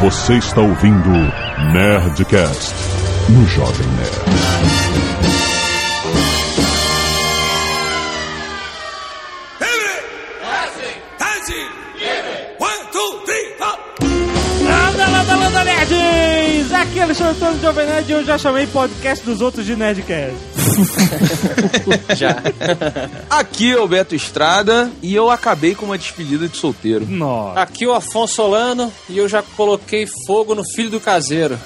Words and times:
Você 0.00 0.34
está 0.34 0.60
ouvindo 0.60 1.10
Nerdcast 1.72 2.72
no 3.30 3.44
Jovem 3.48 3.86
Nerd. 3.96 4.38
Landa, 14.62 15.08
landa, 15.08 15.36
landa, 15.36 15.64
nerds! 15.64 16.72
Aqui 16.72 17.00
é 17.00 17.02
Alexandre 17.02 17.32
Antônio 17.32 17.56
de 17.56 17.62
Jovem 17.62 17.86
Nerd 17.86 18.08
e 18.08 18.12
eu 18.12 18.24
já 18.24 18.38
chamei 18.38 18.68
podcast 18.68 19.24
dos 19.24 19.40
outros 19.40 19.66
de 19.66 19.74
Nerdcast. 19.74 20.57
Já. 22.16 22.36
Aqui 23.30 23.72
é 23.72 23.80
o 23.80 23.88
Beto 23.88 24.14
Estrada 24.14 24.90
e 25.02 25.14
eu 25.14 25.30
acabei 25.30 25.74
com 25.74 25.86
uma 25.86 25.98
despedida 25.98 26.48
de 26.48 26.56
solteiro. 26.56 27.06
Nossa. 27.06 27.60
Aqui 27.60 27.86
o 27.86 27.92
Afonso 27.92 28.34
Solano 28.34 28.92
e 29.08 29.18
eu 29.18 29.28
já 29.28 29.42
coloquei 29.42 30.06
fogo 30.26 30.54
no 30.54 30.62
filho 30.74 30.90
do 30.90 31.00
caseiro. 31.00 31.58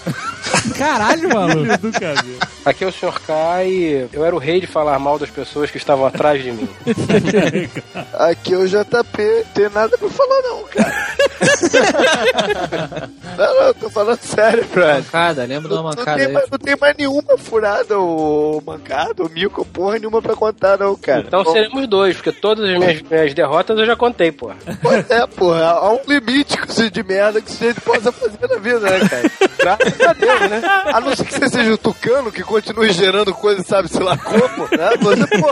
Caralho, 0.76 1.28
mano. 1.28 1.78
do 1.78 1.92
cabelo. 1.92 2.38
Aqui 2.64 2.84
é 2.84 2.86
o 2.86 2.92
Sr. 2.92 3.20
K 3.26 3.64
e 3.64 4.08
eu 4.12 4.24
era 4.24 4.34
o 4.34 4.38
rei 4.38 4.60
de 4.60 4.66
falar 4.66 4.98
mal 4.98 5.18
das 5.18 5.30
pessoas 5.30 5.70
que 5.70 5.78
estavam 5.78 6.06
atrás 6.06 6.42
de 6.42 6.52
mim. 6.52 6.68
Aqui 8.14 8.54
é 8.54 8.56
o 8.56 8.66
JP, 8.68 9.46
tem 9.54 9.68
nada 9.70 9.96
pra 9.98 10.08
falar 10.08 10.42
não, 10.42 10.62
cara. 10.64 11.02
não, 13.36 13.62
não, 13.66 13.74
tô 13.74 13.90
falando 13.90 14.20
sério, 14.20 14.64
brother. 14.72 14.96
Mancada, 14.96 15.44
lembra 15.44 15.68
de 15.68 15.74
uma 15.74 15.82
Não, 15.82 15.88
mancada 15.90 16.16
tem 16.18 16.26
aí? 16.26 16.32
mais, 16.32 16.50
não 16.50 16.58
tem 16.58 16.76
mais 16.80 16.96
nenhuma 16.96 17.38
furada, 17.38 17.98
ou 17.98 18.62
mancada, 18.64 19.22
ou 19.22 19.28
mico, 19.28 19.64
porra 19.64 19.98
nenhuma 19.98 20.22
pra 20.22 20.36
contar 20.36 20.78
não, 20.78 20.94
cara. 20.94 21.24
Então 21.26 21.42
Bom, 21.42 21.52
seremos 21.52 21.88
dois, 21.88 22.16
porque 22.16 22.32
todas 22.32 22.64
as 22.68 22.78
minhas, 22.78 23.02
minhas 23.02 23.34
derrotas 23.34 23.76
eu 23.78 23.86
já 23.86 23.96
contei, 23.96 24.30
porra. 24.30 24.56
Pois 24.80 25.10
é, 25.10 25.26
porra, 25.26 25.64
há 25.70 25.92
um 25.92 26.00
limite 26.06 26.56
de 26.90 27.02
merda 27.02 27.40
que 27.40 27.52
gente 27.52 27.80
possa 27.80 28.10
fazer 28.12 28.48
na 28.48 28.56
vida, 28.58 28.80
né, 28.80 29.00
cara? 29.08 29.30
Graças 29.58 30.00
a 30.00 30.12
Deus, 30.12 30.40
né? 30.50 30.51
A 30.92 31.00
não 31.00 31.14
ser 31.14 31.24
que 31.24 31.34
você 31.34 31.48
seja 31.48 31.72
o 31.72 31.78
tucano 31.78 32.30
que 32.32 32.42
continue 32.42 32.92
gerando 32.92 33.32
coisa, 33.34 33.62
sabe, 33.62 33.88
sei 33.88 34.02
lá 34.02 34.16
como, 34.16 34.68
né? 34.70 34.90
Você, 35.00 35.26
pô, 35.26 35.48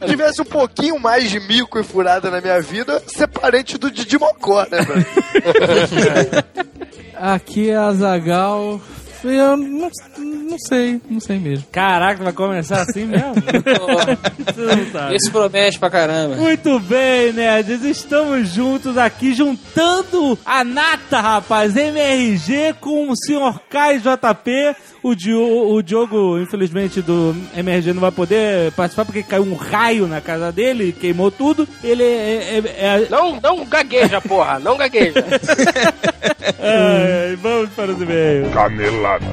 se 0.00 0.08
tivesse 0.08 0.42
um 0.42 0.46
pouquinho 0.46 0.98
mais 0.98 1.30
de 1.30 1.40
mico 1.40 1.78
e 1.78 1.84
furada 1.84 2.30
na 2.30 2.40
minha 2.40 2.60
vida, 2.60 3.02
ser 3.06 3.26
parente 3.28 3.76
do 3.78 3.90
Didi 3.90 4.18
Mocó, 4.18 4.62
né, 4.70 4.80
velho? 4.82 5.06
Aqui 7.14 7.70
é 7.70 7.76
a 7.76 7.92
Zagal. 7.92 8.80
Eu 9.30 9.56
não, 9.56 9.90
não 10.18 10.58
sei, 10.58 11.00
não 11.10 11.20
sei 11.20 11.38
mesmo. 11.38 11.64
Caraca, 11.72 12.22
vai 12.22 12.32
começar 12.32 12.82
assim 12.82 13.04
mesmo? 13.06 13.34
Não 14.56 14.92
sabe. 14.92 15.16
Esse 15.16 15.30
promete 15.30 15.78
pra 15.78 15.90
caramba. 15.90 16.36
Muito 16.36 16.78
bem, 16.80 17.32
nerds, 17.32 17.82
estamos 17.84 18.48
juntos 18.50 18.96
aqui, 18.96 19.34
juntando 19.34 20.38
a 20.44 20.62
nata, 20.64 21.20
rapaz, 21.20 21.76
MRG 21.76 22.74
com 22.80 23.10
o 23.10 23.14
Sr. 23.16 23.60
KJP. 23.68 24.76
O, 25.02 25.14
Dio, 25.14 25.40
o 25.40 25.80
Diogo, 25.82 26.36
infelizmente, 26.40 27.00
do 27.00 27.34
MRG 27.56 27.92
não 27.92 28.00
vai 28.00 28.10
poder 28.10 28.72
participar 28.72 29.04
porque 29.04 29.22
caiu 29.22 29.44
um 29.44 29.54
raio 29.54 30.08
na 30.08 30.20
casa 30.20 30.50
dele, 30.50 30.90
queimou 30.92 31.30
tudo. 31.30 31.68
Ele 31.84 32.02
é... 32.02 32.58
é- 32.58 32.84
é- 33.04 33.06
Não, 33.08 33.38
não 33.40 33.64
gagueja, 33.66 34.20
porra, 34.20 34.58
não 34.58 34.76
gagueja. 34.76 35.14
Ai, 36.46 37.36
vamos 37.36 37.70
para 37.70 37.90
os 37.90 38.00
e-mails. 38.00 38.54
Canelada. 38.54 39.26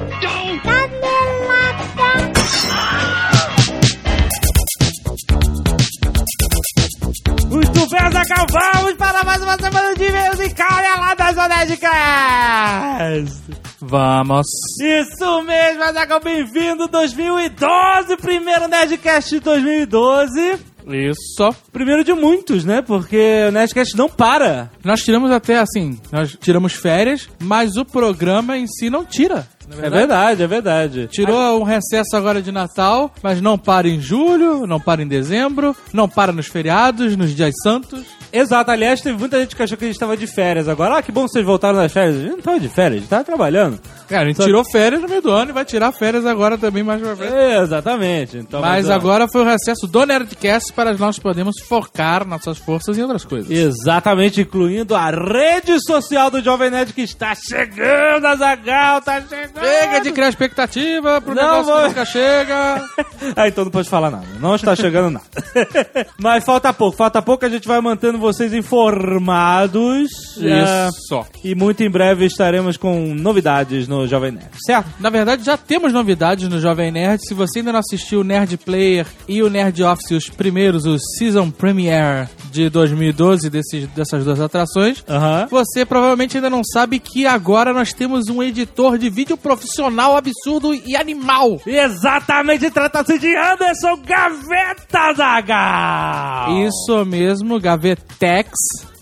Muito 7.48 7.88
bem, 7.88 8.10
Zagal, 8.10 8.46
vamos 8.50 8.94
para 8.94 9.22
mais 9.22 9.42
uma 9.42 9.56
semana 9.56 9.94
de 9.94 10.04
e-mails 10.04 10.40
e 10.40 10.50
caneladas 10.50 11.36
do 11.36 11.48
Nerdcast. 11.48 13.42
Vamos. 13.80 14.46
Isso 14.82 15.42
mesmo, 15.42 15.82
Azaghal, 15.84 16.20
bem-vindo 16.20 16.88
2012, 16.88 18.16
primeiro 18.16 18.66
Nerdcast 18.66 19.30
de 19.30 19.40
2012. 19.40 20.73
Isso. 20.86 21.54
Primeiro 21.72 22.04
de 22.04 22.12
muitos, 22.12 22.64
né? 22.64 22.82
Porque 22.82 23.46
o 23.48 23.52
Nerdcast 23.52 23.96
não 23.96 24.08
para. 24.08 24.70
Nós 24.84 25.00
tiramos 25.00 25.30
até 25.30 25.58
assim, 25.58 25.98
nós 26.12 26.36
tiramos 26.40 26.74
férias, 26.74 27.28
mas 27.42 27.76
o 27.76 27.84
programa 27.84 28.58
em 28.58 28.66
si 28.66 28.90
não 28.90 29.04
tira. 29.04 29.46
É 29.80 29.90
verdade, 29.90 30.42
é 30.42 30.46
verdade. 30.46 31.08
Tirou 31.10 31.60
um 31.60 31.64
recesso 31.64 32.16
agora 32.16 32.42
de 32.42 32.52
Natal, 32.52 33.10
mas 33.22 33.40
não 33.40 33.56
para 33.58 33.88
em 33.88 34.00
julho, 34.00 34.66
não 34.66 34.78
para 34.80 35.02
em 35.02 35.08
dezembro, 35.08 35.74
não 35.92 36.08
para 36.08 36.32
nos 36.32 36.46
feriados, 36.46 37.16
nos 37.16 37.34
dias 37.34 37.54
santos. 37.62 38.04
Exato, 38.32 38.70
aliás, 38.70 39.00
teve 39.00 39.16
muita 39.18 39.38
gente 39.40 39.54
que 39.54 39.62
achou 39.62 39.76
que 39.78 39.84
a 39.84 39.86
gente 39.86 39.94
estava 39.96 40.16
de 40.16 40.26
férias 40.26 40.68
agora. 40.68 40.98
Ah, 40.98 41.02
que 41.02 41.12
bom 41.12 41.24
que 41.24 41.30
vocês 41.32 41.44
voltaram 41.44 41.76
das 41.78 41.92
férias. 41.92 42.16
A 42.16 42.20
gente 42.20 42.30
não 42.30 42.38
estava 42.38 42.60
de 42.60 42.68
férias, 42.68 42.92
a 42.92 42.96
gente 42.96 43.04
estava 43.04 43.24
trabalhando. 43.24 43.80
Cara, 44.08 44.24
a 44.24 44.26
gente 44.26 44.36
Só- 44.36 44.44
tirou 44.44 44.64
férias 44.64 45.00
no 45.00 45.08
meio 45.08 45.22
do 45.22 45.30
ano 45.30 45.50
e 45.50 45.54
vai 45.54 45.64
tirar 45.64 45.92
férias 45.92 46.26
agora 46.26 46.58
também 46.58 46.82
mais 46.82 47.00
pra 47.00 47.16
frente. 47.16 47.32
Exatamente. 47.62 48.36
Então, 48.38 48.60
Mas 48.60 48.90
agora 48.90 49.26
foi 49.28 49.42
o 49.42 49.44
recesso 49.44 49.86
do 49.86 50.04
Nerdcast 50.04 50.72
para 50.72 50.92
nós 50.94 51.18
podermos 51.18 51.54
focar 51.66 52.26
nossas 52.26 52.58
forças 52.58 52.98
em 52.98 53.02
outras 53.02 53.24
coisas. 53.24 53.50
Exatamente, 53.50 54.40
incluindo 54.42 54.94
a 54.94 55.10
rede 55.10 55.78
social 55.86 56.30
do 56.30 56.42
Jovem 56.42 56.70
Nerd 56.70 56.92
que 56.92 57.02
está 57.02 57.34
chegando, 57.34 58.26
Azagal, 58.26 59.00
tá 59.00 59.20
chegando. 59.22 59.53
Chega 59.58 60.00
de 60.00 60.12
criar 60.12 60.28
expectativa 60.28 61.20
pro 61.20 61.34
Não 61.34 61.42
negócio 61.42 61.64
vou- 61.72 61.88
nunca 61.88 62.04
chega. 62.04 62.82
ah, 63.36 63.48
então 63.48 63.64
não 63.64 63.70
pode 63.70 63.88
falar 63.88 64.10
nada. 64.10 64.26
Não 64.40 64.54
está 64.54 64.74
chegando 64.76 65.10
nada. 65.10 65.26
Mas 66.18 66.44
falta 66.44 66.72
pouco, 66.72 66.96
falta 66.96 67.22
pouco. 67.22 67.44
A 67.44 67.48
gente 67.48 67.66
vai 67.68 67.80
mantendo 67.80 68.18
vocês 68.18 68.52
informados. 68.52 70.10
É, 70.40 70.88
Isso. 70.88 71.24
e 71.42 71.54
muito 71.54 71.82
em 71.82 71.90
breve 71.90 72.24
estaremos 72.26 72.76
com 72.76 73.14
novidades 73.14 73.86
no 73.88 74.06
Jovem 74.06 74.32
Nerd, 74.32 74.50
certo? 74.66 74.88
Na 75.00 75.10
verdade, 75.10 75.44
já 75.44 75.56
temos 75.56 75.92
novidades 75.92 76.48
no 76.48 76.60
Jovem 76.60 76.90
Nerd. 76.90 77.20
Se 77.26 77.34
você 77.34 77.60
ainda 77.60 77.72
não 77.72 77.80
assistiu 77.80 78.20
o 78.20 78.24
Nerd 78.24 78.56
Player 78.58 79.06
e 79.28 79.42
o 79.42 79.48
Nerd 79.50 79.82
Office, 79.82 80.10
os 80.12 80.28
primeiros, 80.30 80.84
o 80.84 80.96
Season 81.18 81.50
Premiere 81.50 82.28
de 82.50 82.68
2012 82.68 83.48
desses, 83.50 83.86
dessas 83.88 84.24
duas 84.24 84.40
atrações, 84.40 85.04
Aham. 85.08 85.46
você 85.50 85.84
provavelmente 85.84 86.36
ainda 86.36 86.50
não 86.50 86.62
sabe 86.64 86.98
que 86.98 87.26
agora 87.26 87.72
nós 87.72 87.92
temos 87.92 88.28
um 88.28 88.42
editor 88.42 88.98
de 88.98 89.08
vídeo 89.10 89.36
profissional 89.44 90.16
absurdo 90.16 90.74
e 90.74 90.96
animal. 90.96 91.60
Exatamente, 91.66 92.70
trata-se 92.70 93.18
de 93.18 93.36
Anderson 93.36 93.96
Gaveta 94.04 95.12
Zagal. 95.14 96.66
Isso 96.66 97.04
mesmo, 97.04 97.60
Gavetex, 97.60 98.50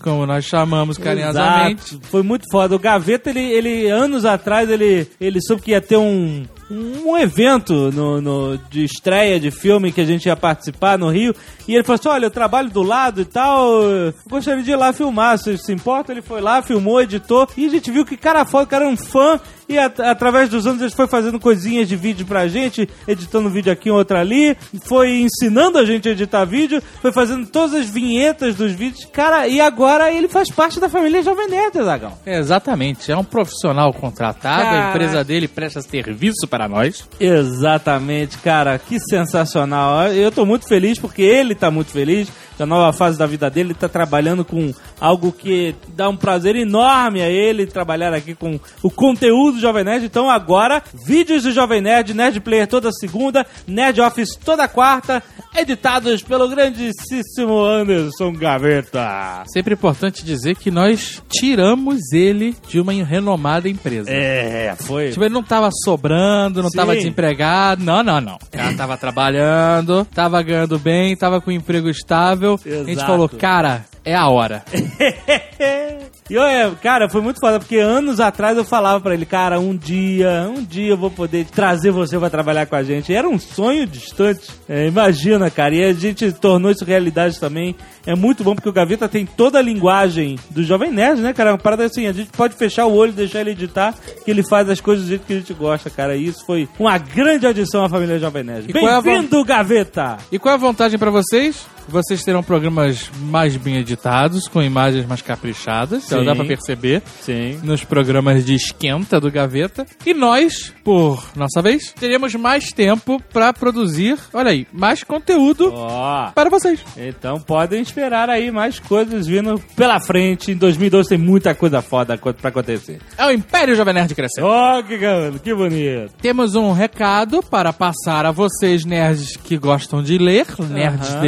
como 0.01 0.25
nós 0.25 0.43
chamamos 0.45 0.97
carinhosamente. 0.97 1.95
Exato. 1.95 2.07
Foi 2.09 2.21
muito 2.21 2.45
foda. 2.51 2.75
O 2.75 2.79
Gaveta, 2.79 3.29
ele, 3.29 3.39
ele 3.41 3.89
anos 3.89 4.25
atrás, 4.25 4.69
ele, 4.69 5.07
ele 5.19 5.39
soube 5.41 5.61
que 5.61 5.71
ia 5.71 5.79
ter 5.81 5.95
um, 5.97 6.43
um 6.69 7.17
evento 7.17 7.89
no, 7.93 8.19
no- 8.21 8.57
de 8.69 8.83
estreia 8.83 9.39
de 9.39 9.49
filme 9.49 9.91
que 9.93 10.01
a 10.01 10.05
gente 10.05 10.25
ia 10.25 10.35
participar 10.35 10.97
no 10.97 11.09
Rio. 11.09 11.33
E 11.67 11.73
ele 11.73 11.83
falou 11.83 11.95
assim: 11.99 12.09
Olha, 12.09 12.25
eu 12.25 12.31
trabalho 12.31 12.69
do 12.69 12.83
lado 12.83 13.21
e 13.21 13.25
tal. 13.25 13.81
Eu 13.81 14.13
gostaria 14.29 14.61
de 14.61 14.71
ir 14.71 14.75
lá 14.75 14.91
filmar. 14.91 15.37
Se 15.37 15.57
se 15.57 15.71
importa, 15.71 16.11
ele 16.11 16.21
foi 16.21 16.41
lá, 16.41 16.61
filmou, 16.61 17.01
editou. 17.01 17.47
E 17.55 17.65
a 17.65 17.69
gente 17.69 17.89
viu 17.89 18.05
que 18.05 18.17
cara 18.17 18.43
foda, 18.43 18.65
o 18.65 18.67
cara 18.67 18.83
era 18.85 18.93
um 18.93 18.97
fã. 18.97 19.39
E 19.69 19.77
at- 19.77 19.99
através 19.99 20.49
dos 20.49 20.67
anos 20.67 20.81
ele 20.81 20.91
foi 20.91 21.07
fazendo 21.07 21.39
coisinhas 21.39 21.87
de 21.87 21.95
vídeo 21.95 22.25
pra 22.25 22.47
gente, 22.47 22.87
editando 23.07 23.49
vídeo 23.49 23.71
aqui, 23.71 23.89
outro 23.89 24.17
ali, 24.17 24.57
foi 24.85 25.21
ensinando 25.21 25.77
a 25.77 25.85
gente 25.85 26.07
a 26.09 26.11
editar 26.11 26.43
vídeo, 26.45 26.81
foi 27.01 27.11
fazendo 27.13 27.45
todas 27.47 27.73
as 27.73 27.85
vinhetas 27.89 28.55
dos 28.55 28.73
vídeos. 28.73 29.05
Cara, 29.11 29.47
e 29.47 29.61
agora 29.61 30.11
ele 30.11 30.27
faz 30.27 30.49
parte 30.51 30.79
da 30.79 30.89
família 30.89 31.23
Jovem 31.23 31.47
Nerd, 31.47 31.77
Zagal. 31.83 32.19
Exatamente, 32.25 33.11
é 33.11 33.17
um 33.17 33.23
profissional 33.23 33.93
contratado, 33.93 34.63
Cara. 34.63 34.87
a 34.87 34.89
empresa 34.89 35.23
dele 35.23 35.47
presta 35.47 35.81
serviço 35.81 36.47
para 36.49 36.67
nós. 36.67 37.07
Exatamente, 37.19 38.37
cara, 38.39 38.77
que 38.79 38.99
sensacional. 38.99 40.07
Eu 40.11 40.31
tô 40.31 40.45
muito 40.45 40.67
feliz 40.67 40.99
porque 40.99 41.21
ele 41.21 41.55
tá 41.55 41.71
muito 41.71 41.91
feliz. 41.91 42.27
Da 42.57 42.65
nova 42.65 42.93
fase 42.93 43.17
da 43.17 43.25
vida 43.25 43.49
dele, 43.49 43.69
ele 43.69 43.79
tá 43.79 43.89
trabalhando 43.89 44.45
com 44.45 44.73
algo 44.99 45.31
que 45.31 45.75
dá 45.89 46.09
um 46.09 46.15
prazer 46.15 46.55
enorme 46.55 47.21
a 47.21 47.29
ele 47.29 47.65
trabalhar 47.65 48.13
aqui 48.13 48.35
com 48.35 48.59
o 48.81 48.89
conteúdo 48.89 49.55
do 49.55 49.61
Jovem 49.61 49.83
Nerd. 49.83 50.05
Então 50.05 50.29
agora, 50.29 50.81
vídeos 51.05 51.43
do 51.43 51.51
Jovem 51.51 51.81
Nerd, 51.81 52.13
Nerd 52.13 52.39
Player 52.39 52.67
toda 52.67 52.91
segunda, 52.91 53.45
Nerd 53.67 54.01
Office 54.01 54.35
toda 54.35 54.67
quarta, 54.67 55.21
editados 55.55 56.21
pelo 56.21 56.47
grandíssimo 56.47 57.63
Anderson 57.63 58.33
Gaveta. 58.33 59.43
Sempre 59.51 59.73
importante 59.73 60.23
dizer 60.23 60.55
que 60.55 60.71
nós 60.71 61.21
tiramos 61.29 62.11
ele 62.11 62.55
de 62.67 62.79
uma 62.79 62.93
renomada 62.93 63.69
empresa. 63.69 64.09
É, 64.09 64.75
foi. 64.77 65.09
Tipo, 65.09 65.23
ele 65.23 65.33
não 65.33 65.43
tava 65.43 65.69
sobrando, 65.83 66.61
não 66.61 66.69
Sim. 66.69 66.77
tava 66.77 66.95
desempregado. 66.95 67.83
Não, 67.83 68.03
não, 68.03 68.21
não. 68.21 68.35
O 68.35 68.51
cara 68.51 68.73
tava 68.73 68.97
trabalhando, 68.97 70.05
tava 70.13 70.41
ganhando 70.41 70.77
bem, 70.79 71.15
tava 71.15 71.41
com 71.41 71.51
um 71.51 71.53
emprego 71.53 71.89
estável. 71.89 72.42
A 72.51 72.69
gente 72.69 72.91
Exato. 72.91 73.07
falou, 73.07 73.29
cara, 73.29 73.85
é 74.03 74.15
a 74.15 74.27
hora. 74.27 74.63
E 76.29 76.35
eu, 76.35 76.43
é, 76.43 76.71
cara, 76.81 77.09
foi 77.09 77.21
muito 77.21 77.39
foda, 77.39 77.59
porque 77.59 77.77
anos 77.77 78.19
atrás 78.21 78.57
eu 78.57 78.63
falava 78.63 79.01
pra 79.01 79.13
ele, 79.13 79.25
cara, 79.25 79.59
um 79.59 79.75
dia, 79.75 80.49
um 80.49 80.63
dia 80.63 80.91
eu 80.91 80.97
vou 80.97 81.11
poder 81.11 81.45
trazer 81.45 81.91
você 81.91 82.17
pra 82.17 82.29
trabalhar 82.29 82.65
com 82.65 82.75
a 82.75 82.83
gente. 82.83 83.13
Era 83.13 83.27
um 83.27 83.37
sonho 83.37 83.85
distante. 83.85 84.49
É, 84.67 84.87
imagina, 84.87 85.51
cara. 85.51 85.75
E 85.75 85.83
a 85.83 85.93
gente 85.93 86.31
tornou 86.31 86.71
isso 86.71 86.85
realidade 86.85 87.39
também. 87.39 87.75
É 88.05 88.15
muito 88.15 88.43
bom 88.43 88.55
porque 88.55 88.69
o 88.69 88.73
Gaveta 88.73 89.09
tem 89.09 89.25
toda 89.25 89.59
a 89.59 89.61
linguagem 89.61 90.39
do 90.49 90.63
Jovem 90.63 90.91
Nerd, 90.91 91.21
né, 91.21 91.33
cara? 91.33 91.51
Uma 91.51 91.57
parada 91.57 91.85
assim, 91.85 92.07
a 92.07 92.13
gente 92.13 92.31
pode 92.31 92.55
fechar 92.55 92.85
o 92.85 92.93
olho 92.93 93.11
e 93.11 93.15
deixar 93.15 93.41
ele 93.41 93.51
editar, 93.51 93.93
que 94.23 94.31
ele 94.31 94.43
faz 94.43 94.69
as 94.69 94.79
coisas 94.79 95.05
do 95.05 95.09
jeito 95.09 95.25
que 95.25 95.33
a 95.33 95.37
gente 95.37 95.53
gosta, 95.53 95.89
cara. 95.89 96.15
E 96.15 96.25
isso 96.25 96.45
foi 96.45 96.69
uma 96.79 96.97
grande 96.97 97.45
adição 97.45 97.83
à 97.83 97.89
família 97.89 98.17
Jovem 98.17 98.43
Nerd. 98.43 98.69
É 98.69 98.73
Bem-vindo, 98.73 99.43
Gaveta! 99.43 100.17
E 100.31 100.39
qual 100.39 100.53
é 100.53 100.55
a 100.55 100.59
vantagem 100.59 100.97
pra 100.97 101.11
vocês? 101.11 101.67
Vocês 101.87 102.23
terão 102.23 102.41
programas 102.41 103.09
mais 103.19 103.55
bem 103.55 103.77
editados, 103.77 104.47
com 104.47 104.61
imagens 104.61 105.05
mais 105.05 105.21
caprichadas, 105.21 106.03
Sim. 106.03 106.23
dá 106.25 106.35
pra 106.35 106.45
perceber, 106.45 107.01
Sim. 107.21 107.59
nos 107.63 107.83
programas 107.83 108.45
de 108.45 108.55
esquenta 108.55 109.19
do 109.19 109.31
Gaveta. 109.31 109.85
E 110.05 110.13
nós, 110.13 110.73
por 110.83 111.23
nossa 111.35 111.61
vez, 111.61 111.91
teremos 111.93 112.33
mais 112.35 112.71
tempo 112.71 113.21
pra 113.31 113.53
produzir, 113.53 114.17
olha 114.33 114.51
aí, 114.51 114.67
mais 114.71 115.03
conteúdo 115.03 115.71
Ó. 115.75 116.31
para 116.33 116.49
vocês. 116.49 116.79
Então 116.97 117.39
podem 117.39 117.81
esperar 117.81 118.29
aí 118.29 118.49
mais 118.51 118.79
coisas 118.79 119.27
vindo 119.27 119.59
pela 119.75 119.99
frente. 119.99 120.51
Em 120.51 120.55
2012 120.55 121.09
tem 121.09 121.17
muita 121.17 121.53
coisa 121.53 121.81
foda 121.81 122.17
co- 122.17 122.33
pra 122.33 122.49
acontecer. 122.49 122.99
É 123.17 123.25
o 123.25 123.31
Império 123.31 123.75
Jovem 123.75 123.93
Nerd 123.93 124.15
crescendo. 124.15 124.47
Ó, 124.47 124.81
que, 124.83 124.97
garoto, 124.97 125.39
que 125.39 125.53
bonito. 125.53 126.13
Temos 126.21 126.55
um 126.55 126.71
recado 126.71 127.41
para 127.43 127.71
passar 127.73 128.25
a 128.25 128.31
vocês, 128.31 128.85
nerds 128.85 129.35
que 129.37 129.57
gostam 129.57 130.01
de 130.01 130.17
ler, 130.17 130.45
nerds 130.69 131.09
Aham. 131.11 131.21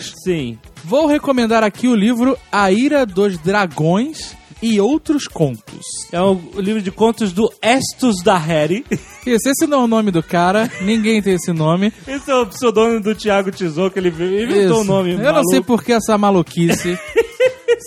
Sim. 0.00 0.58
Vou 0.84 1.06
recomendar 1.06 1.62
aqui 1.62 1.88
o 1.88 1.94
livro 1.94 2.36
A 2.50 2.70
Ira 2.72 3.04
dos 3.06 3.38
Dragões 3.38 4.34
e 4.62 4.80
Outros 4.80 5.26
Contos. 5.26 5.84
É 6.12 6.20
o 6.20 6.40
livro 6.56 6.80
de 6.80 6.90
contos 6.90 7.32
do 7.32 7.52
Estus 7.60 8.22
da 8.22 8.36
Harry. 8.38 8.84
Isso, 9.26 9.48
esse 9.48 9.66
não 9.66 9.82
é 9.82 9.84
o 9.84 9.88
nome 9.88 10.10
do 10.10 10.22
cara, 10.22 10.70
ninguém 10.80 11.20
tem 11.20 11.34
esse 11.34 11.52
nome. 11.52 11.92
Esse 12.06 12.30
é 12.30 12.34
o 12.34 12.46
pseudônimo 12.46 13.00
do 13.00 13.14
Thiago 13.14 13.50
Tizou, 13.50 13.90
que 13.90 13.98
ele 13.98 14.08
inventou 14.08 14.78
o 14.78 14.82
Isso. 14.82 14.84
nome. 14.84 15.12
Eu 15.12 15.18
não 15.18 15.24
maluco. 15.24 15.50
sei 15.50 15.60
por 15.60 15.82
que 15.82 15.92
essa 15.92 16.16
maluquice. 16.16 16.98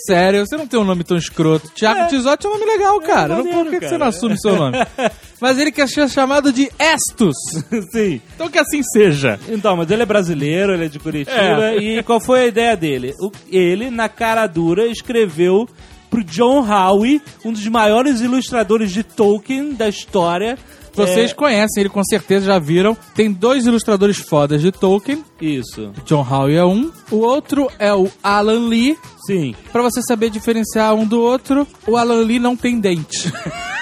Sério, 0.06 0.46
você 0.46 0.56
não 0.56 0.66
tem 0.66 0.78
um 0.78 0.84
nome 0.84 1.02
tão 1.04 1.16
escroto. 1.16 1.68
Tiago 1.74 2.08
Tizotti 2.08 2.46
é 2.46 2.50
um 2.50 2.52
nome 2.52 2.64
legal, 2.66 3.00
cara. 3.00 3.36
não, 3.36 3.42
por 3.44 3.46
maneiro, 3.54 3.70
que, 3.70 3.76
que 3.80 3.84
você 3.84 3.90
cara. 3.90 3.98
não 3.98 4.06
assume 4.06 4.40
seu 4.40 4.56
nome? 4.56 4.76
Mas 5.40 5.58
ele 5.58 5.72
quer 5.72 5.88
ser 5.88 6.08
chamado 6.08 6.52
de 6.52 6.70
Estus. 6.78 7.34
Sim. 7.92 8.20
Então 8.34 8.48
que 8.48 8.58
assim 8.58 8.82
seja. 8.82 9.38
Então, 9.48 9.76
mas 9.76 9.90
ele 9.90 10.02
é 10.02 10.06
brasileiro, 10.06 10.72
ele 10.72 10.86
é 10.86 10.88
de 10.88 10.98
Curitiba. 10.98 11.36
É. 11.72 11.76
E 11.76 12.02
qual 12.02 12.18
foi 12.20 12.40
a 12.40 12.46
ideia 12.46 12.74
dele? 12.76 13.12
O- 13.20 13.30
ele, 13.50 13.90
na 13.90 14.08
cara 14.08 14.46
dura, 14.46 14.86
escreveu 14.86 15.68
pro 16.08 16.24
John 16.24 16.64
Howe, 16.66 17.20
um 17.44 17.52
dos 17.52 17.66
maiores 17.68 18.20
ilustradores 18.22 18.90
de 18.92 19.02
Tolkien 19.02 19.74
da 19.74 19.88
história. 19.88 20.56
Vocês 20.96 21.30
É, 21.30 21.34
conhecem, 21.34 21.80
ele 21.82 21.88
com 21.88 22.02
certeza 22.04 22.46
já 22.46 22.58
viram. 22.58 22.96
Tem 23.14 23.30
dois 23.30 23.66
ilustradores 23.66 24.16
fodas 24.18 24.60
de 24.62 24.72
Tolkien. 24.72 25.22
Isso. 25.40 25.92
John 26.04 26.26
Howe 26.28 26.54
é 26.54 26.64
um. 26.64 26.90
O 27.10 27.16
outro 27.18 27.70
é 27.78 27.92
o 27.92 28.10
Alan 28.22 28.66
Lee. 28.68 28.96
Sim. 29.26 29.54
Pra 29.72 29.82
você 29.82 30.00
saber 30.02 30.30
diferenciar 30.30 30.94
um 30.94 31.06
do 31.06 31.20
outro, 31.20 31.66
o 31.86 31.96
Alan 31.96 32.22
Lee 32.22 32.38
não 32.38 32.56
tem 32.56 32.80
dente. 32.80 33.32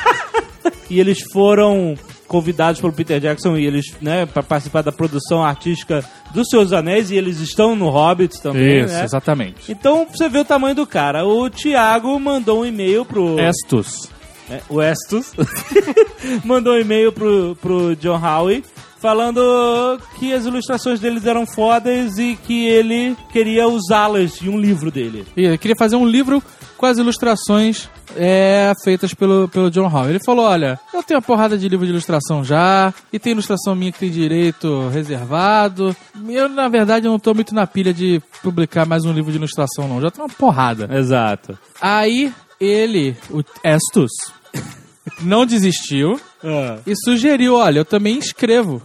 E 0.91 1.01
eles 1.01 1.23
foram 1.33 1.97
convidados 2.27 2.81
pelo 2.81 2.93
Peter 2.93 3.21
Jackson 3.21 3.57
e 3.57 3.67
eles, 3.67 3.95
né, 4.01 4.27
para 4.27 4.43
participar 4.43 4.83
da 4.83 4.91
produção 4.93 5.43
artística 5.43 6.05
dos 6.33 6.73
Anéis 6.73 7.11
e 7.11 7.17
eles 7.17 7.41
estão 7.41 7.77
no 7.77 7.89
Hobbit 7.91 8.41
também, 8.43 8.85
né? 8.87 9.05
exatamente. 9.05 9.71
Então, 9.71 10.07
você 10.11 10.29
vê 10.29 10.39
o 10.39 10.45
tamanho 10.45 10.75
do 10.75 10.87
cara. 10.87 11.25
O 11.27 11.49
Thiago 11.49 12.19
mandou 12.19 12.63
um 12.63 12.67
e-mail 12.67 13.05
pro... 13.05 13.39
Estus. 13.39 14.11
É, 14.51 14.61
o 14.69 14.83
Estus 14.83 15.33
mandou 16.45 16.75
um 16.75 16.81
e-mail 16.81 17.11
pro, 17.13 17.57
pro 17.61 17.97
John 17.97 18.21
Howe 18.21 18.63
falando 19.05 20.01
que 20.19 20.33
as 20.33 20.47
ilustrações 20.47 20.99
deles 20.99 21.27
eram 21.27 21.45
fodas 21.45 22.17
e 22.17 22.37
que 22.37 22.67
ele 22.67 23.15
queria 23.31 23.69
usá-las 23.69 24.41
em 24.41 24.49
um 24.49 24.59
livro 24.59 24.91
dele. 24.91 25.27
E 25.37 25.45
ele 25.45 25.59
queria 25.59 25.77
fazer 25.79 25.95
um 25.95 26.07
livro 26.07 26.43
com 26.79 26.87
as 26.87 26.97
ilustrações 26.97 27.87
é, 28.17 28.73
feitas 28.83 29.13
pelo, 29.13 29.47
pelo 29.47 29.71
John 29.71 29.95
Howe. 29.95 30.09
Ele 30.09 30.25
falou: 30.25 30.47
Olha, 30.47 30.81
eu 30.95 31.03
tenho 31.03 31.19
uma 31.21 31.27
porrada 31.27 31.59
de 31.59 31.69
livro 31.69 31.85
de 31.85 31.93
ilustração 31.93 32.43
já, 32.43 32.95
e 33.13 33.19
tem 33.19 33.33
ilustração 33.33 33.75
minha 33.75 33.93
que 33.93 33.99
tem 33.99 34.11
direito 34.11 34.89
reservado. 34.89 35.95
Eu, 36.27 36.49
na 36.49 36.67
verdade, 36.71 37.07
eu 37.07 37.13
não 37.13 37.19
tô 37.19 37.35
muito 37.35 37.55
na 37.55 37.67
pilha 37.67 37.93
de 37.93 38.23
publicar 38.43 38.87
mais 38.87 39.05
um 39.05 39.13
livro 39.13 39.31
de 39.31 39.37
ilustração, 39.37 39.87
não. 39.87 40.01
Já 40.01 40.11
tem 40.11 40.25
uma 40.25 40.31
porrada. 40.31 40.89
Exato. 40.91 41.59
Aí 41.79 42.33
ele, 42.59 43.15
o 43.31 43.43
Estus, 43.63 44.13
não 45.21 45.45
desistiu 45.45 46.19
Ah, 46.43 46.79
e 46.87 46.95
sugeriu: 47.05 47.57
Olha, 47.57 47.81
eu 47.81 47.85
também 47.85 48.19
escrevo. 48.19 48.81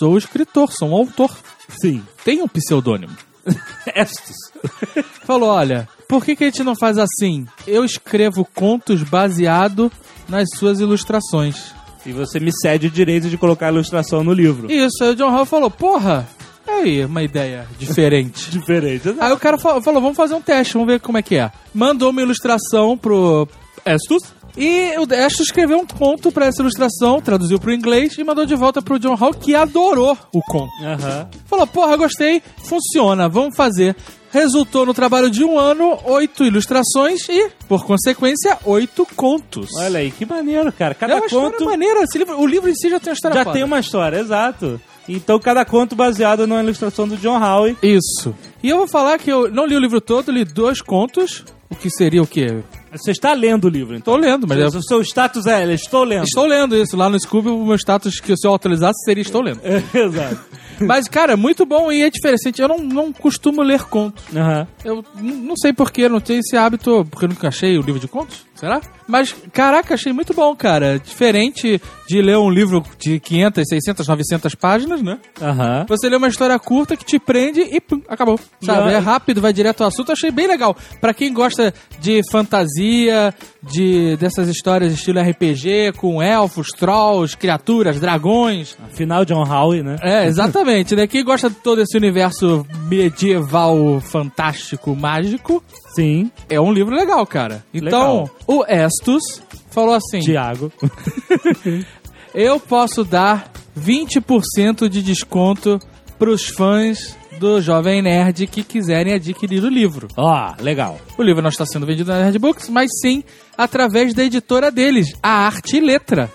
Sou 0.00 0.16
escritor, 0.16 0.72
sou 0.72 0.88
um 0.88 0.94
autor. 0.94 1.30
sim. 1.78 2.02
Tem 2.24 2.40
um 2.40 2.48
pseudônimo. 2.48 3.14
Estus. 3.94 4.34
falou: 5.26 5.50
olha, 5.50 5.86
por 6.08 6.24
que, 6.24 6.34
que 6.34 6.44
a 6.44 6.46
gente 6.46 6.62
não 6.64 6.74
faz 6.74 6.96
assim? 6.96 7.46
Eu 7.66 7.84
escrevo 7.84 8.48
contos 8.54 9.02
baseado 9.02 9.92
nas 10.26 10.48
suas 10.56 10.80
ilustrações. 10.80 11.74
E 12.06 12.12
você 12.12 12.40
me 12.40 12.50
cede 12.62 12.86
o 12.86 12.90
direito 12.90 13.28
de 13.28 13.36
colocar 13.36 13.66
a 13.66 13.72
ilustração 13.72 14.24
no 14.24 14.32
livro. 14.32 14.72
Isso, 14.72 15.04
aí 15.04 15.10
o 15.10 15.14
John 15.16 15.28
Hall 15.30 15.44
falou: 15.44 15.70
porra, 15.70 16.26
aí, 16.66 17.04
uma 17.04 17.22
ideia 17.22 17.66
diferente. 17.78 18.48
Diferente. 18.50 19.14
aí 19.20 19.32
o 19.32 19.38
cara 19.38 19.58
fa- 19.58 19.82
falou: 19.82 20.00
vamos 20.00 20.16
fazer 20.16 20.32
um 20.34 20.40
teste, 20.40 20.72
vamos 20.72 20.88
ver 20.88 21.00
como 21.00 21.18
é 21.18 21.22
que 21.22 21.36
é. 21.36 21.52
Mandou 21.74 22.08
uma 22.08 22.22
ilustração 22.22 22.96
pro 22.96 23.46
Estus. 23.84 24.32
E 24.56 24.94
o 24.98 25.04
Estus 25.12 25.46
escreveu 25.46 25.78
um 25.78 25.86
conto 25.86 26.30
pra 26.32 26.46
essa 26.46 26.60
ilustração, 26.62 27.20
traduziu 27.20 27.58
pro 27.58 27.72
inglês 27.72 28.16
e 28.18 28.24
mandou 28.24 28.44
de 28.44 28.54
volta 28.54 28.82
pro 28.82 28.98
John 28.98 29.14
Hall, 29.14 29.32
que 29.32 29.54
adorou 29.54 30.16
o 30.32 30.42
conto. 30.42 30.70
Aham. 30.84 31.28
Falou, 31.46 31.66
porra, 31.66 31.96
gostei, 31.96 32.42
funciona, 32.64 33.28
vamos 33.28 33.56
fazer. 33.56 33.96
Resultou 34.32 34.86
no 34.86 34.94
trabalho 34.94 35.28
de 35.28 35.42
um 35.42 35.58
ano, 35.58 35.98
oito 36.04 36.44
ilustrações 36.44 37.28
e, 37.28 37.50
por 37.68 37.84
consequência, 37.84 38.56
oito 38.64 39.04
contos. 39.16 39.68
Olha 39.76 39.98
aí, 39.98 40.10
que 40.12 40.24
maneiro, 40.24 40.70
cara. 40.72 40.92
é 40.92 40.94
Cada 40.94 41.16
uma 41.16 41.26
história 41.26 41.50
conto 41.50 41.64
maneira. 41.64 42.04
Livro- 42.14 42.40
o 42.40 42.46
livro 42.46 42.70
em 42.70 42.74
si 42.74 42.88
já 42.90 43.00
tem 43.00 43.08
uma 43.10 43.14
história 43.14 43.36
já 43.36 43.42
foda. 43.44 43.54
tem 43.54 43.64
uma 43.64 43.80
história, 43.80 44.18
exato. 44.18 44.80
Então 45.08 45.40
cada 45.40 45.64
conto 45.64 45.96
baseado 45.96 46.46
numa 46.46 46.62
ilustração 46.62 47.08
do 47.08 47.16
John 47.16 47.42
Howe. 47.42 47.76
Isso. 47.82 48.32
E 48.62 48.68
eu 48.68 48.76
vou 48.76 48.86
falar 48.86 49.18
que 49.18 49.30
eu 49.32 49.50
não 49.50 49.66
li 49.66 49.74
o 49.74 49.80
livro 49.80 50.00
todo, 50.00 50.30
li 50.30 50.44
dois 50.44 50.80
contos. 50.80 51.44
O 51.68 51.74
que 51.74 51.90
seria 51.90 52.22
o 52.22 52.26
quê? 52.26 52.62
Você 52.92 53.12
está 53.12 53.32
lendo 53.32 53.66
o 53.66 53.68
livro, 53.68 53.96
então. 53.96 54.14
Tô 54.14 54.20
lendo, 54.20 54.46
mas 54.46 54.74
o 54.74 54.82
seu 54.82 55.00
status 55.02 55.46
é, 55.46 55.72
estou 55.72 56.04
lendo. 56.04 56.24
Estou 56.24 56.46
lendo 56.46 56.76
isso. 56.76 56.96
Lá 56.96 57.08
no 57.08 57.18
Scooby, 57.18 57.48
o 57.48 57.64
meu 57.64 57.76
status 57.76 58.18
que 58.20 58.36
se 58.36 58.46
eu 58.46 58.54
atualizasse 58.54 59.04
seria 59.04 59.22
estou 59.22 59.42
lendo. 59.42 59.60
Exato. 59.94 60.40
Mas, 60.80 61.08
cara, 61.08 61.34
é 61.34 61.36
muito 61.36 61.64
bom 61.64 61.92
e 61.92 62.02
é 62.02 62.10
diferente. 62.10 62.60
Eu 62.60 62.68
não, 62.68 62.78
não 62.78 63.12
costumo 63.12 63.62
ler 63.62 63.84
contos. 63.84 64.24
Aham. 64.34 64.66
Eu 64.84 65.04
não 65.20 65.56
sei 65.56 65.72
porquê, 65.72 66.08
não 66.08 66.20
tenho 66.20 66.40
esse 66.40 66.56
hábito, 66.56 67.06
porque 67.10 67.26
eu 67.26 67.28
nunca 67.28 67.48
achei 67.48 67.78
o 67.78 67.82
livro 67.82 68.00
de 68.00 68.08
contos, 68.08 68.44
será? 68.54 68.80
Mas, 69.06 69.34
caraca, 69.52 69.94
achei 69.94 70.12
muito 70.12 70.34
bom, 70.34 70.54
cara. 70.56 70.98
Diferente 70.98 71.80
de 72.10 72.20
ler 72.20 72.36
um 72.36 72.50
livro 72.50 72.82
de 72.98 73.20
500, 73.20 73.68
600, 73.68 74.08
900 74.08 74.54
páginas, 74.56 75.00
né? 75.00 75.16
Aham. 75.40 75.86
Você 75.88 76.08
lê 76.08 76.16
uma 76.16 76.26
história 76.26 76.58
curta 76.58 76.96
que 76.96 77.04
te 77.04 77.20
prende 77.20 77.60
e 77.60 77.80
pum, 77.80 78.02
acabou. 78.08 78.36
Sabe? 78.60 78.80
Não. 78.80 78.88
É 78.88 78.98
rápido, 78.98 79.40
vai 79.40 79.52
direto 79.52 79.82
ao 79.82 79.86
assunto. 79.86 80.10
Achei 80.10 80.32
bem 80.32 80.48
legal. 80.48 80.76
Pra 81.00 81.14
quem 81.14 81.32
gosta 81.32 81.72
de 82.00 82.20
fantasia, 82.28 83.32
de 83.62 84.16
dessas 84.16 84.48
histórias 84.48 84.92
estilo 84.92 85.20
RPG, 85.20 85.92
com 85.98 86.20
elfos, 86.20 86.70
trolls, 86.70 87.36
criaturas, 87.36 88.00
dragões. 88.00 88.76
Afinal, 88.82 89.24
John 89.24 89.44
Howe, 89.44 89.80
né? 89.80 89.94
É, 90.02 90.26
exatamente, 90.26 90.96
né? 90.96 91.06
Quem 91.06 91.22
gosta 91.22 91.48
de 91.48 91.56
todo 91.56 91.80
esse 91.80 91.96
universo 91.96 92.66
medieval, 92.88 94.00
fantástico, 94.00 94.96
mágico, 94.96 95.62
Sim. 95.94 96.28
é 96.48 96.60
um 96.60 96.72
livro 96.72 96.92
legal, 96.92 97.24
cara. 97.24 97.64
Então, 97.72 98.24
Legal. 98.24 98.30
o 98.48 98.64
Estus 98.66 99.22
falou 99.70 99.94
assim: 99.94 100.18
Tiago. 100.18 100.72
eu 102.34 102.58
posso 102.60 103.04
dar 103.04 103.50
20% 103.78 104.88
de 104.88 105.02
desconto 105.02 105.78
pros 106.18 106.46
fãs 106.48 107.16
do 107.38 107.60
Jovem 107.60 108.02
Nerd 108.02 108.46
que 108.46 108.62
quiserem 108.62 109.14
adquirir 109.14 109.62
o 109.64 109.68
livro. 109.68 110.08
Ó, 110.16 110.52
legal. 110.60 110.98
O 111.16 111.22
livro 111.22 111.40
não 111.40 111.48
está 111.48 111.64
sendo 111.64 111.86
vendido 111.86 112.10
na 112.12 112.18
Nerd 112.20 112.38
Books, 112.38 112.68
mas 112.68 112.90
sim 113.00 113.24
através 113.56 114.12
da 114.14 114.24
editora 114.24 114.70
deles, 114.70 115.14
a 115.22 115.46
Arte 115.46 115.76
e 115.76 115.80
Letra. 115.80 116.30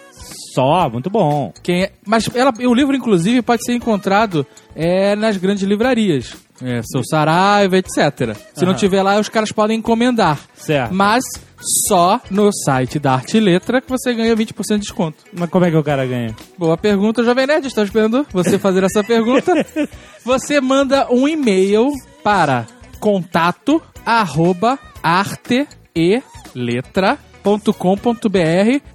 Só, 0.53 0.89
muito 0.89 1.09
bom. 1.09 1.53
Quem 1.61 1.83
é- 1.83 1.91
mas 2.07 2.27
ela- 2.33 2.53
o 2.57 2.73
livro, 2.73 2.95
inclusive, 2.95 3.41
pode 3.41 3.63
ser 3.65 3.73
encontrado 3.73 4.45
é, 4.75 5.15
nas 5.15 5.37
grandes 5.37 5.63
livrarias. 5.63 6.35
É, 6.61 6.81
seu 6.83 7.03
Saraiva, 7.03 7.77
etc. 7.77 8.35
Se 8.53 8.65
não 8.65 8.73
tiver 8.73 9.03
lá, 9.03 9.19
os 9.19 9.29
caras 9.29 9.51
podem 9.51 9.77
encomendar. 9.79 10.39
Certo. 10.55 10.93
Mas 10.93 11.23
só 11.87 12.21
no 12.29 12.49
site 12.51 12.99
da 12.99 13.13
Arte 13.13 13.37
e 13.37 13.39
Letra 13.39 13.81
que 13.81 13.89
você 13.89 14.13
ganha 14.13 14.35
20% 14.35 14.75
de 14.75 14.79
desconto. 14.79 15.23
Mas 15.33 15.49
como 15.49 15.65
é 15.65 15.71
que 15.71 15.77
o 15.77 15.83
cara 15.83 16.05
ganha? 16.05 16.35
Boa 16.57 16.77
pergunta, 16.77 17.23
Jovem 17.23 17.47
Nerd. 17.47 17.67
Estou 17.67 17.83
esperando 17.83 18.25
você 18.31 18.57
fazer 18.59 18.83
essa 18.83 19.03
pergunta. 19.03 19.53
Você 20.23 20.59
manda 20.59 21.07
um 21.11 21.27
e-mail 21.27 21.91
para 22.23 22.65
contato 22.99 23.79
arroba 24.03 24.79
arte 25.03 25.67
e 25.95 26.19
letra.com.br 26.55 27.49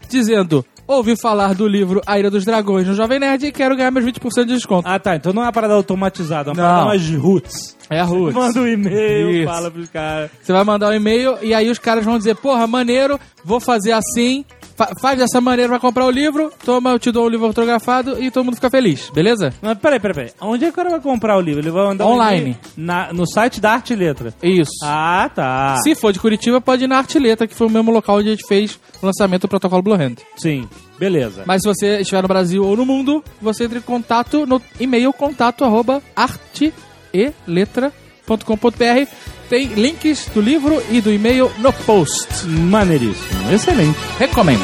dizendo 0.08 0.66
ouvi 0.96 1.14
falar 1.20 1.54
do 1.54 1.66
livro 1.66 2.00
A 2.06 2.18
Ira 2.18 2.30
dos 2.30 2.44
Dragões 2.44 2.86
no 2.86 2.94
Jovem 2.94 3.18
Nerd 3.18 3.46
e 3.46 3.52
quero 3.52 3.76
ganhar 3.76 3.90
meus 3.90 4.04
20% 4.04 4.44
de 4.46 4.54
desconto. 4.54 4.88
Ah, 4.88 4.98
tá. 4.98 5.16
Então 5.16 5.32
não 5.32 5.42
é 5.42 5.46
uma 5.46 5.52
parada 5.52 5.74
automatizada, 5.74 6.50
é 6.50 6.52
uma 6.52 6.62
Não. 6.62 6.68
parada 6.68 6.86
mais 6.86 7.10
roots. 7.14 7.76
É 7.88 7.98
a 7.98 8.04
Ruth. 8.04 8.34
Manda 8.34 8.60
um 8.60 8.68
e-mail, 8.68 9.44
fala 9.46 9.68
pros 9.70 9.88
caras. 9.88 10.30
Você 10.40 10.52
vai 10.52 10.62
mandar 10.62 10.90
um 10.90 10.94
e-mail 10.94 11.36
e 11.42 11.52
aí 11.52 11.68
os 11.68 11.78
caras 11.78 12.04
vão 12.04 12.18
dizer, 12.18 12.36
porra, 12.36 12.64
maneiro, 12.66 13.18
vou 13.44 13.58
fazer 13.58 13.90
assim, 13.92 14.44
fa- 14.76 14.92
faz 15.00 15.18
dessa 15.18 15.40
maneira, 15.40 15.70
vai 15.70 15.80
comprar 15.80 16.06
o 16.06 16.10
livro, 16.10 16.52
toma, 16.64 16.90
eu 16.90 16.98
te 16.98 17.10
dou 17.10 17.26
o 17.26 17.28
livro 17.28 17.46
autografado 17.46 18.22
e 18.22 18.30
todo 18.30 18.44
mundo 18.44 18.54
fica 18.56 18.70
feliz, 18.70 19.10
beleza? 19.10 19.52
Mas 19.62 19.78
peraí, 19.78 19.98
peraí, 20.00 20.14
peraí. 20.14 20.30
Onde 20.40 20.64
é 20.64 20.68
que 20.68 20.72
o 20.72 20.76
cara 20.76 20.90
vai 20.90 21.00
comprar 21.00 21.36
o 21.36 21.40
livro? 21.40 21.60
Ele 21.60 21.70
vai 21.70 21.84
mandar 21.86 22.06
um 22.06 22.10
Online. 22.12 22.56
na, 22.76 23.12
no 23.12 23.26
site 23.26 23.60
da 23.60 23.72
Arte 23.72 23.94
Letra. 23.94 24.32
Isso. 24.42 24.70
Ah, 24.84 25.30
tá. 25.34 25.76
Se 25.82 25.94
for 25.94 26.12
de 26.12 26.20
Curitiba, 26.20 26.60
pode 26.60 26.84
ir 26.84 26.88
na 26.88 26.98
Artileta, 26.98 27.46
que 27.46 27.54
foi 27.54 27.66
o 27.66 27.70
mesmo 27.70 27.90
local 27.90 28.18
onde 28.18 28.28
a 28.28 28.32
gente 28.32 28.46
fez 28.46 28.78
o 29.02 29.06
lançamento 29.06 29.42
do 29.42 29.48
protocolo 29.48 29.82
Blue 29.82 29.94
Hand. 29.94 30.16
Sim. 30.36 30.68
Beleza. 30.98 31.44
Mas 31.46 31.62
se 31.62 31.68
você 31.68 32.00
estiver 32.00 32.20
no 32.22 32.28
Brasil 32.28 32.62
ou 32.64 32.76
no 32.76 32.84
mundo, 32.84 33.24
você 33.40 33.64
entra 33.64 33.78
em 33.78 33.82
contato 33.82 34.44
no 34.46 34.60
e-mail 34.78 35.12
contato 35.14 35.64
arroba 35.64 36.02
arteeletra.com.br. 36.14 39.08
Tem 39.50 39.66
links 39.66 40.30
do 40.32 40.40
livro 40.40 40.80
e 40.88 41.00
do 41.00 41.10
e-mail 41.10 41.50
no 41.58 41.72
post. 41.72 42.46
Maneiríssimo. 42.46 43.52
Excelente. 43.52 43.98
Recomendo. 44.16 44.60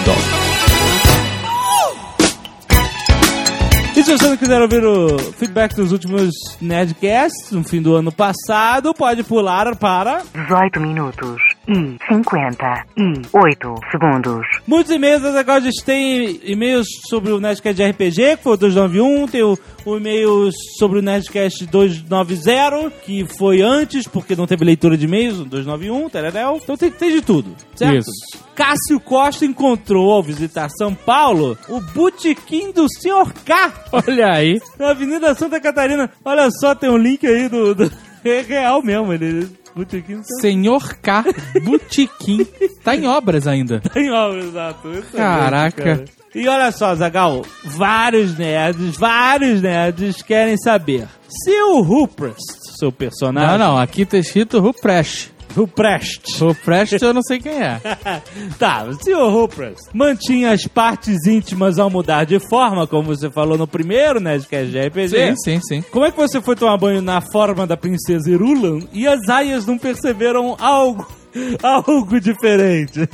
E 3.96 4.02
se 4.04 4.16
você 4.16 4.28
não 4.28 4.36
quiser 4.36 4.62
ouvir 4.62 4.84
o 4.84 5.18
feedback 5.32 5.74
dos 5.74 5.90
últimos 5.90 6.30
Nerdcasts, 6.60 7.50
no 7.50 7.64
fim 7.64 7.82
do 7.82 7.96
ano 7.96 8.12
passado, 8.12 8.94
pode 8.94 9.24
pular 9.24 9.74
para 9.74 10.22
18 10.32 10.80
minutos 10.80 11.55
e 11.68 11.96
58 12.08 13.75
segundos. 13.90 14.46
muitos 14.66 14.92
e-mails. 14.92 15.25
Agora 15.25 15.58
a 15.58 15.61
gente 15.61 15.85
tem 15.85 16.40
e-mails 16.44 16.87
sobre 17.08 17.32
o 17.32 17.40
Nerdcast 17.40 17.76
de 17.76 17.90
RPG, 17.90 18.37
que 18.37 18.42
foi 18.42 18.52
o 18.52 18.56
291, 18.56 19.26
tem 19.28 19.42
o, 19.42 19.58
o 19.85 19.96
e-mail 19.96 20.50
sobre 20.78 20.99
o 20.99 21.02
Nerdcast 21.02 21.66
290, 21.66 22.90
que 23.04 23.26
foi 23.37 23.62
antes, 23.62 24.06
porque 24.06 24.37
não 24.37 24.46
teve 24.46 24.64
leitura 24.64 24.96
de 24.96 25.04
e-mails, 25.06 25.40
o 25.40 25.44
291, 25.44 26.08
tereréu. 26.08 26.61
Então 26.62 26.76
tem, 26.76 26.90
tem 26.90 27.11
de 27.11 27.23
tudo, 27.23 27.54
certo? 27.75 27.99
Isso. 27.99 28.46
Cássio 28.54 28.99
Costa 29.00 29.44
encontrou, 29.44 30.12
ao 30.12 30.23
visitar 30.23 30.68
São 30.70 30.94
Paulo, 30.94 31.58
o 31.68 31.80
Botequim 31.80 32.73
do 32.73 32.87
Sr. 32.88 33.32
K, 33.44 33.73
Olha 33.92 34.32
aí. 34.32 34.61
na 34.78 34.90
Avenida 34.90 35.35
Santa 35.35 35.61
Catarina. 35.61 36.11
Olha 36.25 36.50
só, 36.50 36.75
tem 36.75 36.88
um 36.90 36.96
link 36.96 37.26
aí 37.26 37.49
do... 37.49 37.75
do... 37.75 37.92
É 38.25 38.40
real 38.49 38.82
mesmo, 38.82 39.12
ele... 39.12 39.46
Botequim. 39.76 40.23
Senhor 40.40 40.95
K. 41.02 41.25
Butiquim. 41.62 42.47
Tá 42.83 42.97
em 42.97 43.06
obras 43.06 43.47
ainda. 43.47 43.80
Tem 43.92 44.11
obra, 44.11 44.38
exato. 44.38 44.88
Excelente, 44.88 45.16
Caraca. 45.16 45.83
cara. 45.83 46.04
E 46.35 46.49
olha 46.49 46.73
só, 46.73 46.95
Zagal, 46.95 47.42
vários 47.64 48.37
nerds, 48.37 48.97
vários 48.97 49.61
nerds 49.61 50.23
querem 50.23 50.56
saber 50.56 51.06
se 51.28 51.50
o 51.62 51.80
Ruprest, 51.83 52.38
seu 52.78 52.90
personagem... 52.92 53.59
Não, 53.59 53.73
não. 53.73 53.78
Aqui 53.78 54.04
tá 54.06 54.18
escrito 54.18 54.61
Ruprecht. 54.61 55.33
Ruprest. 55.56 56.38
Ruprecht 56.38 57.02
eu 57.02 57.14
não 57.14 57.22
sei 57.22 57.38
quem 57.38 57.62
é. 57.62 57.80
tá, 58.58 58.84
o 58.84 59.28
Ruprest 59.30 59.88
mantinha 59.94 60.52
as 60.52 60.66
partes 60.66 61.26
íntimas 61.26 61.78
ao 61.78 61.88
mudar 61.88 62.25
de 62.25 62.38
forma, 62.38 62.86
como 62.86 63.16
você 63.16 63.30
falou 63.30 63.56
no 63.56 63.66
primeiro 63.66 64.20
Nerdcast 64.20 64.70
de 64.70 64.78
RPG... 64.78 65.08
Sim, 65.08 65.34
sim, 65.36 65.60
sim. 65.60 65.84
Como 65.90 66.04
é 66.04 66.10
que 66.10 66.16
você 66.16 66.42
foi 66.42 66.54
tomar 66.54 66.76
banho 66.76 67.00
na 67.00 67.20
forma 67.20 67.66
da 67.66 67.76
princesa 67.76 68.30
Irulan 68.30 68.80
e 68.92 69.06
as 69.06 69.28
aias 69.28 69.64
não 69.64 69.78
perceberam 69.78 70.56
algo, 70.60 71.06
algo 71.62 72.20
diferente? 72.20 73.08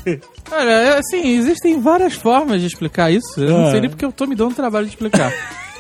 Olha, 0.51 0.99
assim, 0.99 1.37
existem 1.37 1.81
várias 1.81 2.15
formas 2.15 2.61
de 2.61 2.67
explicar 2.67 3.13
isso. 3.13 3.41
Eu 3.41 3.59
não 3.59 3.71
sei 3.71 3.81
nem 3.81 3.91
porque 3.91 4.05
eu 4.05 4.13
tô 4.13 4.27
me 4.27 4.35
dando 4.35 4.55
trabalho 4.55 4.87
de 4.87 4.93
explicar. 4.93 5.33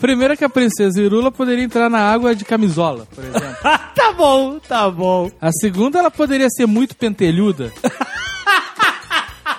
Primeiro 0.00 0.36
que 0.36 0.44
a 0.44 0.48
princesa 0.48 1.00
Irula 1.00 1.30
poderia 1.30 1.62
entrar 1.64 1.88
na 1.88 2.00
água 2.00 2.34
de 2.34 2.44
camisola, 2.44 3.06
por 3.14 3.22
exemplo. 3.24 3.56
tá 3.94 4.12
bom, 4.16 4.58
tá 4.58 4.90
bom. 4.90 5.30
A 5.40 5.52
segunda, 5.52 5.98
ela 6.00 6.10
poderia 6.10 6.48
ser 6.50 6.66
muito 6.66 6.96
pentelhuda. 6.96 7.72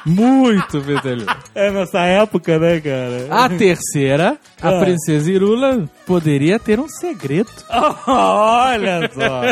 muito 0.05 0.81
pentelhuda. 0.81 1.38
É 1.55 1.71
nessa 1.71 2.00
época, 2.01 2.59
né, 2.59 2.81
cara? 2.81 3.27
A 3.31 3.47
terceira, 3.50 4.38
a 4.62 4.69
Ah. 4.69 4.79
princesa 4.81 5.31
Irula 5.31 5.89
poderia 6.05 6.59
ter 6.59 6.77
um 6.79 6.89
segredo. 6.89 7.50
Olha 8.05 9.09
só. 9.13 9.43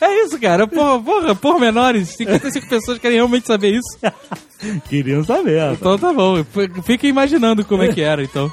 É 0.00 0.24
isso, 0.24 0.38
cara. 0.40 0.66
Porra, 0.68 1.02
porra, 1.02 1.34
pormenores. 1.34 2.10
55 2.10 2.68
pessoas 2.68 2.98
querem 2.98 3.16
realmente 3.16 3.48
saber 3.48 3.70
isso. 3.74 3.98
Queriam 4.88 5.24
saber. 5.24 5.72
Então 5.72 5.98
tá 5.98 6.12
bom. 6.12 6.38
F- 6.38 6.70
Fica 6.84 7.06
imaginando 7.08 7.64
como 7.64 7.82
é 7.82 7.88
que 7.92 8.00
era, 8.02 8.22
então. 8.22 8.50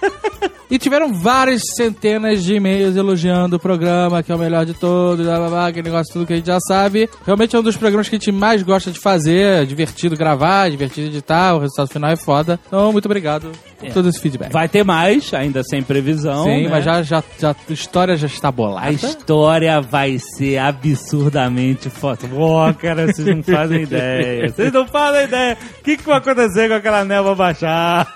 E 0.69 0.77
tiveram 0.77 1.13
várias 1.13 1.61
centenas 1.75 2.43
de 2.43 2.55
e-mails 2.55 2.95
elogiando 2.95 3.55
o 3.55 3.59
programa, 3.59 4.21
que 4.21 4.31
é 4.31 4.35
o 4.35 4.37
melhor 4.39 4.65
de 4.65 4.73
todos, 4.73 5.25
blá, 5.25 5.37
blá, 5.37 5.49
blá, 5.49 5.67
aquele 5.67 5.89
negócio 5.89 6.11
tudo 6.11 6.25
que 6.25 6.33
a 6.33 6.35
gente 6.35 6.47
já 6.47 6.59
sabe. 6.59 7.09
Realmente 7.25 7.55
é 7.55 7.59
um 7.59 7.63
dos 7.63 7.77
programas 7.77 8.09
que 8.09 8.15
a 8.15 8.19
gente 8.19 8.31
mais 8.31 8.63
gosta 8.63 8.91
de 8.91 8.99
fazer, 8.99 9.61
é 9.61 9.65
divertido 9.65 10.17
gravar, 10.17 10.67
é 10.67 10.71
divertido 10.71 11.07
editar, 11.07 11.55
o 11.55 11.59
resultado 11.59 11.87
final 11.87 12.11
é 12.11 12.17
foda. 12.17 12.59
Então, 12.67 12.91
muito 12.91 13.05
obrigado 13.05 13.51
por 13.77 13.93
todo 13.93 14.09
esse 14.09 14.19
feedback. 14.19 14.51
Vai 14.51 14.67
ter 14.67 14.83
mais, 14.83 15.33
ainda 15.33 15.61
sem 15.63 15.83
previsão. 15.83 16.43
Sim, 16.43 16.63
né? 16.63 16.69
mas 16.69 16.83
já, 16.83 17.01
já, 17.03 17.23
já, 17.39 17.51
a 17.51 17.73
história 17.73 18.17
já 18.17 18.27
está 18.27 18.51
bolada. 18.51 18.87
A 18.87 18.91
história 18.91 19.79
vai 19.81 20.17
ser 20.19 20.57
absurdamente 20.57 21.89
foda. 21.89 22.27
Pô, 22.27 22.73
cara, 22.73 23.07
vocês 23.07 23.27
não 23.27 23.43
fazem 23.43 23.83
ideia. 23.83 24.47
Vocês 24.57 24.71
não 24.71 24.87
fazem 24.87 25.25
ideia. 25.25 25.57
O 25.79 25.83
que, 25.83 25.97
que 25.97 26.03
vai 26.03 26.17
acontecer 26.17 26.67
com 26.67 26.75
aquela 26.75 27.03
névoa 27.03 27.35
baixar? 27.35 28.07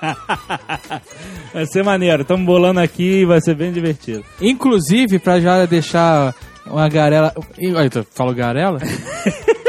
Vai 1.53 1.65
ser 1.65 1.83
maneiro. 1.83 2.21
Estamos 2.21 2.45
bolando 2.45 2.79
aqui 2.79 3.21
e 3.21 3.25
vai 3.25 3.41
ser 3.41 3.55
bem 3.55 3.71
divertido. 3.71 4.23
Inclusive, 4.39 5.19
pra 5.19 5.39
já 5.39 5.65
deixar 5.65 6.33
uma 6.65 6.87
garela. 6.87 7.33
Olha, 7.75 7.89
tu 7.89 8.05
falou 8.11 8.33
garela? 8.33 8.79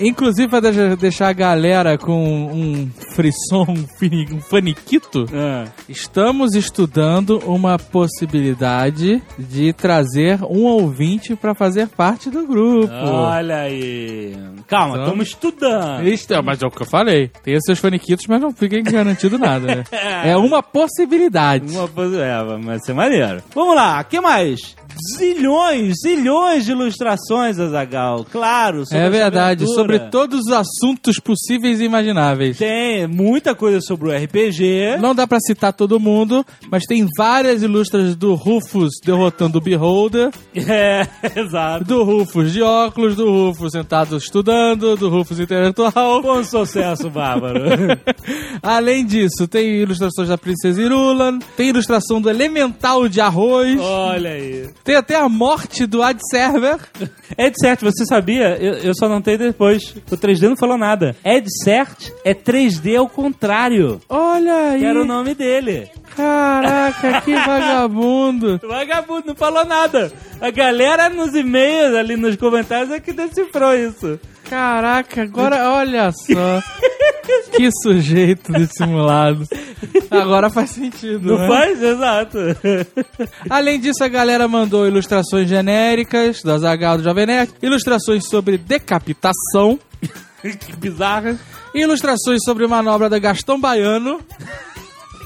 Inclusive, 0.00 0.48
pra 0.48 0.60
deixar- 0.96 1.28
a 1.28 1.32
galera 1.32 1.96
com 1.96 2.24
um 2.52 2.90
frisson, 3.14 3.64
um 4.32 4.40
faniquito, 4.40 5.26
Ah. 5.32 5.64
estamos 5.88 6.54
estudando 6.54 7.38
uma 7.46 7.78
possibilidade 7.78 9.22
de 9.38 9.72
trazer 9.72 10.38
um 10.42 10.64
ouvinte 10.64 11.34
pra 11.36 11.54
fazer 11.54 11.88
parte 11.88 12.30
do 12.30 12.46
grupo. 12.46 12.92
Olha 12.92 13.60
aí. 13.62 14.36
Calma, 14.66 14.94
Então- 14.94 15.04
estamos 15.04 15.28
estudando. 15.28 16.08
Isto, 16.08 16.42
mas 16.42 16.62
é 16.62 16.66
o 16.66 16.70
que 16.70 16.82
eu 16.82 16.86
falei. 16.86 17.30
Tem 17.42 17.58
seus 17.60 17.78
faniquitos, 17.78 18.26
mas 18.26 18.40
não 18.40 18.52
fiquem 18.52 18.82
garantido 18.82 19.38
nada, 19.38 19.66
né? 19.76 19.84
É 20.24 20.36
uma 20.36 20.62
possibilidade. 20.62 21.72
Uma 21.76 21.86
pos- 21.88 22.14
é, 22.14 22.42
vai 22.62 22.78
ser 22.80 22.94
maneiro. 22.94 23.42
Vamos 23.54 23.74
lá, 23.76 24.00
o 24.00 24.04
que 24.04 24.20
mais? 24.20 24.74
Zilhões, 25.18 25.94
zilhões 26.02 26.64
de 26.64 26.72
ilustrações, 26.72 27.58
Azagal. 27.58 28.24
Claro, 28.30 28.84
sobre 28.86 28.98
É 28.98 29.10
verdade, 29.10 29.66
sobre 29.74 29.98
todos 30.10 30.40
os 30.46 30.52
assuntos 30.52 31.16
possíveis 31.18 31.80
e 31.80 31.84
imagináveis. 31.84 32.56
Tem 32.58 33.06
muita 33.06 33.54
coisa 33.54 33.80
sobre 33.80 34.08
o 34.08 34.12
RPG. 34.12 34.96
Não 35.00 35.14
dá 35.14 35.26
pra 35.26 35.38
citar 35.40 35.72
todo 35.72 36.00
mundo, 36.00 36.44
mas 36.70 36.84
tem 36.84 37.06
várias 37.16 37.62
ilustras 37.62 38.14
do 38.16 38.34
Rufus 38.34 38.90
derrotando 39.04 39.58
o 39.58 39.60
Beholder, 39.60 40.30
É, 40.54 41.06
exato. 41.36 41.84
do 41.84 42.02
Rufus 42.04 42.52
de 42.52 42.62
óculos, 42.62 43.16
do 43.16 43.30
Rufus 43.30 43.72
sentado 43.72 44.16
estudando, 44.16 44.96
do 44.96 45.08
Rufus 45.08 45.38
intelectual. 45.40 46.22
Bom 46.22 46.42
sucesso, 46.44 47.10
Bárbaro. 47.10 47.60
Além 48.62 49.04
disso, 49.04 49.46
tem 49.48 49.66
ilustrações 49.82 50.28
da 50.28 50.38
Princesa 50.38 50.80
Irulan, 50.80 51.38
tem 51.56 51.68
ilustração 51.70 52.20
do 52.20 52.30
Elemental 52.30 53.08
de 53.08 53.20
Arroz, 53.20 53.78
Olha 53.80 54.30
aí. 54.30 54.68
Tem 54.84 54.96
até 54.96 55.16
a 55.16 55.28
morte 55.28 55.86
do 55.86 56.02
Ad 56.02 56.20
Server. 56.30 56.78
Ed 57.38 57.54
Cert, 57.58 57.80
você 57.80 58.04
sabia? 58.04 58.56
Eu, 58.60 58.74
eu 58.74 58.92
só 58.94 59.08
notei 59.08 59.38
depois. 59.38 59.94
O 60.10 60.16
3D 60.16 60.42
não 60.42 60.56
falou 60.56 60.76
nada. 60.76 61.16
Ed 61.24 61.48
Cert 61.64 62.10
é 62.22 62.34
3D 62.34 62.96
ao 62.98 63.08
contrário. 63.08 64.00
Olha 64.08 64.70
aí. 64.70 64.80
Que 64.80 64.86
era 64.86 65.00
o 65.00 65.06
nome 65.06 65.34
dele. 65.34 65.90
Caraca, 66.16 67.20
que 67.22 67.34
vagabundo. 67.34 68.60
Vagabundo, 68.62 69.28
não 69.28 69.34
falou 69.34 69.64
nada. 69.64 70.12
A 70.40 70.50
galera 70.50 71.08
nos 71.08 71.34
e-mails, 71.34 71.94
ali 71.94 72.16
nos 72.16 72.36
comentários, 72.36 72.90
é 72.90 73.00
que 73.00 73.12
decifrou 73.12 73.74
isso. 73.74 74.18
Caraca, 74.48 75.22
agora 75.22 75.70
olha 75.70 76.12
só. 76.12 76.62
que 77.56 77.70
sujeito 77.82 78.52
dissimulado. 78.52 79.46
Agora 80.10 80.50
faz 80.50 80.70
sentido. 80.70 81.32
Não 81.32 81.38
né? 81.38 81.48
faz? 81.48 81.82
Exato. 81.82 82.38
Além 83.48 83.80
disso, 83.80 84.04
a 84.04 84.08
galera 84.08 84.46
mandou 84.46 84.86
ilustrações 84.86 85.48
genéricas 85.48 86.42
do 86.42 86.52
Azaghal 86.52 86.98
do 86.98 87.04
Jovem 87.04 87.26
Nerd, 87.26 87.52
ilustrações 87.62 88.28
sobre 88.28 88.58
decapitação, 88.58 89.78
que 90.42 90.76
bizarra. 90.76 91.38
ilustrações 91.74 92.40
sobre 92.44 92.66
manobra 92.66 93.08
da 93.08 93.18
Gastão 93.18 93.58
Baiano, 93.58 94.20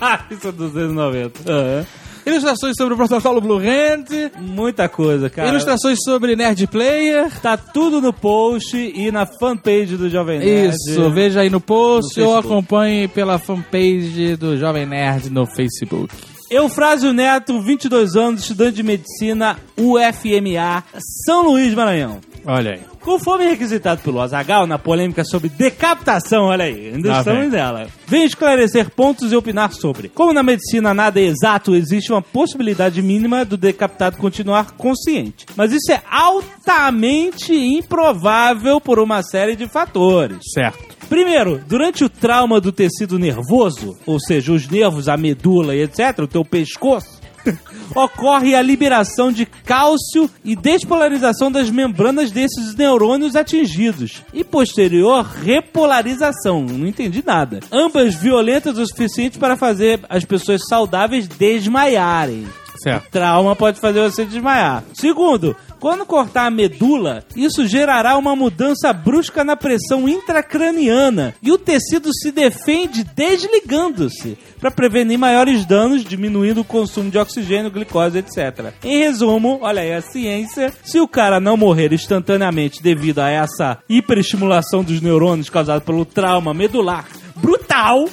isso 0.30 0.48
é 0.48 0.52
290. 0.52 1.50
Aham. 1.50 1.86
Ilustrações 2.28 2.74
sobre 2.76 2.92
o 2.92 2.96
protocolo 2.96 3.40
Blue 3.40 3.58
Hand. 3.58 4.30
Muita 4.38 4.86
coisa, 4.86 5.30
cara. 5.30 5.48
Ilustrações 5.48 5.98
sobre 6.04 6.36
Nerd 6.36 6.66
Player. 6.66 7.30
Tá 7.40 7.56
tudo 7.56 8.02
no 8.02 8.12
post 8.12 8.76
e 8.76 9.10
na 9.10 9.24
fanpage 9.24 9.96
do 9.96 10.10
Jovem 10.10 10.38
Nerd. 10.38 10.74
Isso, 10.76 11.10
veja 11.10 11.40
aí 11.40 11.48
no 11.48 11.60
post 11.60 12.20
No 12.20 12.26
ou 12.26 12.36
acompanhe 12.36 13.08
pela 13.08 13.38
fanpage 13.38 14.36
do 14.36 14.58
Jovem 14.58 14.84
Nerd 14.84 15.30
no 15.30 15.46
Facebook. 15.46 16.14
Eufrásio 16.50 17.12
Neto, 17.12 17.60
22 17.62 18.16
anos, 18.16 18.42
estudante 18.42 18.76
de 18.76 18.82
medicina, 18.82 19.58
UFMA, 19.76 20.84
São 21.24 21.42
Luís, 21.42 21.74
Maranhão. 21.74 22.20
Olha 22.50 22.72
aí. 22.72 22.80
Conforme 23.02 23.44
requisitado 23.44 24.00
pelo 24.00 24.22
Azagal 24.22 24.66
na 24.66 24.78
polêmica 24.78 25.22
sobre 25.22 25.50
decapitação, 25.50 26.44
olha 26.44 26.64
aí, 26.64 26.94
ainda 26.94 27.10
Lá 27.10 27.18
estamos 27.18 27.52
nela. 27.52 27.88
Vem 28.06 28.24
esclarecer 28.24 28.88
pontos 28.88 29.30
e 29.30 29.36
opinar 29.36 29.70
sobre. 29.74 30.08
Como 30.08 30.32
na 30.32 30.42
medicina 30.42 30.94
nada 30.94 31.20
é 31.20 31.24
exato, 31.24 31.74
existe 31.74 32.10
uma 32.10 32.22
possibilidade 32.22 33.02
mínima 33.02 33.44
do 33.44 33.58
decapitado 33.58 34.16
continuar 34.16 34.72
consciente. 34.72 35.44
Mas 35.54 35.72
isso 35.72 35.92
é 35.92 36.00
altamente 36.10 37.52
improvável 37.52 38.80
por 38.80 38.98
uma 38.98 39.22
série 39.22 39.54
de 39.54 39.68
fatores. 39.68 40.38
Certo. 40.54 40.96
Primeiro, 41.06 41.60
durante 41.66 42.02
o 42.02 42.08
trauma 42.08 42.60
do 42.60 42.72
tecido 42.72 43.18
nervoso, 43.18 43.94
ou 44.06 44.18
seja, 44.18 44.52
os 44.52 44.66
nervos, 44.68 45.08
a 45.08 45.16
medula 45.16 45.74
e 45.74 45.82
etc., 45.82 46.20
o 46.20 46.26
teu 46.26 46.44
pescoço, 46.44 47.17
ocorre 47.94 48.54
a 48.54 48.62
liberação 48.62 49.32
de 49.32 49.46
cálcio 49.46 50.30
e 50.44 50.54
despolarização 50.54 51.50
das 51.50 51.70
membranas 51.70 52.30
desses 52.30 52.74
neurônios 52.74 53.36
atingidos. 53.36 54.22
E 54.32 54.44
posterior, 54.44 55.24
repolarização. 55.24 56.62
Não 56.62 56.86
entendi 56.86 57.22
nada. 57.24 57.60
Ambas 57.70 58.14
violentas 58.14 58.78
o 58.78 58.86
suficiente 58.86 59.38
para 59.38 59.56
fazer 59.56 60.00
as 60.08 60.24
pessoas 60.24 60.62
saudáveis 60.68 61.26
desmaiarem. 61.26 62.46
Certo. 62.82 63.10
Trauma 63.10 63.56
pode 63.56 63.80
fazer 63.80 64.00
você 64.02 64.24
desmaiar. 64.24 64.84
Segundo, 64.94 65.56
quando 65.80 66.04
cortar 66.04 66.46
a 66.46 66.50
medula, 66.50 67.24
isso 67.36 67.66
gerará 67.66 68.16
uma 68.16 68.34
mudança 68.34 68.92
brusca 68.92 69.44
na 69.44 69.56
pressão 69.56 70.08
intracraniana 70.08 71.34
e 71.40 71.52
o 71.52 71.58
tecido 71.58 72.10
se 72.12 72.32
defende 72.32 73.04
desligando-se 73.04 74.36
para 74.60 74.70
prevenir 74.70 75.18
maiores 75.18 75.64
danos, 75.64 76.04
diminuindo 76.04 76.62
o 76.62 76.64
consumo 76.64 77.10
de 77.10 77.18
oxigênio, 77.18 77.70
glicose, 77.70 78.18
etc. 78.18 78.72
Em 78.82 78.98
resumo, 78.98 79.58
olha 79.62 79.82
aí 79.82 79.92
a 79.92 80.00
ciência, 80.00 80.72
se 80.82 81.00
o 81.00 81.06
cara 81.06 81.38
não 81.38 81.56
morrer 81.56 81.92
instantaneamente 81.92 82.82
devido 82.82 83.20
a 83.20 83.30
essa 83.30 83.78
hiperestimulação 83.88 84.82
dos 84.82 85.00
neurônios 85.00 85.48
causada 85.48 85.80
pelo 85.80 86.04
trauma 86.04 86.52
medular 86.52 87.06
brutal, 87.40 88.08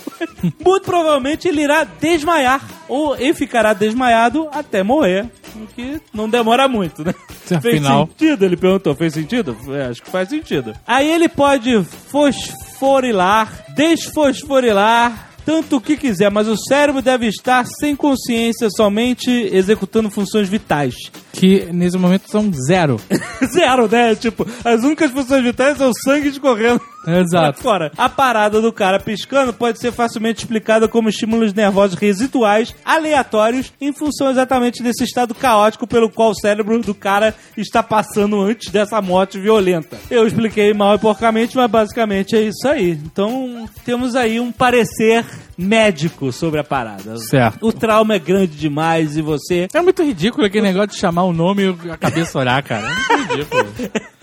muito 0.63 0.85
provavelmente 0.85 1.47
ele 1.47 1.61
irá 1.63 1.83
desmaiar 1.83 2.61
ou 2.87 3.15
ele 3.15 3.33
ficará 3.33 3.73
desmaiado 3.73 4.47
até 4.51 4.83
morrer. 4.83 5.29
O 5.55 5.67
que 5.67 6.01
não 6.13 6.29
demora 6.29 6.67
muito, 6.67 7.03
né? 7.03 7.13
Se 7.45 7.59
Fez 7.61 7.75
afinal- 7.75 8.07
sentido? 8.07 8.43
Ele 8.43 8.57
perguntou, 8.57 8.93
fez 8.95 9.13
sentido? 9.13 9.55
É, 9.69 9.85
acho 9.85 10.01
que 10.01 10.09
faz 10.09 10.27
sentido. 10.29 10.73
Aí 10.85 11.09
ele 11.09 11.29
pode 11.29 11.81
fosforilar, 12.11 13.65
desfosforilar, 13.75 15.29
tanto 15.45 15.77
o 15.77 15.81
que 15.81 15.95
quiser, 15.95 16.31
mas 16.31 16.47
o 16.47 16.57
cérebro 16.57 17.01
deve 17.01 17.27
estar 17.27 17.63
sem 17.79 17.95
consciência, 17.95 18.67
somente 18.75 19.29
executando 19.29 20.09
funções 20.09 20.49
vitais. 20.49 20.95
Que 21.31 21.65
nesse 21.71 21.97
momento 21.97 22.29
são 22.29 22.51
zero. 22.67 22.99
Zero, 23.53 23.87
né? 23.87 24.15
Tipo, 24.15 24.47
as 24.63 24.83
únicas 24.83 25.11
funções 25.11 25.43
vitais 25.43 25.77
são 25.77 25.89
o 25.89 25.93
sangue 26.03 26.29
escorrendo 26.29 26.81
Exato. 27.19 27.61
Fora, 27.61 27.91
a 27.97 28.09
parada 28.09 28.61
do 28.61 28.71
cara 28.71 28.99
piscando 28.99 29.53
pode 29.53 29.79
ser 29.79 29.91
facilmente 29.91 30.39
explicada 30.39 30.87
como 30.87 31.09
estímulos 31.09 31.53
nervosos 31.53 31.97
residuais 31.97 32.75
aleatórios 32.83 33.73
em 33.79 33.93
função 33.93 34.29
exatamente 34.29 34.83
desse 34.83 35.03
estado 35.03 35.33
caótico 35.33 35.87
pelo 35.87 36.09
qual 36.09 36.31
o 36.31 36.35
cérebro 36.35 36.79
do 36.81 36.93
cara 36.93 37.33
está 37.57 37.81
passando 37.81 38.41
antes 38.41 38.71
dessa 38.71 39.01
morte 39.01 39.39
violenta. 39.39 39.97
Eu 40.09 40.27
expliquei 40.27 40.73
mal 40.73 40.95
e 40.95 40.99
porcamente, 40.99 41.55
mas 41.55 41.69
basicamente 41.69 42.35
é 42.35 42.41
isso 42.41 42.67
aí. 42.67 42.91
Então, 42.91 43.67
temos 43.83 44.15
aí 44.15 44.39
um 44.39 44.51
parecer 44.51 45.25
médico 45.57 46.31
sobre 46.31 46.59
a 46.59 46.63
parada. 46.63 47.17
Certo. 47.17 47.65
O 47.65 47.71
trauma 47.71 48.15
é 48.15 48.19
grande 48.19 48.57
demais 48.57 49.15
e 49.17 49.21
você 49.21 49.67
É 49.73 49.81
muito 49.81 50.03
ridículo 50.03 50.45
aquele 50.45 50.67
negócio 50.67 50.89
de 50.89 50.97
chamar 50.97 51.23
o 51.23 51.33
nome 51.33 51.63
e 51.63 51.91
a 51.91 51.97
cabeça 51.97 52.37
olhar, 52.37 52.61
cara. 52.63 52.87
É 52.87 53.17
muito 53.17 53.33
ridículo. 53.33 53.67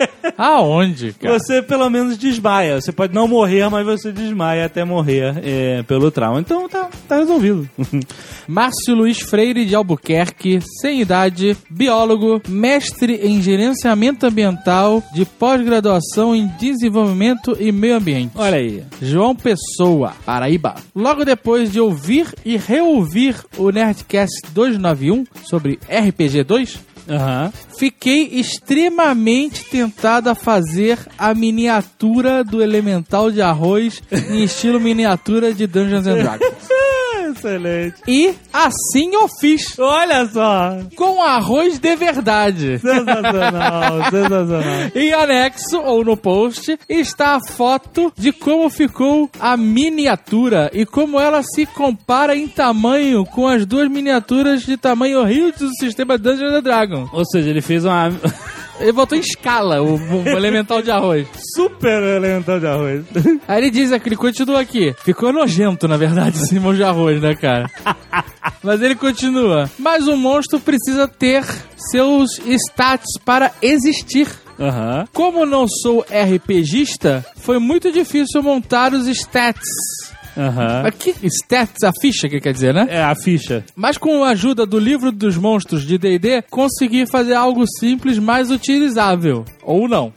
Aonde, 0.37 1.13
cara? 1.13 1.37
Você 1.37 1.61
pelo 1.61 1.89
menos 1.89 2.17
desmaia. 2.17 2.79
Você 2.79 2.91
pode 2.91 3.13
não 3.13 3.27
morrer, 3.27 3.69
mas 3.69 3.85
você 3.85 4.11
desmaia 4.11 4.65
até 4.65 4.83
morrer 4.83 5.35
é, 5.43 5.83
pelo 5.83 6.11
trauma. 6.11 6.39
Então 6.39 6.67
tá, 6.67 6.89
tá 7.07 7.17
resolvido. 7.17 7.69
Márcio 8.47 8.95
Luiz 8.95 9.19
Freire 9.19 9.65
de 9.65 9.75
Albuquerque, 9.75 10.59
sem 10.81 11.01
idade, 11.01 11.55
biólogo, 11.69 12.41
mestre 12.47 13.15
em 13.15 13.41
gerenciamento 13.41 14.25
ambiental, 14.25 15.03
de 15.13 15.25
pós-graduação 15.25 16.35
em 16.35 16.47
desenvolvimento 16.59 17.55
e 17.59 17.71
meio 17.71 17.97
ambiente. 17.97 18.33
Olha 18.35 18.57
aí. 18.57 18.83
João 19.01 19.35
Pessoa, 19.35 20.13
Paraíba. 20.25 20.75
Logo 20.95 21.23
depois 21.23 21.71
de 21.71 21.79
ouvir 21.79 22.27
e 22.45 22.57
reouvir 22.57 23.35
o 23.57 23.69
Nerdcast 23.69 24.33
291 24.53 25.25
sobre 25.43 25.79
RPG 25.87 26.43
2, 26.43 26.79
Aham. 27.09 27.51
fiquei 27.77 28.39
extremamente 28.39 29.63
tentado 29.65 30.29
a 30.29 30.35
fazer 30.35 30.97
a 31.17 31.33
miniatura 31.33 32.43
do 32.43 32.61
elemental 32.61 33.31
de 33.31 33.41
arroz 33.41 34.01
em 34.29 34.43
estilo 34.43 34.79
miniatura 34.79 35.53
de 35.53 35.67
Dungeons 35.67 36.07
and 36.07 36.15
Dragons. 36.15 36.72
Excelente. 37.29 38.01
E 38.07 38.33
assim 38.51 39.13
eu 39.13 39.27
fiz. 39.27 39.77
Olha 39.79 40.25
só. 40.25 40.77
Com 40.95 41.21
arroz 41.21 41.79
de 41.79 41.95
verdade. 41.95 42.79
Sensacional, 42.79 44.03
sensacional. 44.11 44.91
Em 44.95 45.13
anexo 45.13 45.79
ou 45.79 46.03
no 46.03 46.17
post 46.17 46.77
está 46.87 47.35
a 47.35 47.39
foto 47.39 48.11
de 48.17 48.31
como 48.31 48.69
ficou 48.69 49.29
a 49.39 49.55
miniatura 49.57 50.69
e 50.73 50.85
como 50.85 51.19
ela 51.19 51.41
se 51.43 51.65
compara 51.65 52.35
em 52.35 52.47
tamanho 52.47 53.25
com 53.25 53.47
as 53.47 53.65
duas 53.65 53.89
miniaturas 53.89 54.63
de 54.63 54.77
tamanho 54.77 55.19
horrível 55.19 55.53
do 55.57 55.69
sistema 55.75 56.17
Dungeons 56.17 56.53
and 56.53 56.61
Dragons. 56.61 57.09
Ou 57.13 57.25
seja, 57.25 57.49
ele 57.49 57.61
fez 57.61 57.85
uma 57.85 58.11
Ele 58.83 58.91
botou 58.91 59.17
em 59.17 59.21
escala 59.21 59.81
o, 59.81 59.95
o 59.95 60.27
elemental 60.27 60.81
de 60.81 60.91
arroz. 60.91 61.25
super 61.55 62.03
elemental 62.03 62.59
de 62.59 62.67
arroz. 62.67 63.05
Aí 63.47 63.61
ele 63.61 63.71
diz 63.71 63.93
aqui, 63.93 64.09
ele 64.09 64.17
continua 64.17 64.59
aqui. 64.59 64.93
Ficou 65.05 65.31
nojento, 65.31 65.87
na 65.87 65.95
verdade, 65.95 66.37
esse 66.37 66.55
monstro 66.55 66.75
de 66.75 66.83
arroz, 66.83 67.21
né, 67.21 67.33
cara? 67.33 67.71
Mas 68.61 68.81
ele 68.81 68.95
continua. 68.95 69.71
Mas 69.79 70.05
um 70.05 70.17
monstro 70.17 70.59
precisa 70.59 71.07
ter 71.07 71.45
seus 71.77 72.37
stats 72.45 73.17
para 73.23 73.53
existir. 73.61 74.27
Aham. 74.59 75.05
Como 75.13 75.45
não 75.45 75.65
sou 75.65 76.01
RPGista, 76.01 77.25
foi 77.37 77.59
muito 77.59 77.89
difícil 77.89 78.43
montar 78.43 78.93
os 78.93 79.07
stats. 79.07 79.63
Aham. 80.37 80.83
Aqui, 80.85 81.13
stats, 81.29 81.83
a 81.83 81.91
ficha 82.01 82.27
que 82.29 82.39
quer 82.39 82.53
dizer, 82.53 82.73
né? 82.73 82.87
É 82.89 83.03
a 83.03 83.15
ficha. 83.15 83.63
Mas 83.75 83.97
com 83.97 84.23
a 84.23 84.29
ajuda 84.29 84.65
do 84.65 84.79
livro 84.79 85.11
dos 85.11 85.37
monstros 85.37 85.85
de 85.85 85.97
D&D, 85.97 86.41
consegui 86.49 87.05
fazer 87.05 87.33
algo 87.33 87.63
simples, 87.79 88.17
mais 88.17 88.49
utilizável. 88.51 89.45
Ou 89.63 89.87
não. 89.87 90.11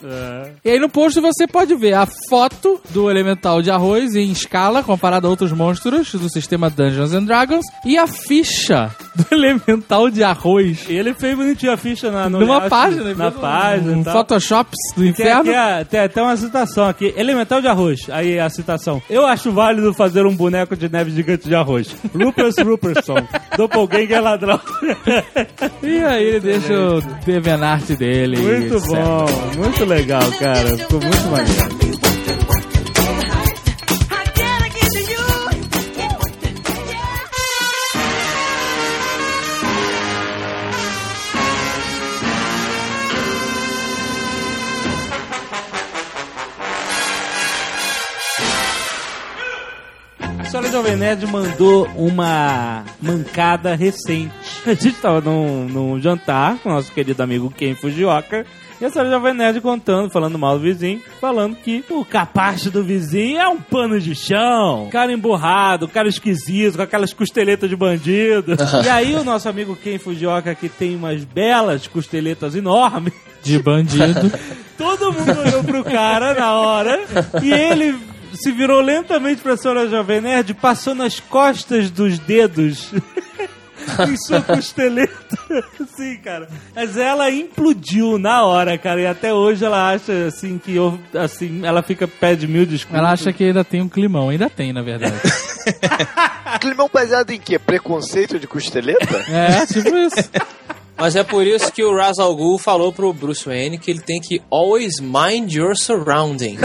E 0.65 0.71
aí 0.71 0.79
no 0.81 0.89
post 0.89 1.21
você 1.21 1.47
pode 1.47 1.75
ver 1.77 1.95
a 1.95 2.07
foto 2.29 2.81
do 2.91 3.11
elemental 3.11 3.63
de 3.63 3.71
arroz 3.71 4.15
em 4.17 4.31
escala, 4.31 4.83
comparado 4.83 5.27
a 5.27 5.31
outros 5.31 5.53
monstros 5.53 6.13
do 6.13 6.29
sistema 6.31 6.69
Dungeons 6.71 7.13
and 7.13 7.25
Dragons, 7.25 7.65
e 7.85 7.97
a 7.97 8.07
ficha 8.07 8.91
do 9.15 9.25
elemental 9.35 10.11
de 10.11 10.23
arroz. 10.25 10.85
Ele 10.89 11.15
fez 11.15 11.37
bonitinho 11.37 11.73
a 11.73 11.77
ficha 11.77 12.11
na, 12.11 12.29
no 12.29 12.41
Numa 12.41 12.55
layout, 12.57 12.71
página. 12.71 13.15
Na 13.15 13.29
um- 13.29 13.33
página. 13.33 13.93
Um 13.99 14.03
tal. 14.03 14.13
Photoshop 14.15 14.71
do 14.97 15.03
Tem, 15.03 15.11
inferno. 15.11 15.41
aqui 15.43 15.55
a- 15.55 15.85
tem 15.85 16.01
até 16.01 16.23
uma 16.23 16.37
citação 16.37 16.87
aqui. 16.89 17.15
Elemental 17.17 17.61
de 17.61 17.69
arroz. 17.69 18.01
Aí 18.11 18.39
a 18.39 18.49
citação. 18.49 19.01
Eu 19.09 19.25
acho 19.27 19.53
válido 19.53 19.93
fazer 19.95 20.06
um 20.27 20.35
boneco 20.37 20.77
de 20.77 20.89
neve 20.89 21.11
gigante 21.11 21.49
de 21.49 21.55
arroz. 21.55 21.95
Rupert 22.15 22.55
Rupertson. 22.65 23.27
Doppelganger 23.57 24.23
ladrão. 24.23 24.61
E 25.83 25.99
aí 26.05 26.25
ele 26.25 26.41
deixa 26.41 26.73
o 26.73 27.01
Devenart 27.25 27.87
dele. 27.97 28.37
muito 28.39 28.77
etc. 28.77 28.89
bom. 28.89 29.27
Muito 29.57 29.85
legal, 29.85 30.31
cara. 30.39 30.77
Ficou 30.77 31.01
muito 31.01 31.27
maneiro. 31.31 31.86
A 50.67 50.69
senhora 50.69 50.89
Jovem 50.89 50.97
Nerd 50.97 51.27
mandou 51.29 51.89
uma 51.95 52.85
mancada 53.01 53.77
recente. 53.77 54.33
A 54.67 54.75
gente 54.75 54.95
tava 54.95 55.21
num, 55.21 55.69
num 55.69 56.01
jantar 56.01 56.59
com 56.59 56.69
o 56.69 56.73
nosso 56.73 56.91
querido 56.91 57.23
amigo 57.23 57.53
Ken 57.57 57.77
Fujioka 57.77 58.45
E 58.81 58.85
a 58.85 58.91
senhora 58.91 59.11
Jovem 59.11 59.33
Nerd 59.33 59.61
contando, 59.61 60.11
falando 60.11 60.37
mal 60.37 60.59
do 60.59 60.65
vizinho, 60.65 61.01
falando 61.21 61.55
que 61.55 61.85
o 61.89 62.05
capacho 62.05 62.69
do 62.69 62.83
vizinho 62.83 63.39
é 63.39 63.47
um 63.47 63.59
pano 63.59 64.01
de 64.01 64.13
chão, 64.17 64.89
cara 64.91 65.13
emburrado, 65.13 65.87
cara 65.87 66.09
esquisito, 66.09 66.77
com 66.77 66.83
aquelas 66.83 67.13
costeletas 67.13 67.71
de 67.71 67.77
bandido. 67.77 68.57
e 68.85 68.89
aí 68.89 69.15
o 69.15 69.23
nosso 69.23 69.49
amigo 69.49 69.77
Ken 69.77 69.99
Fujioka, 69.99 70.53
que 70.57 70.69
tem 70.69 70.97
umas 70.97 71.23
belas 71.23 71.87
costeletas 71.87 72.57
enormes, 72.57 73.13
De 73.41 73.57
bandido. 73.61 74.33
todo 74.77 75.13
mundo 75.13 75.39
olhou 75.39 75.63
pro 75.63 75.85
cara 75.85 76.35
na 76.35 76.55
hora 76.55 77.01
e 77.41 77.53
ele 77.53 78.16
se 78.37 78.53
virou 78.53 78.81
lentamente 78.81 79.41
pra 79.41 79.57
senhora 79.57 79.89
Jovem 79.89 80.21
Nerd, 80.21 80.55
passou 80.55 80.95
nas 80.95 81.21
costas 81.21 81.91
dos 81.91 82.19
dedos. 82.19 82.91
em 84.09 84.17
sua 84.17 84.43
costeleta. 84.43 85.39
Sim, 85.97 86.17
cara. 86.17 86.49
Mas 86.75 86.97
ela 86.97 87.31
implodiu 87.31 88.19
na 88.19 88.45
hora, 88.45 88.77
cara. 88.77 89.01
E 89.01 89.07
até 89.07 89.33
hoje 89.33 89.65
ela 89.65 89.93
acha, 89.93 90.27
assim, 90.27 90.59
que 90.59 90.75
eu, 90.75 90.99
assim, 91.15 91.65
ela 91.65 91.83
fica 91.83 92.09
pede 92.09 92.47
mil 92.47 92.67
desculpas. 92.67 92.99
Ela 92.99 93.13
acha 93.13 93.33
que 93.33 93.45
ainda 93.45 93.65
tem 93.65 93.81
um 93.81 93.89
climão. 93.89 94.29
Ainda 94.29 94.51
tem, 94.51 94.73
na 94.73 94.83
verdade. 94.83 95.15
Climão 96.61 96.89
baseado 96.93 97.31
em 97.31 97.41
quê? 97.41 97.59
Preconceito 97.59 98.39
de 98.39 98.47
costeleta? 98.47 99.25
É, 99.29 99.67
tipo 99.67 99.97
isso. 99.97 100.31
Mas 100.97 101.15
é 101.15 101.23
por 101.23 101.47
isso 101.47 101.71
que 101.73 101.85
o 101.85 101.95
Ra's 101.95 102.19
al 102.19 102.35
Ghul 102.35 102.59
falou 102.59 102.91
pro 102.91 103.13
Bruce 103.13 103.45
Wayne 103.45 103.77
que 103.79 103.91
ele 103.91 104.01
tem 104.01 104.19
que 104.19 104.41
always 104.51 104.99
mind 104.99 105.53
your 105.53 105.77
surroundings. 105.77 106.63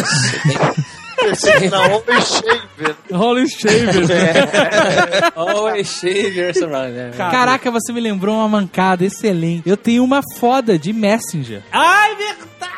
Não, 1.71 1.97
homem 1.97 2.21
shaver. 2.21 2.95
Holy 3.13 3.47
Shaver. 3.49 5.31
always 5.35 5.87
shave 5.87 6.37
your 6.37 6.53
surroundings. 6.53 7.15
É. 7.15 7.17
Caraca, 7.31 7.69
você 7.71 7.91
me 7.93 7.99
lembrou 8.01 8.35
uma 8.35 8.47
mancada 8.47 9.05
excelente. 9.05 9.69
Eu 9.69 9.77
tenho 9.77 10.03
uma 10.03 10.21
foda 10.37 10.77
de 10.77 10.91
Messenger. 10.93 11.61
Ai, 11.71 12.15
verdade! 12.15 12.71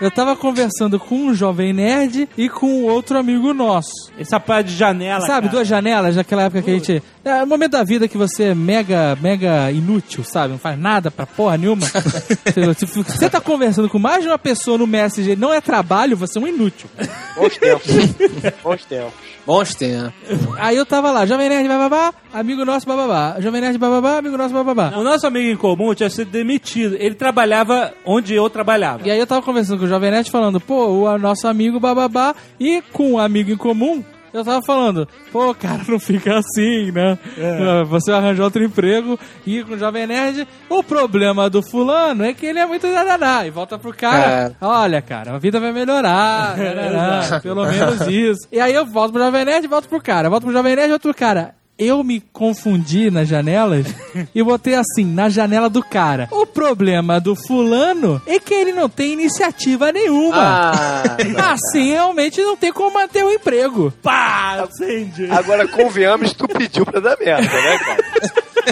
Eu 0.00 0.10
tava 0.10 0.34
conversando 0.34 0.98
com 0.98 1.14
um 1.14 1.34
jovem 1.34 1.74
nerd 1.74 2.26
e 2.36 2.48
com 2.48 2.84
outro 2.84 3.18
amigo 3.18 3.52
nosso. 3.52 4.10
Essa 4.18 4.40
parte 4.40 4.68
de 4.68 4.76
janela, 4.76 5.20
Sabe, 5.26 5.48
cara. 5.48 5.52
duas 5.52 5.68
janelas, 5.68 6.16
naquela 6.16 6.44
época 6.44 6.62
que 6.62 6.70
a 6.70 6.72
gente. 6.72 7.02
É 7.24 7.42
o 7.42 7.46
momento 7.46 7.72
da 7.72 7.84
vida 7.84 8.08
que 8.08 8.16
você 8.16 8.44
é 8.44 8.54
mega, 8.54 9.16
mega 9.20 9.70
inútil, 9.70 10.24
sabe? 10.24 10.52
Não 10.52 10.58
faz 10.58 10.78
nada 10.78 11.10
pra 11.10 11.26
porra 11.26 11.58
nenhuma. 11.58 11.82
você, 11.86 12.86
se 12.86 13.02
você 13.02 13.28
tá 13.28 13.40
conversando 13.40 13.90
com 13.90 13.98
mais 13.98 14.22
de 14.22 14.28
uma 14.28 14.38
pessoa 14.38 14.78
no 14.78 14.86
Messenger 14.86 15.34
e 15.34 15.36
não 15.36 15.52
é 15.52 15.60
trabalho, 15.60 16.16
você 16.16 16.38
é 16.38 16.42
um 16.42 16.46
inútil. 16.46 16.88
Bons 17.36 17.58
tempos. 17.58 17.92
Bons 18.64 18.84
tempos. 18.84 19.12
Bons 19.46 19.74
tempos. 19.74 20.14
Aí 20.58 20.76
eu 20.76 20.86
tava 20.86 21.10
lá, 21.10 21.26
Jovem 21.26 21.48
Nerd 21.48 21.68
bababá, 21.68 22.14
amigo 22.32 22.64
nosso 22.64 22.86
bababá. 22.86 23.36
Jovem 23.40 23.60
Nerd 23.60 23.76
bababá, 23.76 24.18
amigo 24.18 24.36
nosso 24.38 24.54
bababá. 24.54 24.96
O 24.96 25.02
nosso 25.02 25.26
amigo 25.26 25.50
em 25.50 25.56
comum 25.56 25.94
tinha 25.94 26.08
sido 26.08 26.30
demitido. 26.30 26.96
Ele 26.98 27.14
trabalhava 27.14 27.92
onde 28.04 28.34
eu 28.34 28.48
trabalhava. 28.48 29.06
E 29.06 29.10
aí 29.10 29.18
eu 29.18 29.26
tava 29.26 29.42
conversando 29.42 29.78
com 29.78 29.84
o 29.84 29.88
Jovem 29.88 30.10
Nerd 30.10 30.30
falando, 30.30 30.58
pô, 30.58 30.86
o 30.86 31.18
nosso 31.18 31.46
amigo 31.46 31.78
bababá 31.78 32.34
e 32.58 32.82
com 32.92 33.12
um 33.12 33.18
amigo 33.18 33.50
em 33.50 33.56
comum. 33.56 34.02
Eu 34.32 34.44
tava 34.44 34.62
falando, 34.64 35.08
pô, 35.32 35.54
cara, 35.54 35.80
não 35.88 35.98
fica 35.98 36.38
assim, 36.38 36.90
né? 36.92 37.18
Ah, 37.38 37.84
Você 37.84 38.12
arranjou 38.12 38.44
outro 38.44 38.62
emprego 38.64 39.18
e 39.46 39.62
com 39.64 39.74
o 39.74 39.78
Jovem 39.78 40.06
Nerd, 40.06 40.46
o 40.68 40.82
problema 40.82 41.50
do 41.50 41.62
fulano 41.62 42.24
é 42.24 42.32
que 42.32 42.46
ele 42.46 42.58
é 42.58 42.66
muito 42.66 42.86
dadadá. 42.86 43.46
E 43.46 43.50
volta 43.50 43.78
pro 43.78 43.92
cara, 43.92 44.54
olha, 44.60 45.02
cara, 45.02 45.34
a 45.34 45.38
vida 45.38 45.58
vai 45.58 45.72
melhorar, 45.72 46.54
dadadá, 46.58 47.40
pelo 47.40 47.66
menos 47.66 48.00
isso. 48.06 48.40
E 48.52 48.60
aí 48.60 48.74
eu 48.74 48.86
volto 48.86 49.12
pro 49.12 49.22
Jovem 49.22 49.44
Nerd 49.44 49.64
e 49.64 49.68
volto 49.68 49.88
pro 49.88 50.00
cara, 50.00 50.28
volto 50.30 50.44
pro 50.44 50.52
Jovem 50.52 50.76
Nerd 50.76 50.86
e 50.86 50.90
volto 50.90 51.02
pro 51.02 51.14
cara. 51.14 51.54
Eu 51.82 52.04
me 52.04 52.20
confundi 52.20 53.10
nas 53.10 53.26
janelas 53.26 53.86
e 54.34 54.42
botei 54.42 54.74
assim, 54.74 55.02
na 55.04 55.30
janela 55.30 55.70
do 55.70 55.82
cara. 55.82 56.28
O 56.30 56.44
problema 56.44 57.18
do 57.18 57.34
fulano 57.34 58.20
é 58.26 58.38
que 58.38 58.52
ele 58.52 58.72
não 58.72 58.86
tem 58.86 59.14
iniciativa 59.14 59.90
nenhuma. 59.90 60.36
Ah, 60.36 61.52
Assim, 61.52 61.92
realmente 61.92 62.40
não 62.42 62.54
tem 62.56 62.70
como 62.70 62.92
manter 62.92 63.24
o 63.24 63.30
emprego. 63.30 63.90
Pá, 64.02 64.62
acende. 64.68 65.26
Agora, 65.30 65.66
convenhamos, 65.66 66.34
tu 66.34 66.46
pediu 66.46 66.84
pra 66.84 67.00
dar 67.00 67.16
merda, 67.18 67.42
né, 67.42 67.78
cara? 67.78 68.04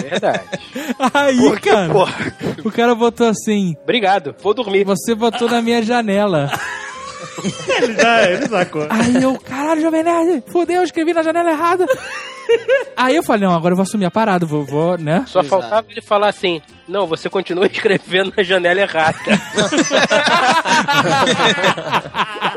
Verdade. 0.01 0.43
Aí, 1.13 1.37
Porque, 1.37 1.69
cara, 1.71 1.89
porra, 1.89 2.33
o 2.63 2.71
cara 2.71 2.93
botou 2.93 3.27
assim, 3.27 3.75
Obrigado. 3.83 4.35
Vou 4.41 4.53
dormir. 4.53 4.83
você 4.85 5.15
botou 5.15 5.49
na 5.49 5.61
minha 5.63 5.81
janela. 5.81 6.51
Ele 7.81 7.93
já, 7.95 8.29
ele 8.29 8.47
sacou. 8.49 8.85
Aí 8.89 9.23
eu, 9.23 9.37
caralho, 9.39 9.81
Jovem 9.81 10.03
Nerd, 10.03 10.43
fudeu, 10.47 10.77
eu 10.77 10.83
escrevi 10.83 11.13
na 11.13 11.23
janela 11.23 11.51
errada. 11.51 11.85
Aí 12.95 13.15
eu 13.15 13.23
falei, 13.23 13.47
não, 13.47 13.55
agora 13.55 13.73
eu 13.73 13.77
vou 13.77 13.83
assumir 13.83 14.05
a 14.05 14.11
parada, 14.11 14.45
vou, 14.45 14.65
vou 14.65 14.97
né? 14.97 15.23
Só 15.27 15.43
faltava 15.43 15.87
ele 15.89 16.01
falar 16.01 16.29
assim: 16.29 16.61
Não, 16.87 17.07
você 17.07 17.29
continua 17.29 17.65
escrevendo 17.71 18.33
na 18.35 18.43
janela 18.43 18.81
errada. 18.81 19.17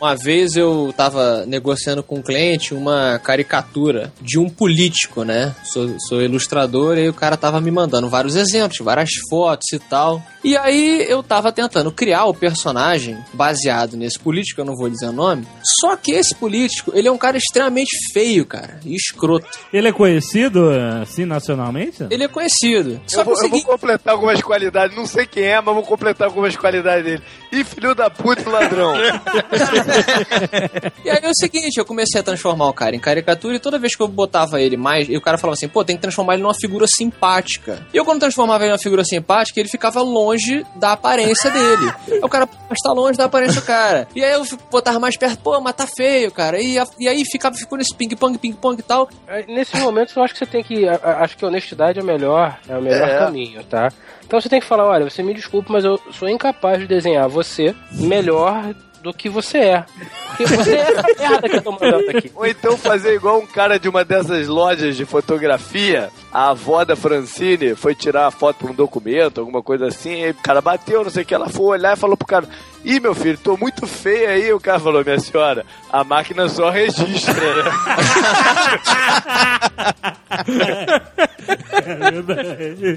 Uma 0.00 0.14
vez 0.14 0.54
eu 0.54 0.94
tava 0.96 1.44
negociando 1.44 2.02
com 2.02 2.16
um 2.16 2.22
cliente 2.22 2.72
uma 2.72 3.18
caricatura 3.18 4.12
de 4.20 4.38
um 4.38 4.48
político, 4.48 5.24
né? 5.24 5.54
Sou, 5.64 5.98
sou 6.08 6.22
ilustrador 6.22 6.96
e 6.96 7.08
o 7.08 7.14
cara 7.14 7.36
tava 7.36 7.60
me 7.60 7.70
mandando 7.70 8.08
vários 8.08 8.36
exemplos, 8.36 8.78
várias 8.78 9.10
fotos 9.28 9.72
e 9.72 9.78
tal. 9.78 10.22
E 10.44 10.56
aí 10.56 11.04
eu 11.08 11.20
tava 11.22 11.50
tentando 11.50 11.90
criar 11.90 12.26
o 12.26 12.34
personagem 12.34 13.18
baseado 13.34 13.96
nesse 13.96 14.18
político, 14.18 14.60
eu 14.60 14.64
não 14.64 14.76
vou 14.76 14.88
dizer 14.88 15.06
o 15.06 15.12
nome. 15.12 15.46
Só 15.80 15.96
que 15.96 16.12
esse 16.12 16.34
político, 16.34 16.92
ele 16.94 17.08
é 17.08 17.12
um 17.12 17.18
cara 17.18 17.36
extremamente 17.36 17.90
feio, 18.12 18.46
cara, 18.46 18.78
e 18.84 18.94
escroto. 18.94 19.46
Ele 19.72 19.88
é 19.88 19.92
conhecido, 19.92 20.70
assim, 21.02 21.24
nacionalmente? 21.24 22.06
Ele 22.08 22.22
é 22.22 22.28
conhecido. 22.28 23.00
Só 23.06 23.22
eu 23.22 23.24
que 23.24 23.30
o 23.30 23.34
vou, 23.34 23.42
eu 23.42 23.50
vou 23.50 23.62
completar 23.62 24.14
algumas 24.14 24.40
qualidades. 24.40 24.96
Não 24.96 25.06
sei 25.06 25.26
quem 25.26 25.44
é, 25.44 25.60
mas 25.60 25.74
vou 25.74 25.82
completar 25.82 26.28
algumas 26.28 26.56
qualidades 26.56 27.04
dele. 27.04 27.22
Ih, 27.50 27.64
filho 27.64 27.94
da 27.94 28.08
puta 28.08 28.42
e 28.42 28.48
ladrão. 28.48 28.94
E 31.04 31.10
aí 31.10 31.18
é 31.22 31.28
o 31.28 31.34
seguinte, 31.34 31.78
eu 31.78 31.84
comecei 31.84 32.20
a 32.20 32.24
transformar 32.24 32.68
o 32.68 32.72
cara 32.72 32.94
em 32.94 32.98
caricatura 32.98 33.56
e 33.56 33.58
toda 33.58 33.78
vez 33.78 33.94
que 33.94 34.02
eu 34.02 34.08
botava 34.08 34.60
ele 34.60 34.76
mais, 34.76 35.08
e 35.08 35.16
o 35.16 35.20
cara 35.20 35.38
falava 35.38 35.54
assim, 35.54 35.68
pô, 35.68 35.84
tem 35.84 35.96
que 35.96 36.02
transformar 36.02 36.34
ele 36.34 36.42
numa 36.42 36.54
figura 36.54 36.86
simpática. 36.86 37.86
E 37.92 37.96
eu 37.96 38.04
quando 38.04 38.20
transformava 38.20 38.64
ele 38.64 38.70
numa 38.72 38.78
figura 38.78 39.04
simpática, 39.04 39.58
ele 39.60 39.68
ficava 39.68 40.00
longe 40.02 40.64
da 40.76 40.92
aparência 40.92 41.50
dele. 41.50 41.92
Aí 42.10 42.20
o 42.22 42.28
cara, 42.28 42.48
mas 42.68 42.78
tá 42.82 42.92
longe 42.92 43.16
da 43.16 43.24
aparência 43.24 43.60
do 43.60 43.66
cara. 43.66 44.08
E 44.14 44.24
aí 44.24 44.32
eu 44.32 44.44
botava 44.70 44.98
mais 44.98 45.16
perto, 45.16 45.38
pô, 45.38 45.60
mas 45.60 45.74
tá 45.74 45.86
feio, 45.86 46.30
cara. 46.30 46.60
E, 46.60 46.76
e 46.98 47.08
aí 47.08 47.22
ficava, 47.24 47.56
ficou 47.56 47.78
nesse 47.78 47.94
ping-pong, 47.94 48.38
ping-pong 48.38 48.78
e 48.78 48.82
tal. 48.82 49.08
Nesses 49.48 49.80
momentos 49.80 50.14
eu 50.16 50.22
acho 50.22 50.34
que 50.34 50.38
você 50.38 50.46
tem 50.46 50.62
que. 50.62 50.86
Acho 50.88 51.36
que 51.36 51.44
a 51.44 51.48
honestidade 51.48 51.98
é 51.98 52.02
o 52.02 52.04
melhor, 52.04 52.58
é 52.68 52.76
o 52.76 52.82
melhor 52.82 53.08
É. 53.08 53.18
caminho, 53.18 53.62
tá? 53.64 53.90
Então 54.26 54.40
você 54.40 54.48
tem 54.48 54.60
que 54.60 54.66
falar, 54.66 54.84
olha, 54.86 55.08
você 55.08 55.22
me 55.22 55.32
desculpe, 55.32 55.72
mas 55.72 55.84
eu 55.84 55.98
sou 56.12 56.28
incapaz 56.28 56.78
de 56.80 56.86
desenhar 56.86 57.28
você 57.28 57.74
melhor 57.92 58.74
do 59.02 59.12
que 59.12 59.28
você 59.28 59.58
é. 59.58 59.84
Porque 60.28 60.46
você 60.46 60.76
é 60.76 60.80
essa 60.80 61.02
merda 61.18 61.48
que 61.48 61.56
eu 61.56 61.62
tô 61.62 61.72
mandando 61.72 62.10
aqui. 62.10 62.30
Ou 62.34 62.46
então 62.46 62.76
fazer 62.76 63.14
igual 63.14 63.38
um 63.38 63.46
cara 63.46 63.78
de 63.78 63.88
uma 63.88 64.04
dessas 64.04 64.46
lojas 64.48 64.96
de 64.96 65.04
fotografia. 65.04 66.10
A 66.32 66.50
avó 66.50 66.84
da 66.84 66.94
Francine 66.94 67.74
foi 67.74 67.94
tirar 67.94 68.26
a 68.26 68.30
foto 68.30 68.58
pra 68.58 68.70
um 68.70 68.74
documento, 68.74 69.40
alguma 69.40 69.62
coisa 69.62 69.86
assim. 69.86 70.24
Aí 70.24 70.30
o 70.30 70.34
cara 70.34 70.60
bateu, 70.60 71.02
não 71.02 71.10
sei 71.10 71.22
o 71.22 71.26
que. 71.26 71.34
Ela 71.34 71.48
foi 71.48 71.66
olhar 71.66 71.96
e 71.96 72.00
falou 72.00 72.16
pro 72.16 72.26
cara: 72.26 72.46
Ih, 72.84 73.00
meu 73.00 73.14
filho, 73.14 73.38
tô 73.42 73.56
muito 73.56 73.86
feia 73.86 74.30
aí. 74.30 74.52
O 74.52 74.60
cara 74.60 74.78
falou: 74.78 75.02
Minha 75.02 75.18
senhora, 75.18 75.64
a 75.90 76.04
máquina 76.04 76.48
só 76.48 76.70
registra, 76.70 77.34
né? 77.34 77.70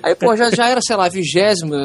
Aí, 0.04 0.16
pô, 0.16 0.36
já, 0.36 0.50
já 0.50 0.70
era, 0.70 0.82
sei 0.82 0.96
lá, 0.96 1.08
vigésima 1.08 1.78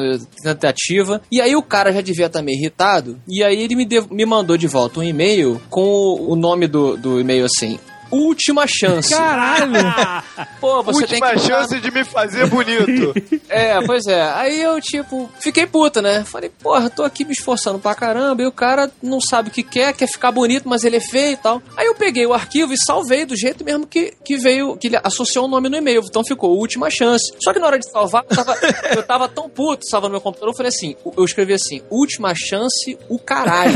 tentativa. 0.43 1.21
E 1.31 1.39
aí 1.39 1.55
o 1.55 1.63
cara 1.63 1.93
já 1.93 2.01
devia 2.01 2.25
estar 2.25 2.41
meio 2.41 2.57
irritado. 2.57 3.19
E 3.27 3.43
aí 3.43 3.61
ele 3.61 3.75
me, 3.75 3.87
me 4.11 4.25
mandou 4.25 4.57
de 4.57 4.67
volta 4.67 4.99
um 4.99 5.03
e-mail 5.03 5.61
com 5.69 5.81
o, 5.81 6.33
o 6.33 6.35
nome 6.35 6.67
do, 6.67 6.97
do 6.97 7.19
e-mail 7.19 7.45
assim. 7.45 7.79
Última 8.11 8.65
chance. 8.67 9.13
Caralho! 9.13 9.73
Pô, 10.59 10.81
você 10.83 11.05
tem 11.05 11.21
Última 11.21 11.33
que. 11.33 11.47
chance 11.47 11.79
de 11.79 11.91
me 11.91 12.03
fazer 12.03 12.47
bonito. 12.47 13.13
É, 13.49 13.79
pois 13.85 14.05
é. 14.07 14.21
Aí 14.33 14.61
eu, 14.61 14.79
tipo, 14.81 15.29
fiquei 15.39 15.65
puta, 15.65 16.01
né? 16.01 16.25
Falei, 16.25 16.49
porra, 16.61 16.89
tô 16.89 17.03
aqui 17.03 17.23
me 17.23 17.31
esforçando 17.31 17.79
pra 17.79 17.95
caramba. 17.95 18.41
E 18.41 18.45
o 18.45 18.51
cara 18.51 18.91
não 19.01 19.21
sabe 19.21 19.47
o 19.47 19.51
que 19.51 19.63
quer, 19.63 19.93
quer 19.93 20.07
ficar 20.07 20.33
bonito, 20.33 20.67
mas 20.67 20.83
ele 20.83 20.97
é 20.97 20.99
feio 20.99 21.31
e 21.31 21.37
tal. 21.37 21.61
Aí 21.77 21.87
eu 21.87 21.95
peguei 21.95 22.25
o 22.25 22.33
arquivo 22.33 22.73
e 22.73 22.77
salvei 22.77 23.25
do 23.25 23.37
jeito 23.37 23.63
mesmo 23.63 23.87
que, 23.87 24.13
que 24.23 24.35
veio, 24.35 24.75
que 24.75 24.87
ele 24.87 24.99
associou 25.01 25.45
o 25.45 25.47
nome 25.47 25.69
no 25.69 25.77
e-mail. 25.77 26.01
Então 26.03 26.25
ficou 26.25 26.57
última 26.57 26.89
chance. 26.89 27.33
Só 27.41 27.53
que 27.53 27.59
na 27.59 27.67
hora 27.67 27.79
de 27.79 27.89
salvar, 27.89 28.25
eu 28.29 28.35
tava, 28.35 28.57
eu 28.95 29.03
tava 29.03 29.29
tão 29.29 29.49
puto 29.49 29.87
salvando 29.89 30.11
meu 30.11 30.21
computador. 30.21 30.51
Eu 30.53 30.57
falei 30.57 30.69
assim, 30.69 30.95
eu 31.15 31.23
escrevi 31.23 31.53
assim, 31.53 31.81
última 31.89 32.33
chance, 32.35 32.97
o 33.07 33.17
caralho. 33.17 33.71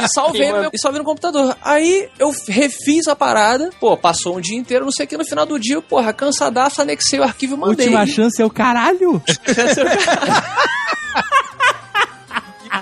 e 0.00 0.08
salvei, 0.14 0.52
no 0.52 0.60
meu, 0.60 0.70
e 0.72 0.78
salvei 0.78 1.00
no 1.00 1.04
computador. 1.04 1.56
Aí 1.62 2.08
eu 2.18 2.32
refiz 2.64 3.06
a 3.08 3.14
parada, 3.14 3.70
pô, 3.78 3.96
passou 3.96 4.36
um 4.36 4.40
dia 4.40 4.56
inteiro, 4.56 4.84
não 4.84 4.92
sei 4.92 5.04
o 5.04 5.08
que, 5.08 5.16
no 5.16 5.24
final 5.24 5.44
do 5.46 5.58
dia, 5.58 5.80
porra, 5.82 6.12
cansadaço, 6.12 6.80
anexei 6.80 7.18
o 7.20 7.22
arquivo 7.22 7.54
e 7.54 7.58
mandei. 7.58 7.86
Última 7.86 8.06
chance 8.06 8.40
é 8.40 8.44
o 8.44 8.50
caralho? 8.50 9.22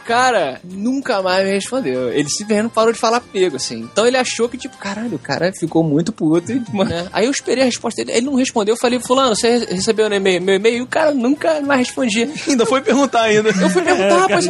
cara 0.04 0.60
nunca 0.64 1.22
mais 1.22 1.44
me 1.46 1.52
respondeu. 1.52 2.12
Ele 2.12 2.28
simplesmente 2.28 2.62
não 2.64 2.70
parou 2.70 2.92
de 2.92 2.98
falar 2.98 3.20
comigo, 3.20 3.56
assim. 3.56 3.80
Então 3.80 4.06
ele 4.06 4.16
achou 4.16 4.48
que, 4.48 4.56
tipo, 4.58 4.76
caralho, 4.76 5.14
o 5.16 5.18
cara 5.18 5.50
ficou 5.58 5.82
muito 5.82 6.12
puto. 6.12 6.52
e, 6.52 6.62
né? 6.84 7.08
Aí 7.12 7.24
eu 7.26 7.30
esperei 7.30 7.62
a 7.62 7.66
resposta 7.66 8.04
dele. 8.04 8.16
Ele 8.18 8.26
não 8.26 8.34
respondeu. 8.34 8.74
Eu 8.74 8.78
falei, 8.80 8.98
fulano, 9.00 9.34
você 9.34 9.58
re- 9.58 9.66
recebeu 9.74 10.08
meu 10.08 10.16
e-mail? 10.18 10.42
Meu 10.42 10.54
e-mail? 10.56 10.76
E 10.78 10.82
o 10.82 10.86
cara 10.86 11.10
nunca 11.12 11.60
mais 11.60 11.80
respondia. 11.86 12.28
Ainda 12.48 12.66
foi 12.66 12.80
perguntar 12.82 13.22
ainda. 13.22 13.48
Eu 13.50 13.70
fui 13.70 13.82
perguntar, 13.82 14.08
É, 14.14 14.20
rapaz, 14.20 14.46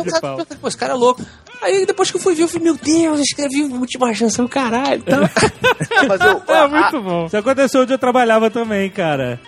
pô, 0.61 0.69
esse 0.69 0.77
cara 0.77 0.93
é 0.93 0.97
louco. 0.97 1.23
Aí 1.61 1.87
depois 1.87 2.11
que 2.11 2.17
eu 2.17 2.21
fui 2.21 2.35
ver, 2.35 2.43
eu 2.43 2.49
falei, 2.49 2.65
meu 2.65 2.77
Deus, 2.77 3.19
eu 3.19 3.23
escrevi 3.23 3.63
última 3.63 4.13
chance 4.15 4.37
do 4.37 4.49
caralho. 4.49 5.03
Então, 5.07 5.21
Mas 6.09 6.21
eu, 6.21 6.43
É 6.49 6.59
a- 6.59 6.69
muito 6.69 7.01
bom. 7.03 7.27
Isso 7.27 7.37
aconteceu 7.37 7.83
onde 7.83 7.93
eu 7.93 7.99
trabalhava 7.99 8.51
também, 8.51 8.91
cara. 8.91 9.41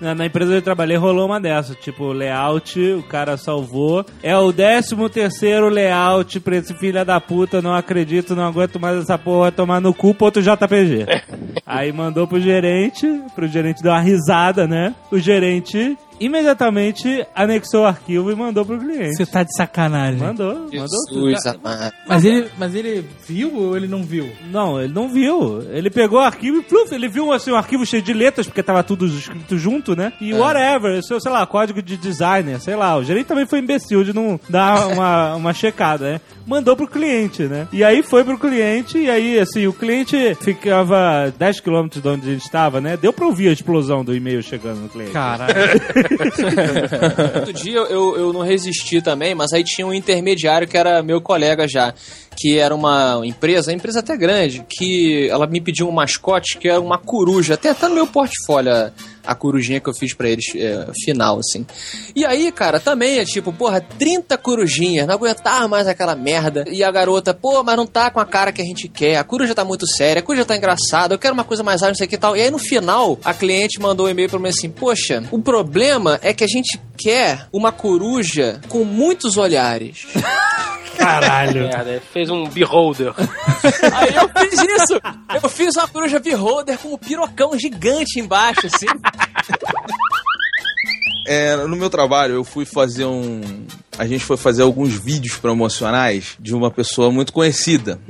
Na, 0.00 0.14
na 0.14 0.26
empresa 0.26 0.50
onde 0.50 0.58
eu 0.58 0.62
trabalhei 0.62 0.96
rolou 0.96 1.26
uma 1.26 1.40
dessa. 1.40 1.74
Tipo, 1.74 2.12
layout, 2.12 2.80
o 2.80 3.02
cara 3.02 3.36
salvou. 3.36 4.04
É 4.22 4.36
o 4.36 4.52
13 4.52 4.96
terceiro 5.10 5.68
layout 5.68 6.40
pra 6.40 6.56
esse 6.56 6.74
filho 6.74 7.04
da 7.04 7.20
puta. 7.20 7.60
Não 7.60 7.74
acredito, 7.74 8.34
não 8.34 8.44
aguento 8.44 8.80
mais 8.80 8.98
essa 8.98 9.18
porra. 9.18 9.40
Vai 9.40 9.52
tomar 9.52 9.80
no 9.80 9.92
cu 9.92 10.14
pro 10.14 10.26
outro 10.26 10.42
JPG. 10.42 11.06
Aí 11.66 11.92
mandou 11.92 12.26
pro 12.26 12.40
gerente. 12.40 13.06
Pro 13.34 13.46
gerente 13.46 13.82
dar 13.82 13.92
uma 13.92 14.00
risada, 14.00 14.66
né? 14.66 14.94
O 15.10 15.18
gerente 15.18 15.96
imediatamente 16.20 17.26
anexou 17.34 17.82
o 17.82 17.86
arquivo 17.86 18.30
e 18.30 18.36
mandou 18.36 18.64
pro 18.64 18.78
cliente. 18.78 19.16
Você 19.16 19.26
tá 19.26 19.42
de 19.42 19.56
sacanagem. 19.56 20.20
Mandou, 20.20 20.54
mandou 20.54 21.06
tudo. 21.08 21.30
Jesus 21.30 21.46
amado. 21.46 21.92
Mas 22.06 22.24
ele, 22.24 22.50
mas 22.58 22.74
ele 22.74 23.06
viu 23.26 23.56
ou 23.56 23.76
ele 23.76 23.88
não 23.88 24.02
viu? 24.02 24.30
Não, 24.50 24.80
ele 24.80 24.92
não 24.92 25.08
viu. 25.08 25.62
Ele 25.70 25.90
pegou 25.90 26.18
o 26.18 26.22
arquivo 26.22 26.58
e 26.58 26.62
pluf, 26.62 26.94
ele 26.94 27.08
viu 27.08 27.32
assim, 27.32 27.50
um 27.50 27.56
arquivo 27.56 27.86
cheio 27.86 28.02
de 28.02 28.12
letras, 28.12 28.46
porque 28.46 28.62
tava 28.62 28.82
tudo 28.82 29.06
escrito 29.06 29.56
junto, 29.58 29.96
né? 29.96 30.12
E 30.20 30.34
whatever, 30.34 30.98
isso, 30.98 31.18
sei 31.20 31.32
lá, 31.32 31.46
código 31.46 31.80
de 31.82 31.96
designer, 31.96 32.60
sei 32.60 32.76
lá. 32.76 32.96
O 32.96 33.04
gerente 33.04 33.26
também 33.26 33.46
foi 33.46 33.58
imbecil 33.58 34.04
de 34.04 34.12
não 34.12 34.38
dar 34.48 34.88
uma, 34.88 35.34
uma 35.36 35.52
checada, 35.54 36.12
né? 36.12 36.20
Mandou 36.50 36.76
pro 36.76 36.88
cliente, 36.88 37.44
né? 37.44 37.68
E 37.72 37.84
aí 37.84 38.02
foi 38.02 38.24
pro 38.24 38.36
cliente, 38.36 38.98
e 38.98 39.08
aí, 39.08 39.38
assim, 39.38 39.68
o 39.68 39.72
cliente 39.72 40.34
ficava 40.40 41.32
10 41.38 41.60
km 41.60 41.86
de 41.88 42.08
onde 42.08 42.28
ele 42.28 42.38
estava, 42.38 42.80
né? 42.80 42.96
Deu 42.96 43.12
pra 43.12 43.24
ouvir 43.24 43.50
a 43.50 43.52
explosão 43.52 44.04
do 44.04 44.12
e-mail 44.12 44.42
chegando 44.42 44.80
no 44.80 44.88
cliente. 44.88 45.12
Caralho. 45.12 45.54
Outro 47.38 47.52
dia 47.52 47.76
eu, 47.76 48.16
eu 48.16 48.32
não 48.32 48.40
resisti 48.40 49.00
também, 49.00 49.32
mas 49.32 49.52
aí 49.52 49.62
tinha 49.62 49.86
um 49.86 49.94
intermediário 49.94 50.66
que 50.66 50.76
era 50.76 51.04
meu 51.04 51.20
colega 51.20 51.68
já, 51.68 51.94
que 52.36 52.58
era 52.58 52.74
uma 52.74 53.20
empresa, 53.24 53.70
uma 53.70 53.76
empresa 53.76 54.00
até 54.00 54.16
grande, 54.16 54.64
que 54.68 55.28
ela 55.30 55.46
me 55.46 55.60
pediu 55.60 55.88
um 55.88 55.92
mascote 55.92 56.58
que 56.58 56.68
era 56.68 56.80
uma 56.80 56.98
coruja, 56.98 57.54
até 57.54 57.72
tá 57.72 57.88
no 57.88 57.94
meu 57.94 58.08
portfólio 58.08 58.72
a, 59.24 59.34
corujinha 59.34 59.80
que 59.80 59.88
eu 59.88 59.94
fiz 59.94 60.14
pra 60.14 60.28
eles, 60.28 60.46
é, 60.54 60.86
final, 61.04 61.38
assim. 61.38 61.66
E 62.14 62.24
aí, 62.24 62.50
cara, 62.52 62.80
também 62.80 63.18
é 63.18 63.24
tipo, 63.24 63.52
porra, 63.52 63.80
30 63.80 64.36
corujinhas, 64.38 65.06
não 65.06 65.14
aguentava 65.14 65.68
mais 65.68 65.86
aquela 65.86 66.14
merda. 66.14 66.64
E 66.70 66.82
a 66.84 66.90
garota, 66.90 67.32
pô, 67.34 67.62
mas 67.62 67.76
não 67.76 67.86
tá 67.86 68.10
com 68.10 68.20
a 68.20 68.26
cara 68.26 68.52
que 68.52 68.62
a 68.62 68.64
gente 68.64 68.88
quer, 68.88 69.16
a 69.16 69.24
coruja 69.24 69.54
tá 69.54 69.64
muito 69.64 69.86
séria, 69.86 70.20
a 70.20 70.22
coruja 70.22 70.44
tá 70.44 70.56
engraçada, 70.56 71.14
eu 71.14 71.18
quero 71.18 71.34
uma 71.34 71.44
coisa 71.44 71.62
mais 71.62 71.82
ágil, 71.82 71.90
não 71.90 71.96
sei 71.96 72.06
o 72.06 72.08
que 72.08 72.16
e 72.16 72.18
tal. 72.18 72.36
E 72.36 72.42
aí 72.42 72.50
no 72.50 72.58
final, 72.58 73.18
a 73.24 73.32
cliente 73.32 73.80
mandou 73.80 74.06
um 74.06 74.08
e-mail 74.08 74.28
pra 74.28 74.38
mim 74.38 74.48
assim, 74.48 74.70
poxa, 74.70 75.22
o 75.30 75.40
problema 75.40 76.18
é 76.22 76.32
que 76.32 76.44
a 76.44 76.48
gente 76.48 76.80
quer 76.96 77.46
uma 77.52 77.72
coruja 77.72 78.60
com 78.68 78.84
muitos 78.84 79.36
olhares. 79.36 80.06
Caralho. 81.00 81.68
Merda, 81.68 81.90
ele 81.90 82.02
fez 82.12 82.30
um 82.30 82.46
beholder. 82.48 83.14
Aí 83.94 84.14
eu 84.14 84.28
fiz 84.28 84.60
isso! 84.60 85.00
Eu 85.42 85.48
fiz 85.48 85.76
uma 85.76 85.88
coruja 85.88 86.18
beholder 86.18 86.78
com 86.78 86.94
um 86.94 86.98
pirocão 86.98 87.58
gigante 87.58 88.20
embaixo, 88.20 88.66
assim. 88.66 88.86
É, 91.26 91.56
no 91.56 91.76
meu 91.76 91.88
trabalho, 91.88 92.34
eu 92.34 92.44
fui 92.44 92.64
fazer 92.64 93.04
um. 93.04 93.40
A 93.98 94.06
gente 94.06 94.24
foi 94.24 94.36
fazer 94.36 94.62
alguns 94.62 94.94
vídeos 94.94 95.36
promocionais 95.36 96.36
de 96.40 96.54
uma 96.54 96.70
pessoa 96.70 97.10
muito 97.10 97.32
conhecida. 97.32 98.00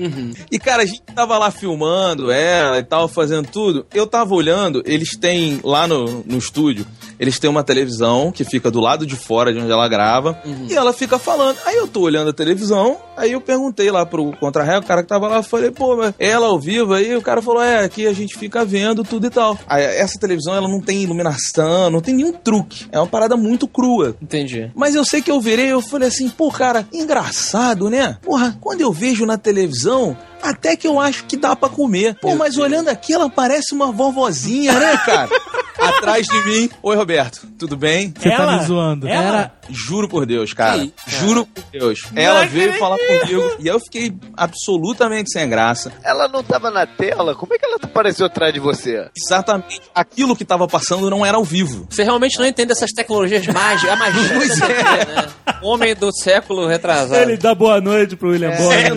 E, 0.50 0.58
cara, 0.58 0.82
a 0.84 0.86
gente 0.86 1.02
tava 1.02 1.36
lá 1.36 1.50
filmando 1.50 2.30
ela 2.30 2.78
e 2.78 2.82
tal, 2.82 3.08
fazendo 3.08 3.48
tudo. 3.48 3.84
Eu 3.92 4.06
tava 4.06 4.34
olhando, 4.34 4.82
eles 4.86 5.16
têm 5.16 5.60
lá 5.64 5.86
no, 5.88 6.22
no 6.24 6.38
estúdio, 6.38 6.86
eles 7.20 7.38
têm 7.38 7.50
uma 7.50 7.62
televisão 7.62 8.32
que 8.32 8.44
fica 8.44 8.70
do 8.70 8.80
lado 8.80 9.04
de 9.04 9.14
fora 9.14 9.52
de 9.52 9.60
onde 9.60 9.70
ela 9.70 9.86
grava. 9.86 10.40
E 10.66 10.74
ela 10.74 10.90
fica 10.90 11.18
falando. 11.18 11.58
Aí 11.66 11.76
eu 11.76 11.86
tô 11.86 12.00
olhando 12.00 12.30
a 12.30 12.32
televisão, 12.32 12.96
aí 13.14 13.32
eu 13.32 13.42
perguntei 13.42 13.90
lá 13.90 14.06
pro 14.06 14.32
contra 14.38 14.78
o 14.78 14.82
cara 14.82 15.02
que 15.02 15.08
tava 15.08 15.28
lá, 15.28 15.42
falei, 15.42 15.70
pô, 15.70 15.96
mas 15.96 16.14
ela 16.18 16.46
ao 16.46 16.58
vivo 16.58 16.94
aí? 16.94 17.14
O 17.14 17.20
cara 17.20 17.42
falou, 17.42 17.62
é, 17.62 17.84
aqui 17.84 18.06
a 18.06 18.12
gente 18.14 18.38
fica 18.38 18.64
vendo 18.64 19.04
tudo 19.04 19.26
e 19.26 19.30
tal. 19.30 19.58
Aí, 19.66 19.82
essa 19.84 20.18
televisão, 20.18 20.54
ela 20.54 20.66
não 20.66 20.80
tem 20.80 21.02
iluminação, 21.02 21.90
não 21.90 22.00
tem 22.00 22.14
nenhum 22.14 22.32
truque. 22.32 22.86
É 22.90 22.98
uma 22.98 23.06
parada 23.06 23.36
muito 23.36 23.68
crua. 23.68 24.16
Entendi. 24.22 24.70
Mas 24.74 24.94
eu 24.94 25.04
sei 25.04 25.20
que 25.20 25.30
eu 25.30 25.40
virei, 25.42 25.66
eu 25.66 25.82
falei 25.82 26.08
assim, 26.08 26.30
pô, 26.30 26.50
cara, 26.50 26.88
engraçado, 26.90 27.90
né? 27.90 28.16
Porra, 28.22 28.56
quando 28.62 28.80
eu 28.80 28.92
vejo 28.92 29.26
na 29.26 29.36
televisão, 29.36 30.16
até 30.42 30.74
que 30.74 30.86
eu 30.86 30.98
acho 30.98 31.26
que 31.26 31.36
dá 31.36 31.54
pra 31.54 31.68
comer. 31.68 32.16
Pô, 32.20 32.34
mas 32.34 32.56
olhando 32.56 32.88
aqui, 32.88 33.12
ela 33.12 33.28
parece 33.28 33.74
uma 33.74 33.92
vovozinha, 33.92 34.72
né, 34.72 34.96
cara? 35.04 35.28
Atrás 35.80 36.26
de 36.26 36.44
mim. 36.44 36.70
Oi, 36.82 36.96
Roberto, 36.96 37.46
tudo 37.58 37.76
bem? 37.76 38.12
Você 38.16 38.30
tá 38.30 38.58
me 38.58 38.64
zoando. 38.64 39.08
Ela? 39.08 39.24
Era. 39.24 39.52
Juro 39.70 40.08
por 40.08 40.26
Deus, 40.26 40.52
cara. 40.52 40.78
Isso, 40.78 40.92
Juro 41.06 41.46
por 41.46 41.62
Deus. 41.72 42.00
Ela 42.14 42.44
veio 42.44 42.72
falar 42.74 42.96
comigo 42.98 43.56
e 43.58 43.66
eu 43.68 43.78
fiquei 43.80 44.12
absolutamente 44.36 45.30
sem 45.30 45.48
graça. 45.48 45.92
ela 46.02 46.26
não 46.28 46.42
tava 46.42 46.70
na 46.70 46.86
tela? 46.86 47.34
Como 47.34 47.54
é 47.54 47.58
que 47.58 47.64
ela 47.64 47.76
apareceu 47.82 48.26
atrás 48.26 48.52
de 48.52 48.58
você? 48.60 49.08
Exatamente 49.16 49.80
aquilo 49.94 50.34
que 50.36 50.44
tava 50.44 50.66
passando 50.66 51.08
não 51.08 51.24
era 51.24 51.36
ao 51.36 51.44
vivo. 51.44 51.86
Você 51.88 52.02
realmente 52.02 52.38
não 52.38 52.46
entende 52.46 52.72
essas 52.72 52.90
tecnologias 52.90 53.46
mágicas, 53.46 53.92
a 53.92 53.96
magia. 53.96 54.34
Pois 54.34 54.60
é. 54.60 54.66
né? 54.66 55.28
Homem 55.62 55.94
do 55.94 56.10
século 56.12 56.66
retrasado. 56.66 57.22
Ele 57.22 57.36
dá 57.36 57.54
boa 57.54 57.80
noite 57.80 58.16
pro 58.16 58.30
William 58.30 58.52
Bonner. 58.56 58.96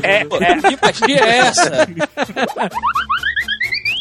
Que 0.62 0.78
magia 0.82 1.20
é 1.24 1.38
essa? 1.38 1.88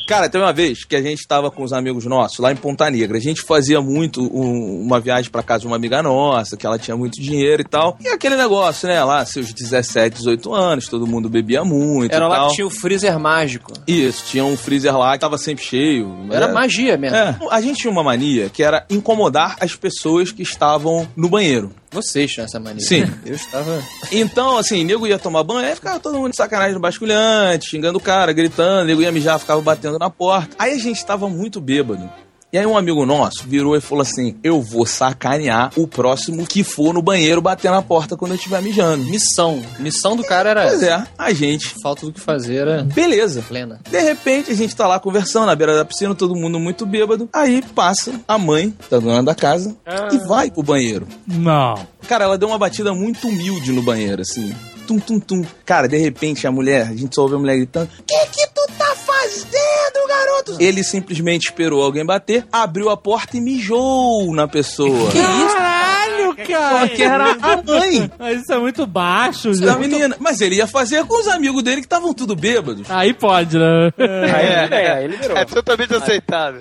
Cara, 0.07 0.29
tem 0.29 0.41
uma 0.41 0.53
vez 0.53 0.85
que 0.85 0.97
a 0.97 1.01
gente 1.03 1.27
tava 1.27 1.51
com 1.51 1.63
os 1.63 1.73
amigos 1.73 2.05
nossos 2.05 2.39
lá 2.39 2.53
em 2.53 2.57
Ponta 2.57 2.91
Negra. 2.91 3.17
A 3.17 3.21
gente 3.21 3.41
fazia 3.43 3.81
muito 3.81 4.21
um- 4.23 4.83
uma 4.83 5.01
viagem 5.01 5.31
pra 5.31 5.43
casa 5.43 5.61
de 5.61 5.67
uma 5.67 5.77
amiga 5.77 6.03
nossa, 6.03 6.57
que 6.57 6.67
ela 6.67 6.79
tinha 6.79 6.97
muito 6.97 7.21
dinheiro 7.21 7.63
e 7.63 7.65
tal. 7.65 7.97
E 8.01 8.09
aquele 8.09 8.37
negócio, 8.37 8.89
né? 8.89 9.03
Lá, 9.03 9.25
seus 9.25 9.53
17, 9.53 10.17
18 10.19 10.53
anos, 10.53 10.87
todo 10.89 11.07
mundo 11.07 11.29
bebia 11.29 11.65
muito 11.65 12.13
Era 12.15 12.27
lá 12.29 12.37
tal. 12.37 12.49
que 12.49 12.55
tinha 12.57 12.67
o 12.67 12.71
freezer 12.71 13.19
mágico. 13.19 13.73
Isso, 13.87 14.25
tinha 14.27 14.45
um 14.45 14.57
freezer 14.57 14.97
lá 14.97 15.13
que 15.15 15.21
tava 15.21 15.39
sempre 15.39 15.65
cheio. 15.65 16.13
Era 16.31 16.47
É. 16.47 16.53
magia 16.53 16.97
mesmo. 16.97 17.17
É, 17.17 17.37
a 17.51 17.61
gente 17.61 17.79
tinha 17.81 17.91
uma 17.91 18.03
mania 18.03 18.51
que 18.51 18.63
era 18.63 18.85
incomodar 18.91 19.57
as 19.61 19.75
pessoas 19.77 20.31
que 20.33 20.43
estavam 20.43 21.09
no 21.17 21.29
banheiro. 21.29 21.71
Vocês 21.93 22.31
tinham 22.31 22.47
essa 22.47 22.59
mania. 22.59 22.81
Sim. 22.81 23.05
Eu 23.25 23.35
estava. 23.35 23.83
Então, 24.11 24.57
assim, 24.57 24.83
nego 24.85 25.07
ia 25.07 25.19
tomar 25.19 25.43
banho, 25.43 25.67
aí 25.67 25.75
ficava 25.75 26.01
todo 26.01 26.19
mundo 26.19 26.31
de 26.31 26.37
sacanagem 26.37 26.75
no 26.75 26.81
basculhante, 26.81 27.69
xingando 27.69 27.99
o 27.99 28.01
cara, 28.01 28.33
gritando, 28.33 28.87
nego 28.87 29.03
ia 29.03 29.13
mijar, 29.13 29.39
ficava 29.39 29.61
batendo 29.61 29.99
na 29.99 30.09
porta. 30.09 30.57
Aí 30.59 30.73
a 30.73 30.79
gente 30.79 31.05
tava 31.05 31.29
muito 31.29 31.61
bêbado. 31.61 32.11
E 32.53 32.59
aí 32.59 32.67
um 32.67 32.77
amigo 32.77 33.07
nosso 33.07 33.45
virou 33.47 33.75
e 33.75 33.81
falou 33.81 34.03
assim: 34.03 34.37
Eu 34.45 34.61
vou 34.61 34.85
sacanear 34.85 35.71
o 35.75 35.87
próximo 35.89 36.47
que 36.47 36.63
for 36.63 36.93
no 36.93 37.01
banheiro 37.01 37.41
bater 37.41 37.71
na 37.71 37.81
porta 37.81 38.15
quando 38.15 38.33
eu 38.33 38.37
estiver 38.37 38.61
mijando. 38.61 39.03
Missão. 39.05 39.63
Missão 39.79 40.15
do 40.15 40.23
cara 40.23 40.51
era 40.51 40.67
Pois 40.69 40.83
essa. 40.83 41.03
é, 41.03 41.07
a 41.17 41.33
gente. 41.33 41.75
Falta 41.83 42.05
do 42.05 42.13
que 42.13 42.21
fazer 42.21 42.57
era 42.57 42.83
Beleza. 42.83 43.41
plena. 43.49 43.81
De 43.91 43.99
repente, 44.01 44.51
a 44.51 44.55
gente 44.55 44.77
tá 44.77 44.87
lá 44.87 45.01
conversando 45.01 45.47
na 45.47 45.55
beira 45.57 45.75
da 45.75 45.83
piscina, 45.85 46.15
todo 46.15 46.37
mundo 46.37 46.61
muito 46.61 46.85
bêbado. 46.85 47.27
Aí 47.33 47.63
passa 47.75 48.13
a 48.29 48.37
mãe 48.37 48.75
da 48.91 48.99
dona 48.99 49.23
da 49.23 49.35
casa 49.35 49.75
e 50.13 50.19
vai 50.29 50.51
pro 50.51 50.63
banheiro. 50.63 51.09
Não. 51.27 51.87
Cara, 52.07 52.25
ela 52.25 52.37
deu 52.37 52.49
uma 52.49 52.59
batida 52.59 52.93
muito 52.93 53.29
humilde 53.29 53.73
no 53.73 53.81
banheiro, 53.83 54.21
assim. 54.21 54.55
Tum, 54.87 54.99
tum, 54.99 55.19
tum. 55.19 55.43
Cara, 55.65 55.89
de 55.89 55.97
repente, 55.97 56.47
a 56.47 56.51
mulher, 56.53 56.89
a 56.89 56.95
gente 56.95 57.15
só 57.15 57.23
ouve 57.23 57.37
a 57.37 57.39
mulher 57.39 57.57
gritando: 57.57 57.89
Que 58.07 58.27
que 58.27 58.47
tu 58.49 58.67
tá 58.77 58.95
fazendo, 59.33 60.09
garoto? 60.09 60.57
Ele 60.61 60.85
simplesmente 60.85 61.47
esperou 61.49 61.83
alguém 61.83 62.05
bater, 62.05 62.47
abriu 62.53 62.91
a 62.91 62.97
porta 62.97 63.37
e 63.37 63.41
mijou 63.41 64.35
na 64.35 64.47
pessoa. 64.47 65.11
Que 65.11 65.19
isso? 65.19 65.57
Caralho, 65.57 66.37
cara! 66.49 66.79
Porque 66.87 67.03
era 67.03 67.31
a 67.33 67.63
mãe 67.63 68.11
Mas 68.19 68.41
isso 68.43 68.53
é 68.53 68.59
muito 68.59 68.87
baixo, 68.87 69.51
da 69.61 69.73
gente. 69.75 69.79
menina. 69.79 70.17
Mas 70.19 70.41
ele 70.41 70.57
ia 70.57 70.67
fazer 70.67 71.05
com 71.05 71.21
os 71.21 71.29
amigos 71.29 71.63
dele 71.63 71.81
que 71.81 71.87
estavam 71.87 72.13
tudo 72.13 72.35
bêbados. 72.35 72.91
Aí 72.91 73.15
pode, 73.15 73.59
né? 73.59 73.91
Aí, 73.99 74.77
é, 74.85 75.05
ele 75.05 75.17
virou. 75.17 75.37
É 75.37 75.45
totalmente 75.45 75.95
aceitável. 75.95 76.61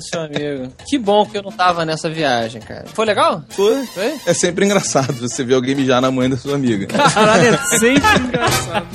Seu 0.00 0.22
amigo. 0.22 0.72
Que 0.88 0.98
bom 0.98 1.24
que 1.26 1.38
eu 1.38 1.42
não 1.42 1.52
tava 1.52 1.84
nessa 1.84 2.10
viagem, 2.10 2.60
cara. 2.60 2.84
Foi 2.92 3.04
legal? 3.04 3.42
Foi. 3.50 3.84
Foi? 3.86 4.14
É 4.26 4.34
sempre 4.34 4.64
engraçado 4.64 5.12
você 5.14 5.44
ver 5.44 5.54
alguém 5.54 5.74
mijar 5.74 6.00
na 6.00 6.10
mãe 6.10 6.28
da 6.28 6.36
sua 6.36 6.54
amiga. 6.54 6.86
Caralho, 6.86 7.54
é 7.54 7.78
sempre 7.78 8.18
engraçado. 8.20 8.86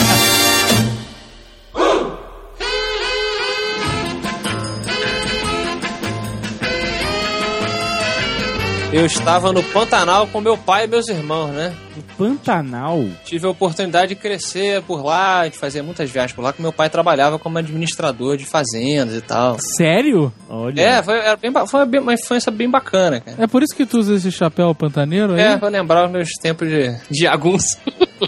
Eu 8.92 9.06
estava 9.06 9.54
no 9.54 9.62
Pantanal 9.62 10.26
com 10.28 10.42
meu 10.42 10.58
pai 10.58 10.86
e 10.86 10.88
meus 10.88 11.08
irmãos, 11.08 11.52
né? 11.52 11.72
Pantanal. 12.18 13.06
Tive 13.24 13.46
a 13.46 13.50
oportunidade 13.52 14.10
de 14.10 14.16
crescer 14.16 14.82
por 14.82 15.06
lá, 15.06 15.48
de 15.48 15.56
fazer 15.60 15.84
muitas 15.84 16.10
viagens 16.10 16.34
por 16.36 16.42
lá, 16.42 16.52
que 16.52 16.60
meu 16.62 16.74
pai 16.74 16.90
trabalhava 16.90 17.38
como 17.38 17.60
administrador 17.60 18.36
de 18.36 18.46
fazendas 18.46 19.16
e 19.16 19.22
tal. 19.22 19.58
Sério? 19.78 20.34
Olha. 20.50 20.82
É, 20.82 21.04
foi, 21.04 21.20
bem, 21.38 21.68
foi 21.68 21.86
bem- 21.86 22.02
uma 22.02 22.16
infância 22.16 22.52
bem 22.52 22.68
bacana, 22.68 23.22
cara. 23.22 23.38
É 23.40 23.46
por 23.46 23.62
isso 23.62 23.76
que 23.76 23.86
tu 23.86 24.00
usa 24.00 24.16
esse 24.16 24.32
chapéu 24.32 24.74
pantaneiro 24.74 25.34
aí? 25.34 25.40
É, 25.42 25.58
pra 25.58 25.70
lembrar 25.70 26.06
os 26.08 26.12
meus 26.12 26.30
tempos 26.42 26.68
de, 26.68 26.90
de 27.12 27.20
jagunço. 27.24 27.78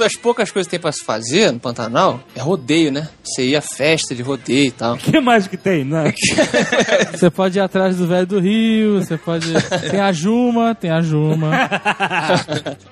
uma, 0.00 0.06
das, 0.06 0.16
poucas 0.16 0.50
coisas 0.50 0.66
que 0.66 0.70
tem 0.70 0.80
pra 0.80 0.90
se 0.90 1.04
fazer 1.04 1.52
no 1.52 1.60
Pantanal 1.60 2.20
é 2.34 2.40
rodeio, 2.40 2.90
né? 2.90 3.08
Você 3.22 3.48
ia 3.48 3.58
a 3.58 3.62
festa 3.62 4.14
de 4.14 4.22
rodeio 4.22 4.68
e 4.68 4.70
tal. 4.70 4.94
O 4.94 4.98
que 4.98 5.20
mais 5.20 5.46
que 5.46 5.56
tem, 5.56 5.84
né? 5.84 6.12
Você 7.12 7.30
pode 7.30 7.58
ir 7.58 7.60
atrás 7.60 7.96
do 7.96 8.06
velho 8.06 8.26
do 8.26 8.40
Rio, 8.40 9.02
você 9.02 9.16
pode. 9.16 9.46
Tem 9.90 10.00
a 10.00 10.12
Juma, 10.12 10.74
tem 10.74 10.90
a 10.90 11.00
Juma. 11.02 11.50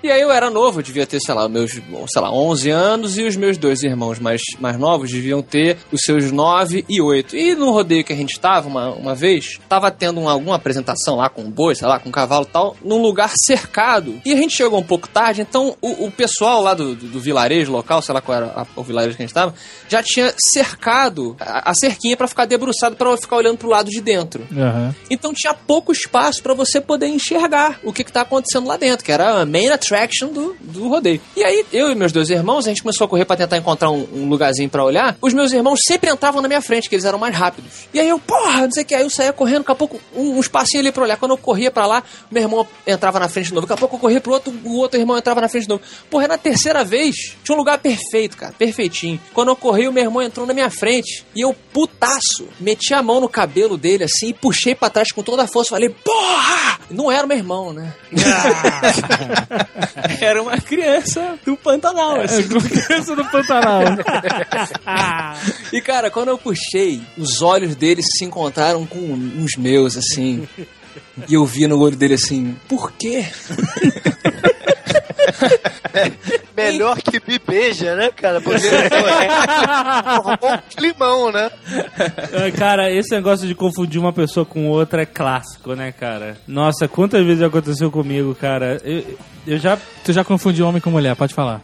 E 0.02 0.10
aí 0.10 0.20
eu 0.20 0.30
era 0.30 0.50
novo, 0.50 0.78
eu 0.78 0.82
devia 0.82 1.06
ter, 1.06 1.20
sei 1.20 1.34
lá, 1.34 1.48
meus, 1.48 1.72
sei 1.72 2.22
lá, 2.22 2.32
11 2.32 2.70
anos 2.70 3.18
e 3.18 3.22
os 3.22 3.36
meus 3.36 3.56
dois 3.56 3.82
irmãos 3.82 4.18
mais, 4.18 4.40
mais 4.60 4.78
novos 4.78 5.10
deviam 5.10 5.42
ter 5.42 5.76
os 5.92 6.00
seus 6.02 6.30
9 6.30 6.84
e 6.88 7.00
8. 7.00 7.36
E 7.36 7.54
no 7.54 7.70
rodeio 7.70 8.04
que 8.04 8.12
a 8.12 8.16
gente 8.16 8.32
estava 8.32 8.68
uma, 8.68 8.90
uma 8.90 9.14
vez, 9.14 9.58
tava 9.68 9.90
tendo 9.90 10.20
uma, 10.20 10.32
alguma 10.32 10.56
apresentação 10.56 11.16
lá 11.16 11.28
com 11.28 11.42
um 11.42 11.50
boi, 11.50 11.74
sei 11.74 11.86
lá, 11.86 11.98
com 11.98 12.08
um 12.08 12.12
cavalo 12.12 12.46
e 12.48 12.52
tal, 12.52 12.76
num 12.82 13.00
lugar 13.00 13.32
cercado. 13.34 14.20
E 14.24 14.32
a 14.32 14.36
gente 14.36 14.54
chegou 14.54 14.78
um 14.78 14.84
pouco 14.84 15.08
tarde, 15.08 15.40
então 15.40 15.76
o, 15.80 16.06
o 16.06 16.10
pessoal 16.10 16.62
lá 16.62 16.74
do, 16.74 16.94
do, 16.98 17.06
do 17.08 17.20
vilarejo 17.20 17.70
local, 17.72 18.02
sei 18.02 18.12
lá 18.14 18.20
qual 18.20 18.36
era 18.36 18.46
a- 18.46 18.66
o 18.76 18.82
vilarejo 18.82 19.16
que 19.16 19.22
a 19.22 19.26
gente 19.26 19.34
tava, 19.34 19.54
já 19.88 20.02
tinha 20.02 20.32
cercado 20.52 21.36
a, 21.40 21.70
a 21.70 21.74
cerquinha 21.74 22.16
pra 22.16 22.26
ficar 22.28 22.44
debruçado 22.44 22.96
pra 22.96 23.16
ficar 23.16 23.36
olhando 23.36 23.56
pro 23.58 23.68
lado 23.68 23.88
de 23.90 24.00
dentro. 24.00 24.46
Aham. 24.52 24.94
Então 25.10 25.32
tinha 25.32 25.54
pouco 25.54 25.92
espaço 25.92 26.42
pra 26.42 26.52
você 26.54 26.80
poder 26.80 27.06
enxergar 27.06 27.78
o 27.84 27.92
que, 27.92 28.04
que 28.04 28.12
tá 28.12 28.22
acontecendo 28.22 28.66
lá 28.66 28.76
dentro, 28.76 29.04
que 29.04 29.12
era 29.12 29.40
a 29.40 29.46
main 29.46 29.68
attraction 29.68 30.28
do, 30.32 30.56
do 30.60 30.88
rodeio. 30.88 31.20
E 31.36 31.44
aí, 31.44 31.64
eu 31.72 31.90
e 31.90 31.94
meus 31.94 32.12
dois 32.12 32.30
irmãos, 32.30 32.66
a 32.66 32.68
gente 32.70 32.82
começou 32.82 33.04
a 33.04 33.08
correr 33.08 33.24
pra 33.24 33.36
tentar 33.36 33.56
encontrar 33.56 33.90
um, 33.90 34.06
um 34.12 34.28
lugarzinho 34.28 34.68
pra 34.68 34.84
olhar. 34.84 35.16
Os 35.20 35.32
meus 35.32 35.52
irmãos 35.52 35.80
sempre 35.86 36.10
entravam 36.10 36.42
na 36.42 36.48
minha 36.48 36.60
frente, 36.60 36.88
que 36.88 36.94
eles 36.94 37.04
eram 37.04 37.18
mais 37.18 37.34
rápidos. 37.34 37.88
E 37.94 38.00
aí 38.00 38.08
eu, 38.08 38.18
porra, 38.18 38.62
não 38.62 38.72
sei 38.72 38.82
o 38.82 38.86
que. 38.86 38.94
Aí 38.94 39.02
eu 39.02 39.10
saía 39.10 39.32
correndo, 39.32 39.58
daqui 39.60 39.72
a 39.72 39.74
pouco, 39.74 40.00
um, 40.14 40.36
um 40.36 40.40
espacinho 40.40 40.80
ali 40.82 40.92
pra 40.92 41.02
olhar. 41.02 41.16
Quando 41.16 41.32
eu 41.32 41.38
corria 41.38 41.70
pra 41.70 41.86
lá, 41.86 42.02
meu 42.30 42.42
irmão 42.42 42.66
entrava 42.86 43.18
na 43.20 43.28
frente 43.28 43.46
de 43.48 43.54
novo. 43.54 43.66
Daqui 43.66 43.78
a 43.78 43.80
pouco 43.80 43.96
eu 43.96 44.00
corria 44.00 44.20
pro 44.20 44.32
outro, 44.32 44.52
o 44.64 44.76
outro 44.78 44.98
irmão 44.98 45.16
entrava 45.16 45.40
na 45.40 45.48
frente 45.48 45.62
de 45.64 45.68
novo. 45.68 45.82
Porra, 46.10 46.28
na 46.28 46.38
terceira 46.38 46.84
vez, 46.88 47.36
tinha 47.44 47.54
um 47.54 47.58
lugar 47.58 47.78
perfeito, 47.78 48.36
cara, 48.36 48.52
perfeitinho. 48.52 49.20
Quando 49.32 49.48
eu 49.48 49.56
corri, 49.56 49.86
o 49.86 49.92
meu 49.92 50.04
irmão 50.04 50.22
entrou 50.22 50.46
na 50.46 50.54
minha 50.54 50.70
frente. 50.70 51.24
E 51.34 51.44
eu, 51.44 51.54
putaço, 51.72 52.48
meti 52.58 52.94
a 52.94 53.02
mão 53.02 53.20
no 53.20 53.28
cabelo 53.28 53.76
dele 53.76 54.04
assim 54.04 54.28
e 54.28 54.34
puxei 54.34 54.74
pra 54.74 54.90
trás 54.90 55.12
com 55.12 55.22
toda 55.22 55.44
a 55.44 55.46
força. 55.46 55.70
Falei, 55.70 55.90
porra! 55.90 56.80
Não 56.90 57.12
era 57.12 57.26
meu 57.26 57.36
irmão, 57.36 57.72
né? 57.72 57.94
era 60.20 60.42
uma 60.42 60.58
criança 60.58 61.38
do 61.44 61.56
Pantanal, 61.56 62.20
assim. 62.20 62.48
Criança 62.68 63.14
do 63.14 63.24
Pantanal. 63.26 63.82
E 65.72 65.80
cara, 65.82 66.10
quando 66.10 66.28
eu 66.28 66.38
puxei, 66.38 67.00
os 67.16 67.42
olhos 67.42 67.76
dele 67.76 68.02
se 68.02 68.24
encontraram 68.24 68.86
com 68.86 68.98
os 69.42 69.56
meus, 69.56 69.96
assim. 69.96 70.48
E 71.28 71.34
eu 71.34 71.44
vi 71.44 71.66
no 71.66 71.78
olho 71.78 71.96
dele 71.96 72.14
assim, 72.14 72.56
por 72.68 72.92
quê? 72.92 73.26
Melhor 76.56 77.00
que 77.00 77.20
me 77.26 77.38
beija, 77.38 77.94
né, 77.94 78.10
cara? 78.10 78.40
Porque 78.40 78.58
formou 80.22 80.54
um 80.54 80.58
climão, 80.76 81.32
né? 81.32 81.50
Ah, 81.66 82.56
Cara, 82.56 82.90
esse 82.90 83.14
negócio 83.14 83.46
de 83.46 83.54
confundir 83.54 84.00
uma 84.00 84.12
pessoa 84.12 84.44
com 84.44 84.68
outra 84.68 85.02
é 85.02 85.06
clássico, 85.06 85.74
né, 85.74 85.92
cara? 85.92 86.36
Nossa, 86.46 86.88
quantas 86.88 87.24
vezes 87.24 87.42
aconteceu 87.42 87.90
comigo, 87.90 88.34
cara? 88.34 88.78
Eu, 88.84 89.04
eu 89.46 89.58
já. 89.58 89.78
Tu 90.04 90.12
já 90.12 90.24
confundiu 90.24 90.66
homem 90.66 90.80
com 90.80 90.90
mulher, 90.90 91.14
pode 91.16 91.34
falar. 91.34 91.60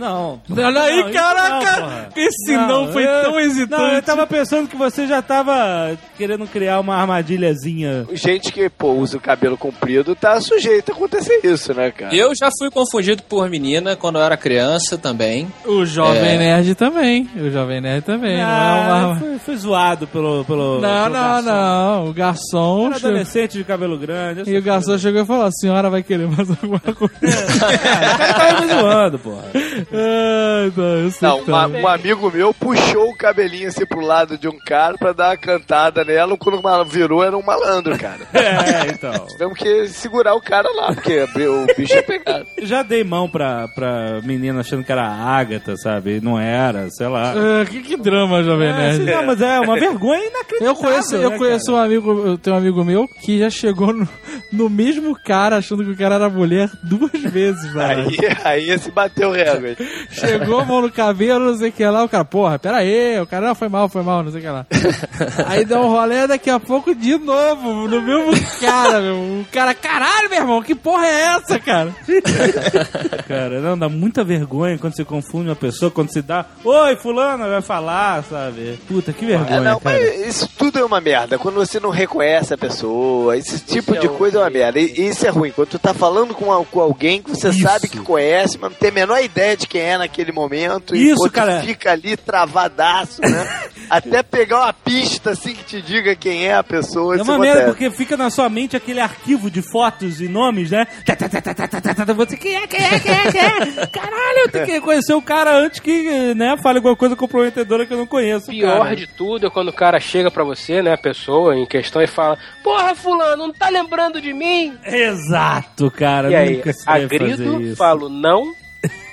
Não. 0.00 0.40
Olha 0.50 0.80
aí, 0.82 1.02
Não, 1.04 1.12
caraca! 1.12 1.80
não. 1.80 2.22
Esse 2.24 2.56
não 2.56 2.92
foi 2.92 3.04
eu- 3.06 3.22
tão 3.22 3.38
hesitante. 3.38 3.82
Não, 3.82 3.92
eu 3.92 4.02
tava 4.02 4.26
pensando 4.26 4.66
que 4.68 4.76
você 4.76 5.06
já 5.06 5.20
tava 5.20 5.96
querendo 6.16 6.46
criar 6.46 6.80
uma 6.80 6.96
armadilhazinha. 6.96 8.06
Gente 8.12 8.50
que, 8.52 8.68
pô, 8.68 8.92
usa 8.92 9.16
o 9.16 9.20
cabelo 9.20 9.56
comprido 9.58 10.14
tá 10.14 10.40
sujeito 10.40 10.90
a 10.90 10.94
acontecer 10.94 11.40
isso, 11.44 11.74
né, 11.74 11.90
cara? 11.90 12.14
Eu 12.14 12.34
já 12.34 12.48
fui 12.58 12.70
confundido 12.70 13.22
por 13.24 13.48
menina 13.50 13.94
quando 13.96 14.16
eu 14.18 14.22
era 14.24 14.36
criança 14.36 14.96
também. 14.96 15.46
O 15.66 15.84
Jovem 15.84 16.22
É. 16.34 16.38
Nerd 16.38 16.74
também. 16.74 17.28
O 17.36 17.50
Jovem 17.50 17.80
Nerd 17.80 18.02
também. 18.04 18.40
Ah, 18.40 18.46
não, 18.88 18.94
é 18.94 19.06
uma... 19.06 19.16
fui, 19.18 19.38
fui 19.38 19.56
zoado 19.56 20.06
pelo. 20.06 20.44
pelo 20.44 20.80
não, 20.80 21.02
pelo 21.02 21.14
não, 21.14 21.42
garçom. 21.42 21.50
não. 21.50 22.08
O 22.08 22.12
garçom. 22.14 22.86
Era 22.86 22.94
chegou- 22.94 23.10
adolescente 23.10 23.58
de 23.58 23.64
cabelo 23.64 23.98
grande. 23.98 24.50
E 24.50 24.56
o 24.56 24.62
garçom 24.62 24.96
chegou 24.98 25.22
e 25.22 25.26
falou: 25.26 25.46
a 25.46 25.50
senhora 25.52 25.90
vai 25.90 26.02
querer 26.02 26.26
mais 26.28 26.48
alguma 26.50 26.78
coisa? 26.94 27.14
O 27.14 27.60
cara 27.60 28.34
tava 28.34 28.60
me 28.60 28.72
zoando, 28.72 29.18
porra. 29.18 29.44
Ai, 29.92 30.72
não, 30.76 30.84
eu 31.04 31.10
sei 31.10 31.28
Não, 31.28 31.38
uma- 31.38 31.68
tá. 31.68 31.78
um 31.78 31.88
amigo 31.88 32.30
meu 32.30 32.54
puxou 32.54 33.10
o 33.10 33.16
cabelinho 33.16 33.68
assim 33.68 33.84
pro 33.86 34.00
lado 34.00 34.38
de 34.38 34.48
um 34.48 34.56
cara 34.58 34.96
pra 34.96 35.12
dar 35.12 35.30
uma 35.30 35.36
cantada 35.36 36.04
nela. 36.04 36.36
Quando 36.36 36.58
ela 36.66 36.84
virou, 36.84 37.22
era 37.24 37.36
um 37.36 37.42
malandro, 37.42 37.96
cara. 37.98 38.20
É, 38.40 38.90
então. 38.92 39.26
Tivemos 39.26 39.58
que 39.58 39.88
segurar 39.88 40.34
o 40.34 40.40
cara 40.40 40.68
lá, 40.74 40.92
porque 40.94 41.20
o 41.46 41.66
bicho 41.76 41.94
é 41.94 42.02
pegado. 42.02 42.46
Eu 42.56 42.66
já 42.66 42.82
dei 42.82 43.02
mão 43.04 43.28
pra, 43.28 43.68
pra 43.68 44.20
menina 44.22 44.60
achando 44.60 44.84
que 44.84 44.92
era 44.92 45.02
a 45.06 45.36
Agatha, 45.38 45.74
sabe? 45.76 46.20
Não 46.20 46.38
era, 46.38 46.88
sei 46.90 47.08
lá. 47.08 47.32
Ah, 47.32 47.64
que, 47.64 47.80
que 47.82 47.96
drama, 47.96 48.42
Jovem 48.42 48.68
É, 48.68 48.72
Nerd. 48.72 49.04
não, 49.04 49.26
mas 49.26 49.40
é 49.40 49.60
uma 49.60 49.74
vergonha 49.78 50.20
inacreditável. 50.26 50.66
Eu 50.68 50.74
conheço, 50.76 51.16
eu 51.16 51.30
né, 51.30 51.38
conheço 51.38 51.66
cara? 51.66 51.76
um 51.78 51.80
amigo, 51.84 52.26
eu 52.26 52.38
tenho 52.38 52.56
um 52.56 52.58
amigo 52.58 52.84
meu 52.84 53.06
que 53.22 53.38
já 53.38 53.50
chegou 53.50 53.92
no, 53.92 54.08
no 54.52 54.70
mesmo 54.70 55.14
cara 55.24 55.56
achando 55.56 55.84
que 55.84 55.90
o 55.90 55.96
cara 55.96 56.14
era 56.16 56.28
mulher 56.28 56.70
duas 56.82 57.12
vezes, 57.12 57.66
velho. 57.72 58.08
Aí, 58.44 58.68
aí 58.70 58.78
se 58.78 58.90
bateu 58.90 59.30
o 59.30 59.32
recorde. 59.32 59.69
Chegou 60.10 60.60
a 60.60 60.64
mão 60.64 60.82
no 60.82 60.90
cabelo, 60.90 61.46
não 61.50 61.56
sei 61.58 61.68
o 61.70 61.72
que 61.72 61.84
lá, 61.84 62.04
o 62.04 62.08
cara, 62.08 62.24
porra, 62.24 62.58
pera 62.58 62.78
aí, 62.78 63.18
o 63.20 63.26
cara, 63.26 63.48
não, 63.48 63.54
foi 63.54 63.68
mal, 63.68 63.88
foi 63.88 64.02
mal, 64.02 64.22
não 64.22 64.30
sei 64.30 64.40
o 64.40 64.42
que 64.44 64.48
lá. 64.50 64.66
Aí 65.46 65.64
deu 65.64 65.78
um 65.80 65.88
rolê, 65.88 66.26
daqui 66.26 66.48
a 66.50 66.58
pouco 66.60 66.94
de 66.94 67.16
novo, 67.18 67.88
no 67.88 68.00
mesmo 68.02 68.32
cara, 68.60 69.00
meu. 69.00 69.14
O 69.16 69.46
cara, 69.52 69.74
caralho, 69.74 70.28
meu 70.30 70.38
irmão, 70.40 70.62
que 70.62 70.74
porra 70.74 71.06
é 71.06 71.20
essa, 71.36 71.58
cara? 71.58 71.94
Cara, 73.26 73.60
não, 73.60 73.78
dá 73.78 73.88
muita 73.88 74.24
vergonha 74.24 74.78
quando 74.78 74.94
você 74.96 75.04
confunde 75.04 75.48
uma 75.48 75.56
pessoa, 75.56 75.90
quando 75.90 76.12
você 76.12 76.22
dá. 76.22 76.44
Oi, 76.64 76.96
fulano, 76.96 77.48
vai 77.48 77.62
falar, 77.62 78.22
sabe? 78.24 78.78
Puta, 78.88 79.12
que 79.12 79.24
vergonha, 79.26 79.56
É, 79.58 79.60
não, 79.60 79.78
cara. 79.80 79.98
mas 79.98 80.26
isso 80.26 80.48
tudo 80.58 80.78
é 80.78 80.84
uma 80.84 81.00
merda. 81.00 81.38
Quando 81.38 81.54
você 81.56 81.78
não 81.80 81.90
reconhece 81.90 82.52
a 82.54 82.58
pessoa, 82.58 83.36
esse 83.36 83.60
tipo 83.60 83.96
de 83.98 84.08
coisa 84.08 84.38
é 84.38 84.40
uma 84.42 84.50
merda. 84.50 84.78
E 84.78 84.90
e 85.00 85.08
isso 85.08 85.24
é 85.26 85.30
ruim. 85.30 85.50
Quando 85.52 85.68
tu 85.68 85.78
tá 85.78 85.94
falando 85.94 86.34
com, 86.34 86.52
a- 86.52 86.64
com 86.64 86.80
alguém 86.80 87.22
que 87.22 87.30
você 87.30 87.48
Isso. 87.50 87.60
sabe 87.62 87.88
que 87.88 87.98
conhece, 88.00 88.58
mas 88.60 88.70
não 88.70 88.76
tem 88.78 88.90
a 88.90 88.92
menor 88.92 89.22
ideia 89.22 89.56
quem 89.66 89.80
é 89.80 89.98
naquele 89.98 90.32
momento. 90.32 90.94
Isso, 90.94 91.26
e 91.26 91.30
cara. 91.30 91.62
fica 91.62 91.92
ali 91.92 92.16
travadaço, 92.16 93.20
né? 93.20 93.70
Até 93.90 94.22
pegar 94.22 94.60
uma 94.60 94.72
pista 94.72 95.30
assim 95.30 95.52
que 95.52 95.64
te 95.64 95.82
diga 95.82 96.14
quem 96.14 96.46
é 96.46 96.54
a 96.54 96.62
pessoa. 96.62 97.16
É 97.16 97.22
uma 97.22 97.38
merda, 97.38 97.64
porque 97.64 97.90
fica 97.90 98.16
na 98.16 98.30
sua 98.30 98.48
mente 98.48 98.76
aquele 98.76 99.00
arquivo 99.00 99.50
de 99.50 99.62
fotos 99.62 100.20
e 100.20 100.28
nomes, 100.28 100.70
né? 100.70 100.86
Tá, 101.04 101.16
tá, 101.16 101.28
tá, 101.28 102.14
Você, 102.14 102.36
quem 102.36 102.54
é, 102.54 102.66
quem 102.68 102.84
é, 102.84 103.00
quem 103.00 103.12
é, 103.12 103.32
quem 103.32 103.40
é? 103.40 103.86
Caralho, 103.90 104.38
eu 104.44 104.50
tenho 104.50 104.66
que 104.66 104.80
conhecer 104.80 105.12
o 105.14 105.20
cara 105.20 105.56
antes 105.56 105.80
que, 105.80 106.34
né, 106.34 106.56
fale 106.62 106.78
alguma 106.78 106.94
coisa 106.94 107.16
comprometedora 107.16 107.84
que 107.84 107.92
eu 107.92 107.98
não 107.98 108.06
conheço. 108.06 108.46
Pior 108.46 108.84
cara. 108.84 108.96
de 108.96 109.08
tudo 109.08 109.46
é 109.46 109.50
quando 109.50 109.68
o 109.68 109.72
cara 109.72 109.98
chega 109.98 110.30
pra 110.30 110.44
você, 110.44 110.80
né, 110.82 110.92
a 110.92 110.98
pessoa 110.98 111.56
em 111.56 111.66
questão, 111.66 112.00
e 112.00 112.06
fala: 112.06 112.38
Porra, 112.62 112.94
Fulano, 112.94 113.48
não 113.48 113.52
tá 113.52 113.68
lembrando 113.68 114.20
de 114.20 114.32
mim? 114.32 114.78
Exato, 114.84 115.90
cara. 115.90 116.30
E 116.30 116.36
aí, 116.36 116.62
agrido, 116.86 117.60
isso. 117.60 117.76
falo 117.76 118.08
não 118.08 118.54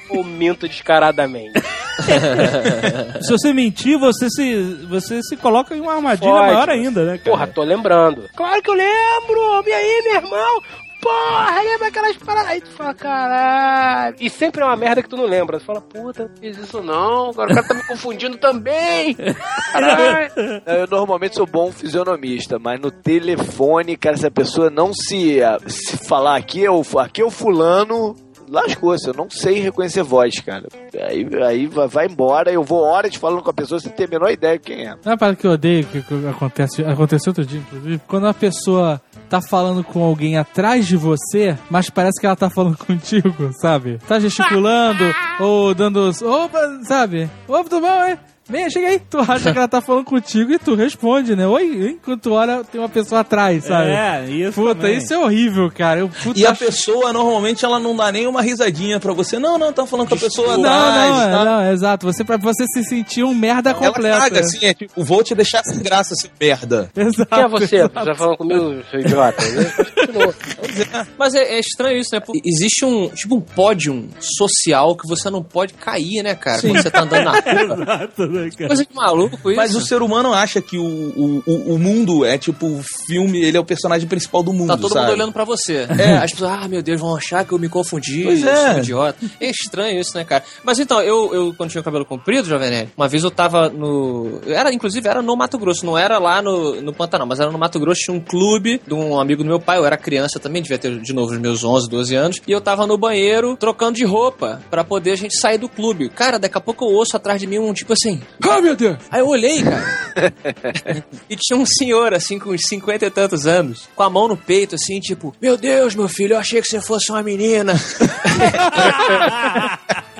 ou 0.10 0.24
minto 0.24 0.67
descaradamente? 0.67 1.62
Se 3.22 3.32
você 3.32 3.54
mentir, 3.54 3.98
você 3.98 4.30
se, 4.30 4.86
você 4.88 5.22
se 5.24 5.36
coloca 5.36 5.76
em 5.76 5.82
uma 5.82 5.96
armadilha 5.96 6.32
Pode. 6.32 6.46
maior 6.46 6.70
ainda, 6.70 7.04
né, 7.04 7.17
cara? 7.17 7.32
Porra, 7.32 7.48
tô 7.48 7.63
lembrando. 7.63 8.30
Claro 8.36 8.62
que 8.62 8.70
eu 8.70 8.76
lembro! 8.76 9.63
E 9.65 9.74
aí, 9.74 10.02
meu 10.04 10.15
irmão? 10.15 10.62
Porra, 11.02 11.62
lembra 11.62 11.88
aquelas 11.88 12.17
paradas? 12.17 12.52
Aí 12.52 12.62
tu 12.62 12.72
fala, 12.72 12.93
caralho. 12.93 14.15
E 14.20 14.30
sempre 14.30 14.62
é 14.62 14.65
uma 14.65 14.76
merda 14.76 15.04
que 15.04 15.10
tu 15.10 15.15
não 15.15 15.26
lembra. 15.26 15.60
Tu 15.60 15.65
fala, 15.65 15.80
puta, 15.80 16.28
não 16.28 16.38
fiz 16.38 16.58
isso 16.58 16.82
não. 16.82 17.30
Agora 17.30 17.52
o 17.52 17.56
cara 17.56 17.67
tá 17.67 17.74
me 17.74 17.84
confundindo 17.84 18.38
também. 18.38 19.15
Caralho. 19.72 20.32
Eu 20.65 20.88
normalmente 20.89 21.36
sou 21.36 21.46
bom 21.46 21.72
fisionomista, 21.72 22.58
mas 22.58 22.80
no 22.80 22.89
telefone, 22.89 23.96
cara, 23.96 24.17
se 24.17 24.26
a 24.26 24.32
pessoa 24.32 24.70
não 24.70 24.91
se, 24.93 25.39
se 25.67 25.98
falar 25.98 26.36
aqui 26.36 26.65
é, 26.65 26.72
o, 26.72 26.82
aqui 27.00 27.22
é 27.22 27.26
o 27.26 27.32
fulano, 27.32 28.15
lascou-se. 28.48 29.08
Eu 29.08 29.14
não 29.14 29.30
sei 29.30 29.60
reconhecer 29.60 30.04
voz, 30.04 30.40
cara. 30.40 30.68
Aí, 31.10 31.28
aí 31.44 31.68
vai, 31.68 31.88
vai 31.88 32.06
embora, 32.08 32.52
eu 32.52 32.64
vou 32.64 32.84
horas 32.84 33.16
falando 33.16 33.42
com 33.42 33.50
a 33.50 33.54
pessoa 33.54 33.80
sem 33.80 33.92
ter 33.92 34.06
a 34.06 34.08
menor 34.08 34.32
ideia 34.32 34.58
de 34.58 34.64
quem 34.64 34.88
é. 34.88 34.90
Não 34.90 35.00
é 35.06 35.10
uma 35.10 35.18
parada 35.18 35.38
que 35.38 35.46
eu 35.46 35.52
odeio, 35.52 35.86
que, 35.86 36.02
que 36.02 36.28
acontece, 36.28 36.84
aconteceu 36.84 37.32
outro 37.32 37.46
dia, 37.46 37.60
inclusive, 37.60 38.02
quando 38.08 38.28
a 38.28 38.34
pessoa 38.34 39.02
tá 39.30 39.42
falando 39.42 39.84
com 39.84 40.04
alguém 40.04 40.38
atrás 40.38 40.88
de 40.88 40.96
você, 40.96 41.58
mas 41.70 41.90
parece 41.90 42.20
que 42.20 42.26
ela 42.26 42.36
tá 42.36 42.50
falando 42.50 42.78
contigo, 42.86 43.52
sabe? 43.62 44.00
Tá 44.08 44.20
gesticulando, 44.20 45.04
ou 45.40 45.74
dando. 45.74 46.10
Opa, 46.24 46.60
sabe? 46.84 47.30
Opa, 47.48 47.70
tudo 47.70 47.82
bom, 47.82 48.06
hein? 48.06 48.18
Vem, 48.50 48.70
chega 48.70 48.88
aí. 48.88 49.00
Tu 49.10 49.18
acha 49.20 49.52
que 49.52 49.58
ela 49.58 49.68
tá 49.68 49.82
falando 49.82 50.06
contigo 50.06 50.52
e 50.54 50.58
tu 50.60 50.74
responde, 50.76 51.36
né? 51.36 51.46
Oi, 51.48 51.92
enquanto 51.92 52.22
tu 52.22 52.32
olha, 52.34 52.64
tem 52.64 52.80
uma 52.80 52.88
pessoa 52.90 53.22
atrás, 53.22 53.66
sabe? 53.66 53.90
É, 53.92 54.26
isso 54.30 54.54
Puta, 54.54 54.76
também. 54.76 54.98
isso 54.98 55.14
é 55.14 55.18
horrível, 55.18 55.70
cara. 55.70 56.00
Eu, 56.00 56.10
puta, 56.10 56.40
E 56.40 56.46
a 56.46 56.52
acho- 56.52 56.64
pessoa, 56.66 57.12
normalmente, 57.12 57.66
ela 57.66 57.80
não 57.80 57.96
dá 57.96 58.12
nem 58.12 58.26
uma 58.26 58.42
risadinha 58.42 59.00
pra 59.00 59.12
você. 59.14 59.38
Não, 59.38 59.58
não, 59.58 59.74
tá 59.74 59.86
falando 59.86 60.08
com 60.08 60.16
a 60.16 60.18
pessoa 60.18 60.58
Não, 60.58 60.70
atrás. 60.70 61.10
não, 61.12 61.22
é, 61.22 61.32
tá? 61.32 61.46
não, 61.46 61.62
é 61.62 61.74
exato. 61.74 62.06
Você, 62.06 62.24
pra 62.24 62.38
você 62.38 62.66
se 62.68 62.84
sentir 62.84 63.24
um 63.24 63.34
merda 63.34 63.72
Ela 63.72 63.80
completo. 63.80 64.18
caga, 64.18 64.40
assim, 64.40 64.66
é 64.66 64.74
tipo, 64.74 65.04
vou 65.04 65.24
te 65.24 65.36
deixar 65.36 65.62
sem 65.64 65.80
graça, 65.80 66.14
seu 66.16 66.30
merda. 66.40 66.90
Exato. 66.96 67.30
Quem 67.30 67.44
é 67.44 67.48
você? 67.50 67.82
Você 67.82 67.90
tá 67.90 68.16
falando 68.16 68.38
comigo, 68.38 68.82
seu 68.89 69.00
idiota? 69.02 69.43
Continua. 69.95 70.34
Mas 71.18 71.34
é, 71.36 71.56
é 71.56 71.60
estranho 71.60 71.98
isso, 72.00 72.10
né? 72.14 72.20
Pô, 72.22 72.34
Existe 72.45 72.86
um, 72.86 73.10
tipo, 73.10 73.36
um 73.36 73.41
pódio 73.41 74.08
social 74.20 74.95
que 74.95 75.08
você 75.08 75.30
não 75.30 75.43
pode 75.43 75.74
cair, 75.74 76.24
né, 76.24 76.34
cara? 76.36 76.62
Quando 76.62 76.82
você 76.82 76.89
tá 76.89 77.02
andando 77.02 77.26
na 77.26 77.32
rua. 77.41 77.84
Exato, 77.84 78.37
né, 78.40 78.50
cara? 78.52 78.68
Coisa 78.68 78.86
de 78.86 78.96
maluco 78.96 79.50
isso. 79.52 79.56
Mas 79.58 79.76
o 79.76 79.82
ser 79.82 80.02
humano 80.02 80.34
acha 80.34 80.62
que 80.62 80.78
o, 80.78 80.84
o, 80.86 81.44
o, 81.46 81.74
o 81.76 81.80
mundo 81.80 82.26
é 82.26 82.38
tipo 82.38 82.66
o 82.68 82.82
filme, 83.08 83.44
ele 83.44 83.58
é 83.58 83.60
o 83.60 83.66
personagem 83.66 84.08
principal 84.08 84.44
do 84.44 84.54
mundo, 84.54 84.68
Tá 84.70 84.78
todo 84.78 84.94
sabe? 84.94 85.06
mundo 85.06 85.14
olhando 85.16 85.34
pra 85.34 85.44
você. 85.44 85.88
É. 85.98 86.18
As 86.18 86.32
pessoas, 86.32 86.52
ah, 86.52 86.68
meu 86.68 86.82
Deus, 86.82 87.00
vão 87.00 87.16
achar 87.16 87.46
que 87.46 87.54
eu 87.54 87.60
me 87.60 87.70
confundi. 87.70 88.24
Pois 88.24 88.42
eu 88.44 88.50
é. 88.50 88.56
sou 88.56 88.76
um 88.76 88.80
idiota. 88.80 89.26
É 89.40 89.50
estranho 89.50 90.00
isso, 90.00 90.16
né, 90.18 90.24
cara? 90.24 90.44
Mas 90.64 90.80
então, 90.80 91.02
eu, 91.02 91.34
eu 91.34 91.54
quando 91.56 91.70
tinha 91.70 91.82
o 91.82 91.84
cabelo 91.84 92.06
comprido, 92.06 92.48
Jovem 92.48 92.70
Nerd, 92.70 92.92
uma 92.98 93.08
vez 93.08 93.24
eu 93.24 93.32
tava 93.32 93.70
no. 93.70 94.42
Era, 94.48 94.74
inclusive, 94.74 95.08
era 95.08 95.22
no 95.22 95.36
Mato 95.36 95.58
Grosso, 95.58 95.86
não 95.86 95.98
era 95.98 96.18
lá 96.18 96.42
no, 96.42 96.82
no 96.82 96.94
Pantanal, 96.94 97.28
mas 97.28 97.40
era 97.40 97.52
no 97.52 97.58
Mato 97.58 97.80
Grosso, 97.80 98.02
tinha 98.02 98.16
um 98.16 98.20
clube 98.20 98.82
de 98.86 98.94
um 98.94 99.20
amigo 99.20 99.44
do 99.44 99.48
meu 99.50 99.60
pai, 99.60 99.78
eu 99.78 99.86
era 99.86 99.98
criança 99.98 100.40
também, 100.40 100.62
devia 100.62 100.78
ter 100.78 101.00
de 101.00 101.14
novo 101.14 101.32
os 101.34 101.40
meus 101.40 101.64
11, 101.64 101.90
12 101.90 102.16
anos, 102.16 102.42
e 102.48 102.52
eu 102.52 102.62
tava 102.62 102.86
no 102.88 102.98
banheiro 102.98 103.56
trocando 103.58 103.94
de 103.98 104.06
roupa 104.06 104.62
pra 104.70 104.84
poder 104.84 105.12
a 105.12 105.16
gente 105.16 105.40
sair 105.40 105.58
do 105.58 105.70
clube. 105.70 106.10
Cara, 106.10 106.38
daqui 106.40 106.58
a 106.58 106.62
pouco 106.62 106.86
eu 106.86 106.90
ouço 106.90 107.16
atrás 107.16 107.40
de 107.40 107.48
mim 107.48 107.60
um 107.60 107.74
tipo 107.74 107.94
assim. 107.94 108.22
Ah, 108.41 108.61
meu 108.61 108.75
Deus. 108.75 108.97
Aí 109.09 109.19
eu 109.19 109.28
olhei, 109.28 109.63
cara. 109.63 109.84
e 111.30 111.36
tinha 111.36 111.59
um 111.59 111.65
senhor, 111.65 112.13
assim, 112.13 112.39
com 112.39 112.51
uns 112.51 112.61
50 112.67 113.05
e 113.05 113.09
tantos 113.09 113.47
anos, 113.47 113.89
com 113.95 114.03
a 114.03 114.09
mão 114.09 114.28
no 114.28 114.38
peito, 114.38 114.75
assim, 114.75 114.99
tipo: 114.99 115.36
Meu 115.41 115.57
Deus, 115.57 115.95
meu 115.95 116.07
filho, 116.07 116.34
eu 116.34 116.39
achei 116.39 116.61
que 116.61 116.67
você 116.67 116.82
fosse 116.82 117.11
uma 117.11 117.23
menina. 117.23 117.73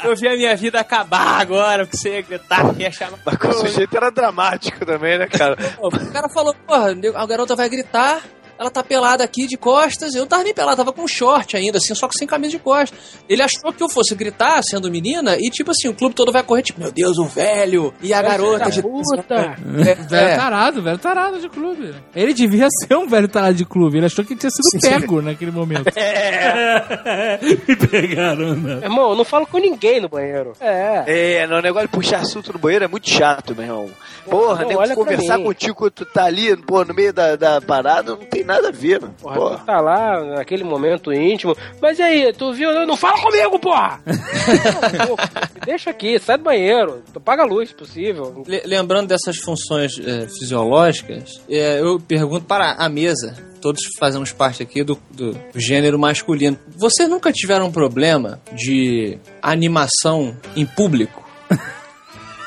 eu 0.04 0.16
vi 0.16 0.28
a 0.28 0.36
minha 0.36 0.56
vida 0.56 0.80
acabar 0.80 1.40
agora, 1.40 1.86
porque 1.86 1.98
você 1.98 2.16
ia 2.16 2.22
gritar, 2.22 2.80
ia 2.80 2.92
chamar. 2.92 3.20
Mas 3.26 3.38
com 3.38 3.50
o 3.50 3.54
sujeito 3.54 3.96
era 3.96 4.10
dramático 4.10 4.86
também, 4.86 5.18
né, 5.18 5.28
cara? 5.28 5.58
O 5.80 6.12
cara 6.12 6.30
falou: 6.30 6.54
Porra, 6.66 6.96
a 7.16 7.26
garota 7.26 7.56
vai 7.56 7.70
gritar. 7.70 8.22
Ela 8.60 8.70
tá 8.70 8.84
pelada 8.84 9.24
aqui 9.24 9.48
de 9.48 9.58
costas. 9.58 10.14
Eu 10.14 10.22
não 10.22 10.28
tava 10.28 10.44
nem 10.44 10.54
pelada, 10.54 10.78
tava 10.78 10.94
com 10.94 11.04
um 11.04 11.08
short 11.08 11.56
ainda, 11.56 11.78
assim, 11.78 11.94
só 11.94 12.08
que 12.08 12.18
sem 12.18 12.28
camisa 12.28 12.52
de 12.52 12.60
costas. 12.60 12.98
Ele 13.30 13.42
achou 13.42 13.72
que 13.72 13.84
eu 13.84 13.90
fosse 13.90 14.16
gritar, 14.16 14.62
sendo 14.64 14.90
menina, 14.90 15.36
e 15.38 15.50
tipo 15.50 15.72
assim, 15.72 15.88
o 15.88 15.94
clube 15.94 16.16
todo 16.16 16.32
vai 16.32 16.44
correr, 16.44 16.64
tipo, 16.64 16.80
meu 16.80 16.92
Deus, 16.92 17.18
o 17.18 17.26
velho 17.26 17.94
e 18.02 18.14
a 18.14 18.22
garota 18.22 18.70
de. 18.70 18.82
Puta. 18.82 19.58
É, 19.78 19.96
Velho 19.96 20.28
é. 20.28 20.36
tarado, 20.36 20.82
velho 20.82 20.98
tarado 20.98 21.40
de 21.40 21.50
clube. 21.50 21.94
Ele 22.16 22.34
devia 22.34 22.68
ser 22.70 22.96
um 22.96 23.08
velho 23.08 23.28
tarado 23.28 23.54
de 23.54 23.66
clube. 23.66 23.98
Ele 23.98 24.06
achou 24.06 24.26
que 24.26 24.36
tinha 24.36 24.50
sido 24.50 24.82
pego 24.82 25.22
naquele 25.22 25.52
momento. 25.52 25.86
Me 27.42 27.76
pegaram, 27.76 28.56
né? 28.56 28.80
Irmão, 28.84 29.12
eu 29.12 29.16
não 29.16 29.26
falo 29.26 29.46
com 29.46 29.58
ninguém 29.58 30.02
no 30.02 30.10
banheiro. 30.10 30.54
É. 30.60 31.04
É, 31.42 31.48
no 31.48 31.62
negócio 31.62 31.88
de 31.88 31.94
puxar 31.94 32.22
assunto 32.22 32.54
no 32.54 32.60
banheiro 32.60 32.86
é 32.86 32.88
muito 32.88 33.10
chato, 33.10 33.56
meu 33.56 33.66
irmão. 33.66 33.90
Porra, 34.30 34.64
não, 34.64 34.76
pra 34.76 34.96
conversar 34.96 35.40
contigo 35.40 35.76
quando 35.76 35.92
tu 35.92 36.06
tá 36.06 36.26
ali, 36.26 36.56
pô, 36.58 36.84
no 36.84 36.94
meio 36.94 37.14
da, 37.14 37.36
da 37.36 37.62
parada, 37.62 38.12
não 38.12 38.26
tem 38.26 38.44
nada 38.48 38.70
a 38.70 38.72
ver, 38.72 39.02
mano. 39.02 39.14
Porra, 39.22 39.36
Porra. 39.36 39.58
tu 39.60 39.66
tá 39.66 39.80
lá 39.82 40.24
naquele 40.24 40.64
momento 40.64 41.14
íntimo. 41.14 41.56
Mas 41.82 42.00
e 42.00 42.02
aí, 42.02 42.34
tu 42.34 42.52
viu? 42.54 42.72
Não 42.88 42.96
fala 42.98 43.22
comigo, 43.22 43.60
porra! 43.60 44.00
Deixa 45.66 45.90
aqui, 45.90 46.18
sai 46.20 46.38
do 46.38 46.44
banheiro. 46.44 47.04
Apaga 47.16 47.44
a 47.44 47.46
luz, 47.46 47.70
se 47.70 47.76
possível. 47.76 48.44
Le- 48.48 48.64
Lembrando 48.66 49.08
dessas 49.08 49.38
funções 49.38 50.00
é, 50.00 50.28
fisiológicas, 50.28 51.42
é, 51.50 51.80
eu 51.82 52.00
pergunto 52.00 52.46
para 52.46 52.72
a 52.74 52.88
mesa, 52.90 53.36
todos 53.62 53.82
fazemos 54.00 54.32
parte 54.32 54.64
aqui 54.64 54.84
do, 54.84 54.98
do 55.12 55.38
gênero 55.56 56.00
masculino. 56.00 56.58
Vocês 56.78 57.10
nunca 57.10 57.32
tiveram 57.32 57.68
um 57.68 57.72
problema 57.72 58.40
de 58.54 59.18
animação 59.42 60.36
em 60.56 60.66
público? 60.66 61.27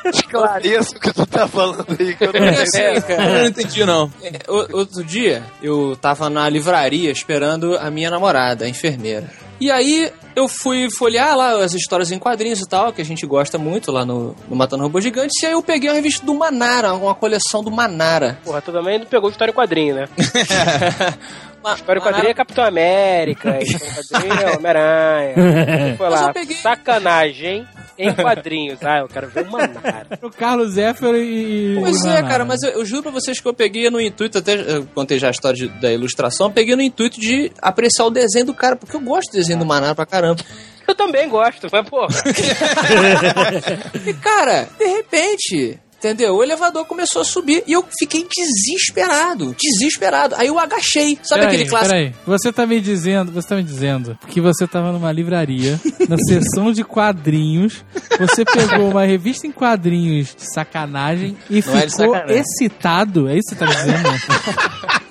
Esclareça 0.13 0.97
o 0.97 1.01
que 1.01 1.13
tu 1.13 1.27
tá 1.27 1.47
falando 1.47 1.87
aí, 1.99 2.15
que 2.15 2.25
eu 2.25 2.33
não 2.33 2.41
Porque 2.41 2.67
sei. 2.71 2.87
assim, 2.87 2.97
Eu 3.13 3.17
cara, 3.17 3.39
não 3.41 3.47
entendi, 3.47 3.85
não. 3.85 4.13
é, 4.23 4.39
outro 4.49 5.05
dia 5.05 5.43
eu 5.63 5.97
tava 6.01 6.29
na 6.31 6.49
livraria 6.49 7.11
esperando 7.11 7.77
a 7.79 7.91
minha 7.91 8.11
namorada, 8.11 8.65
a 8.65 8.69
enfermeira. 8.69 9.31
E 9.61 9.71
aí 9.71 10.11
eu 10.35 10.49
fui 10.49 10.89
folhear 10.91 11.37
lá 11.37 11.63
as 11.63 11.75
histórias 11.75 12.11
em 12.11 12.19
quadrinhos 12.19 12.61
e 12.61 12.67
tal, 12.69 12.93
que 12.95 13.03
a 13.03 13.05
gente 13.05 13.27
gosta 13.27 13.59
muito 13.59 13.93
lá 13.93 14.07
no, 14.07 14.35
no 14.49 14.57
Matando 14.57 14.83
Robô 14.85 14.99
Gigantes, 15.01 15.43
e 15.43 15.47
aí 15.47 15.53
eu 15.53 15.63
peguei 15.63 15.91
uma 15.91 15.97
revista 15.97 16.25
do 16.25 16.33
Manara, 16.35 16.95
uma 16.95 17.15
coleção 17.15 17.63
do 17.63 17.71
Manara. 17.71 18.39
Porra, 18.43 18.63
tu 18.63 18.73
também 18.73 18.99
não 19.01 19.07
pegou 19.07 19.29
História 19.29 19.53
em 19.53 19.55
Quadrinho, 19.55 19.97
né? 19.97 20.09
Ma- 21.63 21.75
História 21.75 21.99
em 22.01 22.03
Manara- 22.03 22.17
Quadrinho 22.17 22.31
é 22.31 22.35
Capitão 22.35 22.65
América, 22.65 23.59
História 23.63 24.27
em 24.27 24.29
Quadrinho 24.29 24.41
é 24.49 24.57
Homem-Aranha. 24.57 25.97
Foi 25.97 26.09
lá, 26.09 26.33
peguei- 26.33 26.57
sacanagem 26.57 27.67
em 27.99 28.15
quadrinhos. 28.15 28.79
Ah, 28.83 28.99
eu 29.01 29.09
quero 29.09 29.29
ver 29.29 29.47
o 29.47 29.51
Manara. 29.51 30.07
O 30.23 30.31
Carlos 30.31 30.73
Zéfiro 30.73 31.17
e. 31.19 31.77
Pois 31.81 32.03
é, 32.07 32.23
cara, 32.23 32.45
mas 32.47 32.63
eu, 32.63 32.71
eu 32.71 32.85
juro 32.85 33.03
pra 33.03 33.13
vocês 33.13 33.39
que 33.41 33.47
eu 33.47 33.53
peguei 33.53 33.91
no 33.91 34.01
intuito, 34.01 34.39
até 34.39 34.55
eu 34.55 34.87
contei 34.95 35.19
já 35.19 35.29
a 35.29 35.31
história 35.31 35.57
de- 35.57 35.69
da 35.81 35.93
ilustração, 35.93 36.47
eu 36.47 36.51
peguei 36.53 36.75
no 36.75 36.81
intuito 36.83 37.21
de 37.21 37.53
apreciar 37.61 38.07
o 38.07 38.11
desenho 38.11 38.47
do 38.47 38.55
cara, 38.55 38.75
porque 38.77 38.97
eu 38.97 39.01
gosto 39.01 39.31
do 39.31 39.37
desenho 39.37 39.59
do 39.59 39.67
Manara 39.67 39.95
pra 39.95 40.07
caramba. 40.07 40.43
Eu 40.89 40.95
também 40.95 41.29
gosto, 41.29 41.69
mas 41.71 41.89
porra. 41.89 42.09
E 44.07 44.15
cara, 44.15 44.67
de 44.79 44.87
repente, 44.87 45.79
entendeu? 46.01 46.35
O 46.35 46.43
elevador 46.43 46.87
começou 46.87 47.21
a 47.21 47.25
subir 47.25 47.63
e 47.67 47.73
eu 47.73 47.87
fiquei 47.99 48.27
desesperado, 48.27 49.55
desesperado. 49.61 50.35
Aí 50.37 50.47
eu 50.49 50.59
agachei, 50.59 51.19
sabe 51.23 51.43
Peraí, 51.43 51.47
aquele 51.57 51.69
clássico? 51.69 51.93
Peraí, 51.95 52.15
você 52.27 52.51
tá 52.53 52.67
me 52.67 52.81
dizendo, 52.81 53.31
você 53.31 53.49
tá 53.49 53.57
me 53.57 53.63
dizendo 53.63 54.19
que 54.29 54.41
você 54.41 54.67
tava 54.67 54.91
numa 54.93 55.13
livraria, 55.13 55.79
na 56.09 56.17
seção 56.27 56.73
de 56.73 56.83
quadrinhos, 56.83 57.85
você 58.19 58.45
pegou 58.45 58.91
uma 58.91 59.05
revista 59.05 59.47
em 59.47 59.53
quadrinhos 59.53 60.35
de 60.35 60.53
sacanagem 60.55 61.37
e 61.51 61.63
Não 61.65 61.77
é 61.77 61.89
ficou 61.89 62.15
sacanagem. 62.15 62.39
excitado, 62.39 63.29
é 63.29 63.37
isso 63.37 63.51
que 63.51 63.57
você 63.57 63.59
tá 63.59 63.67
me 63.67 63.75
dizendo? 63.77 64.09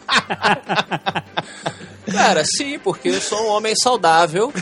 Cara, 2.11 2.43
sim, 2.45 2.79
porque 2.79 3.09
eu 3.09 3.21
sou 3.21 3.39
um 3.43 3.47
homem 3.49 3.73
saudável. 3.75 4.51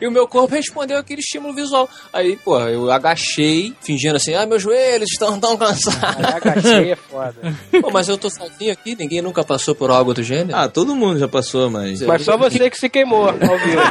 e 0.00 0.06
o 0.06 0.10
meu 0.10 0.26
corpo 0.26 0.54
respondeu 0.54 0.98
aquele 0.98 1.20
estímulo 1.20 1.54
visual. 1.54 1.88
Aí, 2.12 2.36
pô, 2.36 2.58
eu 2.60 2.90
agachei, 2.90 3.74
fingindo 3.82 4.16
assim, 4.16 4.34
ah, 4.34 4.46
meus 4.46 4.62
joelhos 4.62 5.10
estão 5.10 5.38
tão 5.38 5.56
cansados. 5.56 6.02
Aí 6.02 6.34
agachei 6.34 6.92
é 6.92 6.96
foda. 6.96 7.36
Pô, 7.80 7.90
mas 7.90 8.08
eu 8.08 8.16
tô 8.18 8.30
sozinho 8.30 8.72
aqui, 8.72 8.96
ninguém 8.96 9.22
nunca 9.22 9.44
passou 9.44 9.74
por 9.74 9.90
algo 9.90 10.14
do 10.14 10.22
gênero. 10.22 10.56
Ah, 10.56 10.68
todo 10.68 10.94
mundo 10.94 11.18
já 11.18 11.28
passou, 11.28 11.70
mas. 11.70 12.00
Mas 12.02 12.22
só 12.22 12.36
você 12.36 12.70
que 12.70 12.78
se 12.78 12.88
queimou 12.88 13.28
ao 13.28 13.34
vivo. 13.34 13.82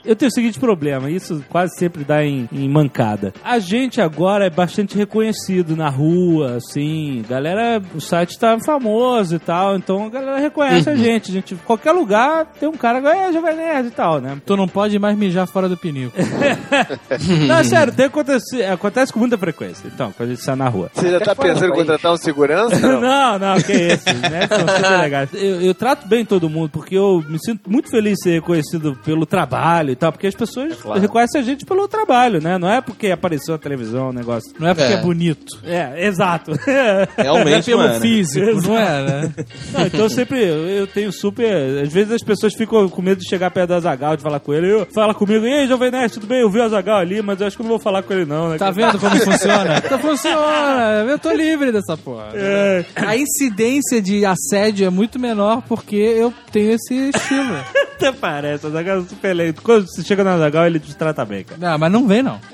Eu 0.07 0.17
tenho 0.17 0.29
o 0.29 0.33
seguinte 0.33 0.59
problema, 0.59 1.11
isso 1.11 1.45
quase 1.49 1.77
sempre 1.77 2.05
dá 2.05 2.25
em, 2.25 2.49
em 2.53 2.69
mancada. 2.69 3.35
A 3.45 3.59
gente 3.59 4.01
agora 4.01 4.47
é 4.47 4.51
bastante 4.51 4.97
reconhecido 4.97 5.77
na 5.77 5.89
rua, 5.89 6.57
assim, 6.57 7.25
galera, 7.29 7.83
o 7.95 8.01
site 8.01 8.39
tá 8.39 8.59
famoso 8.65 9.37
e 9.37 9.39
tal, 9.39 9.77
então 9.77 10.07
a 10.07 10.09
galera 10.09 10.39
reconhece 10.39 10.89
a 10.89 10.97
gente. 10.97 11.31
A 11.31 11.35
gente, 11.35 11.55
qualquer 11.57 11.93
lugar 11.93 12.47
tem 12.59 12.69
um 12.69 12.77
cara 12.77 13.01
que 13.01 13.09
é 13.09 13.33
Jovem 13.33 13.57
Nerd 13.57 13.89
e 13.89 13.91
tal, 13.91 14.21
né? 14.21 14.39
tu 14.45 14.57
não 14.57 14.69
pode 14.69 14.99
mais 14.99 15.17
mijar 15.17 15.47
fora 15.47 15.69
do 15.69 15.77
pinico. 15.77 16.17
Não, 17.47 17.59
é 17.59 17.65
sério, 17.65 17.93
tem 17.93 18.07
acontece, 18.07 18.63
acontece 18.63 19.13
com 19.13 19.19
muita 19.19 19.37
frequência. 19.37 19.89
Então, 19.93 20.13
quando 20.13 20.31
a 20.31 20.33
gente 20.33 20.45
sai 20.45 20.57
na 20.57 20.69
rua. 20.69 20.91
Você 20.95 21.11
já 21.11 21.21
tá 21.21 21.35
fora 21.35 21.49
do 21.49 21.55
pensando 21.55 21.73
em 21.73 21.77
contratar 21.77 22.13
um 22.13 22.17
segurança? 22.17 22.79
Não. 22.79 23.01
Não, 23.17 23.39
não, 23.39 23.61
que 23.61 23.73
isso. 23.73 24.05
Né? 24.31 24.47
São 24.47 24.61
super 24.61 25.01
legais. 25.01 25.31
Eu, 25.35 25.61
eu 25.61 25.75
trato 25.75 26.07
bem 26.07 26.25
todo 26.25 26.49
mundo, 26.49 26.71
porque 26.71 26.97
eu 26.97 27.23
me 27.29 27.39
sinto 27.39 27.71
muito 27.71 27.91
feliz 27.91 28.15
de 28.15 28.23
ser 28.23 28.31
reconhecido 28.35 28.97
pelo 29.05 29.27
trabalho 29.27 29.96
e 29.97 29.99
tal, 29.99 30.13
porque 30.13 30.27
as 30.27 30.35
pessoas 30.35 30.77
reconhecem 31.01 31.41
a 31.41 31.45
gente 31.45 31.65
pelo 31.65 31.89
trabalho, 31.89 32.41
né? 32.41 32.59
Não 32.59 32.69
é 32.71 32.81
porque 32.81 33.11
apareceu 33.11 33.53
na 33.55 33.59
televisão 33.59 34.11
o 34.11 34.13
negócio. 34.13 34.53
Não 34.59 34.69
é 34.69 34.75
porque 34.75 34.93
é, 34.93 34.97
É. 34.97 35.01
bonito. 35.03 35.59
É, 35.65 36.07
exato. 36.07 36.53
Realmente, 37.17 37.65
Pelo 37.67 37.83
mano. 37.83 38.01
físico, 38.01 38.47
não 38.69 38.79
é, 38.79 39.03
né? 39.03 39.35
Não, 39.73 39.87
então 39.87 40.09
sempre 40.09 40.43
eu, 40.45 40.87
tenho 40.87 41.13
super. 41.13 41.83
Às 41.83 41.93
vezes 41.93 42.13
as 42.13 42.23
pessoas 42.23 42.55
ficam 42.55 42.89
com 42.89 43.03
medo 43.03 43.21
de 43.21 43.29
chegar 43.29 43.51
perto 43.51 43.69
do 43.69 43.75
Azagal, 43.75 44.17
de 44.17 44.23
falar 44.23 44.41
com 44.41 44.53
ele. 44.53 44.71
Eu, 44.71 44.87
fala 44.95 45.15
comigo, 45.15 45.45
e 45.47 45.53
aí, 45.53 45.67
Jovem 45.67 45.91
Nerd, 45.91 46.13
tudo 46.13 46.27
bem? 46.27 46.41
Eu 46.41 46.51
vi 46.51 46.59
o 46.59 46.63
Azagal 46.65 46.99
ali, 46.99 47.23
mas 47.23 47.41
eu 47.41 47.47
acho 47.47 47.57
que 47.57 47.63
eu 47.63 47.65
não 47.65 47.71
vou 47.71 47.81
falar 47.81 48.03
com 48.03 48.13
ele, 48.13 48.25
não, 48.25 48.51
né? 48.51 48.59
Tá 48.59 48.71
vendo 48.71 48.99
como 48.99 49.17
funciona? 49.25 49.81
Tá 49.81 49.99
funciona. 49.99 51.05
Eu 51.09 51.19
tô 51.19 51.33
livre 51.33 51.73
dessa 51.73 51.97
porra. 51.97 52.29
É. 52.35 52.85
A 52.97 53.17
incidência 53.17 54.01
de 54.03 54.25
assédio 54.25 54.87
é 54.87 54.91
muito 54.91 55.19
menor 55.19 55.63
porque 55.69 55.97
eu 55.97 56.33
tenho 56.53 56.73
esse 56.73 57.11
estilo. 57.11 57.57
Até 57.97 58.13
parece, 58.13 58.67
o 58.67 58.69
Azagal 58.69 58.99
é 58.99 59.03
super 59.03 59.35
lento. 59.35 59.63
Quando 59.63 59.87
você 59.89 60.03
chega 60.05 60.23
no 60.23 60.31
Azagal, 60.31 60.67
ele 60.67 60.79
te 60.79 60.95
trata 60.95 61.25
bem, 61.25 61.45
cara. 61.45 61.59
Não, 61.59 61.79
mas 61.79 61.91
não 61.93 62.07
vem, 62.07 62.23
não. 62.23 62.39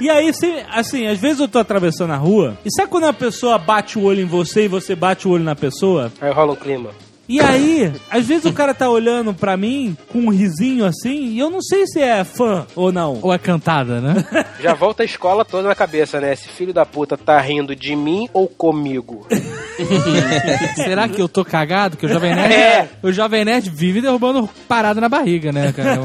E 0.00 0.10
aí, 0.10 0.32
se- 0.32 0.64
assim, 0.70 1.06
às 1.06 1.18
vezes 1.18 1.40
eu 1.40 1.48
tô 1.48 1.58
atravessando 1.58 2.12
a 2.12 2.16
rua, 2.16 2.56
e 2.64 2.70
sabe 2.74 2.88
quando 2.90 3.04
a 3.04 3.12
pessoa 3.12 3.56
bate 3.58 3.98
o 3.98 4.02
olho 4.02 4.20
em 4.20 4.24
você 4.26 4.64
e 4.64 4.68
você 4.68 4.94
bate 4.94 5.26
o 5.28 5.30
olho 5.30 5.44
na 5.44 5.54
pessoa? 5.54 6.12
Aí 6.20 6.30
rola 6.32 6.52
um 6.52 6.56
clima. 6.56 6.90
E 7.28 7.40
aí, 7.40 7.92
às 8.10 8.26
vezes 8.26 8.44
o 8.44 8.52
cara 8.52 8.74
tá 8.74 8.90
olhando 8.90 9.32
pra 9.32 9.56
mim 9.56 9.96
com 10.12 10.18
um 10.20 10.28
risinho 10.28 10.84
assim, 10.84 11.28
e 11.28 11.38
eu 11.38 11.50
não 11.50 11.62
sei 11.62 11.86
se 11.86 12.00
é 12.00 12.24
fã 12.24 12.66
ou 12.74 12.92
não. 12.92 13.18
Ou 13.22 13.32
é 13.32 13.38
cantada, 13.38 14.00
né? 14.00 14.24
Já 14.60 14.74
volta 14.74 15.02
a 15.02 15.06
escola 15.06 15.44
toda 15.44 15.68
na 15.68 15.74
cabeça, 15.74 16.20
né? 16.20 16.32
Esse 16.32 16.48
filho 16.48 16.72
da 16.72 16.84
puta 16.84 17.16
tá 17.16 17.40
rindo 17.40 17.74
de 17.76 17.94
mim 17.96 18.28
ou 18.32 18.48
comigo? 18.48 19.26
Será 20.76 21.08
que 21.08 21.20
eu 21.22 21.28
tô 21.28 21.44
cagado? 21.44 21.96
Que 21.96 22.06
o 22.06 22.08
Jovem 22.08 22.34
Nerd, 22.34 22.52
É. 22.54 22.88
o 23.02 23.12
Jovem 23.12 23.44
Nerd 23.44 23.70
vive 23.70 24.00
derrubando 24.00 24.48
parada 24.68 25.00
na 25.00 25.08
barriga, 25.08 25.52
né, 25.52 25.72
cara? 25.72 26.00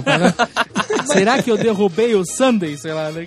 Será 1.06 1.42
que 1.42 1.52
eu 1.52 1.58
derrubei 1.58 2.16
o 2.16 2.24
Sunday, 2.26 2.78
sei 2.78 2.94
lá, 2.94 3.12
né? 3.12 3.26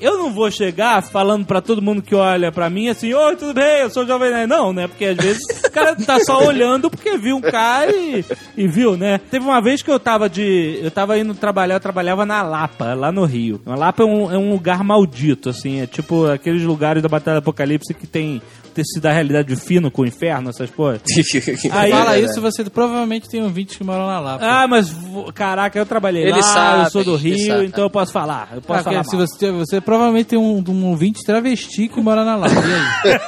Eu 0.00 0.18
não 0.18 0.32
vou 0.32 0.50
chegar 0.50 1.02
falando 1.02 1.46
pra 1.46 1.60
todo 1.60 1.82
mundo 1.82 2.02
que 2.02 2.14
olha 2.14 2.50
pra 2.52 2.70
mim 2.70 2.88
assim, 2.88 3.12
oi, 3.12 3.36
tudo 3.36 3.54
bem, 3.54 3.82
eu 3.82 3.90
sou 3.90 4.06
Jovem 4.06 4.30
Nerd. 4.30 4.48
Não, 4.48 4.72
né? 4.72 4.86
Porque 4.88 5.06
às 5.06 5.16
vezes 5.16 5.42
o 5.64 5.70
cara 5.70 5.94
tá 5.96 6.18
só 6.20 6.44
olhando 6.46 6.90
porque 6.90 7.16
viu 7.16 7.36
um 7.36 7.40
cara 7.40 7.90
e, 7.94 8.24
e 8.56 8.66
viu, 8.66 8.96
né? 8.96 9.18
Teve 9.30 9.44
uma 9.44 9.60
vez 9.60 9.82
que 9.82 9.90
eu 9.90 9.98
tava 9.98 10.28
de. 10.28 10.78
Eu 10.82 10.90
tava 10.90 11.18
indo 11.18 11.34
trabalhar, 11.34 11.76
eu 11.76 11.80
trabalhava 11.80 12.24
na 12.26 12.42
Lapa, 12.42 12.94
lá 12.94 13.10
no 13.10 13.24
Rio. 13.24 13.60
A 13.66 13.74
Lapa 13.74 14.02
é 14.02 14.06
um, 14.06 14.32
é 14.32 14.38
um 14.38 14.50
lugar 14.50 14.82
maldito, 14.84 15.48
assim, 15.50 15.80
é 15.80 15.86
tipo 15.86 16.26
aqueles 16.26 16.62
lugares 16.62 17.02
da 17.02 17.08
Batalha 17.08 17.36
do 17.36 17.42
Apocalipse 17.42 17.94
que 17.94 18.06
tem 18.06 18.40
tecido 18.76 19.02
da 19.02 19.12
realidade 19.12 19.56
fino 19.56 19.90
com 19.90 20.02
o 20.02 20.06
inferno, 20.06 20.50
essas 20.50 20.70
coisas. 20.70 21.02
Aí, 21.72 21.90
Fala 21.90 22.18
isso, 22.18 22.40
você 22.40 22.62
provavelmente 22.64 23.28
tem 23.28 23.42
ouvintes 23.42 23.76
que 23.76 23.82
moram 23.84 24.06
na 24.06 24.20
Lapa. 24.20 24.44
Ah, 24.44 24.68
mas 24.68 24.94
caraca, 25.34 25.78
eu 25.78 25.86
trabalhei 25.86 26.22
Ele 26.24 26.32
lá, 26.32 26.42
sabe, 26.42 26.84
eu 26.84 26.90
sou 26.90 27.04
do 27.04 27.16
Rio, 27.16 27.38
sabe. 27.46 27.64
então 27.66 27.84
eu 27.84 27.90
posso 27.90 28.12
falar. 28.12 28.50
Eu 28.54 28.60
posso 28.62 28.80
Ah, 28.80 28.84
falar. 28.84 29.04
se 29.04 29.16
você, 29.16 29.50
você 29.50 29.80
provavelmente 29.80 30.26
tem 30.26 30.38
um, 30.38 30.62
um 30.68 30.86
ouvinte 30.86 31.24
travesti 31.24 31.88
que 31.88 32.00
mora 32.00 32.24
na 32.24 32.36
Lapa. 32.36 32.54
E 32.54 33.10
aí? 33.10 33.18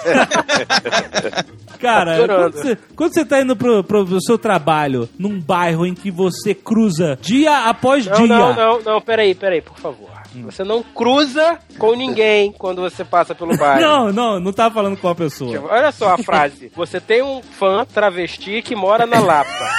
Cara, 1.81 2.27
quando 2.27 2.53
você, 2.53 2.79
quando 2.97 3.15
você 3.15 3.25
tá 3.25 3.41
indo 3.41 3.57
pro, 3.57 3.85
pro, 3.85 4.05
pro 4.05 4.21
seu 4.21 4.37
trabalho 4.37 5.09
num 5.19 5.41
bairro 5.41 5.87
em 5.87 5.95
que 5.95 6.11
você 6.11 6.53
cruza 6.53 7.17
dia 7.21 7.69
após 7.69 8.05
Não, 8.07 8.17
dia. 8.17 8.27
não, 8.27 8.55
não, 8.55 8.83
não, 8.83 9.01
peraí, 9.01 9.35
peraí, 9.35 9.63
por 9.63 9.79
favor. 9.79 10.09
Você 10.37 10.63
não 10.65 10.83
cruza 10.83 11.59
com 11.79 11.95
ninguém 11.95 12.53
quando 12.53 12.83
você 12.83 13.05
passa 13.05 13.35
pelo 13.35 13.57
bairro. 13.59 13.81
Não, 13.81 14.13
não, 14.13 14.41
não 14.41 14.53
tava 14.53 14.75
falando 14.75 14.97
com 14.97 15.09
a 15.09 15.15
pessoa. 15.15 15.53
Tipo, 15.53 15.67
Olha 15.69 15.93
só 15.93 16.15
a 16.15 16.19
frase. 16.19 16.71
Você 16.77 17.01
tem 17.01 17.23
um 17.23 17.43
fã 17.43 17.85
travesti 17.85 18.63
que 18.63 18.77
mora 18.77 19.07
na 19.07 19.19
Lapa. 19.21 19.71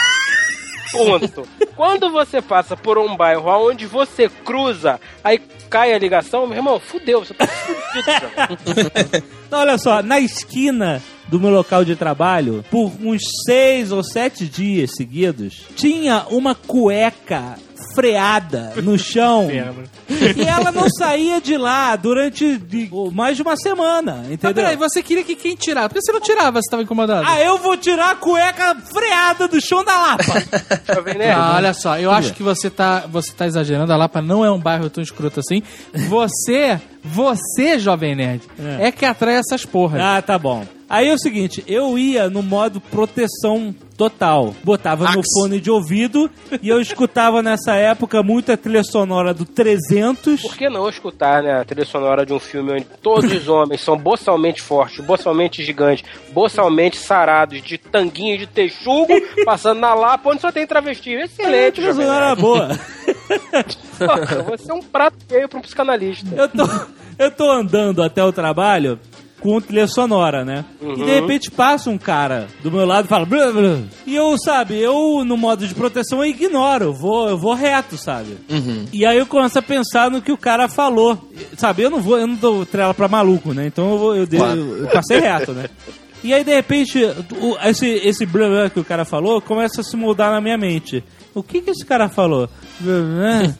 Ponto. 0.91 1.47
Quando 1.75 2.09
você 2.11 2.41
passa 2.41 2.75
por 2.75 2.97
um 2.97 3.15
bairro 3.15 3.47
onde 3.69 3.85
você 3.85 4.27
cruza, 4.27 4.99
aí 5.23 5.39
cai 5.69 5.93
a 5.93 5.99
ligação, 5.99 6.47
meu 6.47 6.57
irmão, 6.57 6.79
fudeu, 6.79 7.23
você 7.23 7.33
tá 7.33 7.45
fudido. 7.47 9.29
Então, 9.49 9.61
olha 9.61 9.79
só, 9.79 10.03
na 10.03 10.19
esquina 10.19 11.01
do 11.27 11.39
meu 11.39 11.49
local 11.49 11.83
de 11.83 11.95
trabalho, 11.95 12.63
por 12.69 12.91
uns 13.01 13.21
seis 13.47 13.91
ou 13.91 14.03
sete 14.03 14.45
dias 14.45 14.91
seguidos, 14.95 15.63
tinha 15.75 16.23
uma 16.29 16.53
cueca 16.53 17.55
freada 17.93 18.73
no 18.83 18.97
chão 18.97 19.47
e 19.51 20.41
ela 20.41 20.71
não 20.71 20.89
saía 20.89 21.39
de 21.41 21.57
lá 21.57 21.95
durante 21.95 22.57
de- 22.57 22.89
mais 23.13 23.35
de 23.35 23.41
uma 23.43 23.55
semana, 23.57 24.17
Mas 24.23 24.31
entendeu? 24.31 24.53
peraí, 24.55 24.75
você 24.75 25.01
queria 25.03 25.23
que 25.23 25.35
quem 25.35 25.55
tirasse? 25.55 25.89
Por 25.89 25.95
que 25.95 26.01
você 26.01 26.11
não 26.11 26.21
tirava 26.21 26.61
se 26.61 26.69
tava 26.69 26.83
incomodado? 26.83 27.25
Ah, 27.27 27.39
eu 27.41 27.57
vou 27.57 27.75
tirar 27.77 28.11
a 28.11 28.15
cueca 28.15 28.75
freada 28.93 29.47
do 29.47 29.59
chão 29.61 29.83
da 29.83 29.97
Lapa. 29.97 30.23
Jovem 30.93 31.17
Nerd. 31.17 31.39
Ah, 31.39 31.53
olha 31.55 31.73
só, 31.73 31.97
eu 31.99 32.11
acho 32.11 32.33
que 32.33 32.43
você 32.43 32.69
tá, 32.69 33.05
você 33.09 33.31
tá 33.33 33.45
exagerando. 33.47 33.91
A 33.91 33.97
Lapa 33.97 34.21
não 34.21 34.43
é 34.43 34.51
um 34.51 34.59
bairro 34.59 34.89
tão 34.89 35.03
escroto 35.03 35.39
assim. 35.39 35.61
Você, 36.07 36.79
você, 37.03 37.77
Jovem 37.79 38.15
Nerd, 38.15 38.43
É. 38.59 38.87
é, 38.87 38.91
que 38.91 39.05
atrai 39.05 39.35
essas 39.35 39.65
porras. 39.65 40.01
Ah, 40.01 40.21
tá 40.21 40.37
bom. 40.37 40.65
Aí 40.89 41.07
é 41.07 41.13
o 41.13 41.19
seguinte, 41.19 41.63
eu 41.67 41.97
ia 41.99 42.29
no 42.29 42.41
modo 42.41 42.81
proteção 42.81 43.75
total. 43.99 44.55
Botava 44.63 45.11
no 45.11 45.21
fone 45.33 45.59
de 45.59 45.69
ouvido 45.69 46.31
e 46.61 46.69
eu 46.69 46.79
escutava 46.79 47.43
nessa 47.43 47.75
época 47.75 48.23
muita 48.23 48.55
trilha 48.55 48.81
sonora 48.81 49.33
do 49.33 49.43
300. 49.43 50.41
Por 50.41 50.55
que 50.55 50.69
não 50.69 50.87
escutar 50.87 51.43
né, 51.43 51.59
a 51.59 51.65
trilha 51.65 51.85
sonora 51.85 52.25
de 52.25 52.31
um 52.31 52.39
filme 52.39 52.71
onde 52.71 52.85
todos 53.01 53.29
os 53.29 53.49
homens 53.49 53.81
são 53.81 53.97
boçalmente 53.97 54.61
fortes, 54.61 55.05
boçalmente 55.05 55.65
gigantes, 55.65 56.05
boçalmente 56.31 56.95
sarados, 56.95 57.61
de 57.61 57.77
tanguinha 57.77 58.37
de 58.37 58.47
texugo, 58.47 59.13
passando 59.43 59.81
na 59.81 59.93
Lapa 59.93 60.29
onde 60.29 60.39
só 60.39 60.49
tem 60.49 60.65
travesti? 60.65 61.17
A 61.17 61.25
Excelente, 61.25 61.73
trilha 61.73 61.91
Jovem 61.91 62.07
sonora 62.07 62.35
boa. 62.37 62.69
Porra, 63.97 64.43
Você 64.43 64.71
é 64.71 64.73
um 64.73 64.81
prato 64.81 65.17
feio 65.27 65.49
pra 65.49 65.59
um 65.59 65.61
psicanalista. 65.61 66.29
Eu 66.33 66.47
tô, 66.47 66.69
eu 67.19 67.31
tô 67.31 67.51
andando 67.51 68.01
até 68.01 68.23
o 68.23 68.31
trabalho 68.31 68.97
com 69.39 69.59
trilha 69.61 69.87
sonora, 69.87 70.43
né? 70.43 70.65
E 70.81 70.95
de 70.95 71.03
repente 71.11 71.49
passa 71.51 71.89
um 71.89 71.97
cara 71.97 72.47
do 72.63 72.71
meu 72.71 72.85
lado 72.85 73.05
e 73.05 73.07
fala. 73.07 73.25
"Blá, 73.25 73.51
blá". 73.51 73.79
E 74.05 74.15
eu, 74.15 74.37
sabe, 74.37 74.77
eu 74.79 75.23
no 75.25 75.37
modo 75.37 75.67
de 75.67 75.73
proteção 75.73 76.19
eu 76.23 76.29
ignoro, 76.29 76.85
eu 76.85 76.93
vou, 76.93 77.29
eu 77.29 77.37
vou 77.37 77.53
reto, 77.53 77.97
sabe? 77.97 78.37
E 78.93 79.05
aí 79.05 79.17
eu 79.17 79.25
começo 79.25 79.57
a 79.57 79.61
pensar 79.61 80.09
no 80.11 80.21
que 80.21 80.31
o 80.31 80.37
cara 80.37 80.67
falou. 80.67 81.17
Sabe, 81.57 81.83
eu 81.83 81.89
não 81.89 82.01
vou, 82.01 82.17
eu 82.17 82.27
não 82.27 82.35
dou 82.35 82.65
trela 82.65 82.93
pra 82.93 83.07
maluco, 83.07 83.53
né? 83.53 83.65
Então 83.67 83.91
eu, 83.91 83.97
vou, 83.97 84.15
eu, 84.15 84.27
eu, 84.31 84.77
eu 84.83 84.87
passei 84.87 85.19
reto, 85.19 85.51
né? 85.53 85.65
E 86.21 86.33
aí, 86.33 86.43
de 86.43 86.53
repente, 86.53 87.01
o- 87.39 87.55
esse, 87.63 87.87
esse 87.87 88.25
blá 88.25 88.49
blá 88.49 88.69
que 88.69 88.77
o 88.77 88.83
cara 88.83 89.05
falou 89.05 89.39
começa 89.41 89.79
a 89.79 89.83
se 89.85 89.95
mudar 89.95 90.31
na 90.31 90.41
minha 90.41 90.57
mente. 90.57 91.01
O 91.33 91.41
que 91.41 91.61
que 91.61 91.69
esse 91.71 91.85
cara 91.85 92.09
falou? 92.09 92.49
Blá, 92.77 92.99
blá, 92.99 93.53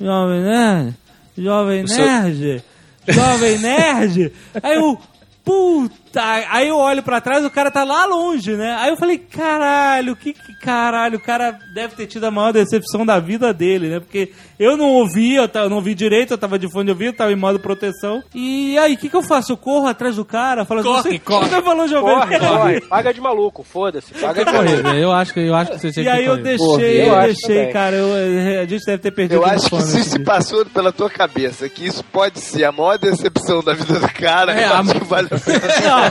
Jovem 0.00 0.42
Nerd? 0.42 0.94
Jovem 1.36 1.84
Nerd? 1.84 2.64
Jovem 3.06 3.58
Nerd? 3.58 4.32
Aí 4.62 4.76
eu... 4.76 4.98
不 5.46 5.88
Puta! 6.16 6.46
Aí 6.50 6.68
eu 6.68 6.76
olho 6.76 7.02
pra 7.02 7.20
trás 7.20 7.44
o 7.44 7.50
cara 7.50 7.70
tá 7.70 7.84
lá 7.84 8.06
longe, 8.06 8.52
né? 8.52 8.74
Aí 8.80 8.88
eu 8.90 8.96
falei, 8.96 9.18
caralho, 9.18 10.16
que, 10.16 10.32
que 10.32 10.54
caralho, 10.60 11.18
o 11.18 11.20
cara 11.20 11.58
deve 11.74 11.94
ter 11.94 12.06
tido 12.06 12.24
a 12.24 12.30
maior 12.30 12.52
decepção 12.52 13.04
da 13.04 13.18
vida 13.20 13.52
dele, 13.52 13.88
né? 13.88 14.00
Porque 14.00 14.32
eu 14.58 14.76
não 14.76 14.86
ouvi, 14.94 15.34
eu, 15.34 15.48
eu 15.54 15.68
não 15.68 15.76
ouvi 15.76 15.94
direito, 15.94 16.32
eu 16.32 16.38
tava 16.38 16.58
de 16.58 16.70
fone 16.70 16.86
de 16.86 16.90
ouvido, 16.92 17.14
tava 17.16 17.32
em 17.32 17.36
modo 17.36 17.60
proteção. 17.60 18.22
E 18.34 18.78
aí, 18.78 18.94
o 18.94 18.96
que 18.96 19.08
que 19.10 19.16
eu 19.16 19.22
faço? 19.22 19.52
Eu 19.52 19.56
corro 19.56 19.86
atrás 19.86 20.16
do 20.16 20.24
cara, 20.24 20.64
falo 20.64 20.80
assim, 20.80 20.88
Corre, 20.88 21.02
você, 21.10 21.18
corre. 21.18 21.62
falou 21.62 21.86
Jovem 21.88 22.14
Corre, 22.14 22.30
Nerd? 22.38 22.46
corre. 22.48 22.80
Paga 22.88 23.12
de 23.14 23.20
maluco, 23.20 23.62
foda-se. 23.62 24.14
Paga 24.14 24.44
de 24.44 24.52
maluco. 24.52 24.70
Corrida, 24.72 24.94
eu 24.96 25.12
acho 25.12 25.34
que 25.34 25.40
eu 25.40 25.54
acho 25.54 25.72
que 25.72 25.78
você 25.80 25.92
tinha 25.92 26.02
E 26.02 26.06
que 26.06 26.12
aí 26.12 26.24
eu 26.24 26.42
deixei, 26.42 27.02
Eu 27.02 27.14
eu, 27.14 27.20
deixei, 27.22 27.56
também. 27.58 27.72
cara, 27.72 27.96
eu- 27.96 28.60
a 28.62 28.64
gente 28.66 28.84
deve 28.86 28.98
ter 28.98 29.10
perdido 29.10 29.34
Eu 29.36 29.44
acho 29.44 29.68
que 29.68 29.82
se 29.82 30.04
se 30.04 30.18
passou 30.20 30.64
pela 30.66 30.92
tua 30.92 31.10
cabeça 31.10 31.68
que 31.68 31.86
isso 31.86 32.02
pode 32.04 32.40
ser 32.40 32.64
a 32.64 32.72
maior 32.72 32.98
decepção 32.98 33.62
da 33.62 33.74
vida 33.74 33.98
do 33.98 34.08
cara, 34.12 34.52
É, 34.58 34.66
eu 34.66 34.74
a- 34.74 34.82
que 34.84 35.04
vale 35.04 35.28
a 35.30 35.36
pena. 35.38 36.05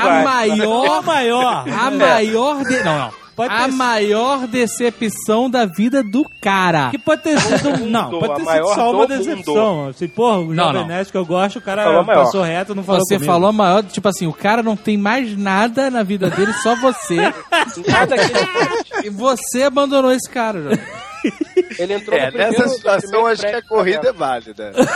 A 0.00 0.18
É 0.20 0.24
maior, 0.24 1.00
o 1.00 1.02
maior. 1.02 1.64
a 1.68 1.90
maior, 1.90 2.64
de... 2.64 2.82
não, 2.82 2.98
não. 2.98 3.22
Pode 3.34 3.54
a 3.54 3.64
ter- 3.64 3.72
maior 3.72 4.46
decepção 4.46 5.48
da 5.48 5.64
vida 5.64 6.02
do 6.02 6.22
cara. 6.42 6.90
Que 6.90 6.98
pode 6.98 7.22
ter 7.22 7.40
sido. 7.40 7.86
Não, 7.86 8.10
pode 8.10 8.32
a 8.32 8.34
ter 8.36 8.44
sido 8.44 8.74
só 8.74 8.90
uma 8.92 9.06
decepção. 9.06 9.88
Assim, 9.88 10.06
porra, 10.06 10.36
o 10.40 10.52
Não, 10.54 10.64
Jovem 10.66 10.80
não. 10.82 10.88
Nerd 10.88 11.10
que 11.10 11.16
eu 11.16 11.24
gosto, 11.24 11.58
o 11.58 11.62
cara 11.62 11.82
Falou 11.84 12.00
a 12.00 12.04
maior. 12.04 12.24
passou 12.24 12.42
reto, 12.42 12.74
não 12.74 12.84
falou 12.84 13.00
Você 13.00 13.14
comigo. 13.14 13.32
falou 13.32 13.48
a 13.48 13.52
maior, 13.52 13.82
tipo 13.84 14.06
assim, 14.06 14.26
o 14.26 14.34
cara 14.34 14.62
não 14.62 14.76
tem 14.76 14.98
mais 14.98 15.34
nada 15.36 15.90
na 15.90 16.02
vida 16.02 16.28
dele, 16.28 16.52
só 16.62 16.76
você. 16.76 17.16
Nada 17.88 18.16
que 18.18 19.06
e 19.06 19.10
você 19.10 19.62
abandonou 19.62 20.12
esse 20.12 20.28
cara, 20.28 20.60
Jovem. 20.60 20.78
ele 21.78 21.94
entrou 21.94 22.18
É, 22.18 22.26
no 22.26 22.32
primeiro, 22.32 22.52
nessa 22.58 22.68
situação 22.68 23.26
acho 23.26 23.40
que 23.42 23.46
a 23.54 23.62
corrida 23.62 24.08
é 24.10 24.12
válida. 24.12 24.72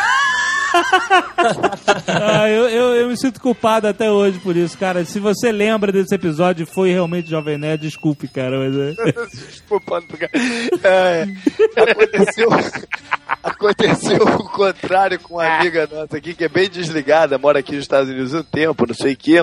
Ah, 2.09 2.49
eu, 2.49 2.69
eu, 2.69 2.95
eu 2.97 3.09
me 3.09 3.17
sinto 3.17 3.41
culpado 3.41 3.87
até 3.87 4.11
hoje 4.11 4.39
por 4.39 4.57
isso, 4.57 4.77
cara. 4.79 5.05
Se 5.05 5.19
você 5.19 5.53
lembra 5.53 5.93
desse 5.93 6.15
episódio 6.15 6.65
e 6.65 6.67
foi 6.67 6.93
realmente 6.93 7.31
Jovem 7.31 7.59
Nerd, 7.59 7.83
desculpe, 7.83 8.29
cara. 8.29 8.59
Mas 8.59 8.77
é... 8.77 9.13
Desculpando 9.27 10.07
cara. 10.17 10.31
É, 10.83 11.27
aconteceu, 11.91 12.49
aconteceu 13.43 14.23
o 14.23 14.49
contrário 14.51 15.19
com 15.21 15.35
uma 15.35 15.47
amiga 15.47 15.89
nossa 15.91 16.17
aqui, 16.17 16.35
que 16.35 16.45
é 16.45 16.49
bem 16.49 16.69
desligada, 16.69 17.39
mora 17.39 17.59
aqui 17.59 17.73
nos 17.73 17.85
Estados 17.85 18.09
Unidos 18.11 18.35
há 18.35 18.41
um 18.41 18.45
tempo, 18.45 18.87
não 18.87 18.95
sei 18.95 19.13
o 19.13 19.17
quê. 19.17 19.43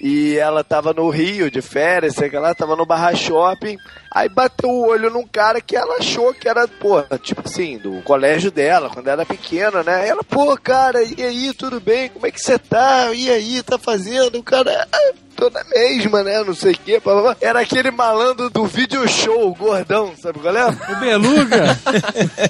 E 0.00 0.36
ela 0.38 0.62
tava 0.62 0.92
no 0.92 1.08
Rio 1.10 1.50
de 1.50 1.60
férias, 1.60 2.14
sei 2.14 2.30
lá, 2.30 2.54
tava 2.54 2.76
no 2.76 2.86
Barra 2.86 3.14
Shopping. 3.14 3.76
Aí 4.12 4.28
bateu 4.28 4.70
o 4.70 4.86
olho 4.86 5.10
num 5.10 5.26
cara 5.26 5.60
que 5.60 5.76
ela 5.76 5.96
achou 5.96 6.32
que 6.32 6.48
era, 6.48 6.66
pô, 6.68 7.02
tipo 7.18 7.42
assim, 7.44 7.78
do 7.78 8.00
colégio 8.02 8.50
dela, 8.50 8.90
quando 8.90 9.08
ela 9.08 9.22
era 9.22 9.26
pequena, 9.26 9.82
né? 9.82 10.08
Ela, 10.08 10.22
pô, 10.22 10.56
cara, 10.56 11.02
e 11.02 11.22
aí, 11.22 11.52
tudo 11.52 11.80
bem? 11.80 12.08
Como 12.08 12.26
é 12.26 12.30
que 12.30 12.40
você 12.40 12.58
tá? 12.58 13.12
E 13.12 13.30
aí, 13.30 13.62
tá 13.62 13.76
fazendo? 13.76 14.38
O 14.38 14.42
cara, 14.42 14.86
ah, 14.92 15.12
tô 15.38 15.48
na 15.50 15.62
mesma, 15.64 16.24
né? 16.24 16.42
Não 16.42 16.54
sei 16.54 16.72
o 16.72 16.78
quê. 16.78 17.00
blá, 17.02 17.12
blá, 17.14 17.22
blá. 17.22 17.36
Era 17.40 17.60
aquele 17.60 17.92
malandro 17.92 18.50
do 18.50 18.66
video 18.66 19.06
show, 19.08 19.54
gordão, 19.54 20.12
sabe 20.20 20.40
qual 20.40 20.56
é? 20.56 20.66
O 20.66 20.96
Beluga? 20.96 21.78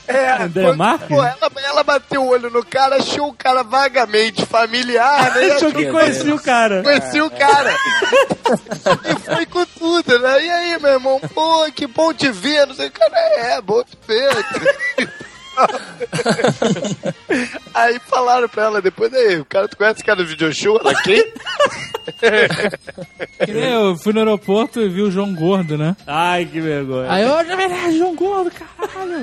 É, 0.08 0.42
André 0.42 0.72
Marques? 0.72 1.08
pô, 1.08 1.22
ela, 1.22 1.50
ela 1.64 1.82
bateu 1.82 2.22
o 2.22 2.28
olho 2.28 2.50
no 2.50 2.64
cara, 2.64 2.96
achou 2.96 3.28
o 3.28 3.34
cara 3.34 3.62
vagamente 3.62 4.44
familiar, 4.46 5.34
né? 5.34 5.52
Achou 5.58 5.72
que 5.72 5.90
conhecia 5.90 6.34
o 6.34 6.40
cara. 6.40 6.82
Conheci 6.82 7.20
o 7.20 7.30
cara. 7.30 7.74
e 9.04 9.34
foi 9.34 9.46
com 9.46 9.64
tudo, 9.66 10.18
né? 10.18 10.44
E 10.44 10.50
aí, 10.50 10.80
meu 10.80 10.92
irmão? 10.92 11.20
Pô, 11.34 11.66
que 11.74 11.86
bom 11.86 12.12
te 12.14 12.30
ver. 12.30 12.66
Não 12.66 12.74
sei 12.74 12.88
o 12.88 12.92
cara. 12.92 13.16
É, 13.16 13.60
bom 13.60 13.82
te 13.82 13.98
ver. 14.06 14.30
Aí 17.74 17.98
falaram 18.06 18.48
pra 18.48 18.64
ela 18.64 18.82
depois, 18.82 19.12
aí, 19.12 19.38
o 19.38 19.44
cara, 19.44 19.68
tu 19.68 19.76
conhece 19.76 20.02
o 20.02 20.04
cara 20.04 20.22
do 20.22 20.26
video 20.26 20.52
show? 20.52 20.78
Ela, 20.78 20.94
quem? 21.02 21.24
Que 23.44 23.52
nem 23.52 23.70
Eu 23.70 23.94
fui 23.96 24.14
no 24.14 24.20
aeroporto 24.20 24.80
e 24.80 24.88
vi 24.88 25.02
o 25.02 25.10
João 25.10 25.34
Gordo, 25.34 25.76
né? 25.76 25.94
Ai, 26.06 26.46
que 26.46 26.58
vergonha. 26.58 27.12
Aí 27.12 27.22
eu, 27.22 27.46
Jovem 27.46 27.68
Nerd, 27.68 27.98
João 27.98 28.14
Gordo, 28.14 28.50
caralho. 28.50 29.22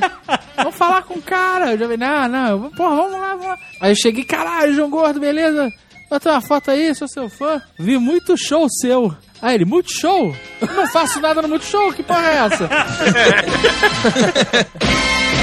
Vamos 0.55 0.75
falar 0.75 1.01
com 1.03 1.15
o 1.15 1.21
cara. 1.21 1.73
O 1.73 1.77
Jovem 1.77 1.97
Nerd, 1.97 2.31
não, 2.31 2.47
eu, 2.47 2.59
porra, 2.71 2.95
vamos 2.95 3.11
lá, 3.11 3.29
vamos 3.29 3.47
lá. 3.47 3.57
Aí 3.81 3.91
eu 3.91 3.95
cheguei, 3.95 4.23
caralho, 4.23 4.75
João 4.75 4.89
Gordo, 4.89 5.19
beleza? 5.19 5.71
Bota 6.09 6.31
uma 6.31 6.41
foto 6.41 6.69
aí, 6.71 6.93
sou 6.93 7.07
seu 7.07 7.27
fã. 7.27 7.59
Vi 7.79 7.97
muito 7.97 8.37
show 8.37 8.67
seu. 8.69 9.15
Aí 9.41 9.55
ele, 9.55 9.65
muito 9.65 9.91
show? 9.91 10.35
Eu 10.61 10.73
não 10.73 10.87
faço 10.87 11.19
nada 11.19 11.41
no 11.41 11.47
muito 11.47 11.65
show, 11.65 11.91
que 11.91 12.03
porra 12.03 12.27
é 12.27 12.35
essa? 12.45 12.69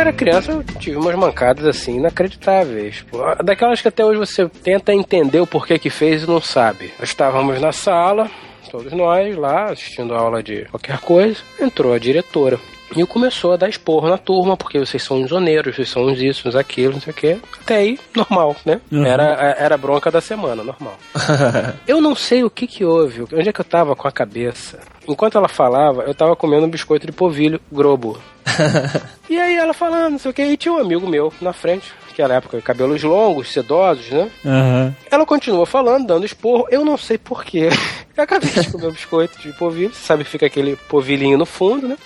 era 0.00 0.12
criança, 0.12 0.52
eu 0.52 0.64
tive 0.78 0.96
umas 0.96 1.14
mancadas 1.14 1.64
assim 1.66 1.96
inacreditáveis. 1.96 3.04
Pô, 3.10 3.18
Daquelas 3.44 3.82
que 3.82 3.88
até 3.88 4.04
hoje 4.04 4.18
você 4.18 4.48
tenta 4.48 4.92
entender 4.92 5.40
o 5.40 5.46
porquê 5.46 5.78
que 5.78 5.90
fez 5.90 6.22
e 6.22 6.26
não 6.26 6.40
sabe. 6.40 6.92
Estávamos 7.02 7.60
na 7.60 7.72
sala, 7.72 8.30
todos 8.70 8.92
nós 8.92 9.36
lá, 9.36 9.70
assistindo 9.70 10.14
a 10.14 10.18
aula 10.18 10.42
de 10.42 10.64
qualquer 10.66 10.98
coisa. 10.98 11.40
Entrou 11.60 11.92
a 11.92 11.98
diretora. 11.98 12.58
E 12.96 13.06
começou 13.06 13.52
a 13.52 13.56
dar 13.56 13.68
esporro 13.68 14.08
na 14.08 14.18
turma, 14.18 14.56
porque 14.56 14.78
vocês 14.78 15.02
são 15.02 15.20
uns 15.20 15.30
oneiros, 15.30 15.76
vocês 15.76 15.88
são 15.88 16.06
uns 16.06 16.20
isso, 16.20 16.48
uns 16.48 16.56
aquilo, 16.56 16.94
não 16.94 17.00
sei 17.00 17.12
o 17.12 17.16
quê. 17.16 17.38
Até 17.60 17.76
aí, 17.76 17.98
normal, 18.14 18.56
né? 18.64 18.80
Era, 18.92 19.54
era 19.58 19.74
a 19.74 19.78
bronca 19.78 20.10
da 20.10 20.20
semana, 20.20 20.64
normal. 20.64 20.98
eu 21.86 22.00
não 22.00 22.14
sei 22.14 22.42
o 22.42 22.50
que 22.50 22.66
que 22.66 22.84
houve, 22.84 23.22
onde 23.22 23.48
é 23.48 23.52
que 23.52 23.60
eu 23.60 23.64
tava 23.64 23.94
com 23.94 24.08
a 24.08 24.12
cabeça. 24.12 24.80
Enquanto 25.06 25.38
ela 25.38 25.48
falava, 25.48 26.02
eu 26.02 26.14
tava 26.14 26.34
comendo 26.34 26.66
um 26.66 26.70
biscoito 26.70 27.06
de 27.06 27.12
polvilho 27.12 27.60
grobo. 27.70 28.18
E 29.30 29.38
aí 29.38 29.54
ela 29.54 29.72
falando, 29.72 30.10
não 30.10 30.18
sei 30.18 30.32
o 30.32 30.34
que, 30.34 30.42
e 30.42 30.56
tinha 30.56 30.74
um 30.74 30.78
amigo 30.78 31.08
meu 31.08 31.32
na 31.40 31.52
frente, 31.52 31.92
naquela 32.20 32.34
época, 32.34 32.60
cabelos 32.60 33.02
longos, 33.02 33.52
sedosos, 33.52 34.10
né? 34.10 34.30
Aham. 34.44 34.94
Ela 35.10 35.24
continua 35.24 35.64
falando, 35.64 36.06
dando 36.06 36.26
esporro, 36.26 36.66
eu 36.70 36.84
não 36.84 36.96
sei 36.96 37.16
porquê. 37.16 37.68
Eu 38.16 38.24
acabei 38.24 38.50
de 38.50 38.70
comer 38.70 38.88
um 38.88 38.90
biscoito 38.90 39.40
de 39.40 39.50
polvilho, 39.54 39.94
você 39.94 40.06
sabe 40.06 40.24
fica 40.24 40.44
aquele 40.44 40.76
polvilhinho 40.76 41.38
no 41.38 41.46
fundo, 41.46 41.88
né? 41.88 41.96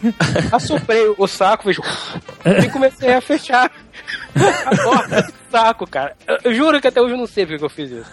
Assoprei 0.50 1.12
o 1.18 1.26
saco, 1.26 1.64
vejo. 1.66 1.82
E 2.64 2.70
comecei 2.70 3.12
a 3.12 3.20
fechar 3.20 3.70
a 4.66 4.76
porta 4.76 5.22
do 5.22 5.32
saco, 5.50 5.86
cara. 5.86 6.16
Eu, 6.44 6.54
juro 6.54 6.80
que 6.80 6.88
até 6.88 7.00
hoje 7.00 7.14
eu 7.14 7.18
não 7.18 7.26
sei 7.26 7.44
porque 7.44 7.58
que 7.58 7.64
eu 7.64 7.70
fiz 7.70 7.90
isso. 7.90 8.10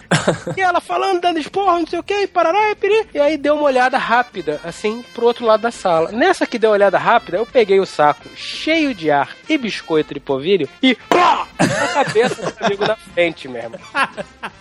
E 0.56 0.60
ela 0.60 0.80
falando, 0.80 1.20
dando 1.20 1.38
esporro, 1.38 1.78
não 1.78 1.86
sei 1.86 1.98
o 1.98 2.02
que, 2.02 2.26
parará, 2.26 2.70
e 2.70 2.74
piri. 2.74 3.08
E 3.14 3.18
aí 3.20 3.36
deu 3.36 3.54
uma 3.54 3.64
olhada 3.64 3.98
rápida, 3.98 4.60
assim, 4.64 5.04
pro 5.14 5.26
outro 5.26 5.44
lado 5.44 5.60
da 5.60 5.70
sala. 5.70 6.10
Nessa 6.12 6.46
que 6.46 6.58
deu 6.58 6.70
uma 6.70 6.76
olhada 6.76 6.98
rápida, 6.98 7.36
eu 7.36 7.46
peguei 7.46 7.78
o 7.80 7.86
saco 7.86 8.28
cheio 8.34 8.94
de 8.94 9.10
ar 9.10 9.30
e 9.48 9.56
biscoito 9.58 10.14
de 10.14 10.20
polvilho 10.20 10.68
e 10.82 10.94
pá! 10.94 11.46
Na 11.58 12.04
cabeça 12.04 12.42
do 12.50 12.64
amigo 12.64 12.86
na 12.86 12.96
frente 12.96 13.48
mesmo. 13.48 13.78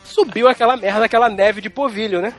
Subiu 0.03 0.47
aquela 0.47 0.77
merda, 0.77 1.05
aquela 1.05 1.29
neve 1.29 1.61
de 1.61 1.69
polvilho, 1.69 2.21
né? 2.21 2.33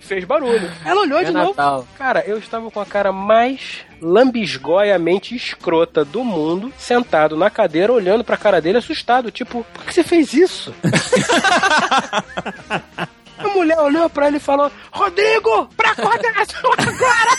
Fez 0.00 0.24
barulho. 0.24 0.70
Ela 0.84 1.00
olhou 1.02 1.18
É 1.18 1.24
de 1.24 1.32
novo. 1.32 1.50
Natal. 1.50 1.86
Cara, 1.98 2.24
eu 2.26 2.38
estava 2.38 2.70
com 2.70 2.80
a 2.80 2.86
cara 2.86 3.12
mais 3.12 3.84
lambisgoiamente 4.00 5.34
escrota 5.34 6.04
do 6.04 6.24
mundo, 6.24 6.72
sentado 6.78 7.36
na 7.36 7.50
cadeira, 7.50 7.92
olhando 7.92 8.24
pra 8.24 8.36
cara 8.36 8.60
dele, 8.60 8.78
assustado. 8.78 9.30
Tipo, 9.30 9.64
por 9.72 9.84
que 9.84 9.94
você 9.94 10.02
fez 10.02 10.32
isso? 10.32 10.74
a 13.38 13.48
mulher 13.48 13.78
olhou 13.78 14.08
pra 14.08 14.28
ele 14.28 14.38
e 14.38 14.40
falou: 14.40 14.70
Rodrigo, 14.90 15.68
pra 15.76 15.94
coordenação 15.94 16.70
agora! 16.78 17.36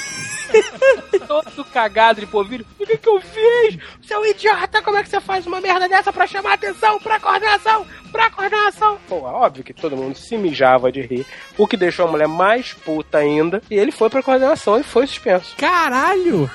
Todo 1.27 1.65
cagado 1.65 2.21
de 2.21 2.27
polvilho. 2.27 2.65
Que, 2.97 3.03
que 3.03 3.09
eu 3.09 3.21
fiz? 3.21 3.77
Seu 4.05 4.25
idiota, 4.25 4.81
como 4.81 4.97
é 4.97 5.03
que 5.03 5.09
você 5.09 5.19
faz 5.21 5.45
uma 5.45 5.61
merda 5.61 5.87
dessa 5.87 6.11
pra 6.11 6.25
chamar 6.27 6.53
atenção? 6.53 6.99
Pra 6.99 7.19
coordenação! 7.19 7.85
Pra 8.11 8.29
coordenação! 8.31 8.97
Pô, 9.07 9.17
óbvio 9.21 9.63
que 9.63 9.73
todo 9.73 9.95
mundo 9.97 10.15
se 10.17 10.37
mijava 10.37 10.91
de 10.91 11.01
rir, 11.01 11.25
o 11.57 11.67
que 11.67 11.77
deixou 11.77 12.07
a 12.07 12.11
mulher 12.11 12.27
mais 12.27 12.73
puta 12.73 13.17
ainda. 13.19 13.61
E 13.69 13.75
ele 13.75 13.91
foi 13.91 14.09
pra 14.09 14.23
coordenação 14.23 14.79
e 14.79 14.83
foi 14.83 15.05
suspenso. 15.07 15.55
Caralho! 15.57 16.49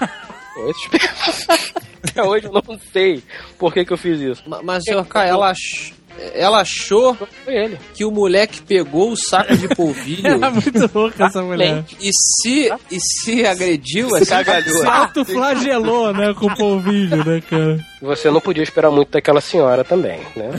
Foi 0.55 0.73
suspenso. 0.75 1.47
Até 2.03 2.23
hoje 2.23 2.47
eu 2.47 2.53
não 2.53 2.79
sei 2.93 3.23
por 3.59 3.73
que, 3.73 3.85
que 3.85 3.93
eu 3.93 3.97
fiz 3.97 4.21
isso. 4.21 4.43
Ma- 4.47 4.61
Mas, 4.63 4.83
senhor 4.85 5.07
K, 5.07 5.25
ela, 5.25 5.51
ach- 5.51 5.93
ela 6.35 6.61
achou 6.61 7.15
Foi 7.45 7.55
ele. 7.55 7.79
que 7.95 8.05
o 8.05 8.11
moleque 8.11 8.61
pegou 8.63 9.13
o 9.13 9.17
saco 9.17 9.57
de 9.57 9.69
polvilho 9.75 10.27
Era 10.27 10.51
muito 10.53 10.91
louca 10.95 11.27
essa 11.27 11.43
mulher. 11.43 11.85
e 12.01 12.11
se, 12.13 12.71
e 12.91 12.99
se 13.01 13.45
agrediu 13.47 14.15
assim. 14.15 14.27
Cagalhou. 14.27 14.89
Auto-flagelou, 14.91 16.13
né, 16.13 16.35
com 16.35 16.47
o 16.47 16.57
polvilho, 16.57 17.25
né, 17.25 17.41
cara? 17.49 17.79
Você 18.01 18.31
não 18.31 18.41
podia 18.41 18.63
esperar 18.63 18.91
muito 18.91 19.11
daquela 19.11 19.41
senhora 19.41 19.85
também, 19.85 20.21
né? 20.37 20.51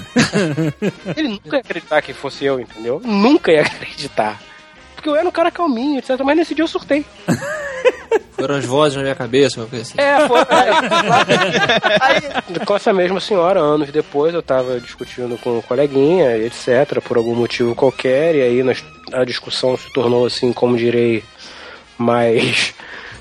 Ele 1.15 1.27
nunca 1.29 1.57
ia 1.57 1.61
acreditar 1.61 2.01
que 2.01 2.13
fosse 2.13 2.45
eu, 2.45 2.59
entendeu? 2.59 3.01
Nunca 3.03 3.51
ia 3.51 3.61
acreditar. 3.61 4.41
Porque 4.95 5.09
eu 5.09 5.15
era 5.15 5.27
um 5.27 5.31
cara 5.31 5.51
calminho, 5.51 5.99
etc. 5.99 6.19
Mas 6.23 6.37
nesse 6.37 6.55
dia 6.55 6.63
eu 6.63 6.67
surtei. 6.67 7.05
Foram 8.33 8.55
as 8.55 8.65
vozes 8.65 8.95
na 8.97 9.03
minha 9.03 9.15
cabeça, 9.15 9.59
uma 9.59 9.67
coisa 9.67 9.83
assim. 9.83 9.93
É, 10.01 10.27
foi. 10.27 10.39
Aí, 12.01 12.65
com 12.65 12.75
essa 12.75 12.91
mesma 12.93 13.19
senhora, 13.19 13.59
anos 13.59 13.91
depois, 13.91 14.33
eu 14.33 14.41
tava 14.41 14.79
discutindo 14.79 15.37
com 15.37 15.57
um 15.57 15.61
coleguinha, 15.61 16.35
etc., 16.37 16.99
por 17.05 17.17
algum 17.17 17.35
motivo 17.35 17.75
qualquer, 17.75 18.35
e 18.35 18.41
aí 18.41 18.63
nós- 18.63 18.83
a 19.13 19.23
discussão 19.23 19.77
se 19.77 19.91
tornou, 19.93 20.25
assim, 20.25 20.51
como 20.51 20.75
direi, 20.77 21.23
mais 21.97 22.73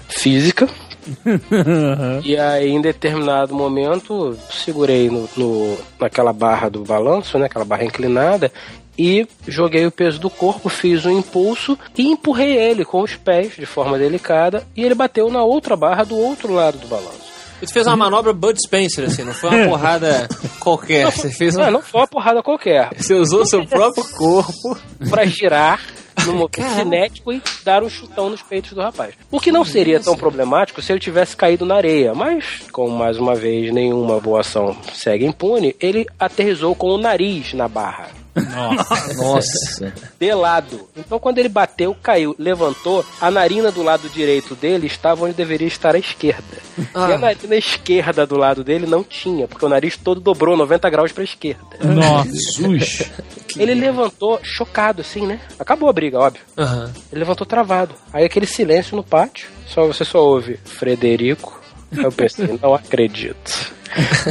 física. 0.09 0.68
E 2.24 2.36
aí, 2.36 2.70
em 2.70 2.80
determinado 2.80 3.53
momento, 3.55 4.38
segurei 4.51 5.11
no, 5.11 5.28
no- 5.36 5.76
naquela 5.99 6.32
barra 6.32 6.68
do 6.68 6.84
balanço, 6.84 7.36
né? 7.38 7.47
Aquela 7.47 7.64
barra 7.64 7.84
inclinada. 7.84 8.53
E 8.99 9.26
joguei 9.47 9.86
o 9.86 9.90
peso 9.90 10.18
do 10.18 10.28
corpo, 10.28 10.68
fiz 10.68 11.07
um 11.07 11.11
impulso 11.11 11.78
e 11.97 12.07
empurrei 12.07 12.57
ele 12.57 12.84
com 12.84 13.01
os 13.03 13.16
pés 13.16 13.55
de 13.57 13.66
forma 13.66 13.99
delicada. 13.99 14.66
E 14.76 14.84
ele 14.84 14.95
bateu 14.95 15.30
na 15.30 15.43
outra 15.43 15.76
barra 15.76 16.05
do 16.05 16.16
outro 16.16 16.53
lado 16.53 16.78
do 16.78 16.86
balanço. 16.86 17.32
E 17.62 17.66
tu 17.66 17.72
fez 17.72 17.86
uma 17.86 17.97
manobra 17.97 18.32
Bud 18.32 18.59
Spencer, 18.61 19.05
assim, 19.05 19.22
não 19.22 19.32
foi 19.32 19.51
uma 19.51 19.64
porrada 19.70 20.28
qualquer. 20.59 21.11
Você 21.12 21.30
fez 21.30 21.55
Não, 21.55 21.62
uma... 21.62 21.70
não 21.70 21.82
foi 21.82 22.01
uma 22.01 22.09
porrada 22.09 22.43
qualquer. 22.43 22.90
Você 22.97 23.14
usou 23.14 23.47
seu 23.47 23.64
próprio 23.64 24.05
corpo. 24.11 24.76
Pra 25.09 25.24
girar 25.24 25.80
no 26.26 26.32
movimento 26.34 26.74
cinético 26.74 27.32
e 27.32 27.40
dar 27.64 27.84
um 27.84 27.88
chutão 27.88 28.28
nos 28.28 28.43
peitos 28.43 28.72
do 28.72 28.80
rapaz. 28.80 29.14
O 29.30 29.40
que 29.40 29.53
não 29.53 29.64
seria 29.64 30.01
tão 30.01 30.16
problemático 30.16 30.82
se 30.82 30.93
ele 30.93 31.01
tivesse 31.01 31.36
caído 31.36 31.64
na 31.64 31.76
areia, 31.76 32.14
mas, 32.14 32.62
como 32.72 32.97
mais 32.97 33.16
uma 33.16 33.34
vez 33.34 33.72
nenhuma 33.72 34.20
boa 34.20 34.40
ação 34.40 34.76
segue 34.93 35.24
impune, 35.24 35.76
ele 35.80 36.07
aterrizou 36.18 36.74
com 36.74 36.88
o 36.88 36.99
nariz 36.99 37.53
na 37.55 37.68
barra. 37.68 38.22
Nossa. 38.35 39.93
De 40.18 40.33
lado. 40.35 40.89
Então, 40.97 41.18
quando 41.18 41.39
ele 41.39 41.49
bateu, 41.49 41.95
caiu, 42.03 42.35
levantou, 42.39 43.05
a 43.20 43.30
narina 43.30 43.70
do 43.70 43.83
lado 43.83 44.09
direito 44.09 44.55
dele 44.55 44.87
estava 44.87 45.24
onde 45.24 45.35
deveria 45.35 45.66
estar 45.68 45.95
a 45.95 45.99
esquerda. 45.99 46.43
E 46.78 46.83
a 46.95 47.05
Ah. 47.14 47.18
narina 47.18 47.57
esquerda 47.57 48.26
do 48.26 48.37
lado 48.37 48.64
dele 48.64 48.87
não 48.87 49.03
tinha, 49.05 49.47
porque 49.47 49.64
o 49.64 49.68
nariz 49.68 49.97
todo 49.97 50.20
dobrou 50.20 50.57
90 50.57 50.89
graus 50.91 51.12
pra 51.12 51.24
esquerda. 51.24 51.62
Nossa. 51.83 52.30
Jesus. 52.30 53.11
Ele 53.57 53.74
levantou 53.74 54.41
chocado, 54.43 55.03
assim, 55.03 55.26
né? 55.26 55.39
Acabou 55.59 55.89
a 55.89 55.93
briga, 55.93 56.18
óbvio. 56.18 56.43
Aham. 56.57 56.91
Ele 57.12 57.18
levantou 57.18 57.47
travado. 57.47 57.95
Aí 58.12 58.24
aquele 58.24 58.47
silêncio 58.47 58.97
no 58.97 59.05
pátio. 59.05 59.49
Só 59.66 59.87
você 59.87 60.05
só 60.07 60.24
ouve 60.24 60.59
Frederico. 60.64 61.61
Eu 61.93 62.12
pensei, 62.12 62.59
não 62.62 62.74
acredito. 62.74 63.72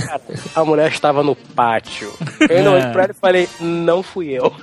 Cara, 0.07 0.21
a 0.55 0.65
mulher 0.65 0.91
estava 0.91 1.21
no 1.21 1.35
pátio. 1.35 2.11
Eu 2.49 2.57
ainda 2.57 2.71
olhei 2.71 2.87
pra 2.87 3.03
ela 3.03 3.11
e 3.11 3.15
falei, 3.15 3.47
não 3.59 4.01
fui 4.01 4.29
eu. 4.29 4.51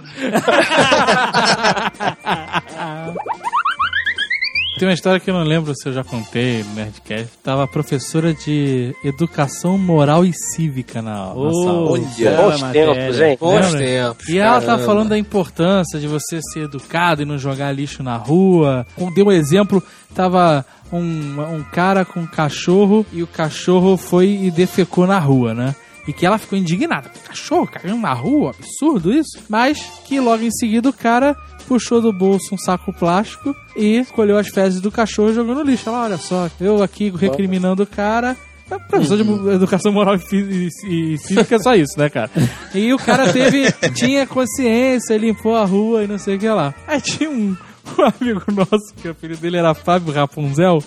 Tem 4.78 4.86
uma 4.86 4.94
história 4.94 5.18
que 5.18 5.28
eu 5.28 5.34
não 5.34 5.42
lembro 5.42 5.74
se 5.74 5.88
eu 5.88 5.92
já 5.92 6.04
contei 6.04 6.62
no 6.62 6.74
Nerdcast. 6.74 7.30
Tava 7.42 7.64
a 7.64 7.66
professora 7.66 8.32
de 8.32 8.94
educação 9.04 9.76
moral 9.76 10.24
e 10.24 10.32
cívica 10.32 11.02
na, 11.02 11.34
na 11.34 11.34
sala. 11.34 11.90
Olha. 11.90 12.02
Bons 12.36 12.62
tempos, 12.72 13.20
hein? 13.20 13.36
Bons 13.40 13.74
tempos. 13.74 14.28
E 14.28 14.38
ela 14.38 14.60
caramba. 14.60 14.84
falando 14.84 15.08
da 15.08 15.18
importância 15.18 15.98
de 15.98 16.06
você 16.06 16.40
ser 16.52 16.60
educado 16.64 17.22
e 17.22 17.24
não 17.24 17.36
jogar 17.36 17.72
lixo 17.72 18.04
na 18.04 18.16
rua. 18.16 18.86
Deu 19.14 19.26
um 19.26 19.32
exemplo, 19.32 19.82
tava 20.14 20.64
um, 20.92 21.56
um 21.56 21.64
cara 21.72 22.04
com 22.04 22.20
um 22.20 22.26
cachorro 22.26 23.04
e 23.12 23.20
o 23.20 23.26
cachorro 23.26 23.96
foi 23.96 24.28
e 24.28 24.50
defecou 24.50 25.08
na 25.08 25.18
rua, 25.18 25.54
né? 25.54 25.74
E 26.06 26.12
que 26.12 26.24
ela 26.24 26.38
ficou 26.38 26.56
indignada. 26.56 27.10
Cachorro 27.26 27.66
cagando 27.66 28.00
na 28.00 28.14
rua, 28.14 28.54
absurdo 28.56 29.12
isso. 29.12 29.38
Mas 29.48 29.78
que 30.06 30.20
logo 30.20 30.42
em 30.42 30.50
seguida 30.52 30.88
o 30.88 30.92
cara 30.92 31.36
puxou 31.68 32.00
do 32.00 32.12
bolso 32.12 32.54
um 32.54 32.58
saco 32.58 32.92
plástico 32.92 33.54
e 33.76 34.04
colheu 34.12 34.38
as 34.38 34.48
fezes 34.48 34.80
do 34.80 34.90
cachorro 34.90 35.30
e 35.30 35.34
jogou 35.34 35.54
no 35.54 35.62
lixo. 35.62 35.88
Ela, 35.88 36.04
olha 36.04 36.16
só, 36.16 36.50
eu 36.58 36.82
aqui 36.82 37.12
recriminando 37.14 37.82
o 37.82 37.86
cara. 37.86 38.34
É, 38.70 38.78
Professor 38.78 39.16
de 39.16 39.50
educação 39.52 39.92
moral 39.92 40.16
e 40.16 40.34
e, 40.34 40.66
e 41.14 41.18
cívica 41.18 41.56
é 41.56 41.58
só 41.58 41.74
isso, 41.74 41.98
né, 41.98 42.08
cara? 42.08 42.30
E 42.74 42.92
o 42.92 42.98
cara 42.98 43.32
teve, 43.32 43.70
tinha 43.94 44.26
consciência, 44.26 45.16
limpou 45.16 45.54
a 45.54 45.64
rua 45.64 46.04
e 46.04 46.06
não 46.06 46.18
sei 46.18 46.36
o 46.36 46.38
que 46.38 46.48
lá. 46.48 46.74
Aí 46.86 47.00
tinha 47.00 47.30
um, 47.30 47.56
um 47.98 48.02
amigo 48.02 48.42
nosso, 48.48 48.94
que 49.00 49.08
o 49.08 49.12
apelido 49.12 49.40
dele 49.40 49.56
era 49.58 49.74
Fábio 49.74 50.12
Rapunzel, 50.12 50.82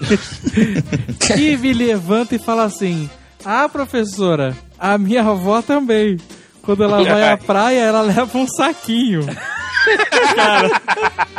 que 1.20 1.56
me 1.56 1.72
levanta 1.72 2.34
e 2.34 2.38
fala 2.38 2.64
assim: 2.64 3.08
Ah, 3.44 3.68
professora, 3.68 4.56
a 4.78 4.96
minha 4.98 5.22
avó 5.22 5.62
também. 5.62 6.16
Quando 6.62 6.84
ela 6.84 7.02
vai 7.02 7.30
à 7.30 7.36
praia, 7.38 7.80
ela 7.80 8.02
leva 8.02 8.36
um 8.36 8.46
saquinho. 8.46 9.22
cara, 10.34 10.82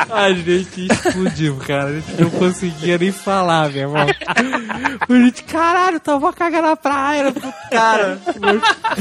a 0.09 0.31
gente 0.31 0.87
explodiu, 0.87 1.57
cara. 1.57 1.89
A 1.89 1.93
gente 1.93 2.21
não 2.21 2.29
conseguia 2.31 2.97
nem 2.97 3.11
falar, 3.11 3.69
meu 3.69 3.81
irmão. 3.81 4.07
A 4.27 5.13
gente, 5.13 5.43
caralho, 5.43 5.99
tua 5.99 6.15
avó 6.15 6.31
caga 6.31 6.61
na 6.61 6.75
praia. 6.75 7.33
Cara, 7.69 8.19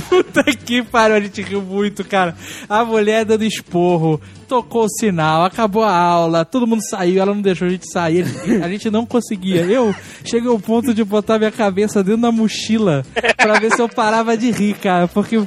puta 0.09 0.45
que 0.45 0.83
pariu, 0.83 1.17
a 1.17 1.21
gente 1.21 1.43
riu 1.43 1.63
muito, 1.63 2.05
cara. 2.05 2.35
A 2.69 2.85
mulher 2.85 3.25
dando 3.25 3.45
esporro, 3.45 4.21
tocou 4.51 4.87
o 4.87 4.89
sinal, 4.89 5.45
acabou 5.45 5.85
a 5.85 5.97
aula, 5.97 6.45
todo 6.45 6.67
mundo 6.67 6.83
saiu, 6.83 7.23
ela 7.23 7.33
não 7.33 7.41
deixou 7.41 7.69
a 7.69 7.71
gente 7.71 7.89
sair, 7.89 8.25
a 8.61 8.69
gente 8.69 8.91
não 8.91 9.07
conseguia. 9.07 9.63
Eu 9.63 9.95
cheguei 10.25 10.51
ao 10.51 10.59
ponto 10.59 10.93
de 10.93 11.05
botar 11.05 11.39
minha 11.39 11.53
cabeça 11.53 12.03
dentro 12.03 12.23
da 12.23 12.33
mochila 12.33 13.05
pra 13.37 13.61
ver 13.61 13.73
se 13.73 13.81
eu 13.81 13.89
parava 13.89 14.37
de 14.37 14.51
rir, 14.51 14.75
cara, 14.75 15.07
porque 15.07 15.41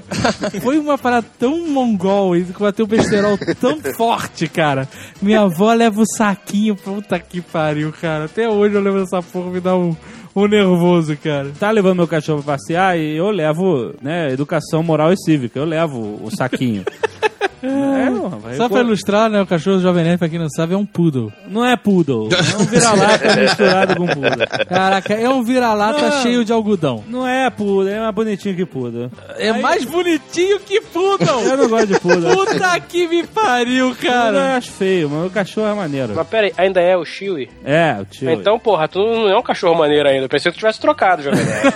foi 0.62 0.78
uma 0.78 0.98
parada 0.98 1.28
tão 1.38 1.68
mongol 1.68 2.34
e 2.38 2.44
bateu 2.44 2.86
um 2.86 2.88
besterol 2.88 3.38
tão 3.60 3.78
forte, 3.96 4.48
cara. 4.48 4.88
Minha 5.22 5.42
avó 5.42 5.74
leva 5.74 6.02
o 6.02 6.06
saquinho, 6.06 6.76
puta 6.76 7.20
que 7.20 7.42
pariu, 7.42 7.94
cara. 8.00 8.26
Até 8.26 8.48
hoje 8.48 8.76
eu 8.76 8.82
lembro 8.82 9.02
dessa 9.02 9.22
porra, 9.22 9.52
me 9.52 9.60
dá 9.60 9.76
um, 9.76 9.96
um 10.36 10.48
nervoso, 10.48 11.18
cara. 11.18 11.52
Tá 11.60 11.72
levando 11.72 11.98
meu 11.98 12.08
cachorro 12.08 12.44
pra 12.44 12.54
passear 12.54 12.98
e 12.98 13.16
eu 13.18 13.30
levo, 13.30 13.94
né, 14.02 14.32
educação 14.32 14.82
moral 14.84 15.12
e 15.12 15.18
cívica. 15.18 15.60
Eu 15.60 15.66
levo 15.66 16.20
o 16.24 16.30
saquinho. 16.36 16.84
É, 17.64 18.10
mano, 18.10 18.40
vai- 18.40 18.56
Só 18.56 18.68
pra 18.68 18.82
ilustrar, 18.82 19.30
né, 19.30 19.42
o 19.42 19.48
cachorro 19.48 19.78
do 19.78 19.82
Jovem 19.84 20.04
Nerd, 20.04 20.18
pra 20.20 20.28
quem 20.28 20.38
não 20.38 20.50
sabe, 20.50 20.74
é 20.74 20.78
um 20.78 20.86
poodle. 20.86 21.32
Não 21.48 21.64
é 21.66 21.76
poodle. 21.78 22.28
É 22.54 22.58
um 22.58 22.66
vira-lata 22.66 23.36
misturado 23.40 23.96
com 23.96 24.06
poodle. 24.08 24.48
Caraca, 24.68 25.14
é 25.14 25.30
um 25.30 25.44
vira-lata 25.44 26.02
Não. 26.10 26.22
cheio 26.22 26.44
de 26.44 26.52
algodão. 26.52 27.04
Não 27.08 27.26
é 27.28 27.50
poodle, 27.50 27.88
é 27.94 28.00
mais 28.00 28.14
bonitinho 28.14 28.56
que 28.56 28.66
poodle. 28.66 29.10
É 29.38 29.54
mais 29.54 29.86
bonitinho 29.86 30.60
que 30.60 30.82
poodle! 30.82 31.42
Eu 31.50 31.58
não 31.58 31.70
gosto 31.70 31.88
de 31.88 32.00
poodle. 32.00 32.36
Puta 32.36 32.80
que 32.82 33.08
me 33.08 33.24
pariu, 33.26 33.90
Eu 33.90 33.96
cara! 33.96 34.58
acho 34.58 34.72
feio, 34.72 35.10
mas 35.10 35.28
o 35.28 35.30
cachorro 35.30 35.68
é 35.68 35.74
maneiro. 35.74 36.14
Mas 36.16 36.28
pera 36.28 36.48
aí, 36.48 36.54
ainda 36.58 36.82
é 36.82 36.98
o 36.98 37.06
Chewie? 37.06 37.50
É, 37.64 37.96
o 38.02 38.06
tio. 38.06 38.30
Então, 38.30 38.60
porra, 38.60 38.88
tu 38.88 39.00
não 39.00 39.30
é 39.30 39.38
um 39.38 39.42
cachorro 39.44 39.78
maneiro 39.78 40.08
ainda. 40.10 40.26
Eu 40.26 40.30
pensei 40.30 40.52
que 40.52 40.58
tu 40.58 40.60
tivesse 40.60 40.80
trocado, 40.82 41.24
Jovem 41.24 41.44
Nerd. 41.44 41.74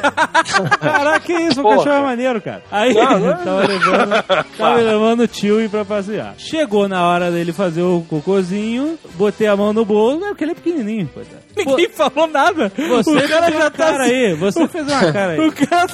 Caraca, 0.80 1.20
que 1.22 1.34
isso? 1.34 1.60
O 1.60 1.64
Porra. 1.64 1.78
cachorro 1.78 1.96
é 1.96 2.02
maneiro, 2.02 2.42
cara. 2.42 2.62
Aí 2.72 2.94
Não, 2.94 3.20
não 3.20 3.32
é- 3.32 3.36
tava 3.36 3.68
levando, 3.68 4.24
tava 4.58 4.76
levando 4.78 5.20
o 5.22 5.28
tio 5.28 5.70
pra 5.70 5.77
passear. 5.86 6.36
Chegou 6.38 6.88
na 6.88 7.06
hora 7.08 7.32
dele 7.32 7.52
fazer 7.54 7.82
o 7.82 8.04
cocôzinho, 8.10 8.98
botei 9.16 9.48
a 9.48 9.56
mão 9.56 9.74
no 9.74 9.84
bolso, 9.86 10.24
é 10.26 10.30
porque 10.30 10.44
ele 10.44 10.52
é 10.52 10.56
pequenininho, 10.56 11.10
coitado. 11.14 11.42
Ninguém 11.56 11.90
falou 11.90 12.28
nada. 12.28 12.72
Você 12.78 13.10
o 13.10 13.28
cara 13.28 13.52
já 13.52 13.70
tá 13.70 13.88
cara 13.92 14.04
aí, 14.04 14.34
você 14.36 14.68
fez 14.68 14.88
uma 14.88 15.12
cara 15.12 15.32
aí. 15.34 15.40
O 15.40 15.52
cara 15.52 15.88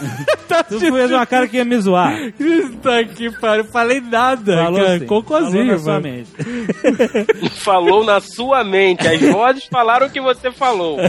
tá 0.47 0.63
Tu 0.67 0.79
fez 0.79 1.11
uma 1.11 1.25
cara 1.25 1.47
que 1.47 1.57
ia 1.57 1.65
me 1.65 1.77
zoar. 1.79 2.13
Puta 2.37 3.03
que 3.05 3.31
pariu, 3.39 3.65
falei 3.65 4.01
nada, 4.01 4.57
Falou 4.63 4.79
cara. 4.81 4.95
assim, 4.95 5.05
Cocôzinho, 5.05 5.53
falou 5.53 5.71
na 5.71 5.79
sua 5.79 5.93
mano. 5.93 6.03
mente. 6.03 7.49
falou 7.59 8.03
na 8.05 8.19
sua 8.19 8.63
mente. 8.63 9.07
As 9.07 9.21
vozes 9.21 9.65
falaram 9.65 10.07
o 10.07 10.09
que 10.09 10.19
você 10.21 10.51
falou. 10.51 10.97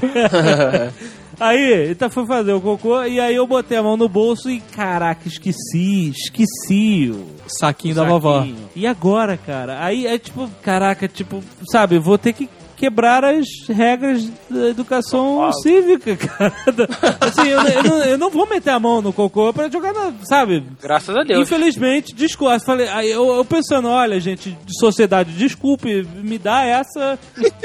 Aí, 1.44 1.90
então 1.90 2.08
foi 2.08 2.26
fazer 2.26 2.54
o 2.54 2.60
cocô 2.60 3.02
e 3.04 3.20
aí 3.20 3.34
eu 3.34 3.46
botei 3.46 3.76
a 3.76 3.82
mão 3.82 3.98
no 3.98 4.08
bolso 4.08 4.50
e 4.50 4.60
caraca, 4.60 5.28
esqueci, 5.28 6.08
esqueci 6.08 7.10
o 7.10 7.26
Saquinho 7.46 7.94
da 7.94 8.04
vovó. 8.04 8.38
saquinho. 8.38 8.70
E 8.74 8.86
agora, 8.86 9.36
cara? 9.36 9.84
Aí 9.84 10.06
é 10.06 10.18
tipo, 10.18 10.48
caraca, 10.62 11.06
tipo, 11.06 11.44
sabe, 11.70 11.98
vou 11.98 12.16
ter 12.16 12.32
que 12.32 12.48
quebrar 12.76 13.24
as 13.24 13.46
regras 13.68 14.30
da 14.50 14.68
educação 14.68 15.52
cívica, 15.54 16.16
cara. 16.16 16.54
Assim, 17.20 17.48
eu, 17.48 17.60
eu 17.62 17.82
não, 17.82 18.04
eu 18.04 18.18
não 18.18 18.30
vou 18.30 18.48
meter 18.48 18.70
a 18.70 18.80
mão 18.80 19.00
no 19.00 19.12
cocô 19.12 19.52
pra 19.52 19.68
jogar 19.68 19.92
na, 19.92 20.12
sabe? 20.24 20.62
Graças 20.82 21.16
a 21.16 21.22
Deus. 21.22 21.42
Infelizmente, 21.42 22.14
desculpa. 22.14 22.58
Falei, 22.60 22.88
aí 22.88 23.10
eu, 23.10 23.34
eu 23.34 23.44
pensando, 23.44 23.88
olha, 23.88 24.18
gente, 24.20 24.56
de 24.64 24.78
sociedade, 24.78 25.32
desculpe, 25.32 26.06
me 26.22 26.38
dá 26.38 26.64
essa, 26.64 27.18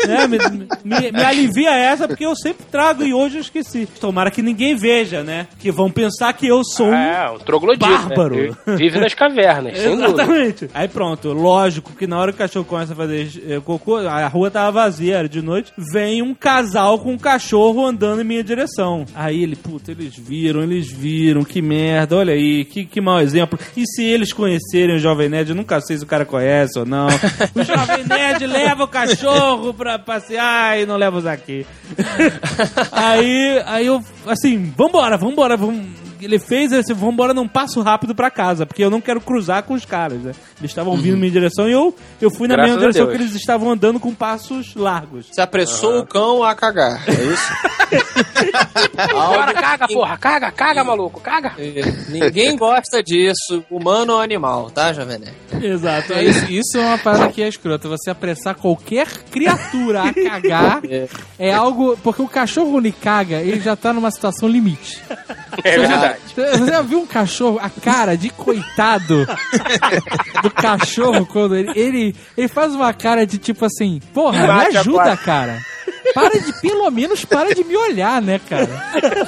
né? 0.05 0.28
Me, 0.28 0.38
me, 0.84 1.12
me 1.12 1.24
alivia 1.24 1.72
essa, 1.72 2.07
porque 2.07 2.26
eu 2.26 2.36
sempre 2.36 2.66
trago 2.70 3.03
e 3.03 3.14
hoje 3.14 3.38
eu 3.38 3.41
esqueci. 3.41 3.88
Tomara 3.99 4.32
que 4.32 4.41
ninguém 4.41 4.76
veja, 4.76 5.24
né? 5.24 5.47
Que 5.60 5.72
vão 5.72 5.91
pensar 5.91 6.34
que 6.34 6.47
eu 6.47 6.64
sou 6.64 6.88
um. 6.88 6.93
É, 6.93 7.30
um 7.32 7.39
troglodita. 7.39 7.88
Bárbaro. 7.88 8.55
Né? 8.66 8.76
Vive 8.76 8.99
nas 8.99 9.14
cavernas, 9.14 9.78
sem 9.78 9.97
dúvida. 9.97 10.24
Exatamente. 10.30 10.70
Aí 10.74 10.88
pronto, 10.88 11.34
lógico 11.34 11.93
que 11.93 12.07
na 12.07 12.20
hora 12.20 12.32
que 12.32 12.38
o 12.38 12.39
cachorro 12.39 12.66
começa 12.66 12.93
a 12.93 12.95
fazer 12.95 13.30
eh, 13.47 13.60
cocô, 13.64 13.97
a 13.97 14.28
rua 14.28 14.51
tava 14.51 14.72
vazia, 14.72 14.98
de 15.29 15.41
noite, 15.41 15.71
vem 15.77 16.21
um 16.21 16.33
casal 16.33 16.99
com 16.99 17.13
um 17.13 17.17
cachorro 17.17 17.85
andando 17.85 18.21
em 18.21 18.25
minha 18.25 18.43
direção. 18.43 19.05
Aí 19.15 19.43
ele, 19.43 19.55
puta, 19.55 19.91
eles 19.91 20.15
viram, 20.15 20.61
eles 20.61 20.91
viram, 20.91 21.43
que 21.43 21.61
merda, 21.61 22.17
olha 22.17 22.33
aí, 22.33 22.65
que, 22.65 22.85
que 22.85 22.99
mau 22.99 23.19
exemplo. 23.21 23.57
E 23.75 23.85
se 23.85 24.03
eles 24.03 24.33
conhecerem 24.33 24.95
o 24.95 24.99
Jovem 24.99 25.29
Nerd, 25.29 25.49
eu 25.49 25.55
nunca 25.55 25.79
sei 25.81 25.97
se 25.97 26.03
o 26.03 26.07
cara 26.07 26.25
conhece 26.25 26.77
ou 26.77 26.85
não. 26.85 27.07
O 27.07 27.63
Jovem 27.63 28.05
Nerd 28.05 28.45
leva 28.45 28.83
o 28.83 28.87
cachorro 28.87 29.73
pra 29.73 29.97
passear 29.97 30.79
e 30.79 30.85
não 30.85 30.97
leva 30.97 31.17
os 31.17 31.25
aqui. 31.25 31.65
aí, 32.91 33.61
aí 33.65 33.85
eu, 33.85 34.03
assim, 34.27 34.73
vambora, 34.75 35.17
vambora, 35.17 35.55
vamos 35.55 36.09
ele 36.22 36.39
fez 36.39 36.72
esse 36.72 36.93
vambora 36.93 37.34
num 37.34 37.47
passo 37.47 37.82
rápido 37.82 38.13
pra 38.15 38.30
casa, 38.30 38.65
porque 38.65 38.84
eu 38.84 38.89
não 38.89 39.01
quero 39.01 39.22
cruzar 39.22 39.63
com 39.63 39.74
os 39.74 39.86
caras, 39.86 40.22
né? 40.22 40.32
Eles 40.59 40.72
estavam 40.72 40.95
vindo 40.97 41.15
em 41.15 41.20
minha 41.20 41.32
direção 41.32 41.67
e 41.67 41.72
eu, 41.72 41.95
eu 42.22 42.30
fui 42.30 42.47
na 42.47 42.55
Graças 42.55 42.72
mesma 42.76 42.82
direção 42.91 43.05
Deus. 43.07 43.17
que 43.17 43.24
eles 43.24 43.36
estavam 43.36 43.72
andando 43.72 43.99
com 43.99 44.13
passos 44.13 44.76
largos. 44.76 45.28
Se 45.32 45.41
apressou 45.41 45.99
o 45.99 46.05
cão 46.05 46.43
a 46.43 46.53
cagar, 46.55 47.01
é 47.07 47.11
isso? 47.11 47.53
Bora, 49.11 49.53
caga, 49.53 49.88
porra, 49.88 50.17
caga, 50.17 50.51
caga, 50.51 50.84
maluco, 50.84 51.20
caga. 51.20 51.53
É, 51.57 51.82
Ninguém 52.09 52.55
gosta 52.55 53.01
disso, 53.01 53.63
humano 53.70 54.13
ou 54.13 54.22
animal, 54.22 54.70
tá, 54.70 54.93
Jovem 54.93 55.20
Nerd? 55.20 55.65
Exato. 55.65 56.13
É 56.13 56.24
isso, 56.24 56.51
isso 56.51 56.78
é 56.78 56.82
uma 56.82 56.97
parada 56.97 57.30
que 57.30 57.41
é 57.41 57.47
escrota. 57.47 57.88
Você 57.89 58.09
apressar 58.09 58.55
qualquer 58.55 59.07
criatura 59.32 60.03
a 60.03 60.13
cagar 60.13 60.82
é 61.39 61.53
algo. 61.53 61.97
Porque 62.03 62.22
o 62.22 62.28
cachorro, 62.28 62.72
quando 62.74 62.86
ele 62.86 62.95
caga, 63.01 63.38
ele 63.38 63.59
já 63.59 63.76
tá 63.76 63.91
numa 63.93 64.11
situação 64.11 64.47
limite. 64.47 65.01
É 65.63 65.78
verdade. 65.78 66.09
Você 66.36 66.66
já 66.66 66.82
viu 66.82 66.99
um 66.99 67.05
cachorro, 67.05 67.60
a 67.62 67.70
cara 67.70 68.16
de 68.16 68.30
coitado 68.30 69.28
do 70.43 70.51
cachorro 70.51 71.26
quando 71.26 71.55
ele, 71.55 71.72
ele, 71.76 72.16
ele 72.38 72.47
faz 72.47 72.74
uma 72.74 72.93
cara 72.93 73.26
de 73.26 73.38
tipo 73.38 73.66
assim, 73.66 73.99
porra, 74.14 74.41
me 74.41 74.47
Bate 74.47 74.78
ajuda, 74.78 75.18
cara. 75.18 75.60
Para 76.13 76.39
de, 76.39 76.53
pelo 76.61 76.89
menos, 76.89 77.25
para 77.25 77.53
de 77.53 77.63
me 77.63 77.75
olhar, 77.75 78.21
né, 78.21 78.39
cara? 78.49 78.67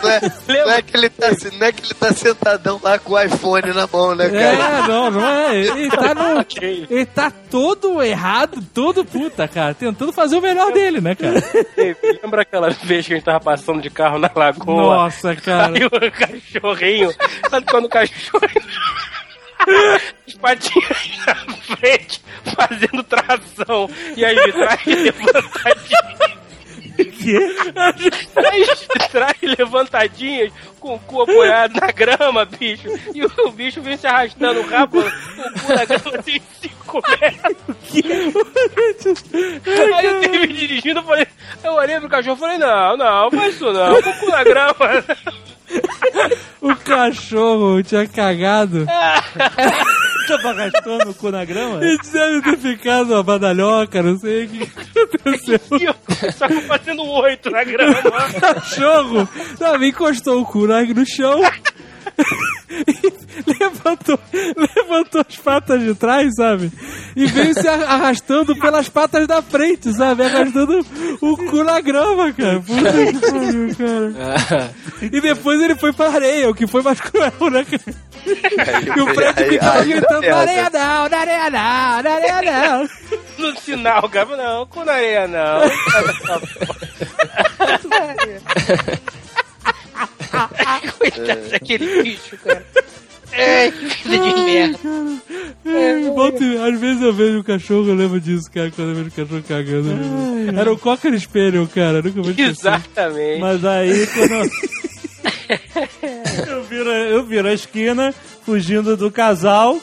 Não 0.02 0.10
é, 0.10 0.22
não 0.66 0.72
é 0.72 0.82
que 0.82 0.98
ele 0.98 1.10
tá, 1.10 1.28
não 1.58 1.68
é 1.68 1.72
que 1.72 1.86
ele 1.86 1.94
tá 1.94 2.14
sentadão 2.14 2.80
lá 2.82 2.98
com 3.00 3.14
o 3.14 3.22
iPhone 3.22 3.74
na 3.74 3.88
mão, 3.88 4.16
né, 4.16 4.30
cara? 4.30 4.42
É, 4.44 4.88
não, 4.88 5.12
não 5.12 5.28
é. 5.28 5.56
Ele 5.58 5.90
tá 5.90 6.14
no. 6.14 6.42
Ele 6.90 7.06
tá 7.06 7.32
todo 7.50 8.02
errado, 8.02 8.62
todo 8.74 9.06
puta, 9.06 9.48
cara. 9.48 9.74
Tentando 9.74 10.12
fazer 10.12 10.38
o 10.38 10.42
melhor 10.42 10.72
dele, 10.72 11.02
né, 11.02 11.16
cara? 11.16 11.44
Ei, 11.78 11.96
Lembra 12.22 12.42
aquela 12.42 12.70
vez 12.70 13.06
que 13.06 13.14
a 13.14 13.16
gente 13.16 13.26
tava 13.26 13.40
passando 13.40 13.82
de 13.82 13.90
carro 13.90 14.18
na 14.20 14.30
lagoa? 14.34 14.96
Nossa, 14.96 15.36
cara. 15.36 15.74
Aí 15.76 15.86
o 15.86 16.12
cachorrinho, 16.12 17.14
sabe 17.50 17.66
quando 17.66 17.86
o 17.86 17.90
cachorrinho. 17.90 18.62
As 20.28 20.34
patinhas 20.34 21.20
na 21.28 21.36
frente 21.76 22.22
fazendo 22.56 23.04
tração 23.04 23.90
e 24.16 24.26
as 24.26 24.44
vitrais 24.44 24.86
levantadinhas. 24.86 26.41
As 27.76 28.82
vitrais 28.82 29.58
levantadinhas 29.58 30.52
com 30.80 30.96
o 30.96 31.00
cu 31.00 31.22
apoiado 31.22 31.80
na 31.80 31.92
grama, 31.92 32.46
bicho. 32.46 32.88
E 33.14 33.24
o 33.24 33.52
bicho 33.52 33.82
vem 33.82 33.98
se 33.98 34.08
arrastando 34.08 34.62
o 34.62 34.68
rabo, 34.68 35.00
o 35.00 35.04
cu 35.04 35.74
na 35.74 35.86
grama 35.86 36.18
assim, 36.20 36.42
5 36.62 37.02
metros. 37.22 37.78
Aí 39.96 40.06
eu 40.06 40.20
teve 40.22 40.48
dirigindo, 40.48 41.00
eu 41.00 41.04
falei, 41.04 41.28
eu 41.64 41.74
olhei 41.74 42.00
pro 42.00 42.10
cachorro 42.10 42.38
e 42.38 42.40
falei, 42.40 42.58
não, 42.58 42.98
não, 42.98 43.32
faz 43.32 43.56
isso 43.56 43.72
não, 43.72 44.02
com 44.02 44.10
o 44.10 44.20
cu 44.20 44.30
na 44.30 44.44
grama. 44.44 45.06
O 46.60 46.76
cachorro 46.76 47.82
tinha 47.84 48.08
cagado. 48.08 48.86
Tava 50.38 50.50
arrastando 50.50 51.10
o 51.10 51.14
cu 51.14 51.32
na 51.32 51.44
grama? 51.46 51.84
Ele 51.84 51.98
deve 52.12 52.42
ter 52.42 52.58
ficado 52.58 53.14
uma 53.14 53.24
badalhoca, 53.24 54.02
não 54.02 54.18
sei 54.18 54.46
o 54.46 54.50
que 54.50 54.64
aconteceu. 54.64 55.60
E 55.80 55.84
eu 55.86 55.96
só 56.34 56.48
que 56.48 56.62
fazendo 56.62 57.04
um 57.04 57.10
oito 57.22 57.50
na 57.50 57.64
grama. 57.64 58.00
O 58.00 58.40
cachorro 58.42 59.30
sabe, 59.58 59.88
encostou 59.90 60.42
o 60.42 60.46
cu 60.46 60.68
na- 60.68 60.84
no 60.84 61.06
chão. 61.06 61.42
E 62.88 63.14
levantou, 63.60 64.20
levantou 64.76 65.22
as 65.28 65.36
patas 65.38 65.82
de 65.82 65.94
trás, 65.96 66.36
sabe? 66.36 66.72
E 67.16 67.26
veio 67.26 67.54
se 67.54 67.68
arrastando 67.68 68.56
pelas 68.56 68.88
patas 68.90 69.28
da 69.28 69.42
frente, 69.42 69.92
sabe? 69.94 70.24
Arrastando 70.24 70.86
o 71.22 71.38
cu 71.38 71.64
na 71.64 71.80
grama, 71.82 72.32
cara. 72.34 72.60
Puta 72.60 72.92
que 72.92 73.20
pariu, 73.20 73.76
cara. 73.78 74.72
E 75.02 75.22
depois 75.22 75.62
ele 75.62 75.76
foi 75.76 75.92
pra 75.94 76.10
areia, 76.10 76.50
o 76.50 76.54
que 76.56 76.68
foi 76.68 76.82
mais 76.82 77.00
cruel, 77.02 77.32
né, 77.52 77.66
cara? 77.66 77.82
E 78.26 79.02
o 79.02 79.08
Aí- 79.10 79.50
ficava 79.50 79.84
gritando, 79.84 80.22
na 80.22 80.38
areia 80.38 80.70
não, 80.70 81.10
na 81.10 81.18
areia 81.18 81.50
não, 81.50 82.04
na 82.04 82.12
areia 82.12 82.42
não. 82.42 82.90
no 83.40 83.60
sinal, 83.60 84.10
cara. 84.10 84.38
Não, 84.38 84.66
com 84.68 84.84
na 84.86 84.94
areia 84.94 85.28
não. 85.28 85.62
Coitado 91.02 91.50
daquele 91.50 92.04
bicho, 92.04 92.38
cara. 92.38 92.64
É, 93.34 93.72
que 93.72 94.10
vida 94.10 94.30
de 94.36 94.42
merda. 94.42 94.78
É, 95.66 96.10
volta 96.14 96.44
às 96.68 96.78
vezes 96.78 97.02
eu 97.02 97.14
vejo 97.14 97.40
o 97.40 97.44
cachorro, 97.46 97.88
eu 97.88 97.96
lembro 97.96 98.20
disso, 98.20 98.52
cara, 98.52 98.70
quando 98.72 98.90
eu 98.90 98.96
vejo 98.96 99.08
o 99.08 99.12
cachorro 99.12 99.44
cagando. 99.48 99.90
Era 100.60 100.74
o 100.74 100.78
Cocker 100.78 101.18
Spaniel, 101.18 101.66
cara, 101.74 102.02
nunca 102.02 102.22
vou 102.22 102.32
esquecer. 102.32 102.50
Exatamente. 102.52 103.40
Mas 103.40 103.64
aí, 103.64 104.06
quando. 104.08 104.34
eu, 106.50 106.64
viro, 106.66 106.90
eu 106.90 107.24
viro 107.24 107.48
a 107.48 107.54
esquina, 107.54 108.14
fugindo 108.46 108.98
do 108.98 109.10
casal, 109.10 109.80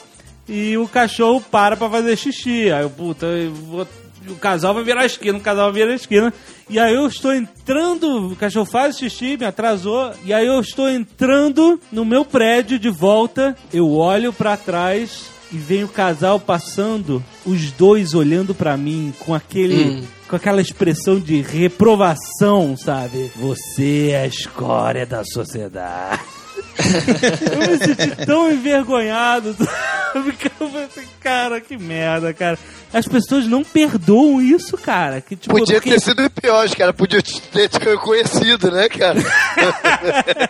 e 0.47 0.77
o 0.77 0.87
cachorro 0.87 1.41
para 1.41 1.75
pra 1.75 1.89
fazer 1.89 2.15
xixi. 2.17 2.71
Aí 2.71 2.83
eu, 2.83 2.89
puta, 2.91 3.25
eu 3.25 3.51
vou- 3.51 3.87
o 4.29 4.35
casal 4.35 4.73
vai 4.73 4.83
virar 4.83 5.01
a 5.01 5.05
esquina, 5.05 5.37
o 5.37 5.41
casal 5.41 5.71
vai 5.71 5.81
virar 5.81 5.93
a 5.93 5.95
esquina. 5.95 6.33
E 6.69 6.79
aí 6.79 6.93
eu 6.93 7.07
estou 7.07 7.33
entrando, 7.33 8.31
o 8.31 8.35
cachorro 8.35 8.65
faz 8.65 8.97
xixi, 8.97 9.37
me 9.37 9.45
atrasou. 9.45 10.11
E 10.23 10.33
aí 10.33 10.45
eu 10.45 10.59
estou 10.59 10.89
entrando 10.89 11.79
no 11.91 12.05
meu 12.05 12.23
prédio 12.23 12.77
de 12.77 12.89
volta. 12.89 13.55
Eu 13.73 13.91
olho 13.91 14.31
pra 14.31 14.55
trás 14.55 15.27
e 15.51 15.57
vem 15.57 15.83
o 15.83 15.87
casal 15.87 16.39
passando, 16.39 17.23
os 17.45 17.71
dois 17.71 18.13
olhando 18.13 18.53
pra 18.53 18.77
mim 18.77 19.13
com 19.19 19.33
aquele. 19.33 20.03
Com 20.27 20.35
aquela 20.35 20.61
expressão 20.61 21.19
de 21.19 21.41
reprovação, 21.41 22.77
sabe? 22.77 23.31
Você 23.35 24.09
é 24.11 24.21
a 24.21 24.27
escória 24.27 25.03
da 25.03 25.23
sociedade. 25.25 26.38
Eu 26.79 27.71
me 27.71 27.77
senti 27.77 28.25
tão 28.25 28.51
envergonhado. 28.51 29.55
sabe? 30.13 30.31
Que 30.33 30.47
eu 30.59 30.69
falei 30.69 30.85
assim, 30.85 31.07
cara, 31.19 31.61
que 31.61 31.77
merda, 31.77 32.33
cara. 32.33 32.57
As 32.93 33.07
pessoas 33.07 33.45
não 33.45 33.63
perdoam 33.63 34.41
isso, 34.41 34.77
cara. 34.77 35.21
Que, 35.21 35.35
tipo, 35.35 35.55
Podia 35.55 35.75
porque- 35.75 35.91
ter 35.91 35.99
sido 36.01 36.29
pior, 36.29 36.65
os 36.65 36.73
caras 36.73 36.95
podiam 36.95 37.21
ter 37.21 37.69
te 37.69 37.79
reconhecido, 37.79 38.71
né, 38.71 38.89
cara? 38.89 39.19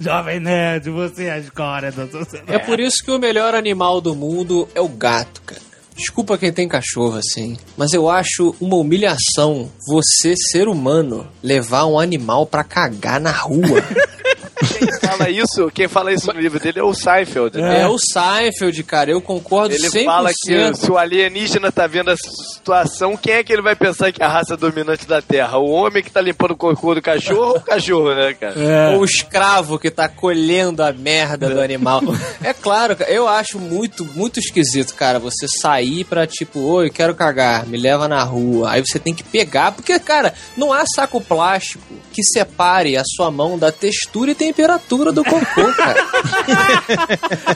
Jovem 0.00 0.40
Nerd, 0.40 0.88
você 0.90 1.24
é 1.24 1.32
a 1.32 1.38
escória 1.38 1.92
da 1.92 2.06
sociedade. 2.08 2.54
É 2.54 2.58
por 2.58 2.80
isso 2.80 3.04
que 3.04 3.10
o 3.10 3.18
melhor 3.18 3.54
animal 3.54 4.00
do 4.00 4.14
mundo 4.14 4.68
é 4.74 4.80
o 4.80 4.88
gato, 4.88 5.42
cara. 5.42 5.60
Desculpa 5.94 6.38
quem 6.38 6.50
tem 6.50 6.66
cachorro 6.66 7.18
assim, 7.18 7.58
mas 7.76 7.92
eu 7.92 8.08
acho 8.08 8.54
uma 8.58 8.76
humilhação 8.76 9.70
você, 9.86 10.34
ser 10.50 10.66
humano, 10.66 11.28
levar 11.42 11.84
um 11.84 11.98
animal 11.98 12.46
pra 12.46 12.64
cagar 12.64 13.20
na 13.20 13.32
rua. 13.32 13.84
Quem 14.60 14.92
fala 15.00 15.30
isso, 15.30 15.70
quem 15.72 15.88
fala 15.88 16.12
isso 16.12 16.32
no 16.32 16.40
livro 16.40 16.60
dele 16.60 16.78
é 16.80 16.82
o 16.82 16.92
Seinfeld, 16.94 17.58
né? 17.60 17.82
É, 17.82 17.88
o 17.88 17.96
Seinfeld, 17.98 18.82
cara, 18.84 19.10
eu 19.10 19.20
concordo 19.20 19.74
Ele 19.74 19.88
100%. 19.88 20.04
fala 20.04 20.30
que 20.30 20.74
se 20.74 20.90
o 20.90 20.98
alienígena 20.98 21.72
tá 21.72 21.86
vendo 21.86 22.10
essa 22.10 22.30
situação, 22.54 23.16
quem 23.16 23.34
é 23.34 23.44
que 23.44 23.52
ele 23.52 23.62
vai 23.62 23.74
pensar 23.74 24.12
que 24.12 24.22
é 24.22 24.26
a 24.26 24.28
raça 24.28 24.56
dominante 24.56 25.06
da 25.06 25.22
Terra? 25.22 25.58
O 25.58 25.70
homem 25.70 26.02
que 26.02 26.10
tá 26.10 26.20
limpando 26.20 26.52
o 26.52 26.56
cocô 26.56 26.94
do 26.94 27.02
cachorro 27.02 27.52
ou 27.52 27.56
o 27.56 27.60
cachorro, 27.60 28.14
né, 28.14 28.34
cara? 28.34 28.54
Ou 28.94 29.00
o 29.00 29.04
escravo 29.04 29.78
que 29.78 29.90
tá 29.90 30.08
colhendo 30.08 30.82
a 30.82 30.92
merda 30.92 31.48
do 31.48 31.60
animal. 31.60 32.00
É 32.42 32.52
claro, 32.54 32.96
cara, 32.96 33.10
eu 33.10 33.28
acho 33.28 33.58
muito, 33.58 34.04
muito 34.04 34.38
esquisito, 34.40 34.94
cara, 34.94 35.18
você 35.18 35.46
sair 35.60 36.04
pra 36.04 36.26
tipo, 36.26 36.60
oi, 36.60 36.88
quero 36.90 37.14
cagar, 37.14 37.66
me 37.66 37.76
leva 37.78 38.08
na 38.08 38.22
rua. 38.22 38.70
Aí 38.72 38.80
você 38.80 38.98
tem 38.98 39.14
que 39.14 39.22
pegar, 39.22 39.72
porque, 39.72 39.98
cara, 39.98 40.32
não 40.56 40.72
há 40.72 40.84
saco 40.86 41.20
plástico 41.20 41.82
que 42.12 42.22
separe 42.22 42.96
a 42.96 43.02
sua 43.04 43.30
mão 43.30 43.58
da 43.58 43.70
textura 43.70 44.30
e 44.30 44.34
temperatura 44.50 45.12
do 45.12 45.24
cocô, 45.24 45.72
cara. 45.74 46.00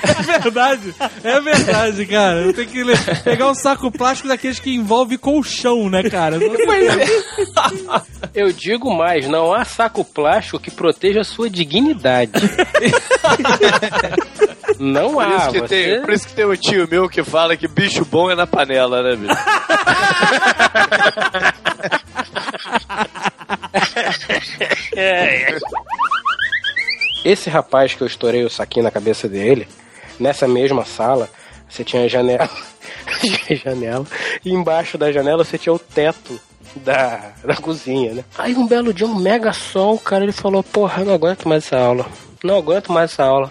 É 0.05 0.39
verdade, 0.39 0.95
é 1.23 1.41
verdade, 1.41 2.07
cara. 2.07 2.41
Eu 2.43 2.53
tenho 2.53 2.69
que 2.69 2.85
pegar 3.23 3.49
um 3.49 3.55
saco 3.55 3.91
plástico 3.91 4.29
daqueles 4.29 4.59
que 4.59 4.75
envolve 4.75 5.19
colchão, 5.19 5.89
né, 5.89 6.03
cara? 6.09 6.39
Eu 8.35 8.53
digo 8.53 8.95
mais, 8.95 9.29
não 9.29 9.53
há 9.53 9.65
saco 9.65 10.05
plástico 10.05 10.59
que 10.59 10.71
proteja 10.71 11.21
a 11.21 11.25
sua 11.25 11.49
dignidade. 11.51 12.33
Não 14.79 15.13
Por 15.13 15.23
há. 15.23 15.37
isso, 15.37 15.51
que 15.53 15.59
você... 15.61 15.69
tem, 15.69 16.01
por 16.03 16.13
isso 16.13 16.27
que 16.27 16.35
tem 16.35 16.45
um 16.47 16.57
tio 16.57 16.89
meu 16.91 17.09
que 17.09 17.23
fala 17.23 17.57
que 17.57 17.69
bicho 17.69 18.05
bom 18.05 18.29
é 18.29 18.35
na 18.35 18.45
panela, 18.45 19.03
né, 19.05 19.15
bicho? 19.15 19.35
É, 24.97 25.53
é. 25.53 25.59
Esse 27.25 27.49
rapaz 27.49 27.95
que 27.95 28.03
eu 28.03 28.07
estourei 28.07 28.45
o 28.45 28.51
saquinho 28.51 28.85
na 28.85 28.91
cabeça 28.91 29.29
dele, 29.29 29.67
nessa 30.21 30.47
mesma 30.47 30.85
sala, 30.85 31.31
você 31.69 31.83
tinha 31.83 32.05
a 32.05 32.09
janela. 32.09 32.51
janela. 33.65 34.07
E 34.45 34.53
embaixo 34.53 34.99
da 34.99 35.11
janela 35.11 35.45
você 35.45 35.57
tinha 35.57 35.73
o 35.73 35.79
teto 35.79 36.39
da, 36.77 37.33
da 37.43 37.57
cozinha, 37.57 38.13
né? 38.15 38.25
Aí 38.37 38.55
um 38.55 38.67
belo 38.67 38.93
dia, 38.93 39.07
um 39.07 39.15
mega 39.15 39.53
sol, 39.53 39.99
cara, 39.99 40.25
ele 40.25 40.33
falou, 40.33 40.63
porra, 40.63 41.05
não 41.05 41.15
aguento 41.15 41.49
mais 41.49 41.65
essa 41.65 41.79
aula. 41.79 42.07
Não 42.43 42.59
aguento 42.59 42.93
mais 42.93 43.13
essa 43.13 43.25
aula. 43.25 43.51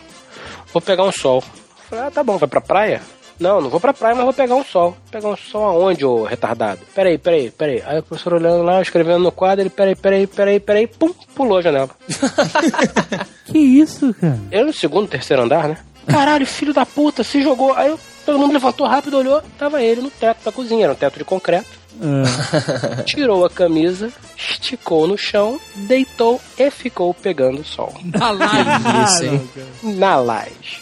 Vou 0.71 0.81
pegar 0.81 1.03
um 1.03 1.11
sol. 1.11 1.43
Eu 1.45 1.83
falei, 1.89 2.05
ah, 2.05 2.11
tá 2.11 2.23
bom, 2.23 2.37
vai 2.37 2.47
pra 2.47 2.61
praia? 2.61 3.01
Não, 3.43 3.59
não 3.59 3.69
vou 3.69 3.77
pra 3.77 3.93
praia, 3.93 4.15
mas 4.15 4.23
vou 4.23 4.33
pegar 4.33 4.55
um 4.55 4.63
sol. 4.63 4.95
Pegar 5.11 5.27
um 5.27 5.35
sol 5.35 5.65
aonde, 5.65 6.05
ô 6.05 6.23
retardado? 6.23 6.79
Peraí, 6.95 7.17
peraí, 7.17 7.51
peraí. 7.51 7.83
Aí 7.85 7.99
o 7.99 8.03
professor 8.03 8.35
olhando 8.35 8.63
lá, 8.63 8.81
escrevendo 8.81 9.19
no 9.19 9.33
quadro, 9.33 9.63
ele, 9.63 9.69
peraí, 9.69 9.97
peraí, 9.97 10.25
peraí, 10.25 10.59
peraí, 10.61 10.87
pum, 10.87 11.13
pulou 11.35 11.57
a 11.57 11.61
janela. 11.61 11.89
Que 13.45 13.57
isso, 13.57 14.13
cara? 14.13 14.39
Eu 14.49 14.65
no 14.65 14.71
segundo, 14.73 15.09
terceiro 15.09 15.43
andar, 15.43 15.67
né? 15.67 15.77
Caralho, 16.07 16.45
filho 16.45 16.73
da 16.73 16.85
puta, 16.85 17.21
se 17.21 17.43
jogou. 17.43 17.73
Aí 17.73 17.93
todo 18.25 18.39
mundo 18.39 18.53
levantou 18.53 18.87
rápido, 18.87 19.17
olhou, 19.17 19.41
tava 19.59 19.81
ele 19.81 19.99
no 19.99 20.09
teto 20.09 20.45
da 20.45 20.51
cozinha, 20.51 20.85
era 20.85 20.93
um 20.93 20.95
teto 20.95 21.19
de 21.19 21.25
concreto. 21.25 21.67
Tirou 23.05 23.45
a 23.45 23.49
camisa, 23.49 24.11
esticou 24.37 25.07
no 25.07 25.17
chão, 25.17 25.59
deitou 25.75 26.41
e 26.57 26.69
ficou 26.69 27.13
pegando 27.13 27.63
sol. 27.63 27.93
Na 28.03 28.31
live. 28.31 28.69
Isso, 29.05 29.25
hein? 29.25 29.49
Na 29.83 30.17
laje. 30.17 30.81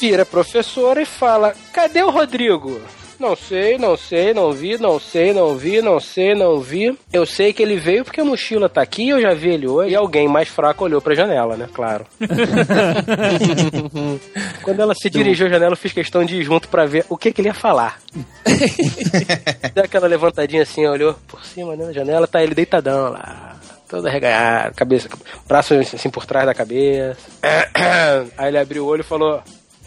Vira 0.00 0.22
a 0.22 0.26
professora 0.26 1.02
e 1.02 1.06
fala: 1.06 1.54
Cadê 1.72 2.02
o 2.02 2.10
Rodrigo? 2.10 2.80
Não 3.22 3.36
sei, 3.36 3.78
não 3.78 3.96
sei, 3.96 4.34
não 4.34 4.50
vi, 4.50 4.76
não 4.76 4.98
sei, 4.98 5.32
não 5.32 5.56
vi, 5.56 5.80
não 5.80 6.00
sei, 6.00 6.34
não 6.34 6.58
vi. 6.58 6.98
Eu 7.12 7.24
sei 7.24 7.52
que 7.52 7.62
ele 7.62 7.76
veio 7.76 8.04
porque 8.04 8.20
a 8.20 8.24
mochila 8.24 8.68
tá 8.68 8.82
aqui, 8.82 9.10
eu 9.10 9.20
já 9.20 9.32
vi 9.32 9.50
ele 9.50 9.68
hoje. 9.68 9.92
E 9.92 9.94
alguém 9.94 10.26
mais 10.26 10.48
fraco 10.48 10.82
olhou 10.82 11.00
pra 11.00 11.14
janela, 11.14 11.56
né? 11.56 11.68
Claro. 11.72 12.04
Quando 14.64 14.80
ela 14.80 14.92
se 14.92 15.08
dirigiu 15.08 15.46
à 15.46 15.50
janela, 15.50 15.74
eu 15.74 15.76
fiz 15.76 15.92
questão 15.92 16.24
de 16.24 16.38
ir 16.38 16.42
junto 16.42 16.66
pra 16.66 16.84
ver 16.84 17.06
o 17.08 17.16
que, 17.16 17.32
que 17.32 17.40
ele 17.40 17.48
ia 17.48 17.54
falar. 17.54 18.00
Deu 19.72 19.84
aquela 19.84 20.08
levantadinha 20.08 20.64
assim, 20.64 20.84
olhou 20.84 21.14
por 21.28 21.44
cima 21.44 21.76
né, 21.76 21.86
na 21.86 21.92
janela, 21.92 22.26
tá 22.26 22.42
ele 22.42 22.56
deitadão 22.56 23.10
lá. 23.10 23.54
Todo 23.88 24.08
arreganhado, 24.08 24.74
cabeça, 24.74 25.08
braço 25.46 25.74
assim 25.74 26.10
por 26.10 26.26
trás 26.26 26.44
da 26.44 26.54
cabeça. 26.54 27.20
Aí 28.36 28.48
ele 28.48 28.58
abriu 28.58 28.84
o 28.84 28.88
olho 28.88 29.02
e 29.02 29.04
falou: 29.04 29.40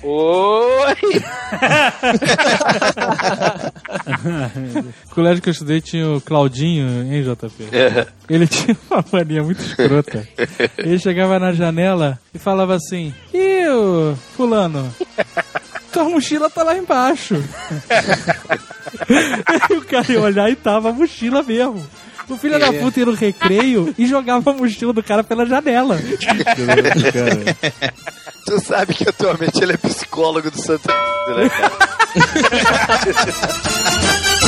Oi! 0.04 0.96
O 5.06 5.10
colégio 5.16 5.42
que 5.42 5.50
eu 5.50 5.54
estudei 5.54 5.82
tinha 5.82 6.10
o 6.10 6.22
Claudinho, 6.22 7.04
hein, 7.04 7.24
JP? 7.24 7.70
Ele 8.30 8.48
tinha 8.48 8.78
uma 8.90 9.04
mania 9.12 9.44
muito 9.44 9.62
escrota. 9.62 10.28
Ele 10.78 11.00
chegava 11.00 11.40
na 11.40 11.54
janela 11.54 12.20
e 12.34 12.40
falava 12.40 12.76
assim: 12.76 13.14
Ih, 13.34 14.16
fulano, 14.36 14.94
tua 15.92 16.04
mochila 16.10 16.50
tá 16.50 16.62
lá 16.64 16.78
embaixo. 16.78 17.36
Aí 19.46 19.78
o 19.78 19.86
cara 19.86 20.12
ia 20.12 20.22
olhar 20.22 20.50
e 20.50 20.56
tava 20.56 20.90
a 20.90 20.94
mochila 20.94 21.42
mesmo. 21.42 21.86
O 22.28 22.38
filho 22.38 22.60
da 22.60 22.74
puta 22.74 23.00
ia 23.00 23.06
no 23.06 23.14
recreio 23.14 23.94
e 23.98 24.06
jogava 24.08 24.52
a 24.52 24.54
mochila 24.54 24.92
do 24.92 25.04
cara 25.04 25.24
pela 25.24 25.46
janela. 25.46 25.98
Tu 28.46 28.60
sabe 28.60 28.94
que 28.94 29.10
atualmente 29.10 29.62
ele 29.64 29.74
é 29.74 29.78
psicólogo 29.78 30.52
do 30.52 30.62
Santo 30.62 30.88
né, 30.88 31.50
cara? 31.50 31.72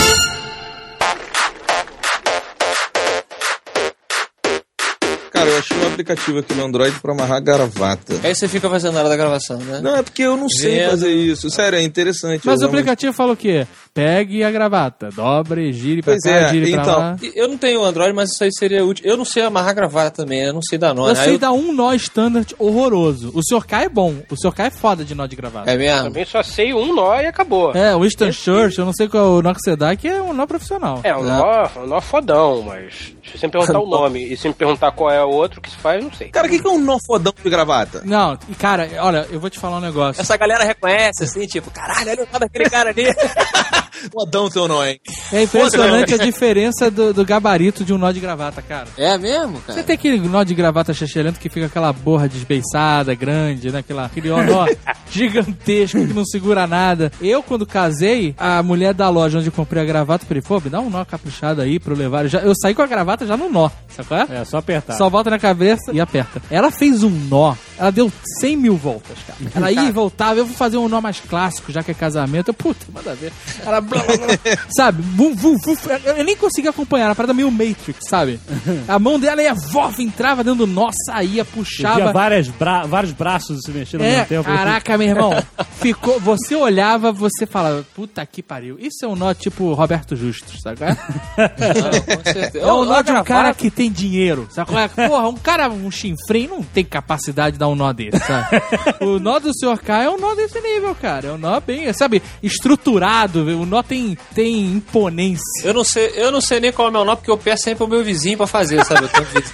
aplicativo 6.02 6.38
aqui 6.40 6.54
no 6.54 6.66
Android 6.66 7.00
pra 7.00 7.12
amarrar 7.12 7.42
gravata. 7.42 8.14
Aí 8.24 8.36
você 8.36 8.48
fica 8.48 8.70
fazendo 8.70 8.94
na 8.94 9.00
hora 9.00 9.10
da 9.10 9.16
gravação, 9.18 9.58
né? 9.58 9.80
Não, 9.82 9.96
é 9.96 10.04
porque 10.04 10.22
eu 10.22 10.38
não 10.38 10.48
sei 10.48 10.80
Vendo. 10.80 10.90
fazer 10.92 11.12
isso. 11.12 11.50
Sério, 11.50 11.80
é 11.80 11.82
interessante. 11.82 12.42
Mas 12.46 12.62
Eu 12.62 12.68
o 12.68 12.70
realmente- 12.70 12.80
aplicativo 12.82 13.14
fala 13.14 13.34
o 13.34 13.38
quê? 13.38 13.66
Pegue 13.94 14.44
a 14.44 14.52
gravata, 14.52 15.10
dobre, 15.10 15.74
gire 15.74 16.04
pra 16.04 16.14
Pois 16.14 16.24
cá, 16.24 16.30
é, 16.30 16.50
gire 16.50 16.72
pra 16.72 16.82
então, 16.82 17.00
lá. 17.00 17.16
Eu 17.34 17.48
não 17.48 17.58
tenho 17.58 17.84
Android, 17.84 18.14
mas 18.14 18.30
isso 18.32 18.44
aí 18.44 18.52
seria 18.54 18.86
útil. 18.86 19.04
Eu 19.10 19.18
não 19.18 19.26
sei 19.26 19.42
amarrar 19.42 19.74
gravata 19.74 20.24
também, 20.24 20.44
eu 20.44 20.54
não 20.54 20.62
sei 20.62 20.78
dar 20.78 20.94
nó. 20.94 21.08
Eu 21.10 21.14
né? 21.16 21.20
Aí 21.20 21.26
sei 21.26 21.34
eu- 21.36 21.40
dar 21.40 21.52
um 21.52 21.74
nó 21.74 21.92
standard 21.96 22.54
horroroso. 22.60 23.32
O 23.34 23.42
Sr. 23.44 23.66
K 23.66 23.84
é 23.86 23.90
bom. 23.90 24.14
O 24.30 24.36
Sr. 24.36 24.54
K 24.54 24.66
é 24.68 24.70
foda 24.70 25.04
de 25.04 25.16
nó 25.16 25.26
de 25.26 25.36
gravata. 25.36 25.72
É 25.72 25.76
mesmo? 25.78 26.04
Também 26.04 26.26
só 26.26 26.44
sei 26.44 26.74
um 26.76 26.94
nó 26.94 27.20
e 27.20 27.26
acabou. 27.26 27.72
É, 27.76 27.96
o 27.96 28.02
Winston 28.02 28.32
Church, 28.32 28.78
eu 28.78 28.86
não 28.86 28.94
sei 28.94 29.08
qual 29.08 29.24
é 29.24 29.40
o 29.40 29.42
nó 29.42 29.52
que 29.54 29.62
você 29.62 29.76
dá, 29.76 29.96
que 29.96 30.08
é 30.08 30.22
um 30.22 30.34
nó 30.34 30.46
profissional. 30.46 31.00
É, 31.04 31.16
um 31.16 31.24
nó, 31.24 31.68
um 31.84 31.88
nó 31.88 32.00
fodão, 32.00 32.62
mas 32.62 33.14
se 33.32 33.38
você 33.40 33.48
me 33.48 33.52
perguntar 33.52 33.80
o 33.80 33.88
nome 33.90 34.24
e 34.32 34.38
se 34.38 34.48
me 34.48 34.54
perguntar 34.54 34.92
qual 34.92 35.10
é 35.10 35.24
o 35.24 35.30
outro 35.30 35.60
que 35.60 35.70
se 35.72 35.76
faz, 35.78 35.87
não 36.02 36.12
sei. 36.12 36.30
Cara, 36.30 36.48
o 36.48 36.50
que 36.50 36.60
que 36.60 36.68
é 36.68 36.72
um 36.72 36.80
nó 36.80 36.98
fodão 37.06 37.34
de 37.44 37.50
gravata? 37.50 38.02
Não, 38.06 38.38
e 38.50 38.56
cara, 38.56 38.90
olha, 39.00 39.28
eu 39.32 39.40
vou 39.40 39.50
te 39.50 39.60
falar 39.60 39.78
um 39.78 39.82
negócio. 39.82 40.22
Essa 40.22 40.38
galera 40.38 40.64
reconhece, 40.64 41.24
assim, 41.24 41.46
tipo, 41.48 41.72
caralho, 41.72 42.12
olha 42.12 42.24
o 42.24 42.28
nó 42.32 42.40
daquele 42.40 42.70
cara 42.70 42.90
ali. 42.90 43.06
Modão 44.14 44.50
teu 44.50 44.68
nó, 44.68 44.86
hein? 44.86 45.00
É 45.34 45.44
impressionante 45.44 46.14
a 46.14 46.18
diferença 46.18 46.92
do, 46.92 47.14
do 47.14 47.26
gabarito 47.26 47.84
de 47.84 47.94
um 47.94 47.98
nó 47.98 48.12
de 48.12 48.20
gravata, 48.20 48.62
cara. 48.62 48.88
É 48.98 49.18
mesmo, 49.18 49.58
Você 49.60 49.68
cara? 49.74 49.84
tem 49.84 49.94
aquele 49.96 50.20
nó 50.28 50.44
de 50.44 50.54
gravata 50.54 50.94
chechelento 50.94 51.40
que 51.40 51.50
fica 51.50 51.66
aquela 51.66 51.92
borra 51.92 52.28
desbeiçada, 52.28 53.16
grande, 53.16 53.72
né? 53.72 53.80
Aquela, 53.80 54.06
aquele 54.06 54.30
nó 54.30 54.68
gigantesco 55.10 56.06
que 56.06 56.14
não 56.14 56.26
segura 56.26 56.68
nada. 56.68 57.12
Eu, 57.22 57.42
quando 57.42 57.66
casei, 57.66 58.36
a 58.38 58.62
mulher 58.62 58.94
da 58.94 59.10
loja 59.10 59.40
onde 59.40 59.48
eu 59.48 59.54
comprei 59.54 59.82
a 59.82 59.86
gravata, 59.86 60.26
falei, 60.26 60.42
pô, 60.42 60.60
me 60.60 60.70
dá 60.70 60.80
um 60.80 60.90
nó 60.90 61.04
caprichado 61.04 61.62
aí 61.62 61.80
pra 61.80 61.94
eu 61.94 61.98
levar. 61.98 62.26
Eu, 62.26 62.30
já, 62.30 62.40
eu 62.40 62.54
saí 62.56 62.74
com 62.74 62.82
a 62.82 62.88
gravata 62.88 63.26
já 63.26 63.36
no 63.36 63.50
nó, 63.50 63.70
sabe 63.90 64.08
qual 64.08 64.20
é? 64.22 64.28
É, 64.42 64.46
só 64.46 64.58
apertar. 64.58 64.94
Só 64.94 65.10
volta 65.10 65.30
na 65.30 65.40
cabeça 65.40 65.77
e 65.92 66.00
aperta. 66.00 66.42
Ela 66.50 66.72
fez 66.72 67.04
um 67.04 67.10
nó, 67.10 67.56
ela 67.78 67.92
deu 67.92 68.12
100 68.40 68.58
mil 68.58 68.76
voltas, 68.76 69.18
cara. 69.26 69.38
Ela 69.56 69.72
ia 69.72 69.84
e 69.88 69.92
voltava, 69.92 70.40
eu 70.40 70.46
vou 70.46 70.56
fazer 70.56 70.78
um 70.78 70.88
nó 70.90 71.00
mais 71.02 71.20
clássico, 71.20 71.72
já 71.72 71.84
que 71.84 71.92
é 71.92 71.94
casamento. 71.94 72.50
Eu, 72.50 72.54
puta, 72.54 72.86
manda 72.94 73.14
ver. 73.16 73.32
Ela, 73.66 73.80
blá, 73.82 74.02
blá, 74.04 74.18
blá. 74.18 74.58
sabe? 74.76 75.02
Vum, 75.02 75.36
vum, 75.36 75.58
vum. 75.58 75.76
Eu 76.18 76.24
nem 76.24 76.36
conseguia 76.36 76.70
acompanhar, 76.72 77.04
era 77.04 77.10
uma 77.12 77.16
parada 77.16 77.34
meio 77.34 77.52
Matrix, 77.52 78.08
sabe? 78.08 78.40
A 78.88 78.98
mão 78.98 79.20
dela 79.20 79.42
ia, 79.42 79.54
vof, 79.54 80.02
entrava 80.02 80.44
dentro 80.44 80.66
do 80.66 80.68
nó, 80.68 80.90
saía, 81.06 81.28
Tinha 81.30 81.46
puxava. 81.46 82.12
várias 82.12 82.48
bra- 82.48 82.86
vários 82.86 83.12
braços 83.14 83.62
se 83.64 83.72
mexendo 83.72 84.02
ao 84.02 84.08
É, 84.08 84.12
mesmo 84.12 84.26
tempo. 84.28 84.44
caraca, 84.46 84.98
meu 84.98 85.08
irmão. 85.08 85.44
Ficou, 85.80 86.20
você 86.20 86.56
olhava, 86.56 87.12
você 87.12 87.46
falava, 87.46 87.86
puta 87.96 88.26
que 88.26 88.42
pariu. 88.42 88.78
Isso 88.80 89.06
é 89.06 89.08
um 89.08 89.16
nó 89.16 89.34
tipo 89.34 89.74
Roberto 89.74 90.16
Justus, 90.16 90.62
sabe 90.62 90.78
qual 90.78 90.90
é? 90.90 90.98
Não, 91.38 92.16
com 92.18 92.24
certeza. 92.24 92.58
É 92.66 92.74
um 92.74 92.86
nó 92.86 93.02
de 93.02 93.12
um 93.12 93.24
cara 93.24 93.54
que 93.54 93.70
tem 93.70 93.92
dinheiro, 93.92 94.48
sabe 94.52 94.72
qual 94.72 94.80
é? 94.82 94.88
Porra, 94.88 95.28
um 95.30 95.36
cara, 95.36 95.70
um 95.70 95.92
chinfrim 95.92 96.48
não 96.48 96.62
tem 96.64 96.84
capacidade 96.84 97.54
de 97.54 97.60
dar 97.60 97.67
um 97.68 97.76
nó 97.76 97.92
desse, 97.94 98.20
sabe? 98.20 98.62
o 99.02 99.20
nó 99.20 99.40
do 99.40 99.52
Sr. 99.54 99.78
K 99.84 100.04
é 100.04 100.10
um 100.10 100.18
nó 100.18 100.34
desse 100.36 100.60
nível, 100.60 100.96
cara. 100.96 101.28
É 101.28 101.32
um 101.32 101.38
nó 101.38 101.60
bem, 101.60 101.92
sabe, 101.94 102.22
estruturado. 102.42 103.42
O 103.42 103.66
nó 103.66 103.84
tem, 103.84 104.18
tem 104.34 104.66
imponência. 104.66 105.42
Eu 105.64 105.74
não, 105.74 105.84
sei, 105.84 106.12
eu 106.16 106.32
não 106.32 106.42
sei 106.42 106.60
nem 106.60 106.72
qual 106.72 106.88
é 106.88 106.90
o 106.90 106.94
meu 106.94 107.06
nome, 107.06 107.18
porque 107.18 107.32
eu 107.32 107.38
peço 107.38 107.64
sempre 107.64 107.78
pro 107.80 107.88
meu 107.88 108.04
vizinho 108.04 108.38
pra 108.38 108.48
fazer, 108.48 108.84
sabe? 108.86 109.04
Eu 109.06 109.10
tenho 109.10 109.24
um 109.24 109.28
vizinho, 109.28 109.52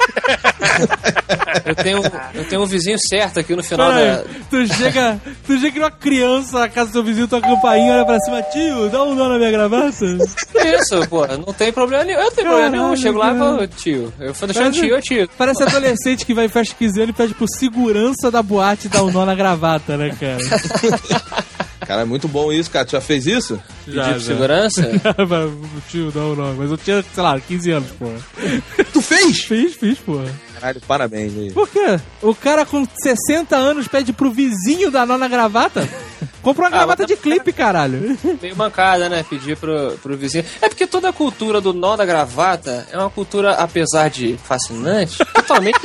eu 1.66 1.76
tenho, 1.76 2.02
eu 2.34 2.46
tenho 2.46 2.62
um 2.64 2.66
vizinho 2.66 2.98
certo 3.00 3.40
aqui 3.40 3.56
no 3.56 3.64
final 3.64 3.92
Pera 3.92 4.18
da. 4.18 4.24
tu 4.50 4.68
chega, 4.74 5.22
tu 5.46 5.58
chega 5.60 5.80
uma 5.80 5.92
criança 5.92 6.60
na 6.60 6.70
casa 6.70 6.90
do 6.90 6.94
seu 6.94 7.04
vizinho, 7.04 7.28
tua 7.28 7.42
campainha, 7.42 7.94
olha 7.94 8.06
pra 8.06 8.20
cima, 8.20 8.42
tio, 8.44 8.90
dá 8.90 9.04
um 9.04 9.16
nó 9.16 9.30
na 9.30 9.38
minha 9.38 9.52
gravata. 9.52 9.84
Isso, 9.94 11.08
pô, 11.10 11.26
não 11.28 11.54
tem 11.54 11.72
problema 11.72 12.04
nenhum. 12.04 12.20
Eu 12.20 12.26
não 12.26 12.32
tenho 12.32 12.48
problema 12.48 12.70
nenhum. 12.70 12.90
Eu 12.90 12.98
chego 12.98 13.18
lá 13.18 13.34
e 13.34 13.38
falo, 13.38 13.68
tio. 13.68 14.14
Eu 14.20 14.34
falo, 14.34 14.54
deixando 14.54 14.74
tio, 14.74 14.96
ô 14.96 15.02
tio. 15.02 15.30
Parece 15.38 15.64
adolescente 15.64 16.26
que 16.26 16.34
vai 16.34 16.46
em 16.46 16.50
festa 16.50 16.76
15 16.78 17.02
anos 17.02 17.10
e 17.10 17.18
pede 17.18 17.34
pro 17.34 17.48
segurança 17.48 18.03
da 18.32 18.42
boate 18.42 18.90
dar 18.90 19.04
um 19.04 19.12
nó 19.12 19.26
na 19.26 19.36
gravata, 19.36 19.98
né, 19.98 20.16
cara? 20.20 20.38
Cara, 21.86 22.04
é 22.04 22.06
muito 22.06 22.28
bom 22.30 22.52
isso, 22.52 22.72
cara. 22.72 22.86
Tu 22.86 22.92
já 22.92 23.02
fez 23.02 23.28
isso? 23.28 23.62
Já, 23.88 24.06
Pedir 24.06 24.22
segurança? 24.22 24.82
O 25.78 25.82
tio, 25.90 26.12
não, 26.16 26.36
não. 26.36 26.54
Mas 26.56 26.72
eu 26.72 26.78
tinha, 26.78 27.04
sei 27.14 27.24
lá, 27.24 27.40
15 27.40 27.72
anos, 27.72 27.90
pô. 28.00 28.06
Tu 28.94 29.02
fez? 29.02 29.40
Fiz, 29.44 29.76
fiz, 29.76 30.00
pô. 30.00 30.22
Caralho, 30.54 30.82
parabéns 30.88 31.34
aí. 31.38 31.52
Por 31.52 31.68
quê? 31.68 32.00
O 32.22 32.34
cara 32.34 32.66
com 32.66 32.88
60 33.04 33.56
anos 33.56 33.88
pede 33.88 34.14
pro 34.14 34.32
vizinho 34.32 34.90
dar 34.90 35.06
nó 35.06 35.18
na 35.18 35.28
gravata? 35.28 35.88
Compra 36.42 36.64
uma 36.64 36.68
Ah, 36.68 36.72
gravata 36.72 37.04
mas 37.04 37.08
de 37.08 37.16
clipe, 37.18 37.52
caralho. 37.54 38.18
Meio 38.42 38.56
mancada, 38.56 39.10
né? 39.10 39.26
Pedir 39.30 39.58
pro, 39.58 39.98
pro 40.02 40.18
vizinho. 40.18 40.46
É 40.62 40.68
porque 40.70 40.86
toda 40.88 41.10
a 41.10 41.14
cultura 41.14 41.60
do 41.62 41.74
nó 41.74 41.96
da 41.96 42.06
gravata 42.06 42.88
é 42.92 42.98
uma 42.98 43.10
cultura, 43.10 43.54
apesar 43.54 44.10
de 44.10 44.38
fascinante, 44.44 45.18
totalmente. 45.34 45.80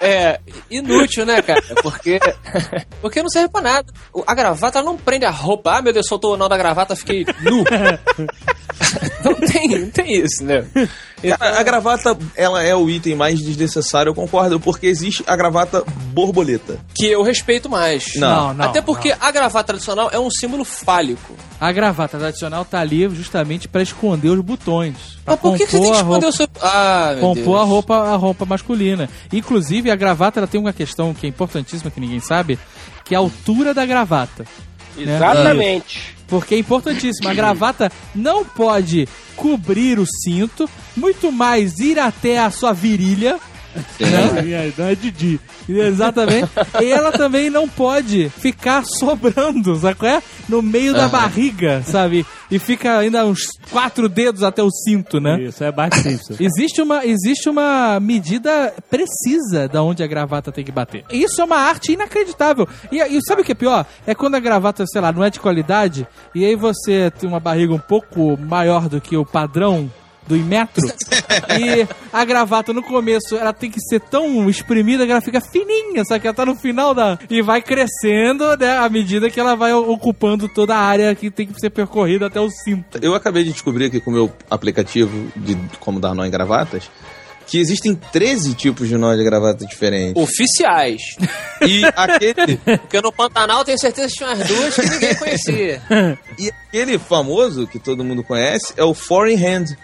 é 0.00 0.40
inútil, 0.70 1.24
né, 1.26 1.40
cara? 1.42 1.62
Porque. 1.82 2.18
Porque 3.00 3.22
não 3.22 3.28
serve 3.30 3.48
pra 3.48 3.60
nada. 3.60 3.92
A 4.26 4.34
gravata 4.34 4.82
não 4.82 4.96
prende 4.96 5.24
a 5.24 5.30
roupa. 5.30 5.76
Ah, 5.78 5.82
meu 5.82 5.92
Deus, 5.92 6.06
soltou 6.06 6.34
o 6.34 6.36
nó 6.36 6.48
da 6.48 6.56
gravata, 6.56 6.96
fiquei 6.96 7.24
nu. 7.40 7.64
não 9.24 9.34
tem, 9.34 9.68
não 9.68 9.90
tem 9.90 10.20
isso, 10.20 10.44
né? 10.44 10.64
Cara, 11.36 11.58
a 11.58 11.62
gravata, 11.62 12.16
ela 12.36 12.62
é 12.62 12.74
o 12.74 12.88
item 12.88 13.16
mais 13.16 13.40
desnecessário, 13.40 14.10
eu 14.10 14.14
concordo, 14.14 14.60
porque 14.60 14.86
existe 14.86 15.24
a 15.26 15.34
gravata 15.34 15.82
borboleta. 16.12 16.78
Que 16.94 17.06
eu 17.06 17.22
respeito 17.22 17.68
mais. 17.68 18.14
Não. 18.14 18.54
não. 18.54 18.64
Até 18.64 18.80
porque 18.80 19.14
a 19.20 19.30
gravata 19.30 19.68
tradicional 19.68 20.10
é 20.12 20.18
um 20.18 20.30
símbolo 20.30 20.64
fálico. 20.64 21.34
A 21.60 21.72
gravata 21.72 22.18
tradicional 22.18 22.64
tá 22.64 22.80
ali 22.80 23.08
justamente 23.08 23.66
pra 23.66 23.82
esconder 23.82 24.28
os 24.28 24.40
botões. 24.40 25.18
Mas 25.26 25.40
por 25.40 25.56
que, 25.56 25.66
você 25.66 25.78
tem 25.78 25.90
que 25.90 25.96
a 25.96 26.00
esconder 26.00 26.26
o 26.26 26.32
seu. 26.32 26.48
Ah, 26.62 27.10
meu 27.14 27.20
compor 27.20 27.44
Deus. 27.44 27.60
a 27.60 27.64
roupa, 27.64 27.94
a 27.96 28.16
roupa 28.16 28.44
masculina. 28.44 29.08
Inclusive, 29.32 29.90
a 29.90 29.96
gravata 29.96 30.38
ela 30.38 30.46
tem 30.46 30.60
uma 30.60 30.72
questão 30.72 31.12
que 31.12 31.26
é 31.26 31.28
importantíssima, 31.28 31.90
que 31.90 32.00
ninguém 32.00 32.20
sabe, 32.20 32.58
que 33.04 33.14
é 33.14 33.16
a 33.16 33.20
altura 33.20 33.74
da 33.74 33.84
gravata. 33.84 34.44
Exatamente. 34.96 36.17
Porque 36.28 36.54
é 36.54 36.58
importantíssimo. 36.58 37.28
A 37.28 37.34
gravata 37.34 37.90
não 38.14 38.44
pode 38.44 39.08
cobrir 39.34 39.98
o 39.98 40.06
cinto, 40.06 40.68
muito 40.96 41.32
mais 41.32 41.78
ir 41.78 41.98
até 41.98 42.38
a 42.38 42.50
sua 42.50 42.72
virilha. 42.72 43.38
Né? 44.00 44.72
Não 44.76 44.86
é 44.86 44.94
Didi. 44.94 45.40
Exatamente. 45.68 46.48
E 46.80 46.86
ela 46.86 47.12
também 47.12 47.50
não 47.50 47.68
pode 47.68 48.28
ficar 48.30 48.84
sobrando, 48.84 49.76
sabe 49.76 49.94
qual 49.96 50.10
é? 50.10 50.22
No 50.48 50.62
meio 50.62 50.92
da 50.92 51.08
barriga, 51.08 51.82
sabe? 51.84 52.24
E 52.50 52.58
fica 52.58 52.98
ainda 52.98 53.26
uns 53.26 53.40
quatro 53.70 54.08
dedos 54.08 54.42
até 54.42 54.62
o 54.62 54.70
cinto, 54.70 55.20
né? 55.20 55.42
Isso, 55.42 55.62
é 55.62 55.70
Bart 55.70 55.94
Simpson. 55.94 56.34
Existe 56.40 56.80
uma, 56.80 57.04
existe 57.04 57.48
uma 57.48 58.00
medida 58.00 58.72
precisa 58.90 59.68
da 59.68 59.82
onde 59.82 60.02
a 60.02 60.06
gravata 60.06 60.50
tem 60.50 60.64
que 60.64 60.72
bater. 60.72 61.04
Isso 61.10 61.40
é 61.40 61.44
uma 61.44 61.58
arte 61.58 61.92
inacreditável. 61.92 62.66
E, 62.90 62.98
e 63.00 63.20
sabe 63.22 63.42
o 63.42 63.44
que 63.44 63.52
é 63.52 63.54
pior? 63.54 63.84
É 64.06 64.14
quando 64.14 64.36
a 64.36 64.40
gravata, 64.40 64.84
sei 64.86 65.00
lá, 65.00 65.12
não 65.12 65.22
é 65.22 65.30
de 65.30 65.40
qualidade, 65.40 66.06
e 66.34 66.44
aí 66.44 66.56
você 66.56 67.10
tem 67.18 67.28
uma 67.28 67.40
barriga 67.40 67.74
um 67.74 67.78
pouco 67.78 68.38
maior 68.38 68.88
do 68.88 69.00
que 69.00 69.16
o 69.16 69.26
padrão 69.26 69.90
do 70.28 70.36
Inmetro, 70.36 70.86
e 71.58 71.88
a 72.12 72.24
gravata 72.24 72.72
no 72.72 72.82
começo 72.82 73.34
ela 73.34 73.52
tem 73.52 73.70
que 73.70 73.80
ser 73.80 74.00
tão 74.00 74.48
espremida 74.48 75.06
que 75.06 75.10
ela 75.10 75.20
fica 75.20 75.40
fininha, 75.40 76.04
só 76.04 76.18
que 76.18 76.26
ela 76.26 76.34
tá 76.36 76.44
no 76.44 76.54
final 76.54 76.94
da. 76.94 77.18
e 77.30 77.42
vai 77.42 77.62
crescendo 77.62 78.56
né, 78.56 78.76
à 78.78 78.88
medida 78.88 79.30
que 79.30 79.40
ela 79.40 79.56
vai 79.56 79.72
ocupando 79.72 80.48
toda 80.48 80.76
a 80.76 80.80
área 80.80 81.14
que 81.14 81.30
tem 81.30 81.46
que 81.46 81.58
ser 81.58 81.70
percorrida 81.70 82.26
até 82.26 82.40
o 82.40 82.50
cinto. 82.50 82.98
Eu 83.02 83.14
acabei 83.14 83.42
de 83.42 83.52
descobrir 83.52 83.86
aqui 83.86 84.00
com 84.00 84.10
o 84.10 84.14
meu 84.14 84.32
aplicativo 84.50 85.32
de 85.34 85.56
como 85.80 85.98
dar 85.98 86.14
nó 86.14 86.24
em 86.24 86.30
gravatas 86.30 86.90
que 87.48 87.58
existem 87.58 87.94
13 87.94 88.54
tipos 88.54 88.88
de 88.88 88.96
nó 88.98 89.14
de 89.14 89.24
gravata 89.24 89.64
diferentes. 89.64 90.22
Oficiais. 90.22 91.00
E 91.66 91.82
aquele, 91.96 92.58
Porque 92.78 93.00
no 93.00 93.10
Pantanal 93.10 93.64
tenho 93.64 93.78
certeza 93.78 94.08
que 94.08 94.14
tinha 94.14 94.28
umas 94.28 94.46
duas 94.46 94.74
que 94.74 94.88
ninguém 94.90 95.14
conhecia. 95.16 95.82
e 96.38 96.50
aquele 96.50 96.98
famoso 96.98 97.66
que 97.66 97.78
todo 97.78 98.04
mundo 98.04 98.22
conhece 98.22 98.74
é 98.76 98.84
o 98.84 98.92
foreign 98.92 99.42
hand. 99.42 99.76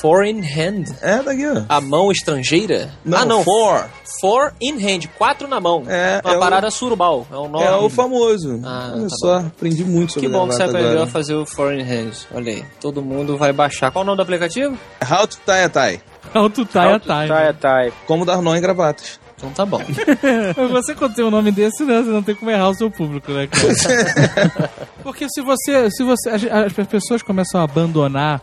Foreign 0.00 0.40
hand. 0.40 0.84
É, 1.00 1.22
daqui, 1.22 1.46
ó. 1.46 1.62
A 1.68 1.80
mão 1.80 2.10
estrangeira? 2.12 2.90
Não, 3.04 3.18
ah, 3.18 3.24
não. 3.24 3.42
for. 3.44 3.86
Four 4.20 4.52
in 4.60 4.76
hand. 4.78 5.06
Quatro 5.18 5.48
na 5.48 5.60
mão. 5.60 5.84
É, 5.88 6.20
Uma 6.24 6.34
é 6.34 6.36
o- 6.36 6.40
parada 6.40 6.70
surubal. 6.70 7.26
É 7.30 7.36
um 7.36 7.48
nome. 7.48 7.64
É 7.64 7.72
o 7.72 7.88
famoso. 7.90 8.60
Ah, 8.64 8.92
Olha 8.94 9.02
tá 9.08 9.16
só, 9.16 9.36
aprendi 9.38 9.84
muito 9.84 10.12
sobre 10.12 10.28
Que 10.28 10.32
bom 10.32 10.46
que 10.48 10.54
você 10.54 10.62
aprendeu 10.62 10.90
agora. 10.90 11.04
a 11.04 11.06
fazer 11.08 11.34
o 11.34 11.44
foreign 11.44 11.82
hand. 11.82 12.12
Olha 12.32 12.52
aí. 12.52 12.64
Todo 12.80 13.02
mundo 13.02 13.36
vai 13.36 13.52
baixar. 13.52 13.90
Qual 13.90 14.02
o 14.02 14.06
nome 14.06 14.16
do 14.16 14.22
aplicativo? 14.22 14.78
How 15.10 15.26
to 15.26 15.38
tie 15.44 15.64
a 15.64 15.68
tie. 15.68 16.00
Alto 16.34 16.64
taia 16.64 16.98
taia. 17.00 17.52
Tá, 17.52 17.52
tá. 17.88 17.92
Como 18.06 18.24
dar 18.24 18.40
nó 18.40 18.54
em 18.54 18.60
gravatas. 18.60 19.20
Então 19.36 19.50
tá 19.50 19.66
bom. 19.66 19.80
Você 20.70 20.94
quando 20.94 21.14
tem 21.14 21.24
um 21.24 21.30
nome 21.30 21.50
desse, 21.50 21.84
né, 21.84 22.00
você 22.00 22.10
não 22.10 22.22
tem 22.22 22.32
como 22.34 22.48
errar 22.48 22.68
o 22.70 22.74
seu 22.74 22.88
público, 22.88 23.32
né, 23.32 23.48
cara? 23.48 24.70
Porque 25.02 25.26
se 25.28 25.40
você. 25.42 25.90
Se 25.90 26.04
você 26.04 26.30
as, 26.30 26.44
as 26.44 26.86
pessoas 26.86 27.22
começam 27.22 27.60
a 27.60 27.64
abandonar 27.64 28.40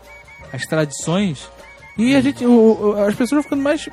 as 0.53 0.65
tradições 0.65 1.49
e 1.97 2.15
a 2.15 2.21
gente. 2.21 2.45
o- 2.45 2.51
o- 2.91 2.93
as 3.03 3.13
pessoas 3.15 3.31
vão 3.31 3.43
ficando 3.43 3.61
mais. 3.63 3.87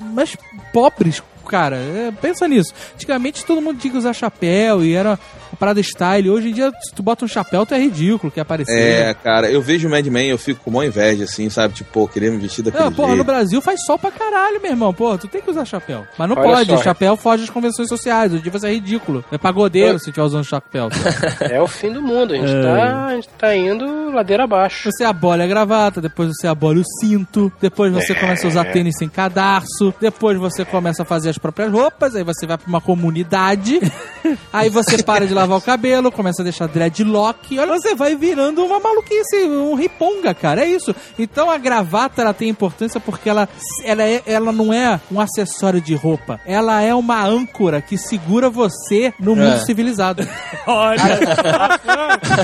mais 0.00 0.36
pobres, 0.72 1.22
cara. 1.48 1.76
É, 1.76 2.12
pensa 2.20 2.46
nisso. 2.46 2.72
Antigamente 2.94 3.44
todo 3.44 3.60
mundo 3.60 3.78
tinha 3.80 3.90
que 3.90 3.98
usar 3.98 4.12
chapéu 4.12 4.84
e 4.84 4.94
era 4.94 5.18
uma 5.50 5.56
parada 5.58 5.80
style. 5.80 6.28
Hoje 6.30 6.50
em 6.50 6.52
dia, 6.52 6.70
se 6.82 6.94
tu 6.94 7.02
bota 7.02 7.24
um 7.24 7.28
chapéu, 7.28 7.64
tu 7.64 7.74
é 7.74 7.78
ridículo, 7.78 8.30
quer 8.30 8.42
aparecer. 8.42 8.72
É, 8.78 9.14
cara, 9.14 9.50
eu 9.50 9.60
vejo 9.62 9.88
Mad 9.88 10.06
Men 10.06 10.28
eu 10.28 10.38
fico 10.38 10.60
com 10.64 10.70
uma 10.70 10.84
inveja, 10.86 11.24
assim, 11.24 11.48
sabe? 11.50 11.74
Tipo, 11.74 11.90
pô, 11.90 12.06
querer 12.08 12.30
me 12.30 12.36
vestir 12.38 12.62
daquele 12.62 12.84
Não, 12.84 12.92
porra, 12.92 13.08
no 13.08 13.14
jeito. 13.16 13.26
Brasil 13.26 13.60
faz 13.62 13.84
sol 13.84 13.98
pra 13.98 14.10
caralho, 14.10 14.60
meu 14.60 14.70
irmão. 14.70 14.92
Porra, 14.92 15.18
tu 15.18 15.26
tem 15.26 15.40
que 15.40 15.50
usar 15.50 15.64
chapéu. 15.64 16.04
Mas 16.18 16.28
não 16.28 16.36
Olha 16.36 16.48
pode, 16.56 16.70
só. 16.70 16.82
chapéu 16.82 17.16
foge 17.16 17.42
das 17.42 17.50
convenções 17.50 17.88
sociais. 17.88 18.30
Hoje 18.32 18.40
em 18.40 18.42
dia 18.42 18.52
vai 18.52 18.60
ser 18.60 18.70
ridículo. 18.72 19.24
É 19.32 19.38
pagodeiro 19.38 19.98
se 19.98 20.12
tiver 20.12 20.22
usando 20.22 20.44
chapéu. 20.44 20.88
É 21.40 21.60
o 21.62 21.66
fim 21.66 21.90
do 21.92 22.02
mundo. 22.02 22.34
A 22.34 22.36
gente, 22.36 22.50
É. 22.54 22.62
tá, 22.62 23.06
a 23.06 23.14
gente 23.14 23.28
tá 23.38 23.56
indo 23.56 24.10
ladeira 24.10 24.44
abaixo. 24.44 24.90
Você 24.92 25.02
abole 25.04 25.42
a 25.42 25.46
gravata, 25.46 26.00
depois 26.00 26.28
você 26.36 26.46
abole 26.46 26.80
o 26.80 26.84
cinto, 27.00 27.50
depois 27.60 27.92
você 27.92 28.14
começa 28.14 28.46
a 28.46 28.48
usar 28.50 28.64
tênis 28.66 28.96
sem 28.98 29.08
cadarço, 29.08 29.94
depois 30.00 30.36
você 30.38 30.64
começa 30.64 31.02
a 31.02 31.06
fazer 31.06 31.30
as 31.30 31.37
próprias 31.38 31.70
roupas, 31.72 32.14
aí 32.14 32.22
você 32.24 32.46
vai 32.46 32.58
pra 32.58 32.68
uma 32.68 32.80
comunidade, 32.80 33.80
aí 34.52 34.68
você 34.68 35.02
para 35.02 35.26
de 35.26 35.34
lavar 35.34 35.58
o 35.58 35.62
cabelo, 35.62 36.10
começa 36.12 36.42
a 36.42 36.44
deixar 36.44 36.66
dreadlock. 36.68 37.54
e 37.54 37.58
Olha, 37.58 37.72
você 37.78 37.94
vai 37.94 38.14
virando 38.16 38.64
uma 38.64 38.78
maluquice, 38.80 39.44
um 39.44 39.74
riponga, 39.74 40.34
cara. 40.34 40.62
É 40.64 40.70
isso. 40.70 40.94
Então 41.18 41.50
a 41.50 41.58
gravata 41.58 42.22
ela 42.22 42.34
tem 42.34 42.48
importância 42.48 43.00
porque 43.00 43.28
ela, 43.28 43.48
ela, 43.84 44.02
é, 44.02 44.22
ela 44.26 44.52
não 44.52 44.72
é 44.72 45.00
um 45.10 45.20
acessório 45.20 45.80
de 45.80 45.94
roupa. 45.94 46.40
Ela 46.46 46.82
é 46.82 46.94
uma 46.94 47.24
âncora 47.24 47.80
que 47.80 47.96
segura 47.96 48.48
você 48.50 49.12
no 49.18 49.34
mundo 49.36 49.54
É. 49.54 49.58
civilizado. 49.64 50.26
Olha, 50.66 51.18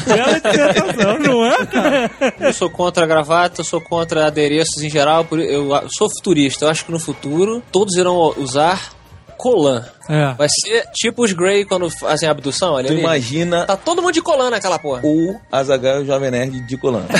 bela 0.06 0.36
interpretação. 0.36 1.18
Não 1.18 1.44
é, 1.46 1.66
cara? 1.66 2.10
Eu 2.40 2.52
sou 2.52 2.70
contra 2.70 3.04
a 3.04 3.06
gravata, 3.06 3.60
eu 3.60 3.64
sou 3.64 3.80
contra 3.80 4.26
adereços 4.26 4.82
em 4.82 4.90
geral, 4.90 5.26
eu 5.32 5.68
sou 5.96 6.08
futurista. 6.10 6.64
Eu 6.66 6.70
acho 6.70 6.84
que 6.84 6.92
no 6.92 6.98
futuro 6.98 7.62
todos 7.72 7.96
irão 7.96 8.34
usar 8.36 8.83
colan. 9.44 9.84
É. 10.08 10.32
Vai 10.32 10.48
ser 10.48 10.86
tipo 10.94 11.22
os 11.22 11.32
Grey 11.34 11.66
quando 11.66 11.90
fazem 11.90 12.26
a 12.26 12.32
abdução, 12.32 12.72
olha 12.72 12.86
Tu 12.86 12.92
ali. 12.94 13.02
imagina 13.02 13.66
Tá 13.66 13.76
todo 13.76 14.00
mundo 14.00 14.12
de 14.14 14.22
colan 14.22 14.48
naquela 14.48 14.78
porra. 14.78 15.02
o 15.04 15.38
Azaghal 15.52 16.00
e 16.00 16.02
o 16.04 16.06
Jovem 16.06 16.30
Nerd 16.30 16.60
de 16.66 16.76
colando. 16.78 17.08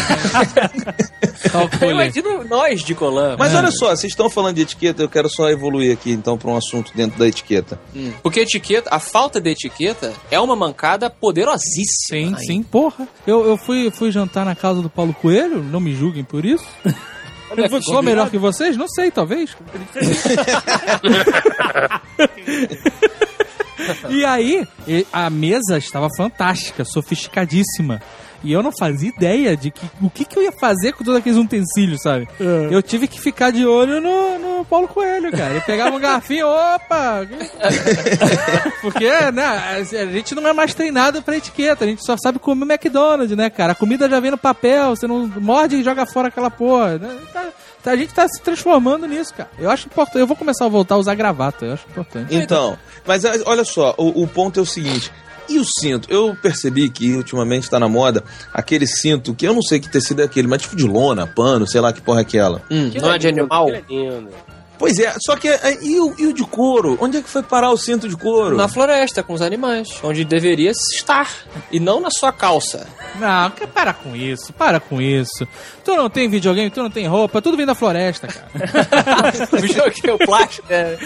Eu 1.83 1.91
imagino 1.91 2.45
nós 2.45 2.83
de 2.83 2.95
colan. 2.95 3.37
Mas 3.39 3.55
olha 3.55 3.71
só, 3.71 3.91
vocês 3.95 4.13
estão 4.13 4.31
falando 4.31 4.57
de 4.57 4.63
etiqueta, 4.63 5.03
eu 5.03 5.09
quero 5.09 5.29
só 5.29 5.51
evoluir 5.51 5.93
aqui 5.93 6.11
então 6.11 6.39
para 6.39 6.51
um 6.51 6.57
assunto 6.57 6.91
dentro 6.95 7.19
da 7.19 7.29
etiqueta. 7.29 7.79
Hum. 7.95 8.13
Porque 8.23 8.41
etiqueta, 8.41 8.89
a 8.91 8.99
falta 8.99 9.41
de 9.41 9.51
etiqueta 9.51 10.13
é 10.31 10.41
uma 10.41 10.57
mancada 10.57 11.11
poderosíssima. 11.11 11.85
Sim, 12.09 12.35
Aí. 12.37 12.47
sim, 12.47 12.63
porra. 12.63 13.07
Eu, 13.27 13.45
eu 13.47 13.57
fui, 13.59 13.91
fui 13.91 14.11
jantar 14.11 14.45
na 14.47 14.55
casa 14.55 14.81
do 14.81 14.89
Paulo 14.89 15.15
Coelho, 15.15 15.63
não 15.63 15.81
me 15.81 15.95
julguem 15.95 16.25
por 16.25 16.45
isso. 16.45 16.65
Eu 17.57 17.83
sou 17.83 18.03
melhor 18.03 18.31
que 18.31 18.39
vocês? 18.39 18.77
Não 18.77 18.89
sei, 18.89 19.11
talvez. 19.11 19.57
e 24.11 24.25
aí, 24.25 24.67
a 25.13 25.31
mesa 25.31 25.79
estava 25.79 26.09
fantástica, 26.17 26.85
sofisticadíssima. 26.85 28.03
E 28.45 28.53
eu 28.53 28.63
não 28.63 28.71
fazia 28.79 29.09
ideia 29.09 29.57
de 29.57 29.71
que, 29.71 29.87
o 30.03 30.11
que, 30.11 30.25
que 30.25 30.39
eu 30.39 30.43
ia 30.43 30.53
fazer 30.53 30.93
com 30.93 31.03
todos 31.03 31.19
aqueles 31.19 31.39
utensílios, 31.39 32.03
sabe? 32.03 32.29
Eu 32.71 32.83
tive 32.83 33.09
que 33.09 33.21
ficar 33.21 33.51
de 33.51 33.67
olho 33.67 34.01
no, 34.01 34.39
no 34.39 34.65
Paulo 34.65 34.87
Coelho, 34.87 35.31
cara. 35.33 35.53
Ele 35.53 35.61
pegava 35.63 35.97
um 35.97 36.01
garfinho, 36.01 36.47
opa! 36.47 37.27
Porque, 38.81 39.09
né, 39.33 39.45
a 39.45 39.83
gente 40.13 40.35
não 40.35 40.47
é 40.47 40.53
mais 40.53 40.75
treinado 40.75 41.23
pra 41.23 41.37
etiqueta, 41.37 41.85
a 41.85 41.89
gente 41.89 42.05
só 42.05 42.17
sabe 42.17 42.39
comer 42.39 42.65
McDonald's, 42.65 43.37
né, 43.37 43.49
cara? 43.51 43.73
A 43.73 43.77
comida 43.77 44.09
já 44.09 44.21
vem 44.21 44.31
no 44.31 44.39
papel, 44.39 44.91
você 44.95 45.07
não 45.07 45.27
morde 45.41 45.77
e 45.77 45.83
joga 45.83 46.07
fora 46.07 46.29
aquela 46.29 46.51
porra. 46.51 46.99
Né? 46.99 47.17
Tá- 47.33 47.49
a 47.93 47.97
gente 47.97 48.15
tá 48.15 48.27
se 48.29 48.41
transformando 48.43 49.07
nisso, 49.07 49.35
cara. 49.35 49.51
Eu 49.59 49.71
acho 49.71 49.87
importante. 49.87 50.19
Eu 50.19 50.27
vou 50.27 50.37
começar 50.37 50.65
a 50.65 50.69
voltar 50.69 50.95
a 50.95 50.99
usar 50.99 51.15
gravata, 51.15 51.67
eu 51.67 51.73
acho 51.75 51.87
importante. 51.89 52.35
Então, 52.35 52.79
mas 53.07 53.25
ah, 53.25 53.33
olha 53.47 53.65
só, 53.65 53.95
o, 53.99 54.23
o 54.23 54.27
ponto 54.27 54.59
é 54.59 54.63
o 54.63 54.67
seguinte. 54.67 55.11
E 55.49 55.59
o 55.59 55.65
cinto? 55.65 56.11
Eu 56.11 56.35
percebi 56.41 56.89
que 56.89 57.15
ultimamente 57.15 57.69
tá 57.69 57.79
na 57.79 57.89
moda 57.89 58.25
aquele 58.53 58.87
cinto, 58.87 59.35
que 59.35 59.47
eu 59.47 59.53
não 59.53 59.63
sei 59.63 59.79
que 59.79 59.89
tecido 59.89 60.23
é 60.23 60.25
aquele, 60.25 60.49
mas 60.49 60.63
tipo 60.63 60.75
de 60.75 60.85
lona, 60.85 61.27
pano, 61.27 61.67
sei 61.67 61.81
lá 61.81 61.93
que 61.93 62.01
porra 62.01 62.21
é 62.21 62.23
aquela. 62.23 62.63
Hum, 62.71 62.91
não 63.01 63.13
é 63.13 63.19
de 63.19 63.29
animal? 63.29 63.69
É 63.69 63.83
lindo. 63.89 64.31
Pois 64.79 64.99
é, 64.99 65.15
só 65.25 65.37
que. 65.37 65.49
ah, 65.49 65.71
E 65.81 66.01
o, 66.01 66.15
e 66.19 66.27
o 66.27 66.33
de 66.33 66.43
couro? 66.45 66.99
Onde 67.01 67.19
é 67.19 67.23
que 67.23 67.29
foi 67.29 67.43
parar 67.43 67.71
o 67.71 67.77
cinto 67.77 68.09
de 68.09 68.17
couro? 68.17 68.57
Na 68.57 68.67
floresta, 68.69 69.23
com 69.23 69.33
os 69.33 69.41
animais. 69.41 69.89
Onde 70.03 70.25
deveria 70.25 70.71
estar. 70.73 71.31
E 71.71 71.79
não 71.79 72.01
na 72.01 72.11
sua 72.11 72.33
calça. 72.33 72.87
Não, 73.19 73.51
que- 73.51 73.67
para 73.67 73.93
com 73.93 74.17
isso, 74.17 74.53
para 74.53 74.81
com 74.81 75.01
isso. 75.01 75.47
Tu 75.85 75.95
não 75.95 76.11
tem 76.11 76.29
videogame, 76.29 76.71
tu 76.71 76.83
não 76.83 76.91
tem 76.91 77.07
roupa, 77.07 77.41
tudo 77.41 77.57
vem 77.57 77.65
da 77.67 77.75
floresta, 77.75 78.27
cara. 78.27 78.49
O 80.15 80.19
plástico. 80.27 80.67
É. 80.71 80.99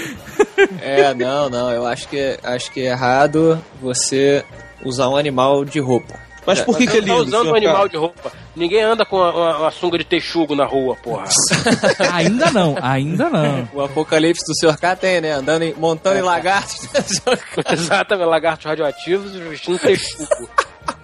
É, 0.81 1.15
não, 1.15 1.49
não. 1.49 1.71
Eu 1.71 1.87
acho 1.87 2.09
que, 2.09 2.39
acho 2.43 2.71
que 2.73 2.81
é 2.81 2.87
errado 2.91 3.63
você 3.81 4.45
usar 4.85 5.09
um 5.09 5.17
animal 5.17 5.65
de 5.65 5.79
roupa. 5.81 6.15
Mas 6.49 6.61
por 6.63 6.77
que, 6.77 6.87
que 6.87 6.97
é 6.99 7.01
Tá 7.01 7.07
lindo? 7.07 7.17
usando 7.23 7.41
senhor 7.43 7.53
um 7.53 7.57
animal 7.57 7.75
Carlos? 7.75 7.91
de 7.93 7.97
roupa. 7.99 8.33
Ninguém 8.57 8.83
anda 8.83 9.05
com 9.05 9.17
uma, 9.17 9.31
uma- 9.33 9.59
uma 9.59 9.71
sunga 9.71 9.99
de 9.99 10.05
texugo 10.05 10.55
na 10.57 10.65
rua, 10.65 10.97
porra. 10.97 11.25
ainda 12.13 12.51
não, 12.51 12.77
ainda 12.81 13.29
não. 13.31 13.69
O 13.73 13.81
apocalipse 13.83 14.43
do 14.47 14.55
Sr. 14.55 14.77
K 14.79 14.97
tem, 14.97 15.21
né? 15.21 15.33
Andando 15.33 15.63
em, 15.63 15.75
montando 15.75 16.19
em 16.19 16.23
lagartos. 16.23 16.89
Exatamente, 17.71 18.27
lagartos 18.29 18.67
radioativos 18.67 19.35
e 19.35 19.39
vestindo 19.39 19.79
texugo. 19.79 20.29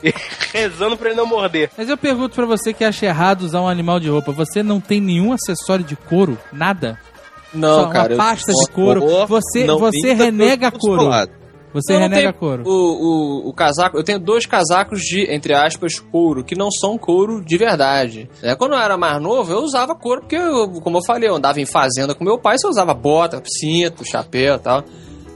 Rezando 0.53 0.97
pra 0.97 1.09
ele 1.11 1.17
não 1.17 1.27
morder. 1.27 1.71
Mas 1.77 1.89
eu 1.89 1.97
pergunto 1.97 2.35
pra 2.35 2.47
você 2.47 2.73
que 2.73 2.85
acha 2.85 3.07
errado 3.07 3.43
usar 3.43 3.61
um 3.61 3.69
animal 3.69 4.01
de 4.01 4.09
roupa, 4.09 4.33
você 4.33 4.63
não 4.63 4.81
tem 4.81 5.01
nenhum 5.01 5.33
acessório 5.33 5.85
de 5.85 5.95
couro? 5.97 6.39
Nada? 6.53 6.99
Não, 7.53 7.83
Só 7.85 7.89
cara. 7.91 8.09
uma 8.09 8.13
eu- 8.15 8.17
pasta 8.17 8.53
de 8.53 8.71
couro. 8.73 9.27
Você, 9.29 9.67
você 9.67 10.13
renega 10.13 10.71
couro. 10.71 11.03
colados. 11.03 11.35
Você 11.75 11.93
Eu 11.93 11.99
renega 11.99 12.33
couro. 12.33 12.63
O, 12.65 12.71
o, 12.71 13.49
o 13.49 13.53
casaco, 13.53 13.99
eu 13.99 14.05
tenho 14.05 14.19
dois 14.21 14.47
casacos 14.47 15.01
de, 15.01 15.31
entre 15.31 15.53
aspas, 15.53 15.99
couro, 15.99 16.45
que 16.45 16.55
não 16.57 16.71
são 16.71 16.97
couro 16.97 17.45
de 17.45 17.59
verdade. 17.59 18.31
É, 18.41 18.55
quando 18.55 18.73
eu 18.75 18.79
era 18.79 18.97
mais 18.97 19.21
novo, 19.21 19.53
eu 19.53 19.59
usava 19.59 19.95
couro, 19.95 20.21
porque, 20.21 20.37
eu, 20.37 20.69
como 20.81 20.99
eu 20.99 21.05
falei, 21.05 21.29
eu 21.29 21.35
andava 21.35 21.61
em 21.61 21.67
fazenda 21.67 22.15
com 22.15 22.25
meu 22.25 22.39
pai, 22.39 22.57
você 22.57 22.69
usava 22.69 22.95
bota, 22.95 23.43
cinto, 23.61 24.09
chapéu 24.09 24.55
e 24.55 24.59
tal. 24.61 24.85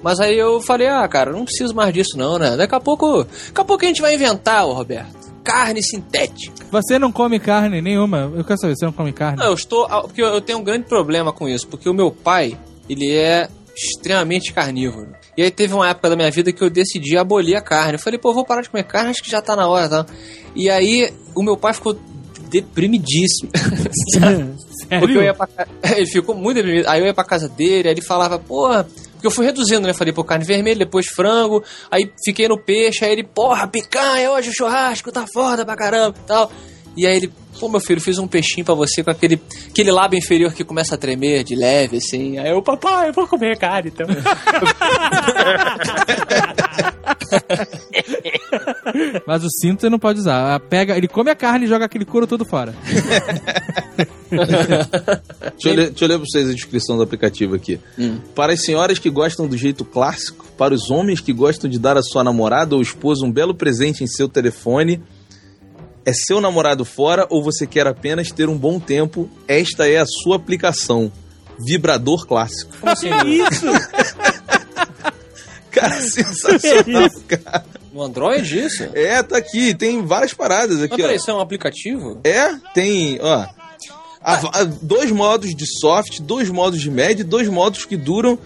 Mas 0.02 0.20
aí 0.20 0.38
eu 0.38 0.60
falei, 0.60 0.86
ah, 0.86 1.06
cara, 1.08 1.32
não 1.32 1.44
preciso 1.44 1.74
mais 1.74 1.92
disso 1.92 2.16
não, 2.16 2.38
né? 2.38 2.56
Daqui 2.56 2.74
a 2.74 2.80
pouco, 2.80 3.24
daqui 3.24 3.60
a 3.60 3.64
pouco 3.64 3.84
a 3.84 3.88
gente 3.88 4.00
vai 4.00 4.14
inventar, 4.14 4.64
ô 4.64 4.72
Roberto. 4.72 5.18
Carne 5.42 5.82
sintética. 5.82 6.64
Você 6.70 6.98
não 6.98 7.10
come 7.10 7.40
carne 7.40 7.80
nenhuma. 7.80 8.30
Eu 8.36 8.44
quero 8.44 8.60
saber, 8.60 8.76
você 8.76 8.84
não 8.84 8.92
come 8.92 9.12
carne? 9.12 9.38
Não, 9.38 9.46
eu 9.46 9.54
estou. 9.54 9.86
ah, 9.90 10.02
Porque 10.02 10.22
eu 10.22 10.26
eu 10.28 10.40
tenho 10.40 10.58
um 10.58 10.62
grande 10.62 10.84
problema 10.86 11.32
com 11.32 11.48
isso, 11.48 11.66
porque 11.66 11.88
o 11.88 11.94
meu 11.94 12.10
pai, 12.12 12.56
ele 12.88 13.10
é 13.12 13.48
extremamente 13.74 14.52
carnívoro. 14.52 15.08
E 15.38 15.42
aí 15.44 15.52
teve 15.52 15.72
uma 15.72 15.88
época 15.88 16.10
da 16.10 16.16
minha 16.16 16.32
vida 16.32 16.52
que 16.52 16.60
eu 16.60 16.68
decidi 16.68 17.16
abolir 17.16 17.54
a 17.54 17.60
carne. 17.60 17.92
Eu 17.92 17.98
falei, 18.00 18.18
pô, 18.18 18.34
vou 18.34 18.44
parar 18.44 18.60
de 18.60 18.68
comer 18.68 18.82
carne, 18.82 19.10
acho 19.10 19.22
que 19.22 19.30
já 19.30 19.40
tá 19.40 19.54
na 19.54 19.68
hora, 19.68 19.88
tá? 19.88 20.06
E 20.52 20.68
aí 20.68 21.14
o 21.32 21.44
meu 21.44 21.56
pai 21.56 21.72
ficou 21.72 21.96
deprimidíssimo. 22.50 23.48
Porque 24.98 25.16
eu 25.16 25.22
ia 25.22 25.32
pra 25.32 25.48
Ele 25.96 26.06
ficou 26.06 26.34
muito 26.34 26.56
deprimido. 26.56 26.88
Aí 26.88 27.00
eu 27.00 27.06
ia 27.06 27.14
pra 27.14 27.22
casa 27.22 27.48
dele, 27.48 27.86
aí 27.86 27.94
ele 27.94 28.02
falava, 28.02 28.36
porra. 28.36 28.88
Porque 29.12 29.28
eu 29.28 29.30
fui 29.30 29.46
reduzindo, 29.46 29.86
né? 29.86 29.92
Falei, 29.92 30.12
pô, 30.12 30.24
carne 30.24 30.44
vermelha, 30.44 30.80
depois 30.80 31.06
frango. 31.06 31.62
Aí 31.88 32.10
fiquei 32.24 32.48
no 32.48 32.58
peixe, 32.58 33.04
aí 33.04 33.12
ele, 33.12 33.22
porra, 33.22 33.68
picanha, 33.68 34.32
hoje 34.32 34.50
o 34.50 34.52
churrasco 34.52 35.12
tá 35.12 35.24
foda 35.32 35.64
pra 35.64 35.76
caramba 35.76 36.18
e 36.18 36.26
tal. 36.26 36.50
E 36.96 37.06
aí 37.06 37.16
ele, 37.16 37.32
pô, 37.58 37.68
meu 37.68 37.80
filho, 37.80 38.00
fiz 38.00 38.18
um 38.18 38.26
peixinho 38.26 38.64
pra 38.64 38.74
você 38.74 39.04
com 39.04 39.10
aquele, 39.10 39.40
aquele 39.68 39.90
lábio 39.90 40.18
inferior 40.18 40.52
que 40.52 40.64
começa 40.64 40.94
a 40.94 40.98
tremer 40.98 41.44
de 41.44 41.54
leve, 41.54 41.98
assim. 41.98 42.38
Aí 42.38 42.50
eu, 42.50 42.60
papai, 42.62 43.08
eu 43.08 43.12
vou 43.12 43.26
comer 43.26 43.56
carne 43.58 43.92
então. 43.94 44.06
Mas 49.26 49.44
o 49.44 49.50
cinto 49.50 49.80
você 49.80 49.90
não 49.90 49.98
pode 49.98 50.20
usar. 50.20 50.54
Ah, 50.54 50.60
Pega, 50.60 50.96
ele 50.96 51.08
come 51.08 51.30
a 51.30 51.34
carne 51.34 51.66
e 51.66 51.68
joga 51.68 51.84
aquele 51.84 52.04
couro 52.04 52.26
todo 52.26 52.44
fora. 52.44 52.74
Deixa 54.30 55.68
eu, 55.68 55.74
ler, 55.74 55.88
deixa 55.90 56.04
eu 56.04 56.08
ler 56.08 56.18
pra 56.18 56.26
vocês 56.26 56.48
a 56.50 56.54
descrição 56.54 56.96
do 56.96 57.02
aplicativo 57.02 57.54
aqui. 57.54 57.80
Para 58.34 58.52
as 58.52 58.64
senhoras 58.64 58.98
que 58.98 59.10
gostam 59.10 59.46
do 59.46 59.56
jeito 59.56 59.84
clássico, 59.84 60.46
para 60.56 60.74
os 60.74 60.90
homens 60.90 61.20
que 61.20 61.32
gostam 61.32 61.68
de 61.68 61.78
dar 61.78 61.96
à 61.96 62.02
sua 62.02 62.24
namorada 62.24 62.74
ou 62.74 62.82
esposa 62.82 63.24
um 63.24 63.32
belo 63.32 63.54
presente 63.54 64.02
em 64.02 64.06
seu 64.06 64.28
telefone, 64.28 65.02
é 66.08 66.12
seu 66.14 66.40
namorado 66.40 66.84
fora 66.84 67.26
ou 67.28 67.42
você 67.42 67.66
quer 67.66 67.86
apenas 67.86 68.30
ter 68.30 68.48
um 68.48 68.56
bom 68.56 68.80
tempo, 68.80 69.28
esta 69.46 69.88
é 69.88 69.98
a 69.98 70.06
sua 70.06 70.36
aplicação. 70.36 71.12
Vibrador 71.58 72.26
clássico. 72.26 72.72
Como 72.80 72.92
assim? 72.92 73.08
Isso! 73.26 73.66
Cara, 75.70 75.94
sensacional, 76.00 77.10
cara. 77.26 77.64
No 77.92 78.02
Android, 78.02 78.58
isso? 78.58 78.84
É, 78.94 79.22
tá 79.22 79.36
aqui, 79.38 79.74
tem 79.74 80.04
várias 80.04 80.32
paradas 80.34 80.76
Mas 80.76 80.84
aqui, 80.84 80.96
peraí, 80.96 81.14
ó. 81.14 81.16
isso 81.16 81.30
é 81.30 81.34
um 81.34 81.40
aplicativo? 81.40 82.20
É, 82.24 82.54
tem, 82.74 83.18
ó. 83.20 83.46
a- 84.22 84.60
a- 84.60 84.64
dois 84.64 85.10
modos 85.10 85.54
de 85.54 85.66
soft, 85.80 86.20
dois 86.20 86.48
modos 86.50 86.80
de 86.80 86.90
médio, 86.90 87.24
dois 87.24 87.48
modos 87.48 87.84
que 87.84 87.96
duram 87.96 88.38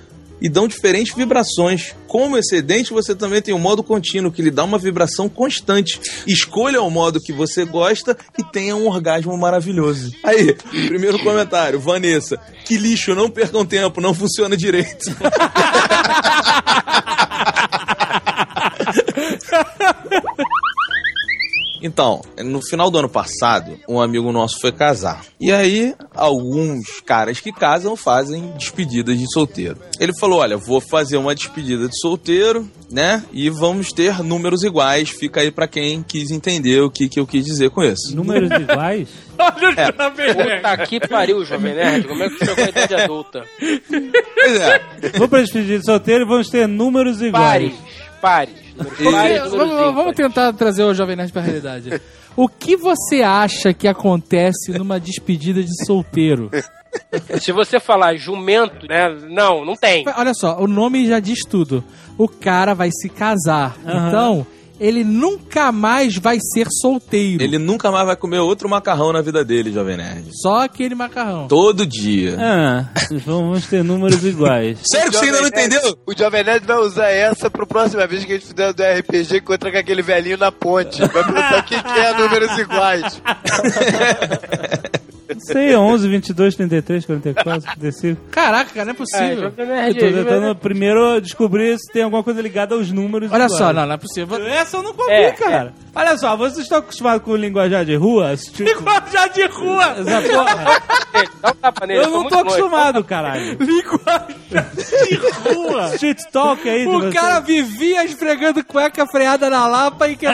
e 0.43 0.49
dão 0.49 0.67
diferentes 0.67 1.15
vibrações. 1.15 1.95
Como 2.09 2.37
excedente, 2.37 2.93
você 2.93 3.15
também 3.15 3.41
tem 3.41 3.55
o 3.55 3.59
modo 3.59 3.83
contínuo, 3.83 4.33
que 4.33 4.43
lhe 4.43 4.51
dá 4.51 4.65
uma 4.65 4.77
vibração 4.77 5.29
constante. 5.29 6.01
Escolha 6.27 6.83
o 6.83 6.91
modo 6.91 7.21
que 7.21 7.33
você 7.33 7.65
gosta 7.65 8.19
e 8.37 8.43
tenha 8.43 8.75
um 8.75 8.89
orgasmo 8.89 9.39
maravilhoso. 9.39 10.13
Aí, 10.25 10.55
primeiro 10.89 11.19
comentário, 11.21 11.79
Vanessa. 11.79 12.37
Que 12.65 12.77
lixo, 12.77 13.15
não 13.15 13.31
percam 13.31 13.65
tempo, 13.65 14.01
não 14.01 14.13
funciona 14.13 14.57
direito. 14.57 15.11
Então, 21.83 22.23
no 22.39 22.63
final 22.63 22.91
do 22.91 22.99
ano 22.99 23.09
passado, 23.09 23.79
um 23.89 24.01
amigo 24.01 24.31
nosso 24.31 24.61
foi 24.61 24.71
casar. 24.71 25.25
E 25.41 25.53
aí, 25.53 25.95
alguns 26.15 27.01
caras 27.05 27.41
que 27.41 27.53
casam 27.53 27.97
fazem 27.97 28.53
despedidas 28.57 29.19
de 29.19 29.31
solteiro. 29.33 29.79
Ele 29.99 30.13
falou: 30.19 30.41
Olha, 30.41 30.57
vou 30.57 30.81
fazer 30.81 31.17
uma 31.17 31.35
despedida 31.35 31.89
de 31.89 31.99
solteiro, 31.99 32.71
né? 32.91 33.25
E 33.33 33.51
vamos 33.51 33.89
ter 33.93 34.23
números 34.23 34.63
iguais. 34.63 35.11
Fica 35.11 35.41
aí 35.41 35.51
pra 35.51 35.67
quem 35.67 36.03
quis 36.03 36.31
entender 36.31 36.81
o 36.81 36.91
que, 36.91 37.09
que 37.09 37.19
eu 37.19 37.27
quis 37.27 37.45
dizer 37.45 37.71
com 37.71 37.83
isso. 37.83 38.15
Números 38.15 38.51
iguais? 38.61 39.09
Puta 39.37 40.87
que 40.87 41.01
pariu, 41.09 41.45
Jovem 41.45 41.75
Nerd. 41.75 42.07
Como 42.07 42.23
é 42.23 42.29
que 42.29 42.45
chegou 42.45 42.65
a 42.65 42.69
idade 42.69 42.95
adulta? 42.95 43.45
Pois 43.59 44.61
é. 44.61 44.81
Vamos 45.15 45.29
pra 45.29 45.41
despedida 45.41 45.79
de 45.81 45.85
solteiro 45.85 46.25
e 46.25 46.29
vamos 46.29 46.49
ter 46.49 46.69
números 46.69 47.21
iguais. 47.21 47.73
Pares. 47.73 47.75
Pares. 48.21 48.62
Números 48.77 49.13
pares, 49.13 49.39
Vamos, 49.39 49.53
números 49.53 49.71
vamos- 49.71 49.95
vamos 49.95 50.13
ímpares. 50.13 50.17
tentar 50.17 50.53
trazer 50.55 50.83
o 50.85 50.95
Jovem 50.95 51.17
Nerd 51.17 51.33
pra 51.33 51.43
realidade. 51.43 52.01
O 52.37 52.49
que 52.49 52.77
você 52.77 53.23
acha 53.23 53.75
que 53.75 53.87
acontece 53.87 54.73
numa 54.73 54.99
despedida 54.99 55.63
de 55.63 55.85
solteiro? 55.85 56.51
Se 57.41 57.53
você 57.53 57.79
falar 57.81 58.17
jumento, 58.17 58.87
né? 58.89 59.09
Não, 59.29 59.65
não 59.65 59.75
tem. 59.77 60.05
Olha 60.17 60.33
só, 60.35 60.59
o 60.59 60.67
nome 60.67 61.07
já 61.07 61.21
diz 61.21 61.41
tudo. 61.45 61.83
O 62.19 62.29
cara 62.29 62.75
vai 62.75 62.91
se 62.91 63.09
casar. 63.09 63.77
Aham. 63.87 64.09
Então, 64.09 64.47
ele 64.85 65.05
nunca 65.05 65.71
mais 65.71 66.17
vai 66.17 66.39
ser 66.53 66.67
solteiro. 66.81 67.43
Ele 67.43 67.57
nunca 67.59 67.91
mais 67.91 68.05
vai 68.07 68.17
comer 68.17 68.39
outro 68.41 68.69
macarrão 68.69 69.13
na 69.13 69.21
vida 69.23 69.45
dele, 69.45 69.73
Jovem 69.73 69.97
Nerd. 69.97 70.25
Só 70.43 70.63
aquele 70.65 70.95
macarrão. 70.95 71.47
Todo 71.49 71.87
dia. 71.87 72.37
Ah, 72.39 72.85
vamos 73.25 73.67
ter 73.67 73.85
números 73.85 74.25
iguais. 74.25 74.79
Sério 74.91 75.11
que 75.13 75.19
você 75.19 75.27
ainda 75.27 75.41
não 75.41 75.49
Nerd- 75.51 75.57
entendeu? 75.67 75.99
O 76.07 76.13
Jovem 76.19 76.43
Nerd 76.45 76.67
vai 76.67 76.79
usar 76.79 77.09
essa 77.11 77.49
pro 77.49 77.67
próxima 77.67 78.07
vez 78.07 78.25
que 78.25 78.33
a 78.33 78.35
gente 78.37 78.49
fizer 78.49 78.73
do 78.73 78.83
RPG 78.83 79.37
encontrar 79.39 79.71
com 79.71 79.79
aquele 79.79 80.03
velhinho 80.03 80.37
na 80.37 80.51
ponte. 80.51 81.01
Vai 81.01 81.25
pensar 81.25 81.65
que 81.65 81.75
é 81.75 82.13
números 82.19 82.59
iguais. 82.59 83.23
Sei, 85.45 85.75
11, 85.77 86.09
22, 86.09 86.55
33, 86.57 87.07
44, 87.07 87.63
35. 87.81 88.21
Caraca, 88.31 88.71
cara, 88.73 88.85
não 88.87 88.91
é 88.91 88.95
É, 88.95 88.97
possível. 88.97 89.43
Jovem 89.51 89.89
Eu 89.89 89.95
tô 89.95 90.01
tentando 90.01 90.41
Nerd. 90.47 90.61
primeiro 90.61 91.21
descobrir 91.21 91.79
se 91.79 91.93
tem 91.93 92.03
alguma 92.03 92.23
coisa 92.23 92.41
ligada 92.41 92.75
aos 92.75 92.91
números 92.93 93.31
Olha 93.33 93.49
só, 93.49 93.73
não, 93.73 93.87
não 93.87 93.95
é 93.95 93.99
possível. 93.99 94.37
Essa 94.47 94.77
eu 94.77 94.83
nunca 94.83 95.03
ouvi, 95.03 95.13
É, 95.15 95.33
cara. 95.33 95.75
Olha 95.95 96.17
só, 96.17 96.37
vocês 96.37 96.59
estão 96.61 96.79
acostumados 96.79 97.23
com 97.25 97.37
linguajar 97.37 97.85
de 97.85 97.95
rua? 97.97 98.35
Linguajar 98.59 99.29
de 99.31 99.45
rua! 99.47 99.85
Essa 100.01 100.23
porra. 100.23 100.83
Ei, 101.15 101.29
Dá 101.43 101.51
um 101.51 101.55
tapa 101.55 101.87
nele. 101.87 102.01
Eu 102.01 102.05
tô 102.05 102.11
não 102.11 102.17
muito 102.21 102.31
tô 102.31 102.37
longe. 102.37 102.49
acostumado, 102.49 103.05
caralho. 103.05 103.57
Linguajar 103.61 104.27
de 104.75 105.17
rua! 105.55 105.95
Street 105.95 106.21
talk 106.33 106.69
aí 106.69 106.83
de 106.83 106.89
O 106.89 106.93
vocês. 107.01 107.15
cara 107.15 107.41
vivia 107.41 108.05
esfregando 108.05 108.65
cueca 108.65 109.07
freada 109.07 109.51
na 109.51 109.67
lapa 109.67 110.09
e 110.09 110.17
que 110.17 110.27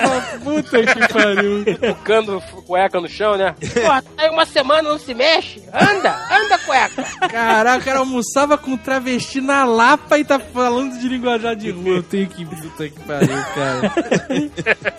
puta 0.45 0.83
que 0.83 1.13
pariu. 1.13 1.65
Tocando 1.81 2.41
cueca 2.67 3.01
no 3.01 3.09
chão, 3.09 3.37
né? 3.37 3.55
Tá 3.83 4.03
aí 4.17 4.31
uma 4.31 4.47
semana 4.47 4.98
não 4.99 5.05
se 5.05 5.15
mexe. 5.15 5.63
Anda, 5.73 6.17
anda, 6.31 6.59
cueca. 6.59 7.03
Caraca, 7.29 7.79
o 7.81 7.85
cara 7.85 7.99
almoçava 8.01 8.59
com 8.59 8.77
travesti 8.77 9.41
na 9.41 9.65
lapa 9.65 10.19
e 10.19 10.25
tá 10.25 10.39
falando 10.39 10.99
de 10.99 11.09
linguajar 11.09 11.55
de 11.55 11.71
rua. 11.71 11.97
Eu 11.97 12.03
tenho 12.03 12.27
que 12.27 12.45
puta 12.45 12.89
que 12.89 13.01
pariu, 13.01 13.29
cara. 13.55 13.93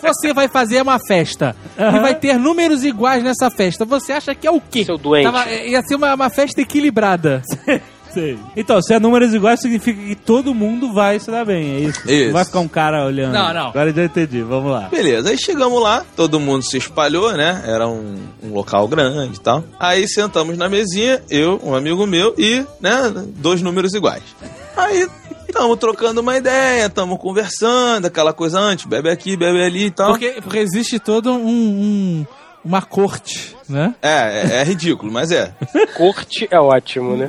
Você 0.02 0.32
vai 0.32 0.48
fazer 0.48 0.80
uma 0.82 0.98
festa 0.98 1.54
e 1.76 2.00
vai 2.00 2.14
ter 2.14 2.38
números 2.38 2.82
iguais 2.84 3.22
nessa 3.22 3.50
festa. 3.50 3.84
Você 3.84 4.12
acha 4.12 4.34
que 4.34 4.46
é 4.46 4.50
o 4.50 4.60
quê? 4.60 4.84
Seu 4.84 4.96
doente. 4.98 5.24
Tava- 5.24 5.50
ia 5.50 5.82
ser 5.82 5.94
uma, 5.96 6.14
uma 6.14 6.30
festa 6.30 6.60
equilibrada. 6.60 7.42
Sei. 8.12 8.38
Então, 8.56 8.80
se 8.82 8.92
é 8.94 8.98
números 9.00 9.32
iguais, 9.32 9.60
significa 9.60 10.00
que 10.02 10.14
todo 10.14 10.54
mundo 10.54 10.92
vai 10.92 11.18
se 11.20 11.30
dar 11.30 11.44
bem, 11.44 11.76
é 11.76 11.80
isso? 11.80 12.00
Isso. 12.10 12.26
Não 12.26 12.32
vai 12.32 12.44
ficar 12.44 12.60
um 12.60 12.68
cara 12.68 13.04
olhando. 13.06 13.32
Não, 13.32 13.54
não. 13.54 13.68
Agora 13.68 13.90
eu 13.90 13.94
já 13.94 14.04
entendi, 14.04 14.42
vamos 14.42 14.72
lá. 14.72 14.88
Beleza, 14.90 15.30
aí 15.30 15.38
chegamos 15.38 15.80
lá, 15.82 16.04
todo 16.16 16.40
mundo 16.40 16.62
se 16.64 16.76
espalhou, 16.76 17.32
né? 17.32 17.62
Era 17.66 17.86
um, 17.88 18.16
um 18.42 18.52
local 18.52 18.86
grande 18.88 19.36
e 19.36 19.40
tal. 19.40 19.62
Aí 19.78 20.08
sentamos 20.08 20.56
na 20.58 20.68
mesinha, 20.68 21.22
eu, 21.30 21.60
um 21.62 21.74
amigo 21.74 22.06
meu 22.06 22.34
e, 22.36 22.64
né, 22.80 23.12
dois 23.36 23.62
números 23.62 23.94
iguais. 23.94 24.22
Aí 24.76 25.06
estamos 25.48 25.78
trocando 25.78 26.20
uma 26.20 26.36
ideia, 26.36 26.86
estamos 26.86 27.18
conversando, 27.18 28.06
aquela 28.06 28.32
coisa 28.32 28.58
antes, 28.58 28.86
bebe 28.86 29.10
aqui, 29.10 29.36
bebe 29.36 29.62
ali 29.62 29.86
e 29.86 29.90
tal. 29.90 30.10
Porque, 30.10 30.36
porque 30.42 30.58
existe 30.58 30.98
todo 30.98 31.30
um, 31.32 31.46
um- 31.46 32.26
uma 32.64 32.82
corte, 32.82 33.56
né? 33.68 33.94
É, 34.02 34.08
é, 34.08 34.56
é 34.60 34.64
ridículo, 34.64 35.10
mas 35.10 35.30
é. 35.30 35.52
Corte 35.96 36.46
é 36.50 36.58
ótimo, 36.58 37.16
né? 37.16 37.28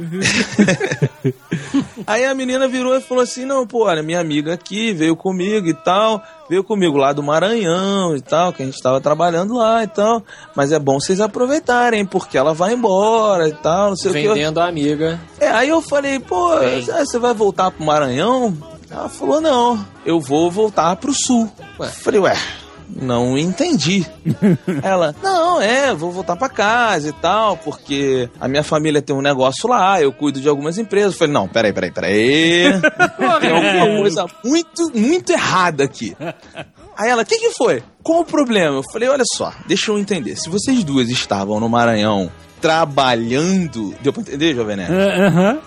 Aí 2.05 2.25
a 2.25 2.33
menina 2.33 2.67
virou 2.67 2.95
e 2.95 3.01
falou 3.01 3.23
assim: 3.23 3.45
Não, 3.45 3.65
pô, 3.65 3.85
olha, 3.85 4.03
minha 4.03 4.19
amiga 4.19 4.53
aqui 4.53 4.93
veio 4.93 5.15
comigo 5.15 5.67
e 5.67 5.73
tal, 5.73 6.21
veio 6.49 6.63
comigo 6.63 6.97
lá 6.97 7.13
do 7.13 7.23
Maranhão 7.23 8.15
e 8.15 8.21
tal, 8.21 8.51
que 8.51 8.61
a 8.61 8.65
gente 8.65 8.81
tava 8.81 8.99
trabalhando 8.99 9.55
lá 9.55 9.83
e 9.83 9.87
tal. 9.87 10.23
Mas 10.55 10.71
é 10.71 10.79
bom 10.79 10.99
vocês 10.99 11.21
aproveitarem, 11.21 12.05
porque 12.05 12.37
ela 12.37 12.53
vai 12.53 12.73
embora 12.73 13.47
e 13.47 13.53
tal, 13.53 13.89
não 13.89 13.95
sei 13.95 14.11
o 14.11 14.13
que. 14.13 14.27
Vendendo 14.27 14.59
a 14.59 14.67
amiga. 14.67 15.19
É, 15.39 15.47
aí 15.47 15.69
eu 15.69 15.81
falei, 15.81 16.19
pô, 16.19 16.59
Bem. 16.59 16.81
você 16.81 17.17
vai 17.17 17.33
voltar 17.33 17.71
pro 17.71 17.85
Maranhão? 17.85 18.55
Ela 18.89 19.07
falou, 19.07 19.39
não, 19.39 19.85
eu 20.05 20.19
vou 20.19 20.51
voltar 20.51 20.97
pro 20.97 21.13
sul. 21.13 21.49
Ué. 21.79 21.87
Falei, 21.87 22.19
ué, 22.19 22.37
não 22.95 23.37
entendi. 23.37 24.05
Ela, 24.83 25.15
não, 25.21 25.61
é, 25.61 25.93
vou 25.93 26.11
voltar 26.11 26.35
pra 26.35 26.49
casa 26.49 27.09
e 27.09 27.13
tal, 27.13 27.57
porque 27.57 28.29
a 28.39 28.47
minha 28.47 28.63
família 28.63 29.01
tem 29.01 29.15
um 29.15 29.21
negócio 29.21 29.69
lá, 29.69 30.01
eu 30.01 30.11
cuido 30.11 30.41
de 30.41 30.49
algumas 30.49 30.77
empresas. 30.77 31.15
Falei, 31.15 31.33
não, 31.33 31.47
peraí, 31.47 31.73
peraí, 31.73 31.91
peraí. 31.91 32.63
Tem 33.41 33.51
alguma 33.51 34.01
coisa 34.01 34.25
muito, 34.43 34.91
muito 34.93 35.31
errada 35.31 35.83
aqui. 35.83 36.15
Aí 36.97 37.09
ela, 37.09 37.23
o 37.23 37.25
que, 37.25 37.37
que 37.39 37.51
foi? 37.51 37.81
Qual 38.03 38.19
o 38.19 38.25
problema? 38.25 38.77
Eu 38.77 38.83
falei, 38.91 39.09
olha 39.09 39.23
só, 39.35 39.51
deixa 39.65 39.91
eu 39.91 39.97
entender. 39.97 40.35
Se 40.35 40.49
vocês 40.49 40.83
duas 40.83 41.09
estavam 41.09 41.59
no 41.59 41.69
Maranhão 41.69 42.29
trabalhando. 42.59 43.95
Deu 44.01 44.13
pra 44.13 44.21
entender, 44.21 44.53
Jovem 44.53 44.77
Nerd? 44.77 44.93
Aham. 44.93 45.59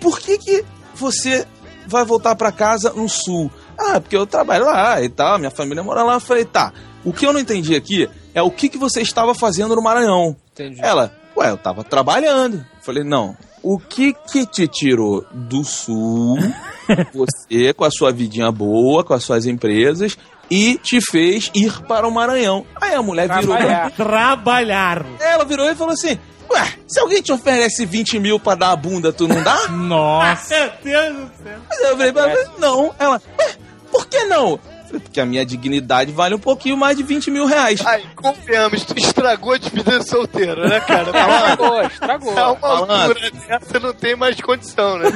Por 0.00 0.18
que, 0.18 0.36
que 0.38 0.64
você 0.94 1.46
vai 1.86 2.04
voltar 2.04 2.34
pra 2.34 2.50
casa 2.50 2.92
no 2.92 3.08
sul? 3.08 3.50
Ah, 3.78 4.00
porque 4.00 4.16
eu 4.16 4.26
trabalho 4.26 4.64
lá 4.64 5.00
e 5.00 5.08
tal, 5.08 5.38
minha 5.38 5.50
família 5.50 5.82
mora 5.82 6.02
lá. 6.02 6.14
Eu 6.14 6.20
falei, 6.20 6.44
tá. 6.44 6.72
O 7.04 7.12
que 7.12 7.24
eu 7.24 7.32
não 7.32 7.40
entendi 7.40 7.76
aqui 7.76 8.08
é 8.34 8.42
o 8.42 8.50
que, 8.50 8.68
que 8.68 8.76
você 8.76 9.00
estava 9.00 9.34
fazendo 9.34 9.76
no 9.76 9.82
Maranhão. 9.82 10.36
Entendi. 10.52 10.80
Ela, 10.82 11.12
ué, 11.36 11.50
eu 11.50 11.56
tava 11.56 11.84
trabalhando. 11.84 12.56
Eu 12.56 12.82
falei, 12.82 13.04
não. 13.04 13.36
O 13.62 13.78
que 13.78 14.12
que 14.12 14.46
te 14.46 14.66
tirou 14.66 15.24
do 15.32 15.64
sul, 15.64 16.36
você 17.14 17.72
com 17.72 17.84
a 17.84 17.90
sua 17.90 18.12
vidinha 18.12 18.50
boa, 18.50 19.04
com 19.04 19.14
as 19.14 19.22
suas 19.24 19.46
empresas, 19.46 20.16
e 20.50 20.76
te 20.78 21.00
fez 21.00 21.50
ir 21.54 21.80
para 21.82 22.06
o 22.06 22.10
Maranhão? 22.10 22.64
Aí 22.80 22.94
a 22.94 23.02
mulher 23.02 23.28
virou 23.28 23.56
pra 23.56 23.56
Trabalhar. 23.56 23.90
Trabalhar. 23.92 25.06
ela 25.20 25.44
virou 25.44 25.68
e 25.68 25.74
falou 25.74 25.92
assim: 25.92 26.18
Ué, 26.50 26.74
se 26.86 26.98
alguém 26.98 27.20
te 27.20 27.32
oferece 27.32 27.84
20 27.84 28.18
mil 28.18 28.40
pra 28.40 28.54
dar 28.54 28.70
a 28.70 28.76
bunda, 28.76 29.12
tu 29.12 29.28
não 29.28 29.42
dá? 29.42 29.68
Nossa. 29.68 30.72
Meu 30.82 31.12
Deus 31.12 31.16
do 31.16 31.30
céu. 31.42 31.58
Mas 31.68 31.80
eu 31.80 31.96
falei, 31.96 32.44
não. 32.58 32.94
Ela, 32.98 33.20
ué, 33.38 33.54
por 33.90 34.06
que 34.06 34.24
não? 34.24 34.58
Porque 34.90 35.20
a 35.20 35.26
minha 35.26 35.44
dignidade 35.44 36.12
vale 36.12 36.34
um 36.34 36.38
pouquinho 36.38 36.76
mais 36.76 36.96
de 36.96 37.02
20 37.02 37.30
mil 37.30 37.44
reais. 37.44 37.80
Ai, 37.84 38.04
confiamos, 38.16 38.84
tu 38.84 38.98
estragou 38.98 39.52
a 39.52 39.58
despedida 39.58 39.98
de 39.98 40.08
solteiro, 40.08 40.66
né, 40.66 40.80
cara? 40.80 41.10
Estragou, 41.12 41.82
estragou. 41.82 42.38
A 42.38 42.52
uma 42.52 43.02
altura 43.02 43.30
dessa 43.30 43.80
não 43.80 43.92
tem 43.92 44.16
mais 44.16 44.40
condição, 44.40 44.98
né? 44.98 45.08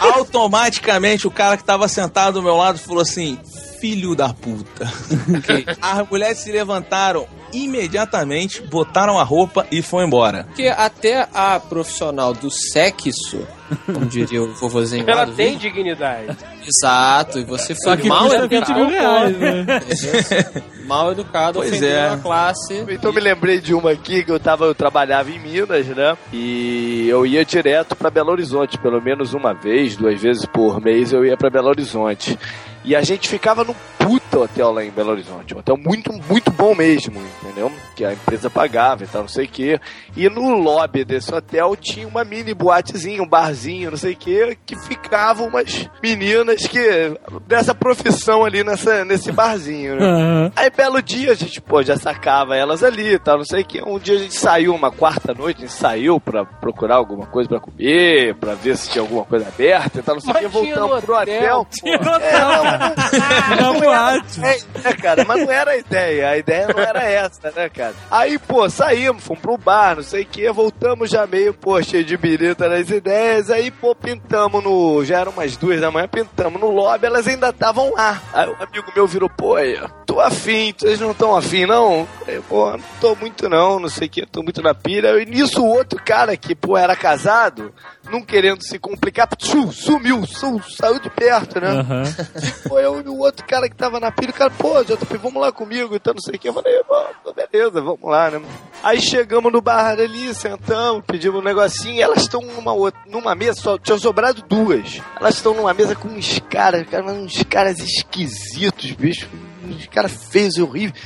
Automaticamente 0.00 1.26
o 1.26 1.30
cara 1.30 1.56
que 1.56 1.64
tava 1.64 1.88
sentado 1.88 2.34
do 2.34 2.42
meu 2.42 2.56
lado 2.56 2.78
falou 2.78 3.02
assim: 3.02 3.38
Filho 3.80 4.14
da 4.14 4.32
puta. 4.32 4.90
As 5.82 6.08
mulheres 6.08 6.38
se 6.38 6.50
levantaram 6.50 7.28
imediatamente, 7.52 8.62
botaram 8.62 9.18
a 9.18 9.22
roupa 9.22 9.66
e 9.70 9.82
foi 9.82 10.04
embora. 10.04 10.44
Porque 10.44 10.68
até 10.68 11.28
a 11.34 11.58
profissional 11.60 12.32
do 12.34 12.50
sexo, 12.50 13.46
como 13.86 14.06
diria 14.06 14.42
o 14.42 14.54
vovozinho 14.54 15.04
Ela 15.08 15.26
tem 15.26 15.52
vídeo, 15.52 15.72
dignidade. 15.72 16.36
Exato, 16.66 17.38
e 17.38 17.44
você 17.44 17.74
foi 17.74 17.84
Só 17.84 17.96
que 17.96 18.08
mal 18.08 18.24
custa 18.24 18.46
20 18.48 18.68
mil 18.74 18.84
educado. 18.84 18.90
reais, 18.90 19.38
né? 19.38 19.66
Mal 20.86 21.12
educado, 21.12 21.58
Pois 21.60 21.82
é. 21.82 22.08
a 22.08 22.16
classe. 22.16 22.84
Então 22.88 23.12
me 23.12 23.20
lembrei 23.20 23.60
de 23.60 23.74
uma 23.74 23.90
aqui 23.90 24.24
que 24.24 24.30
eu 24.32 24.40
tava, 24.40 24.64
eu 24.64 24.74
trabalhava 24.74 25.30
em 25.30 25.38
Minas, 25.38 25.86
né? 25.86 26.16
E 26.32 27.06
eu 27.08 27.26
ia 27.26 27.44
direto 27.44 27.94
pra 27.94 28.10
Belo 28.10 28.30
Horizonte, 28.30 28.78
pelo 28.78 29.00
menos 29.02 29.34
uma 29.34 29.52
vez, 29.52 29.96
duas 29.96 30.20
vezes 30.20 30.46
por 30.46 30.80
mês 30.80 31.12
eu 31.12 31.24
ia 31.24 31.36
pra 31.36 31.50
Belo 31.50 31.68
Horizonte. 31.68 32.38
E 32.88 32.96
a 32.96 33.02
gente 33.02 33.28
ficava 33.28 33.64
num 33.64 33.74
puta 33.98 34.38
hotel 34.38 34.72
lá 34.72 34.82
em 34.82 34.90
Belo 34.90 35.10
Horizonte, 35.10 35.54
um 35.54 35.58
hotel 35.58 35.76
muito, 35.76 36.10
muito 36.26 36.50
bom 36.50 36.74
mesmo, 36.74 37.20
entendeu? 37.42 37.70
Que 37.94 38.02
a 38.02 38.14
empresa 38.14 38.48
pagava 38.48 39.04
e 39.04 39.06
tal, 39.06 39.20
não 39.20 39.28
sei 39.28 39.44
o 39.44 39.48
quê. 39.48 39.78
E 40.16 40.26
no 40.30 40.54
lobby 40.54 41.04
desse 41.04 41.34
hotel 41.34 41.76
tinha 41.76 42.08
uma 42.08 42.24
mini 42.24 42.54
boatezinha, 42.54 43.22
um 43.22 43.28
barzinho, 43.28 43.90
não 43.90 43.98
sei 43.98 44.14
o 44.14 44.16
quê, 44.16 44.56
que 44.64 44.74
ficavam 44.74 45.48
umas 45.48 45.90
meninas 46.02 46.66
que 46.66 47.12
dessa 47.46 47.74
profissão 47.74 48.42
ali 48.42 48.64
nessa, 48.64 49.04
nesse 49.04 49.30
barzinho, 49.32 49.96
né? 49.96 50.06
Aham. 50.06 50.52
Aí, 50.56 50.70
belo 50.70 51.02
dia, 51.02 51.32
a 51.32 51.34
gente, 51.34 51.60
pô, 51.60 51.82
já 51.82 51.98
sacava 51.98 52.56
elas 52.56 52.82
ali 52.82 53.16
e 53.16 53.18
tal, 53.18 53.36
não 53.36 53.44
sei 53.44 53.60
o 53.60 53.66
que. 53.66 53.82
Um 53.82 53.98
dia 53.98 54.14
a 54.14 54.18
gente 54.18 54.34
saiu, 54.34 54.74
uma 54.74 54.90
quarta 54.90 55.34
noite, 55.34 55.58
a 55.58 55.66
gente 55.66 55.74
saiu 55.74 56.18
pra 56.18 56.46
procurar 56.46 56.96
alguma 56.96 57.26
coisa 57.26 57.50
pra 57.50 57.60
comer, 57.60 58.34
pra 58.36 58.54
ver 58.54 58.78
se 58.78 58.88
tinha 58.88 59.02
alguma 59.02 59.26
coisa 59.26 59.46
aberta 59.46 59.98
e 59.98 60.02
tal, 60.02 60.14
não 60.14 60.22
sei 60.22 60.32
o 60.32 60.36
tinha 60.36 60.48
Voltamos 60.48 60.90
no 60.90 61.02
pro 61.02 61.16
hotel, 61.16 61.60
hotel. 61.60 62.18
É, 62.22 62.40
não, 62.40 62.77
Boate. 63.80 64.44
É, 64.44 64.58
né, 64.80 64.92
cara? 64.94 65.24
Mas 65.24 65.42
não 65.44 65.52
era 65.52 65.72
a 65.72 65.76
ideia. 65.76 66.30
A 66.30 66.38
ideia 66.38 66.68
não 66.68 66.80
era 66.80 67.02
essa, 67.02 67.50
né, 67.50 67.68
cara? 67.68 67.94
Aí, 68.10 68.38
pô, 68.38 68.68
saímos, 68.68 69.24
fomos 69.24 69.42
pro 69.42 69.58
bar, 69.58 69.96
não 69.96 70.02
sei 70.02 70.22
o 70.22 70.26
que, 70.26 70.50
voltamos 70.50 71.10
já 71.10 71.26
meio, 71.26 71.54
pô, 71.54 71.80
cheio 71.82 72.04
de 72.04 72.16
birita 72.16 72.68
nas 72.68 72.90
ideias. 72.90 73.50
Aí, 73.50 73.70
pô, 73.70 73.94
pintamos 73.94 74.62
no. 74.62 75.04
Já 75.04 75.20
eram 75.20 75.32
umas 75.32 75.56
duas 75.56 75.80
da 75.80 75.90
manhã, 75.90 76.08
pintamos 76.08 76.60
no 76.60 76.70
lobby, 76.70 77.06
elas 77.06 77.26
ainda 77.26 77.50
estavam 77.50 77.92
lá. 77.94 78.20
Aí 78.32 78.48
um 78.48 78.62
amigo 78.62 78.92
meu 78.94 79.06
virou, 79.06 79.30
pô, 79.30 79.56
aí, 79.56 79.78
tô 80.06 80.20
afim, 80.20 80.74
vocês 80.76 81.00
não 81.00 81.12
estão 81.12 81.36
afim, 81.36 81.66
não? 81.66 82.06
Eu, 82.26 82.42
pô, 82.42 82.70
não 82.72 82.80
tô 83.00 83.14
muito 83.16 83.48
não, 83.48 83.78
não 83.78 83.88
sei 83.88 84.06
o 84.06 84.10
que, 84.10 84.26
tô 84.26 84.42
muito 84.42 84.62
na 84.62 84.74
pilha. 84.74 85.20
E 85.20 85.26
nisso 85.26 85.62
o 85.62 85.68
outro 85.68 86.00
cara 86.04 86.36
que, 86.36 86.54
pô, 86.54 86.76
era 86.76 86.96
casado, 86.96 87.72
não 88.10 88.22
querendo 88.22 88.62
se 88.62 88.78
complicar, 88.78 89.28
tchu, 89.36 89.72
sumiu, 89.72 90.26
su- 90.26 90.62
saiu 90.76 90.98
de 91.00 91.10
perto, 91.10 91.60
né? 91.60 91.68
Aham. 91.68 92.04
Foi 92.68 92.84
eu 92.84 93.00
e 93.00 93.08
o 93.08 93.18
outro 93.18 93.44
cara 93.46 93.68
que 93.68 93.76
tava 93.76 94.00
na 94.00 94.10
pilha, 94.10 94.30
o 94.30 94.34
cara, 94.34 94.50
pô, 94.50 94.82
JP, 94.84 95.16
vamos 95.18 95.40
lá 95.40 95.52
comigo, 95.52 95.94
então 95.94 96.14
não 96.14 96.20
sei 96.20 96.34
o 96.36 96.38
que. 96.38 96.48
Eu 96.48 96.54
falei, 96.54 96.72
"Pô, 96.84 97.32
beleza, 97.32 97.80
vamos 97.80 98.02
lá, 98.02 98.30
né? 98.30 98.40
Aí 98.82 99.00
chegamos 99.00 99.52
no 99.52 99.60
bar 99.60 99.98
ali, 99.98 100.34
sentamos, 100.34 101.02
pedimos 101.06 101.40
um 101.40 101.44
negocinho, 101.44 101.96
e 101.96 102.02
elas 102.02 102.22
estão 102.22 102.40
numa, 102.40 102.72
outra, 102.72 103.00
numa 103.06 103.34
mesa, 103.34 103.60
só 103.60 103.78
tinha 103.78 103.98
sobrado 103.98 104.42
duas. 104.48 105.00
Elas 105.20 105.34
estão 105.36 105.54
numa 105.54 105.74
mesa 105.74 105.94
com 105.94 106.08
uns 106.08 106.38
caras, 106.50 106.86
cara, 106.88 107.04
uns 107.06 107.42
caras 107.44 107.78
esquisitos, 107.78 108.92
bicho, 108.92 109.28
uns 109.64 109.86
caras 109.86 110.12
feios 110.30 110.56
e 110.56 110.62
horríveis. 110.62 111.02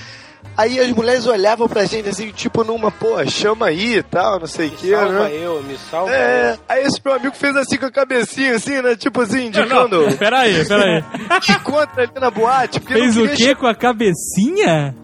Aí 0.56 0.78
as 0.78 0.90
mulheres 0.90 1.26
olhavam 1.26 1.66
pra 1.68 1.84
gente 1.84 2.08
assim, 2.08 2.30
tipo 2.30 2.62
numa, 2.62 2.90
pô, 2.90 3.24
chama 3.26 3.66
aí 3.66 3.96
e 3.96 4.02
tal, 4.02 4.38
não 4.40 4.46
sei 4.46 4.68
o 4.68 4.70
que, 4.72 4.90
Salva 4.90 5.28
né? 5.28 5.30
eu, 5.34 5.62
me 5.62 5.76
salva 5.90 6.12
É, 6.12 6.58
aí 6.68 6.84
esse 6.84 7.00
meu 7.04 7.14
amigo 7.14 7.34
fez 7.34 7.56
assim 7.56 7.76
com 7.78 7.86
a 7.86 7.90
cabecinha, 7.90 8.54
assim, 8.56 8.80
né? 8.82 8.94
Tipo 8.94 9.22
assim, 9.22 9.46
indicando. 9.46 10.06
Não, 10.06 10.16
peraí, 10.16 10.64
peraí. 10.66 11.02
Encontra 11.50 12.02
ali 12.02 12.12
na 12.20 12.30
boate, 12.30 12.80
porque 12.80 12.94
Fez 12.94 13.16
não 13.16 13.24
o 13.24 13.28
quê 13.30 13.54
com 13.54 13.66
a 13.66 13.74
cabecinha? 13.74 14.94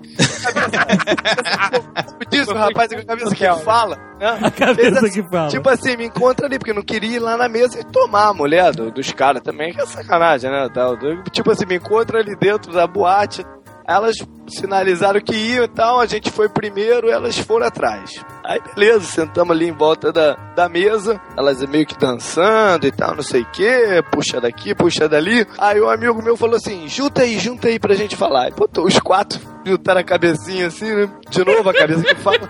Disse 2.31 2.51
o 2.51 2.55
rapaz 2.55 2.93
com 2.93 3.01
a 3.01 3.05
cabeça 3.05 3.35
que 3.35 3.65
fala, 3.65 3.97
né? 4.19 4.39
A 4.43 4.51
cabeça 4.51 5.07
assim, 5.07 5.23
que 5.23 5.29
fala. 5.31 5.49
Tipo 5.49 5.69
assim, 5.71 5.97
me 5.97 6.07
encontra 6.07 6.47
ali, 6.47 6.59
porque 6.59 6.71
eu 6.73 6.75
não 6.75 6.83
queria 6.83 7.17
ir 7.17 7.19
lá 7.21 7.37
na 7.37 7.49
mesa 7.49 7.79
e 7.81 7.85
tomar 7.85 8.29
a 8.29 8.35
mulher 8.35 8.73
do- 8.73 8.91
dos 8.91 9.11
caras 9.13 9.43
também, 9.43 9.73
que 9.73 9.81
é 9.81 9.87
sacanagem, 9.87 10.51
né? 10.51 10.69
Tal. 10.73 10.97
Tipo 11.33 11.51
assim, 11.53 11.67
me 11.67 11.77
encontra 11.77 12.19
ali 12.19 12.37
dentro 12.37 12.73
da 12.73 12.87
boate. 12.87 13.45
Elas 13.89 14.17
sinalizaram 14.47 15.19
que 15.21 15.35
iam 15.35 15.65
e 15.65 15.69
tal, 15.69 15.99
a 15.99 16.07
gente 16.07 16.31
foi 16.31 16.47
primeiro, 16.49 17.09
elas 17.09 17.39
foram 17.39 17.67
atrás. 17.67 18.23
Aí 18.45 18.61
beleza, 18.75 19.01
sentamos 19.05 19.57
ali 19.57 19.67
em 19.67 19.73
volta 19.73 20.13
da, 20.13 20.35
da 20.55 20.69
mesa, 20.69 21.19
elas 21.37 21.63
meio 21.63 21.87
que 21.87 21.99
dançando 21.99 22.87
e 22.87 22.93
tal, 22.93 23.15
não 23.15 23.23
sei 23.23 23.43
o 23.43 23.51
que, 23.51 24.03
puxa 24.11 24.41
daqui, 24.41 24.75
puxa 24.75 25.09
dali. 25.09 25.47
Aí 25.59 25.81
um 25.81 25.89
amigo 25.89 26.23
meu 26.23 26.37
falou 26.37 26.57
assim: 26.57 26.87
junta 26.87 27.23
aí, 27.23 27.39
junta 27.39 27.69
aí 27.69 27.79
pra 27.79 27.95
gente 27.95 28.15
falar. 28.15 28.49
E 28.49 28.53
botou 28.53 28.87
os 28.87 28.99
quatro, 28.99 29.41
juntaram 29.65 30.01
a 30.01 30.05
cabecinha 30.05 30.67
assim, 30.67 30.95
né? 30.95 31.11
De 31.31 31.45
novo 31.45 31.69
a 31.69 31.75
cabeça 31.75 32.03
que 32.03 32.15
fala. 32.17 32.49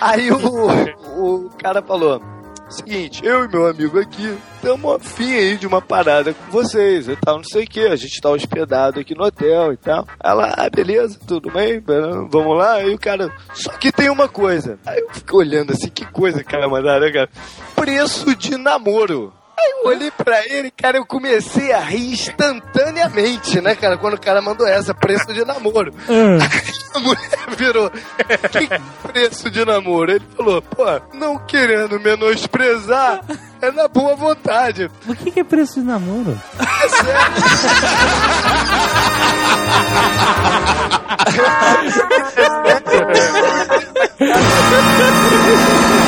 Aí 0.00 0.30
o, 0.32 1.46
o 1.46 1.50
cara 1.58 1.82
falou. 1.82 2.37
Seguinte, 2.68 3.24
eu 3.24 3.44
e 3.44 3.48
meu 3.48 3.66
amigo 3.66 3.98
aqui 3.98 4.36
estamos 4.56 4.94
afim 4.96 5.32
aí 5.32 5.56
de 5.56 5.66
uma 5.66 5.80
parada 5.80 6.34
com 6.34 6.50
vocês 6.50 7.08
e 7.08 7.16
tal, 7.16 7.36
não 7.36 7.44
sei 7.44 7.64
o 7.64 7.66
que. 7.66 7.80
A 7.80 7.96
gente 7.96 8.20
tá 8.20 8.28
hospedado 8.28 9.00
aqui 9.00 9.14
no 9.14 9.24
hotel 9.24 9.72
e 9.72 9.76
tal. 9.78 10.06
Ela, 10.22 10.54
ah, 10.54 10.68
beleza, 10.68 11.18
tudo 11.26 11.50
bem, 11.50 11.82
vamos 12.30 12.58
lá. 12.58 12.74
Aí 12.74 12.94
o 12.94 12.98
cara, 12.98 13.32
só 13.54 13.70
que 13.70 13.90
tem 13.90 14.10
uma 14.10 14.28
coisa. 14.28 14.78
Aí 14.84 15.00
eu 15.00 15.08
fico 15.10 15.38
olhando 15.38 15.72
assim, 15.72 15.88
que 15.88 16.04
coisa 16.04 16.44
ela 16.50 16.68
mandaram, 16.68 17.10
cara? 17.10 17.30
Preço 17.74 18.36
de 18.36 18.58
namoro. 18.58 19.32
Aí 19.58 19.72
eu 19.82 19.88
olhei 19.88 20.10
pra 20.10 20.46
ele, 20.46 20.70
cara, 20.70 20.98
eu 20.98 21.04
comecei 21.04 21.72
a 21.72 21.80
rir 21.80 22.12
instantaneamente, 22.12 23.60
né, 23.60 23.74
cara? 23.74 23.98
Quando 23.98 24.14
o 24.14 24.20
cara 24.20 24.40
mandou 24.40 24.66
essa, 24.66 24.94
preço 24.94 25.32
de 25.32 25.44
namoro. 25.44 25.92
A 26.94 27.00
mulher 27.00 27.20
virou, 27.56 27.90
que 27.90 28.68
preço 29.08 29.50
de 29.50 29.64
namoro? 29.64 30.12
Ele 30.12 30.24
falou, 30.36 30.62
pô, 30.62 30.84
não 31.14 31.38
querendo 31.38 32.00
menosprezar, 32.00 33.20
é 33.60 33.70
na 33.70 33.86
boa 33.88 34.16
vontade. 34.16 34.90
O 35.06 35.14
que, 35.14 35.30
que 35.30 35.40
é 35.40 35.44
preço 35.44 35.80
de 35.80 35.86
namoro? 35.86 36.40
É 36.58 36.88
sério. 36.88 37.18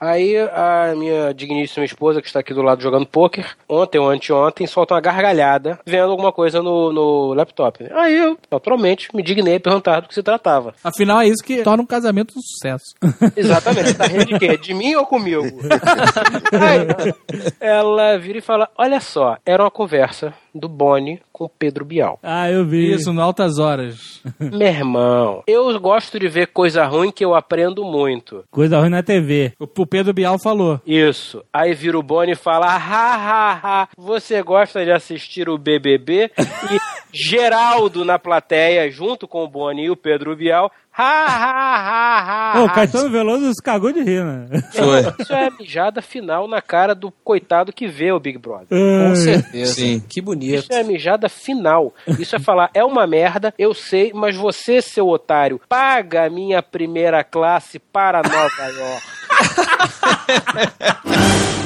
Aí 0.02 0.36
a 0.36 0.96
minha 0.96 1.32
digníssima 1.32 1.86
esposa, 1.86 2.24
que 2.24 2.28
está 2.28 2.40
aqui 2.40 2.56
do 2.56 2.64
lado 2.64 2.82
jogando 2.82 3.06
pôquer, 3.06 3.56
ontem 3.70 4.00
ou 4.00 4.10
anteontem, 4.10 4.66
solta 4.66 4.96
uma 4.96 5.00
gargalhada 5.00 5.80
vendo 5.86 6.10
alguma 6.10 6.32
coisa 6.32 6.60
no, 6.60 6.92
no 6.92 7.34
laptop. 7.36 7.86
Aí 7.94 8.18
eu, 8.18 8.36
naturalmente, 8.50 9.16
me 9.16 9.22
dignei 9.22 9.58
a 9.58 9.60
perguntar 9.60 10.00
do 10.00 10.08
que 10.08 10.16
se 10.16 10.24
tratava. 10.24 10.74
Afinal, 10.84 11.22
é 11.22 11.28
isso 11.28 11.44
que 11.44 11.62
torna 11.62 11.84
um 11.84 11.86
casamento 11.86 12.34
um 12.36 12.42
sucesso. 12.42 12.96
Exatamente, 13.38 13.90
você 13.90 13.94
tá 13.94 14.08
rindo 14.08 14.26
de 14.26 14.40
quê? 14.40 14.58
De 14.58 14.74
mim 14.74 14.96
ou 14.96 15.06
comigo? 15.06 15.46
Aí, 16.52 17.48
ela 17.60 18.18
vira 18.18 18.40
e 18.40 18.42
fala: 18.42 18.70
Olha 18.76 19.00
só, 19.00 19.38
era 19.46 19.62
uma 19.62 19.70
conversa 19.70 20.34
do 20.54 20.70
Boni 20.70 21.20
com 21.32 21.46
o 21.46 21.50
Pedro 21.50 21.84
Bial. 21.84 22.20
Ah, 22.22 22.50
eu 22.50 22.66
vi. 22.66 22.92
Isso, 22.92 23.12
no 23.12 23.22
Altas 23.22 23.58
Horas. 23.60 24.22
Meu 24.40 24.68
irmão, 24.68 25.44
eu 25.48 25.80
gosto 25.80 26.20
de 26.20 26.28
ver 26.28 26.48
coisa 26.48 26.86
ruim 26.86 27.12
que 27.12 27.26
eu 27.26 27.34
aprendo 27.34 27.84
muito. 27.84 28.44
Coisa 28.52 28.80
ruim 28.80 28.90
na 28.90 29.04
TV. 29.04 29.54
O 29.60 29.68
o 29.82 29.86
Pedro 29.88 30.14
Bial 30.14 30.38
falou. 30.38 30.80
Isso. 30.86 31.44
Aí 31.52 31.74
vira 31.74 31.98
o 31.98 32.04
Boni 32.04 32.34
e 32.34 32.36
fala: 32.36 32.68
ha, 32.68 32.78
ha, 32.78 33.60
ha, 33.64 33.88
você 33.98 34.44
gosta 34.44 34.86
de 34.86 34.92
assistir 34.92 35.50
o 35.50 35.58
BBB? 35.58 36.32
E 36.38 36.80
Geraldo 37.14 38.06
na 38.06 38.18
plateia, 38.18 38.90
junto 38.92 39.28
com 39.28 39.44
o 39.44 39.48
Boni 39.48 39.86
e 39.86 39.90
o 39.90 39.96
Pedro 39.96 40.36
Bial. 40.36 40.72
Ha, 40.94 41.04
ha, 41.04 41.78
ha, 41.78 42.54
ha. 42.54 42.64
O. 42.64 42.70
Caetano 42.70 43.10
Veloso 43.10 43.54
se 43.54 43.62
cagou 43.62 43.94
de 43.94 44.02
rir, 44.02 44.26
né? 44.26 44.62
Foi. 44.74 45.00
Isso 45.20 45.34
é 45.34 45.48
a 45.48 45.52
mijada 45.52 46.02
final 46.02 46.48
na 46.50 46.62
cara 46.62 46.94
do 46.94 47.10
coitado 47.24 47.72
que 47.72 47.88
vê 47.88 48.12
o 48.12 48.20
Big 48.20 48.38
Brother. 48.38 48.68
Com 48.70 49.16
certeza. 49.16 49.74
Sim. 49.74 50.04
Que 50.10 50.20
bonito. 50.20 50.60
Isso 50.60 50.74
é 50.74 50.82
a 50.82 50.84
mijada 50.84 51.30
final. 51.30 51.94
Isso 52.20 52.36
é 52.36 52.40
falar, 52.40 52.70
é 52.74 52.84
uma 52.84 53.08
merda, 53.08 53.54
eu 53.58 53.74
sei, 53.74 54.12
mas 54.14 54.36
você, 54.36 54.82
seu 54.82 55.08
otário, 55.08 55.62
paga 55.70 56.26
a 56.26 56.30
minha 56.30 56.62
primeira 56.62 57.24
classe 57.24 57.80
para 57.80 58.22
Nova 58.22 58.68
York. 58.68 59.02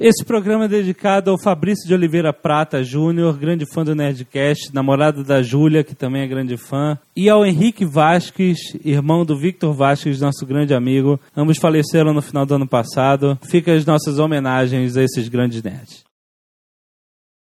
Esse 0.01 0.25
programa 0.25 0.65
é 0.65 0.69
dedicado 0.69 1.31
ao 1.31 1.39
Fabrício 1.39 1.87
de 1.87 1.93
Oliveira 1.93 2.33
Prata 2.33 2.83
Júnior, 2.83 3.37
grande 3.37 3.67
fã 3.67 3.85
do 3.85 3.95
Nerdcast, 3.95 4.75
namorado 4.75 5.23
da 5.23 5.43
Júlia, 5.43 5.85
que 5.85 5.95
também 5.95 6.23
é 6.23 6.27
grande 6.27 6.57
fã, 6.57 6.99
e 7.15 7.29
ao 7.29 7.45
Henrique 7.45 7.85
Vasques, 7.85 8.75
irmão 8.83 9.27
do 9.27 9.37
Victor 9.37 9.75
Vasques, 9.75 10.19
nosso 10.19 10.47
grande 10.47 10.73
amigo. 10.73 11.21
Ambos 11.37 11.59
faleceram 11.59 12.15
no 12.15 12.23
final 12.23 12.47
do 12.47 12.55
ano 12.55 12.67
passado. 12.67 13.39
Fica 13.43 13.75
as 13.75 13.85
nossas 13.85 14.19
homenagens 14.19 14.97
a 14.97 15.03
esses 15.03 15.29
grandes 15.29 15.63
nerds. 15.63 16.10